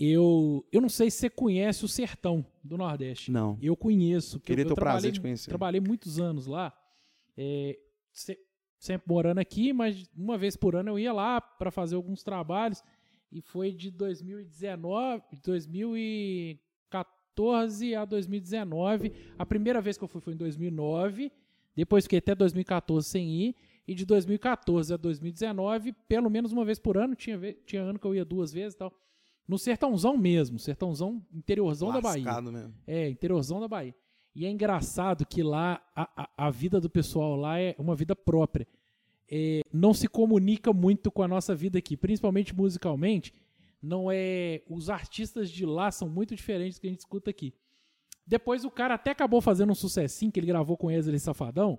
Eu, 0.00 0.66
eu 0.72 0.80
não 0.80 0.88
sei 0.88 1.08
se 1.10 1.18
você 1.18 1.30
conhece 1.30 1.84
o 1.84 1.88
sertão 1.88 2.44
do 2.64 2.76
Nordeste. 2.76 3.30
Não. 3.30 3.56
Eu 3.62 3.76
conheço. 3.76 4.40
Queria 4.40 4.62
eu, 4.62 4.66
ter 4.66 4.72
eu 4.72 4.74
o 4.74 4.76
prazer 4.76 5.12
de 5.12 5.20
conhecer. 5.20 5.48
Trabalhei 5.50 5.80
muitos 5.80 6.18
anos 6.18 6.46
lá. 6.46 6.72
é, 7.36 7.78
se- 8.12 8.38
sempre 8.78 9.06
morando 9.08 9.38
aqui, 9.38 9.72
mas 9.72 10.10
uma 10.16 10.36
vez 10.36 10.56
por 10.56 10.74
ano 10.74 10.88
eu 10.90 10.98
ia 10.98 11.12
lá 11.12 11.40
para 11.40 11.70
fazer 11.70 11.94
alguns 11.94 12.24
trabalhos. 12.24 12.82
E 13.30 13.40
foi 13.40 13.70
de 13.72 13.90
2019, 13.92 15.22
2014 15.44 17.94
a 17.94 18.04
2019. 18.04 19.12
A 19.38 19.46
primeira 19.46 19.80
vez 19.80 19.96
que 19.96 20.02
eu 20.04 20.08
fui 20.08 20.20
foi 20.20 20.34
em 20.34 20.36
2009. 20.36 21.30
Depois 21.74 22.04
fiquei 22.04 22.18
até 22.18 22.34
2014 22.34 23.08
sem 23.08 23.28
ir. 23.30 23.56
E 23.86 23.94
de 23.94 24.06
2014 24.06 24.94
a 24.94 24.96
2019, 24.96 25.92
pelo 26.08 26.30
menos 26.30 26.52
uma 26.52 26.64
vez 26.64 26.78
por 26.78 26.96
ano. 26.96 27.14
Tinha, 27.14 27.38
tinha 27.66 27.82
ano 27.82 27.98
que 27.98 28.06
eu 28.06 28.14
ia 28.14 28.24
duas 28.24 28.52
vezes 28.52 28.74
e 28.74 28.78
tal. 28.78 28.92
No 29.46 29.58
sertãozão 29.58 30.16
mesmo, 30.16 30.58
sertãozão 30.58 31.24
interiorzão 31.32 31.92
da 31.92 32.00
Bahia. 32.00 32.24
Lascado 32.24 32.52
mesmo. 32.52 32.74
É, 32.86 33.08
interiorzão 33.08 33.60
da 33.60 33.66
Bahia. 33.66 33.94
E 34.34 34.46
é 34.46 34.50
engraçado 34.50 35.26
que 35.26 35.42
lá 35.42 35.82
a, 35.94 36.22
a, 36.22 36.46
a 36.46 36.50
vida 36.50 36.80
do 36.80 36.88
pessoal 36.88 37.36
lá 37.36 37.58
é 37.58 37.74
uma 37.78 37.94
vida 37.94 38.14
própria. 38.14 38.66
É, 39.30 39.62
não 39.72 39.92
se 39.92 40.08
comunica 40.08 40.72
muito 40.72 41.10
com 41.10 41.22
a 41.22 41.28
nossa 41.28 41.54
vida 41.54 41.78
aqui, 41.78 41.96
principalmente 41.96 42.54
musicalmente. 42.54 43.34
Não 43.82 44.10
é, 44.10 44.62
os 44.68 44.88
artistas 44.88 45.50
de 45.50 45.66
lá 45.66 45.90
são 45.90 46.08
muito 46.08 46.36
diferentes 46.36 46.78
do 46.78 46.82
que 46.82 46.86
a 46.86 46.90
gente 46.90 47.00
escuta 47.00 47.30
aqui. 47.30 47.52
Depois 48.26 48.64
o 48.64 48.70
cara 48.70 48.94
até 48.94 49.10
acabou 49.10 49.40
fazendo 49.40 49.70
um 49.72 49.74
sucessinho 49.74 50.30
que 50.30 50.38
ele 50.40 50.46
gravou 50.46 50.76
com 50.76 50.86
Wesley 50.86 51.18
Safadão, 51.18 51.78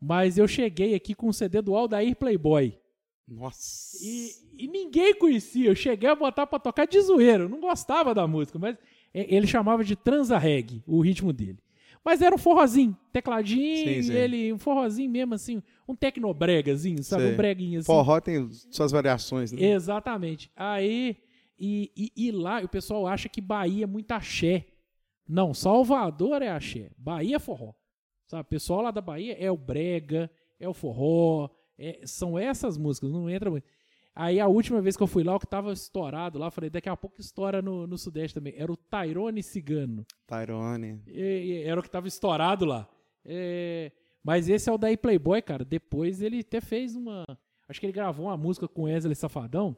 mas 0.00 0.38
eu 0.38 0.48
cheguei 0.48 0.94
aqui 0.94 1.14
com 1.14 1.28
o 1.28 1.32
CD 1.32 1.60
do 1.60 1.74
Aldair 1.74 2.16
Playboy. 2.16 2.78
Nossa. 3.26 3.96
E, 4.02 4.30
e 4.58 4.68
ninguém 4.68 5.14
conhecia. 5.14 5.70
Eu 5.70 5.74
cheguei 5.74 6.08
a 6.08 6.14
botar 6.14 6.46
pra 6.46 6.58
tocar 6.58 6.86
de 6.86 7.00
zoeiro. 7.00 7.44
Eu 7.44 7.48
não 7.48 7.60
gostava 7.60 8.14
da 8.14 8.26
música, 8.26 8.58
mas 8.58 8.76
ele 9.14 9.46
chamava 9.46 9.84
de 9.84 9.96
transa 9.96 10.38
reggae, 10.38 10.82
o 10.86 11.00
ritmo 11.00 11.32
dele. 11.32 11.58
Mas 12.04 12.20
era 12.20 12.34
um 12.34 12.38
forrozinho, 12.38 12.96
tecladinho, 13.12 13.94
Sim, 13.94 14.02
sim. 14.02 14.12
ele, 14.12 14.52
um 14.52 14.58
forrozinho 14.58 15.08
mesmo, 15.08 15.34
assim, 15.34 15.62
um 15.86 15.94
tecnobregazinho, 15.94 17.02
sabe? 17.02 17.22
Sei. 17.22 17.32
Um 17.32 17.36
breguinho 17.36 17.78
assim. 17.78 17.86
Forró 17.86 18.20
tem 18.20 18.50
suas 18.70 18.90
variações, 18.90 19.52
né? 19.52 19.62
Exatamente. 19.62 20.50
Aí, 20.56 21.16
e, 21.56 21.92
e, 21.96 22.12
e 22.16 22.32
lá 22.32 22.60
o 22.60 22.68
pessoal 22.68 23.06
acha 23.06 23.28
que 23.28 23.40
Bahia 23.40 23.84
é 23.84 23.86
muito 23.86 24.10
axé. 24.10 24.66
Não, 25.32 25.54
Salvador 25.54 26.42
é 26.42 26.48
axé. 26.50 26.90
Bahia 26.98 27.36
é 27.36 27.38
forró. 27.38 27.72
Sabe? 28.26 28.42
O 28.42 28.44
pessoal 28.44 28.82
lá 28.82 28.90
da 28.90 29.00
Bahia 29.00 29.34
é 29.38 29.50
o 29.50 29.56
brega, 29.56 30.30
é 30.60 30.68
o 30.68 30.74
forró, 30.74 31.48
é- 31.78 32.00
são 32.04 32.38
essas 32.38 32.76
músicas, 32.76 33.10
não 33.10 33.28
entra 33.30 33.50
muito. 33.50 33.66
Aí 34.14 34.38
a 34.38 34.46
última 34.46 34.80
vez 34.82 34.94
que 34.94 35.02
eu 35.02 35.06
fui 35.06 35.24
lá, 35.24 35.34
o 35.34 35.40
que 35.40 35.46
tava 35.46 35.72
estourado 35.72 36.38
lá, 36.38 36.50
falei, 36.50 36.68
daqui 36.68 36.88
a 36.88 36.96
pouco 36.96 37.18
estoura 37.18 37.62
no, 37.62 37.86
no 37.86 37.96
Sudeste 37.96 38.34
também. 38.34 38.52
Era 38.56 38.70
o 38.70 38.76
Tyrone 38.76 39.42
Cigano. 39.42 40.04
Tyrone. 40.26 41.00
E- 41.06 41.20
e 41.20 41.62
era 41.62 41.80
o 41.80 41.82
que 41.82 41.88
tava 41.90 42.08
estourado 42.08 42.66
lá. 42.66 42.86
É, 43.24 43.90
mas 44.22 44.50
esse 44.50 44.68
é 44.68 44.72
o 44.72 44.76
daí 44.76 44.98
Playboy, 44.98 45.40
cara. 45.40 45.64
Depois 45.64 46.20
ele 46.20 46.40
até 46.40 46.60
fez 46.60 46.94
uma. 46.94 47.24
Acho 47.66 47.80
que 47.80 47.86
ele 47.86 47.92
gravou 47.94 48.26
uma 48.26 48.36
música 48.36 48.68
com 48.68 48.82
Wesley 48.82 49.14
Safadão. 49.14 49.74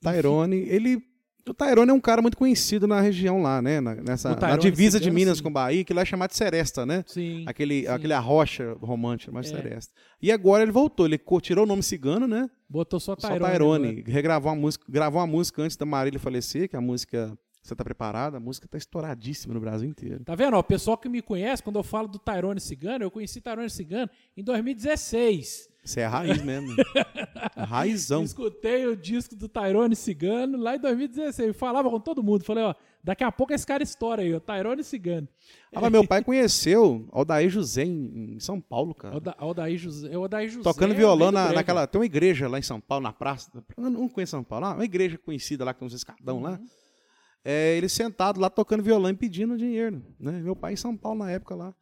Tyrone, 0.00 0.56
ele. 0.58 1.02
O 1.48 1.54
Tyrone 1.54 1.90
é 1.90 1.94
um 1.94 2.00
cara 2.00 2.20
muito 2.20 2.36
conhecido 2.36 2.88
na 2.88 3.00
região 3.00 3.40
lá, 3.40 3.62
né? 3.62 3.80
Na, 3.80 3.94
nessa, 3.94 4.34
na 4.34 4.56
divisa 4.56 4.98
de 4.98 5.12
Minas 5.12 5.38
sim. 5.38 5.44
com 5.44 5.52
Bahia, 5.52 5.84
que 5.84 5.94
lá 5.94 6.02
é 6.02 6.04
chamado 6.04 6.30
de 6.30 6.36
Seresta, 6.36 6.84
né? 6.84 7.04
Sim. 7.06 7.44
Aquele, 7.46 7.82
sim. 7.82 7.86
aquele 7.88 8.12
arrocha 8.12 8.76
romântico, 8.80 9.32
mas 9.32 9.46
É. 9.46 9.56
Seresta. 9.56 9.94
E 10.20 10.32
agora 10.32 10.64
ele 10.64 10.72
voltou, 10.72 11.06
ele 11.06 11.20
tirou 11.40 11.64
o 11.64 11.68
nome 11.68 11.84
cigano, 11.84 12.26
né? 12.26 12.50
Botou 12.68 12.98
só 12.98 13.14
Só 13.16 13.28
Tyrone. 13.28 13.52
Tyrone. 13.52 13.88
agora. 13.88 14.12
Regravou 14.12 14.50
uma 14.52 14.60
música, 14.60 14.84
gravou 14.88 15.20
uma 15.20 15.26
música 15.26 15.62
antes 15.62 15.76
da 15.76 15.86
Marília 15.86 16.18
falecer, 16.18 16.68
que 16.68 16.74
é 16.74 16.78
a 16.80 16.82
música 16.82 17.38
Você 17.62 17.76
tá 17.76 17.84
preparada? 17.84 18.38
A 18.38 18.40
música 18.40 18.66
tá 18.66 18.76
estouradíssima 18.76 19.54
no 19.54 19.60
Brasil 19.60 19.88
inteiro. 19.88 20.24
Tá 20.24 20.34
vendo? 20.34 20.56
O 20.56 20.62
pessoal 20.64 20.98
que 20.98 21.08
me 21.08 21.22
conhece, 21.22 21.62
quando 21.62 21.78
eu 21.78 21.84
falo 21.84 22.08
do 22.08 22.18
Tyrone 22.18 22.60
Cigano, 22.60 23.04
eu 23.04 23.10
conheci 23.10 23.40
Tyrone 23.40 23.70
Cigano 23.70 24.10
em 24.36 24.42
2016. 24.42 25.68
Isso 25.86 26.00
é 26.00 26.04
raiz 26.04 26.42
mesmo. 26.42 26.74
Raizão. 27.56 28.22
Escutei 28.24 28.86
o 28.86 28.96
disco 28.96 29.36
do 29.36 29.48
Tyrone 29.48 29.94
Cigano 29.94 30.58
lá 30.58 30.74
em 30.76 30.80
2016. 30.80 31.48
Eu 31.48 31.54
falava 31.54 31.88
com 31.88 32.00
todo 32.00 32.22
mundo. 32.22 32.44
Falei, 32.44 32.64
ó, 32.64 32.74
daqui 33.02 33.22
a 33.22 33.30
pouco 33.30 33.52
esse 33.52 33.64
cara 33.66 33.82
estoura 33.82 34.22
aí, 34.22 34.34
ó. 34.34 34.40
Tyrone 34.40 34.82
Cigano. 34.82 35.28
Ah, 35.72 35.80
mas 35.80 35.92
meu 35.92 36.06
pai 36.06 36.24
conheceu 36.24 37.08
Aldair 37.12 37.48
José 37.48 37.84
em, 37.84 38.34
em 38.34 38.40
São 38.40 38.60
Paulo, 38.60 38.94
cara. 38.94 39.14
Alda- 39.14 39.34
Aldair 39.38 39.78
José. 39.78 40.12
é 40.12 40.18
o 40.18 40.22
Aldair 40.22 40.48
José 40.48 40.62
Tocando 40.64 40.94
violão 40.94 41.30
na, 41.30 41.52
naquela. 41.52 41.86
Tem 41.86 42.00
uma 42.00 42.06
igreja 42.06 42.48
lá 42.48 42.58
em 42.58 42.62
São 42.62 42.80
Paulo, 42.80 43.04
na 43.04 43.12
praça. 43.12 43.50
Eu 43.76 43.88
não 43.88 44.08
conheço 44.08 44.30
São 44.32 44.42
Paulo. 44.44 44.66
Ah, 44.66 44.74
uma 44.74 44.84
igreja 44.84 45.16
conhecida 45.16 45.64
lá, 45.64 45.72
que 45.72 45.80
tem 45.80 45.86
uns 45.86 45.94
escadão 45.94 46.40
lá. 46.40 46.52
Uhum. 46.52 46.66
É, 47.44 47.76
ele 47.76 47.88
sentado 47.88 48.40
lá 48.40 48.50
tocando 48.50 48.82
violão 48.82 49.08
e 49.10 49.14
pedindo 49.14 49.56
dinheiro. 49.56 50.02
Né? 50.18 50.32
Meu 50.32 50.56
pai 50.56 50.72
em 50.72 50.76
São 50.76 50.96
Paulo 50.96 51.20
na 51.20 51.30
época 51.30 51.54
lá. 51.54 51.72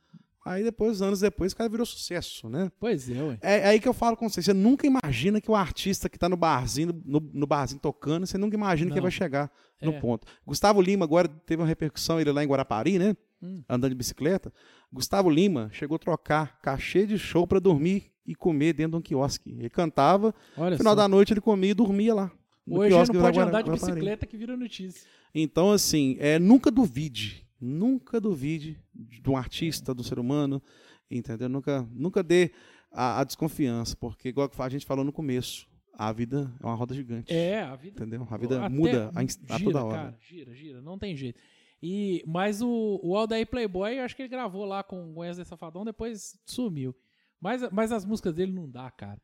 Aí 0.45 0.63
depois, 0.63 1.01
anos 1.01 1.21
depois, 1.21 1.53
o 1.53 1.57
cara 1.57 1.71
virou 1.71 1.87
sucesso, 1.87 2.51
né? 2.51 2.71
Pois 2.79 3.09
é, 3.09 3.23
ué. 3.23 3.39
É, 3.41 3.59
é 3.61 3.67
aí 3.69 3.81
que 3.81 3.89
eu 3.89 3.95
falo 3.95 4.15
com 4.17 4.29
você. 4.29 4.43
Você 4.43 4.53
nunca 4.53 4.87
imagina 4.87 5.41
que 5.41 5.51
o 5.51 5.55
artista 5.55 6.09
que 6.09 6.19
tá 6.19 6.29
no 6.29 6.37
barzinho, 6.37 7.01
no, 7.05 7.19
no 7.33 7.47
barzinho 7.47 7.81
tocando, 7.81 8.27
você 8.27 8.37
nunca 8.37 8.55
imagina 8.55 8.91
que 8.91 8.91
Não. 8.91 8.97
ele 8.99 9.03
vai 9.05 9.11
chegar 9.11 9.51
no 9.81 9.93
É. 9.93 10.01
ponto. 10.01 10.27
Gustavo 10.47 10.83
Lima 10.83 11.05
agora 11.05 11.29
teve 11.29 11.63
uma 11.63 11.67
repercussão, 11.69 12.21
ele 12.21 12.31
lá 12.31 12.45
em 12.45 12.47
Guarapari, 12.47 12.99
né? 12.99 13.17
Hum. 13.43 13.63
Andando 13.69 13.91
de 13.93 13.97
bicicleta. 13.97 14.53
Gustavo 14.93 15.31
Lima 15.31 15.71
chegou 15.73 15.97
a 15.97 15.99
trocar 15.99 16.61
cachê 16.61 17.07
de 17.07 17.19
show 17.19 17.47
pra 17.47 17.59
dormir 17.59 18.13
e 18.27 18.35
comer 18.35 18.73
dentro 18.75 18.93
de 18.93 18.97
um 18.99 19.03
quiosque. 19.03 19.51
Ele 19.51 19.71
cantava, 19.71 20.35
Olha 20.59 20.73
no 20.73 20.77
final 20.77 20.93
só. 20.93 20.97
da 20.97 21.09
noite 21.09 21.33
ele 21.33 21.41
comia 21.41 21.71
e 21.71 21.75
dormia 21.75 22.15
lá. 22.15 22.31
no 22.67 22.79
Hoje 22.81 22.91
não 23.13 23.21
pode 23.21 23.41
andar 23.41 23.63
de 23.63 23.71
bicicleta 23.71 24.27
que 24.27 24.37
vira 24.37 24.57
notícia. 24.57 25.07
Então, 25.35 25.73
assim, 25.73 26.17
é, 26.21 26.39
nunca 26.39 26.71
duvide, 26.71 27.44
nunca 27.65 28.21
duvide 28.21 28.79
de 28.95 29.29
um 29.29 29.37
artista, 29.37 29.95
do 29.95 30.05
ser 30.05 30.19
humano, 30.19 30.63
entendeu? 31.11 31.49
Nunca, 31.49 31.89
nunca 31.93 32.23
dê 32.23 32.53
a, 32.93 33.21
a 33.21 33.25
desconfiança, 33.25 33.97
porque, 33.97 34.29
igual 34.29 34.51
a 34.59 34.69
gente 34.69 34.87
falou 34.87 35.05
no 35.05 35.13
começo, 35.13 35.67
a 35.93 36.13
vida 36.13 36.53
é 36.61 36.67
uma 36.67 36.75
roda 36.75 36.95
gigante. 36.95 37.33
É, 37.33 37.63
a 37.63 37.75
vida 37.77 38.03
Entendeu? 38.03 38.27
A 38.31 38.37
vida 38.37 38.69
muda 38.69 39.11
a, 39.15 39.23
ins- 39.23 39.41
a 39.49 39.59
gira, 39.59 39.71
toda 39.73 39.85
hora. 39.85 39.97
Cara, 39.97 40.19
gira, 40.21 40.55
gira, 40.55 40.81
não 40.81 40.99
tem 40.99 41.17
jeito. 41.17 41.39
E, 41.83 42.23
mas 42.27 42.63
o, 42.63 43.01
o 43.03 43.17
Aldair 43.17 43.47
Playboy, 43.47 43.99
eu 43.99 44.05
acho 44.05 44.17
que 44.17 44.23
ele 44.23 44.29
gravou 44.29 44.65
lá 44.65 44.83
com 44.83 45.13
o 45.13 45.19
Wesley 45.19 45.45
Safadão, 45.45 45.85
depois 45.85 46.39
sumiu. 46.47 46.95
Mas, 47.41 47.63
mas 47.71 47.93
as 47.93 48.05
músicas 48.05 48.35
dele 48.35 48.53
não 48.53 48.69
dá, 48.71 48.91
cara. 48.91 49.21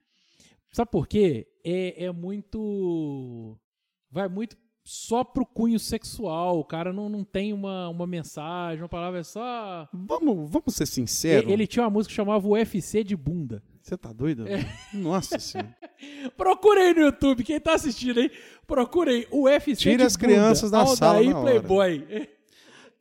Sabe 0.73 0.91
por 0.91 1.09
quê? 1.09 1.49
É, 1.65 2.05
é 2.05 2.13
muito. 2.13 3.59
Vai 4.11 4.29
muito 4.29 4.57
só 4.91 5.23
pro 5.23 5.47
cunho 5.47 5.79
sexual. 5.79 6.59
O 6.59 6.65
cara 6.65 6.93
não, 6.93 7.09
não 7.09 7.23
tem 7.23 7.53
uma, 7.53 7.89
uma 7.89 8.09
mensagem, 8.09 8.83
uma 8.83 8.89
palavra, 8.89 9.21
é 9.21 9.23
só. 9.23 9.89
Vamos, 9.93 10.51
vamos 10.51 10.75
ser 10.75 10.85
sinceros. 10.85 11.49
Ele 11.49 11.65
tinha 11.65 11.85
uma 11.85 11.91
música 11.91 12.11
que 12.11 12.17
chamava 12.17 12.49
UFC 12.49 13.05
de 13.05 13.17
bunda. 13.17 13.63
Você 13.81 13.97
tá 13.97 14.13
doido? 14.13 14.49
É. 14.49 14.67
Nossa 14.93 15.39
senhora. 15.39 15.77
Procura 16.37 16.81
aí 16.81 16.93
no 16.93 17.03
YouTube, 17.03 17.45
quem 17.45 17.61
tá 17.61 17.75
assistindo 17.75 18.19
aí, 18.19 18.33
procura 18.67 19.13
aí 19.13 19.29
UFC 19.31 19.77
Tire 19.77 19.97
de 19.99 20.03
as 20.03 20.17
crianças 20.17 20.71
da 20.71 20.85
sala 20.87 21.23
na 21.23 21.39
hora. 21.39 21.41
Playboy. 21.41 22.29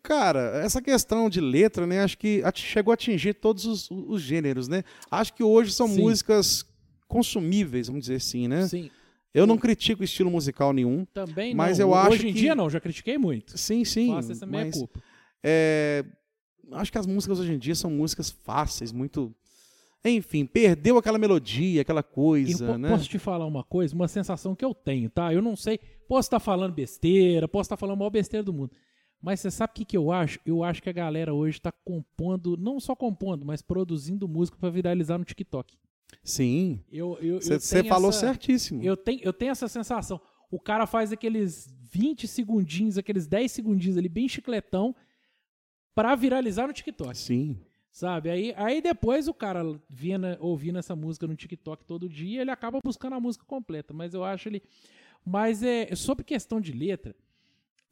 Cara, 0.03 0.61
essa 0.63 0.81
questão 0.81 1.29
de 1.29 1.41
letra, 1.41 1.87
né? 1.87 2.03
Acho 2.03 2.17
que 2.17 2.43
chegou 2.53 2.91
a 2.91 2.93
atingir 2.93 3.33
todos 3.33 3.65
os, 3.65 3.89
os 3.89 4.21
gêneros, 4.21 4.67
né? 4.67 4.83
Acho 5.09 5.33
que 5.33 5.43
hoje 5.43 5.73
são 5.73 5.87
Sim. 5.87 6.01
músicas 6.01 6.65
consumíveis, 7.07 7.87
vamos 7.87 8.01
dizer 8.01 8.15
assim, 8.15 8.47
né? 8.47 8.67
Sim. 8.67 8.91
Eu 9.33 9.45
não 9.45 9.57
critico 9.57 10.03
estilo 10.03 10.31
musical 10.31 10.73
nenhum. 10.73 11.05
Também 11.05 11.53
Mas 11.53 11.77
não. 11.77 11.87
eu 11.87 11.93
acho 11.95 12.11
Hoje 12.13 12.29
em 12.29 12.33
que- 12.33 12.39
dia 12.39 12.55
não, 12.55 12.69
já 12.69 12.79
critiquei 12.79 13.17
muito. 13.17 13.57
Sim, 13.57 13.85
sim. 13.85 14.07
Faço 14.13 14.31
essa 14.31 14.45
minha 14.45 14.65
mas, 14.65 14.75
culpa. 14.75 14.99
é, 15.43 16.03
acho 16.73 16.91
que 16.91 16.97
as 16.97 17.05
músicas 17.05 17.39
hoje 17.39 17.53
em 17.53 17.59
dia 17.59 17.75
são 17.75 17.91
músicas 17.91 18.29
fáceis, 18.31 18.91
muito. 18.91 19.33
Enfim, 20.03 20.45
perdeu 20.45 20.97
aquela 20.97 21.17
melodia, 21.17 21.81
aquela 21.81 22.01
coisa, 22.01 22.65
po- 22.65 22.77
né? 22.77 22.89
posso 22.89 23.07
te 23.09 23.19
falar 23.19 23.45
uma 23.45 23.63
coisa, 23.65 23.93
uma 23.93 24.07
sensação 24.07 24.55
que 24.55 24.63
eu 24.63 24.73
tenho, 24.73 25.09
tá? 25.09 25.33
Eu 25.33 25.41
não 25.41 25.57
sei, 25.57 25.77
posso 26.07 26.27
estar 26.27 26.39
falando 26.39 26.73
besteira, 26.73 27.47
posso 27.49 27.67
estar 27.67 27.75
falando 27.77 27.95
a 27.95 27.99
maior 27.99 28.09
besteira 28.09 28.41
do 28.43 28.53
mundo. 28.53 28.71
Mas 29.21 29.41
você 29.41 29.51
sabe 29.51 29.71
o 29.71 29.73
que, 29.75 29.83
que 29.83 29.97
eu 29.97 30.09
acho? 30.13 30.39
Eu 30.45 30.63
acho 30.63 30.81
que 30.81 30.89
a 30.89 30.93
galera 30.93 31.33
hoje 31.33 31.57
está 31.57 31.71
compondo, 31.73 32.55
não 32.55 32.79
só 32.79 32.95
compondo, 32.95 33.45
mas 33.45 33.61
produzindo 33.61 34.25
música 34.25 34.57
para 34.57 34.69
viralizar 34.69 35.17
no 35.17 35.25
TikTok. 35.25 35.77
Sim. 36.23 36.83
Você 37.41 37.83
falou 37.83 38.09
essa- 38.09 38.19
certíssimo. 38.19 38.83
Eu 38.83 38.95
tenho, 38.97 39.19
eu 39.23 39.33
tenho 39.33 39.51
essa 39.51 39.67
sensação. 39.67 40.19
O 40.51 40.59
cara 40.59 40.85
faz 40.85 41.11
aqueles 41.11 41.67
20 41.91 42.27
segundinhos, 42.27 42.97
aqueles 42.97 43.27
10 43.27 43.51
segundinhos 43.51 43.97
ali, 43.97 44.09
bem 44.09 44.27
chicletão, 44.27 44.95
pra 45.95 46.15
viralizar 46.15 46.67
no 46.67 46.73
TikTok. 46.73 47.17
Sim. 47.17 47.57
Sabe? 47.91 48.29
Aí, 48.29 48.53
aí 48.55 48.81
depois 48.81 49.27
o 49.27 49.33
cara 49.33 49.63
vendo, 49.89 50.25
ouvindo 50.39 50.77
essa 50.79 50.95
música 50.95 51.25
no 51.27 51.35
TikTok 51.35 51.83
todo 51.85 52.07
dia, 52.07 52.41
ele 52.41 52.51
acaba 52.51 52.79
buscando 52.83 53.15
a 53.15 53.19
música 53.19 53.43
completa. 53.45 53.93
Mas 53.93 54.13
eu 54.13 54.23
acho 54.23 54.47
ele. 54.47 54.61
Mas 55.25 55.63
é 55.63 55.93
sobre 55.95 56.23
questão 56.23 56.61
de 56.61 56.71
letra, 56.71 57.15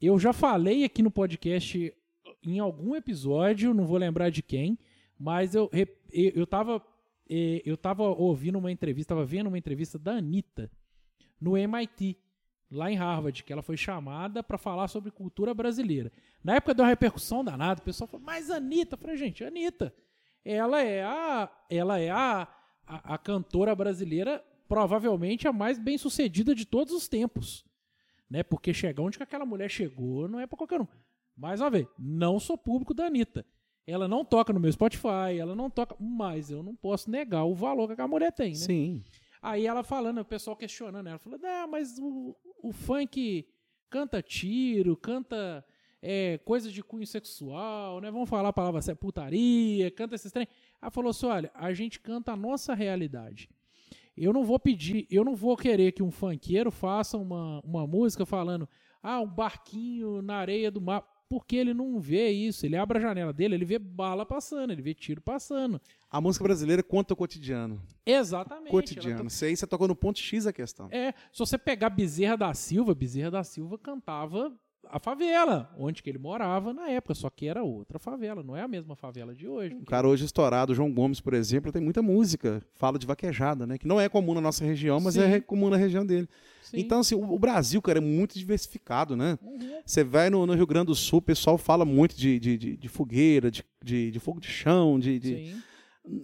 eu 0.00 0.18
já 0.18 0.32
falei 0.32 0.84
aqui 0.84 1.02
no 1.02 1.10
podcast 1.10 1.92
em 2.42 2.58
algum 2.58 2.94
episódio, 2.94 3.74
não 3.74 3.84
vou 3.84 3.98
lembrar 3.98 4.30
de 4.30 4.42
quem, 4.42 4.78
mas 5.18 5.54
eu, 5.54 5.68
eu, 5.72 6.32
eu 6.34 6.46
tava. 6.46 6.80
Eh, 7.28 7.62
Eu 7.64 7.76
tava 7.76 8.02
ouvindo 8.04 8.58
uma 8.58 8.70
entrevista, 8.70 9.14
tava 9.14 9.24
vendo 9.24 9.48
uma 9.48 9.58
entrevista 9.58 9.98
da 9.98 10.12
Anitta 10.12 10.70
no 11.40 11.56
MIT, 11.56 12.18
lá 12.70 12.90
em 12.90 12.96
Harvard, 12.96 13.42
que 13.42 13.52
ela 13.52 13.62
foi 13.62 13.76
chamada 13.76 14.42
para 14.42 14.58
falar 14.58 14.88
sobre 14.88 15.10
cultura 15.10 15.54
brasileira. 15.54 16.12
Na 16.42 16.56
época 16.56 16.74
deu 16.74 16.84
uma 16.84 16.90
repercussão 16.90 17.44
danada, 17.44 17.80
o 17.80 17.84
pessoal 17.84 18.08
falou, 18.08 18.24
mas 18.24 18.50
Anitta, 18.50 18.94
eu 18.94 18.98
falei, 18.98 19.16
gente, 19.16 19.44
Anitta, 19.44 19.94
ela 20.44 20.82
é 20.82 21.02
a, 21.02 21.50
ela 21.70 21.98
é 21.98 22.10
a, 22.10 22.48
a, 22.86 23.14
a 23.14 23.18
cantora 23.18 23.74
brasileira 23.74 24.44
provavelmente 24.68 25.48
a 25.48 25.52
mais 25.52 25.78
bem 25.78 25.96
sucedida 25.96 26.54
de 26.54 26.66
todos 26.66 26.92
os 26.92 27.08
tempos. 27.08 27.64
Né? 28.28 28.42
Porque 28.42 28.74
chegar 28.74 29.02
onde 29.02 29.16
que 29.16 29.22
aquela 29.22 29.46
mulher 29.46 29.70
chegou 29.70 30.28
não 30.28 30.38
é 30.38 30.46
para 30.46 30.58
qualquer 30.58 30.80
um. 30.80 30.86
Mais 31.34 31.60
uma 31.60 31.70
vez, 31.70 31.86
não 31.98 32.38
sou 32.38 32.58
público 32.58 32.92
da 32.92 33.06
Anitta. 33.06 33.46
Ela 33.88 34.06
não 34.06 34.22
toca 34.22 34.52
no 34.52 34.60
meu 34.60 34.70
Spotify, 34.70 35.38
ela 35.40 35.54
não 35.54 35.70
toca, 35.70 35.96
mas 35.98 36.50
eu 36.50 36.62
não 36.62 36.76
posso 36.76 37.10
negar 37.10 37.44
o 37.44 37.54
valor 37.54 37.86
que 37.86 37.94
aquela 37.94 38.06
mulher 38.06 38.30
tem, 38.30 38.50
né? 38.50 38.58
Sim. 38.58 39.02
Aí 39.40 39.66
ela 39.66 39.82
falando, 39.82 40.20
o 40.20 40.24
pessoal 40.26 40.54
questionando 40.54 41.06
ela, 41.06 41.18
falou, 41.18 41.38
não, 41.38 41.68
mas 41.68 41.98
o, 41.98 42.36
o 42.62 42.70
funk 42.70 43.48
canta 43.88 44.20
tiro, 44.20 44.94
canta 44.94 45.64
é, 46.02 46.36
coisa 46.44 46.70
de 46.70 46.82
cunho 46.82 47.06
sexual, 47.06 48.02
né? 48.02 48.10
Vamos 48.10 48.28
falar 48.28 48.50
a 48.50 48.52
palavra 48.52 48.82
certa, 48.82 49.00
putaria, 49.00 49.90
canta 49.90 50.16
esses 50.16 50.30
trem. 50.30 50.46
Ela 50.82 50.90
falou 50.90 51.08
assim, 51.08 51.24
olha, 51.24 51.50
a 51.54 51.72
gente 51.72 51.98
canta 51.98 52.32
a 52.32 52.36
nossa 52.36 52.74
realidade. 52.74 53.48
Eu 54.14 54.34
não 54.34 54.44
vou 54.44 54.58
pedir, 54.58 55.06
eu 55.10 55.24
não 55.24 55.34
vou 55.34 55.56
querer 55.56 55.92
que 55.92 56.02
um 56.02 56.10
funkeiro 56.10 56.70
faça 56.70 57.16
uma, 57.16 57.60
uma 57.60 57.86
música 57.86 58.26
falando, 58.26 58.68
ah, 59.02 59.20
um 59.20 59.26
barquinho 59.26 60.20
na 60.20 60.36
areia 60.36 60.70
do 60.70 60.80
mar, 60.80 61.02
porque 61.28 61.56
ele 61.56 61.74
não 61.74 61.98
vê 62.00 62.30
isso. 62.30 62.64
Ele 62.64 62.76
abre 62.76 62.98
a 62.98 63.00
janela 63.00 63.32
dele, 63.32 63.54
ele 63.54 63.64
vê 63.64 63.78
bala 63.78 64.24
passando, 64.24 64.72
ele 64.72 64.82
vê 64.82 64.94
tiro 64.94 65.20
passando. 65.20 65.80
A 66.10 66.20
música 66.20 66.42
brasileira 66.42 66.82
conta 66.82 67.12
o 67.12 67.16
cotidiano. 67.16 67.80
Exatamente. 68.06 68.70
Cotidiano. 68.70 69.20
tá- 69.22 69.26
Isso 69.26 69.44
aí 69.44 69.56
você 69.56 69.66
tocou 69.66 69.86
no 69.86 69.94
ponto 69.94 70.18
X 70.18 70.44
da 70.44 70.52
questão. 70.52 70.88
É, 70.90 71.12
se 71.32 71.38
você 71.38 71.58
pegar 71.58 71.90
Bezerra 71.90 72.36
da 72.36 72.54
Silva, 72.54 72.94
Bezerra 72.94 73.30
da 73.30 73.44
Silva 73.44 73.76
cantava 73.78 74.52
a 74.90 74.98
favela, 74.98 75.70
onde 75.78 76.02
que 76.02 76.08
ele 76.10 76.18
morava 76.18 76.72
na 76.72 76.88
época, 76.90 77.14
só 77.14 77.28
que 77.30 77.46
era 77.46 77.62
outra 77.62 77.98
favela, 77.98 78.42
não 78.42 78.56
é 78.56 78.62
a 78.62 78.68
mesma 78.68 78.94
favela 78.96 79.34
de 79.34 79.46
hoje. 79.48 79.74
Um 79.74 79.84
cara 79.84 80.06
hoje 80.08 80.24
estourado, 80.24 80.74
João 80.74 80.92
Gomes, 80.92 81.20
por 81.20 81.34
exemplo, 81.34 81.70
tem 81.72 81.82
muita 81.82 82.00
música. 82.02 82.62
Fala 82.74 82.98
de 82.98 83.06
vaquejada, 83.06 83.66
né? 83.66 83.78
Que 83.78 83.86
não 83.86 84.00
é 84.00 84.08
comum 84.08 84.34
na 84.34 84.40
nossa 84.40 84.64
região, 84.64 85.00
mas 85.00 85.14
Sim. 85.14 85.22
é 85.22 85.40
comum 85.40 85.68
na 85.70 85.76
região 85.76 86.04
dele. 86.04 86.28
Sim. 86.62 86.80
Então, 86.80 87.00
assim, 87.00 87.14
o, 87.14 87.32
o 87.32 87.38
Brasil, 87.38 87.80
cara, 87.80 87.98
é 87.98 88.00
muito 88.02 88.38
diversificado, 88.38 89.16
né? 89.16 89.38
Uhum. 89.42 89.58
Você 89.84 90.04
vai 90.04 90.28
no, 90.30 90.44
no 90.46 90.54
Rio 90.54 90.66
Grande 90.66 90.86
do 90.86 90.94
Sul, 90.94 91.18
o 91.20 91.22
pessoal 91.22 91.56
fala 91.56 91.84
muito 91.84 92.16
de, 92.16 92.38
de, 92.38 92.56
de, 92.58 92.76
de 92.76 92.88
fogueira, 92.88 93.50
de, 93.50 93.64
de, 93.82 94.10
de 94.10 94.18
fogo 94.20 94.40
de 94.40 94.48
chão, 94.48 94.98
de, 94.98 95.18
de-. 95.18 95.56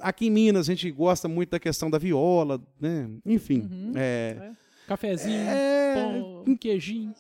Aqui 0.01 0.27
em 0.27 0.31
Minas, 0.31 0.69
a 0.69 0.73
gente 0.73 0.91
gosta 0.91 1.29
muito 1.29 1.51
da 1.51 1.59
questão 1.61 1.91
da 1.91 1.99
viola, 1.99 2.61
né? 2.81 3.09
Enfim, 3.27 3.69
Uhum. 3.71 3.93
é, 3.95 4.53
Cafezinho, 4.87 5.37
É, 5.37 5.95
pão, 5.95 6.45
um 6.47 6.57
queijinho. 6.57 7.15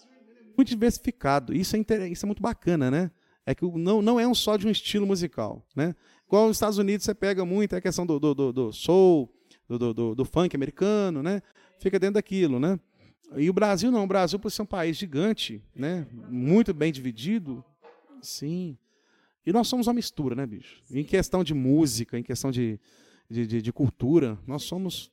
Muito 0.56 0.68
diversificado. 0.68 1.54
Isso 1.54 1.76
é, 1.76 1.78
inter- 1.78 2.10
isso 2.10 2.24
é 2.24 2.28
muito 2.28 2.42
bacana, 2.42 2.90
né? 2.90 3.10
É 3.46 3.54
que 3.54 3.64
não, 3.66 4.00
não 4.00 4.18
é 4.18 4.26
um 4.26 4.34
só 4.34 4.56
de 4.56 4.66
um 4.66 4.70
estilo 4.70 5.06
musical, 5.06 5.66
né? 5.76 5.94
Igual 6.26 6.48
nos 6.48 6.56
Estados 6.56 6.78
Unidos 6.78 7.04
você 7.04 7.14
pega 7.14 7.44
muito 7.44 7.76
a 7.76 7.80
questão 7.80 8.06
do, 8.06 8.18
do, 8.18 8.34
do, 8.34 8.52
do 8.52 8.72
soul, 8.72 9.30
do, 9.68 9.78
do, 9.78 9.94
do- 9.94 10.14
do 10.14 10.24
funk 10.24 10.56
americano, 10.56 11.22
né? 11.22 11.42
Fica 11.78 11.98
dentro 11.98 12.14
daquilo, 12.14 12.58
né? 12.58 12.78
E 13.36 13.50
o 13.50 13.52
Brasil 13.52 13.90
não. 13.90 14.04
O 14.04 14.06
Brasil, 14.06 14.38
por 14.38 14.50
ser 14.50 14.62
um 14.62 14.66
país 14.66 14.96
gigante, 14.96 15.62
né? 15.74 16.06
Muito 16.28 16.72
bem 16.72 16.90
dividido, 16.92 17.62
sim. 18.22 18.76
E 19.46 19.52
nós 19.52 19.68
somos 19.68 19.86
uma 19.86 19.92
mistura, 19.92 20.34
né, 20.34 20.46
bicho? 20.46 20.80
Em 20.90 21.04
questão 21.04 21.44
de 21.44 21.52
música, 21.52 22.18
em 22.18 22.22
questão 22.22 22.50
de, 22.50 22.80
de, 23.28 23.46
de- 23.46 23.60
de 23.62 23.72
cultura, 23.72 24.38
nós 24.46 24.62
somos... 24.62 25.10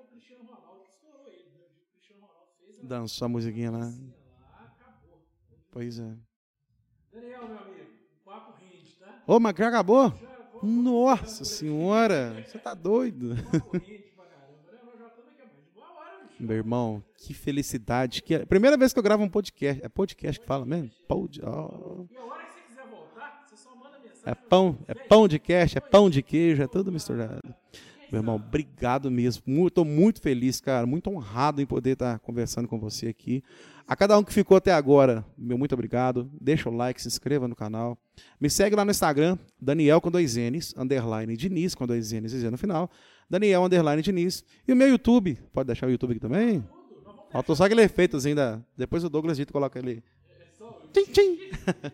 O 0.00 0.04
Cristiano 0.04 0.44
Ronaldo 2.20 2.46
fez 2.58 2.78
a 2.78 2.86
Dançou 2.86 3.26
a 3.26 3.28
musiquinha 3.28 3.70
lá. 3.70 3.92
Pois 5.70 5.98
é. 5.98 6.16
Daniel, 7.12 7.46
meu 7.46 7.58
amigo, 7.58 7.90
o 8.20 8.24
papo 8.24 8.52
rende, 8.58 8.96
tá? 8.96 9.22
Ô, 9.26 9.38
mas 9.38 9.54
já 9.56 9.68
acabou? 9.68 10.12
Nossa 10.62 11.44
senhora, 11.44 12.42
você 12.42 12.58
tá 12.58 12.72
doido. 12.72 13.32
o 13.32 13.60
papo 13.60 13.76
rende 13.76 14.10
pra 14.16 14.24
caramba, 14.24 14.72
né? 14.72 14.80
Nós 14.82 14.98
já 14.98 15.08
estamos 15.08 15.30
aqui 15.30 15.42
há 15.42 15.46
mais 15.46 15.70
de 15.70 15.78
uma 15.78 15.92
hora, 15.92 16.24
bicho. 16.24 16.29
Meu 16.40 16.56
irmão, 16.56 17.04
que 17.18 17.34
felicidade. 17.34 18.22
Que... 18.22 18.46
Primeira 18.46 18.76
vez 18.76 18.92
que 18.94 18.98
eu 18.98 19.02
gravo 19.02 19.22
um 19.22 19.28
podcast. 19.28 19.84
É 19.84 19.88
podcast 19.88 20.40
que 20.40 20.46
fala 20.46 20.64
mesmo? 20.64 20.90
Pod... 21.06 21.38
mensagem. 23.98 24.24
É 24.24 24.34
pão, 24.34 24.78
é 24.88 24.94
pão 24.94 25.28
de 25.28 25.40
é 25.46 25.80
pão 25.80 26.08
de 26.08 26.22
queijo, 26.22 26.62
é 26.62 26.66
tudo 26.66 26.90
misturado. 26.90 27.54
Meu 28.10 28.20
irmão, 28.20 28.36
obrigado 28.36 29.10
mesmo. 29.10 29.70
Tô 29.70 29.84
muito 29.84 30.20
feliz, 30.20 30.60
cara. 30.60 30.86
Muito 30.86 31.08
honrado 31.10 31.60
em 31.60 31.66
poder 31.66 31.90
estar 31.90 32.18
conversando 32.18 32.66
com 32.66 32.78
você 32.78 33.08
aqui. 33.08 33.44
A 33.86 33.94
cada 33.94 34.18
um 34.18 34.24
que 34.24 34.32
ficou 34.32 34.56
até 34.56 34.72
agora, 34.72 35.24
meu 35.36 35.58
muito 35.58 35.74
obrigado. 35.74 36.30
Deixa 36.40 36.68
o 36.68 36.74
like, 36.74 37.00
se 37.00 37.06
inscreva 37.06 37.46
no 37.46 37.54
canal. 37.54 37.98
Me 38.40 38.48
segue 38.48 38.74
lá 38.74 38.84
no 38.84 38.90
Instagram, 38.90 39.38
Daniel 39.60 40.00
com 40.00 40.10
dois 40.10 40.36
N's, 40.36 40.74
underline 40.76 41.36
Diniz, 41.36 41.74
com 41.74 41.86
dois 41.86 42.12
N's 42.12 42.32
e 42.32 42.38
Z 42.38 42.50
no 42.50 42.58
final. 42.58 42.90
Daniel, 43.30 43.62
underline 43.64 44.02
Diniz. 44.02 44.44
E 44.66 44.72
o 44.72 44.76
meu 44.76 44.88
YouTube, 44.88 45.38
pode 45.52 45.68
deixar 45.68 45.86
o 45.86 45.90
YouTube 45.90 46.10
aqui 46.10 46.20
também? 46.20 46.66
Faltou 47.30 47.54
só 47.54 47.64
aquele 47.64 47.82
efeitozinho 47.82 48.34
da... 48.34 48.60
Depois 48.76 49.04
o 49.04 49.08
Douglas 49.08 49.36
Dito 49.36 49.52
coloca 49.52 49.78
ali. 49.78 50.02
Tchim, 50.92 51.04
tchim. 51.12 51.38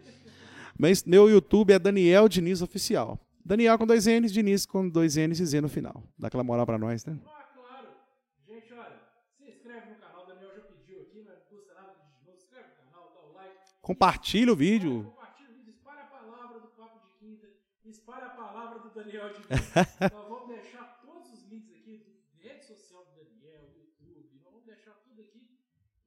Mas 0.78 1.04
meu 1.04 1.28
YouTube 1.28 1.72
é 1.72 1.78
Daniel 1.78 2.28
Diniz 2.28 2.62
Oficial. 2.62 3.20
Daniel 3.44 3.78
com 3.78 3.86
dois 3.86 4.06
N's, 4.06 4.32
Diniz 4.32 4.66
com 4.66 4.88
dois 4.88 5.16
N's 5.16 5.38
e 5.38 5.46
Z 5.46 5.60
no 5.60 5.68
final. 5.68 6.02
Dá 6.18 6.26
aquela 6.26 6.42
moral 6.42 6.66
pra 6.66 6.76
nós, 6.76 7.04
né? 7.06 7.16
Ah, 7.24 7.46
claro. 7.54 7.88
Gente, 8.44 8.72
olha, 8.72 8.98
se 9.38 9.48
inscreve 9.48 9.90
no 9.90 9.96
canal, 9.96 10.24
o 10.24 10.26
Daniel 10.26 10.50
já 10.56 10.62
pediu 10.62 11.00
aqui, 11.02 11.22
não 11.22 11.36
custa 11.48 11.72
nada 11.74 11.92
de 11.94 12.02
novo. 12.26 12.36
Inscreve 12.36 12.68
no 12.68 12.90
canal, 12.90 13.12
dá 13.14 13.20
o 13.20 13.32
like. 13.34 13.56
Compartilha 13.80 14.52
o 14.52 14.56
vídeo. 14.56 15.04
Compartilha 15.04 15.50
o 15.50 15.54
vídeo, 15.54 15.70
espalha 15.70 16.02
a 16.02 16.06
palavra 16.06 16.58
do 16.58 16.66
Papo 16.68 16.98
de 16.98 17.10
Quinta, 17.20 17.46
espalha 17.84 18.26
a 18.26 18.30
palavra 18.30 18.80
do 18.80 18.90
Daniel 18.90 19.28
de 19.32 19.40
Nós 20.12 20.28
vamos 20.28 20.48
deixar 20.48 21.00
todos 21.00 21.32
os 21.32 21.44
links 21.48 21.70
aqui, 21.70 21.98
do 21.98 22.42
rede 22.42 22.64
social 22.66 23.04
do 23.04 23.24
Daniel, 23.24 23.62
do 23.70 23.78
YouTube, 23.78 24.28
nós 24.34 24.42
vamos 24.42 24.64
deixar 24.66 24.94
tudo 25.06 25.20
aqui. 25.22 25.46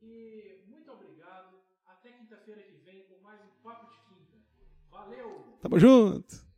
E 0.02 0.66
muito 0.68 0.92
obrigado. 0.92 1.56
Até 1.88 2.12
quinta-feira 2.12 2.62
que 2.64 2.76
vem 2.84 3.04
com 3.04 3.24
mais 3.24 3.40
um 3.40 3.64
Papo 3.64 3.88
de 3.88 3.98
Quinta. 4.10 4.38
Valeu! 4.92 4.99
Tamo 5.62 5.78
junto. 5.78 6.49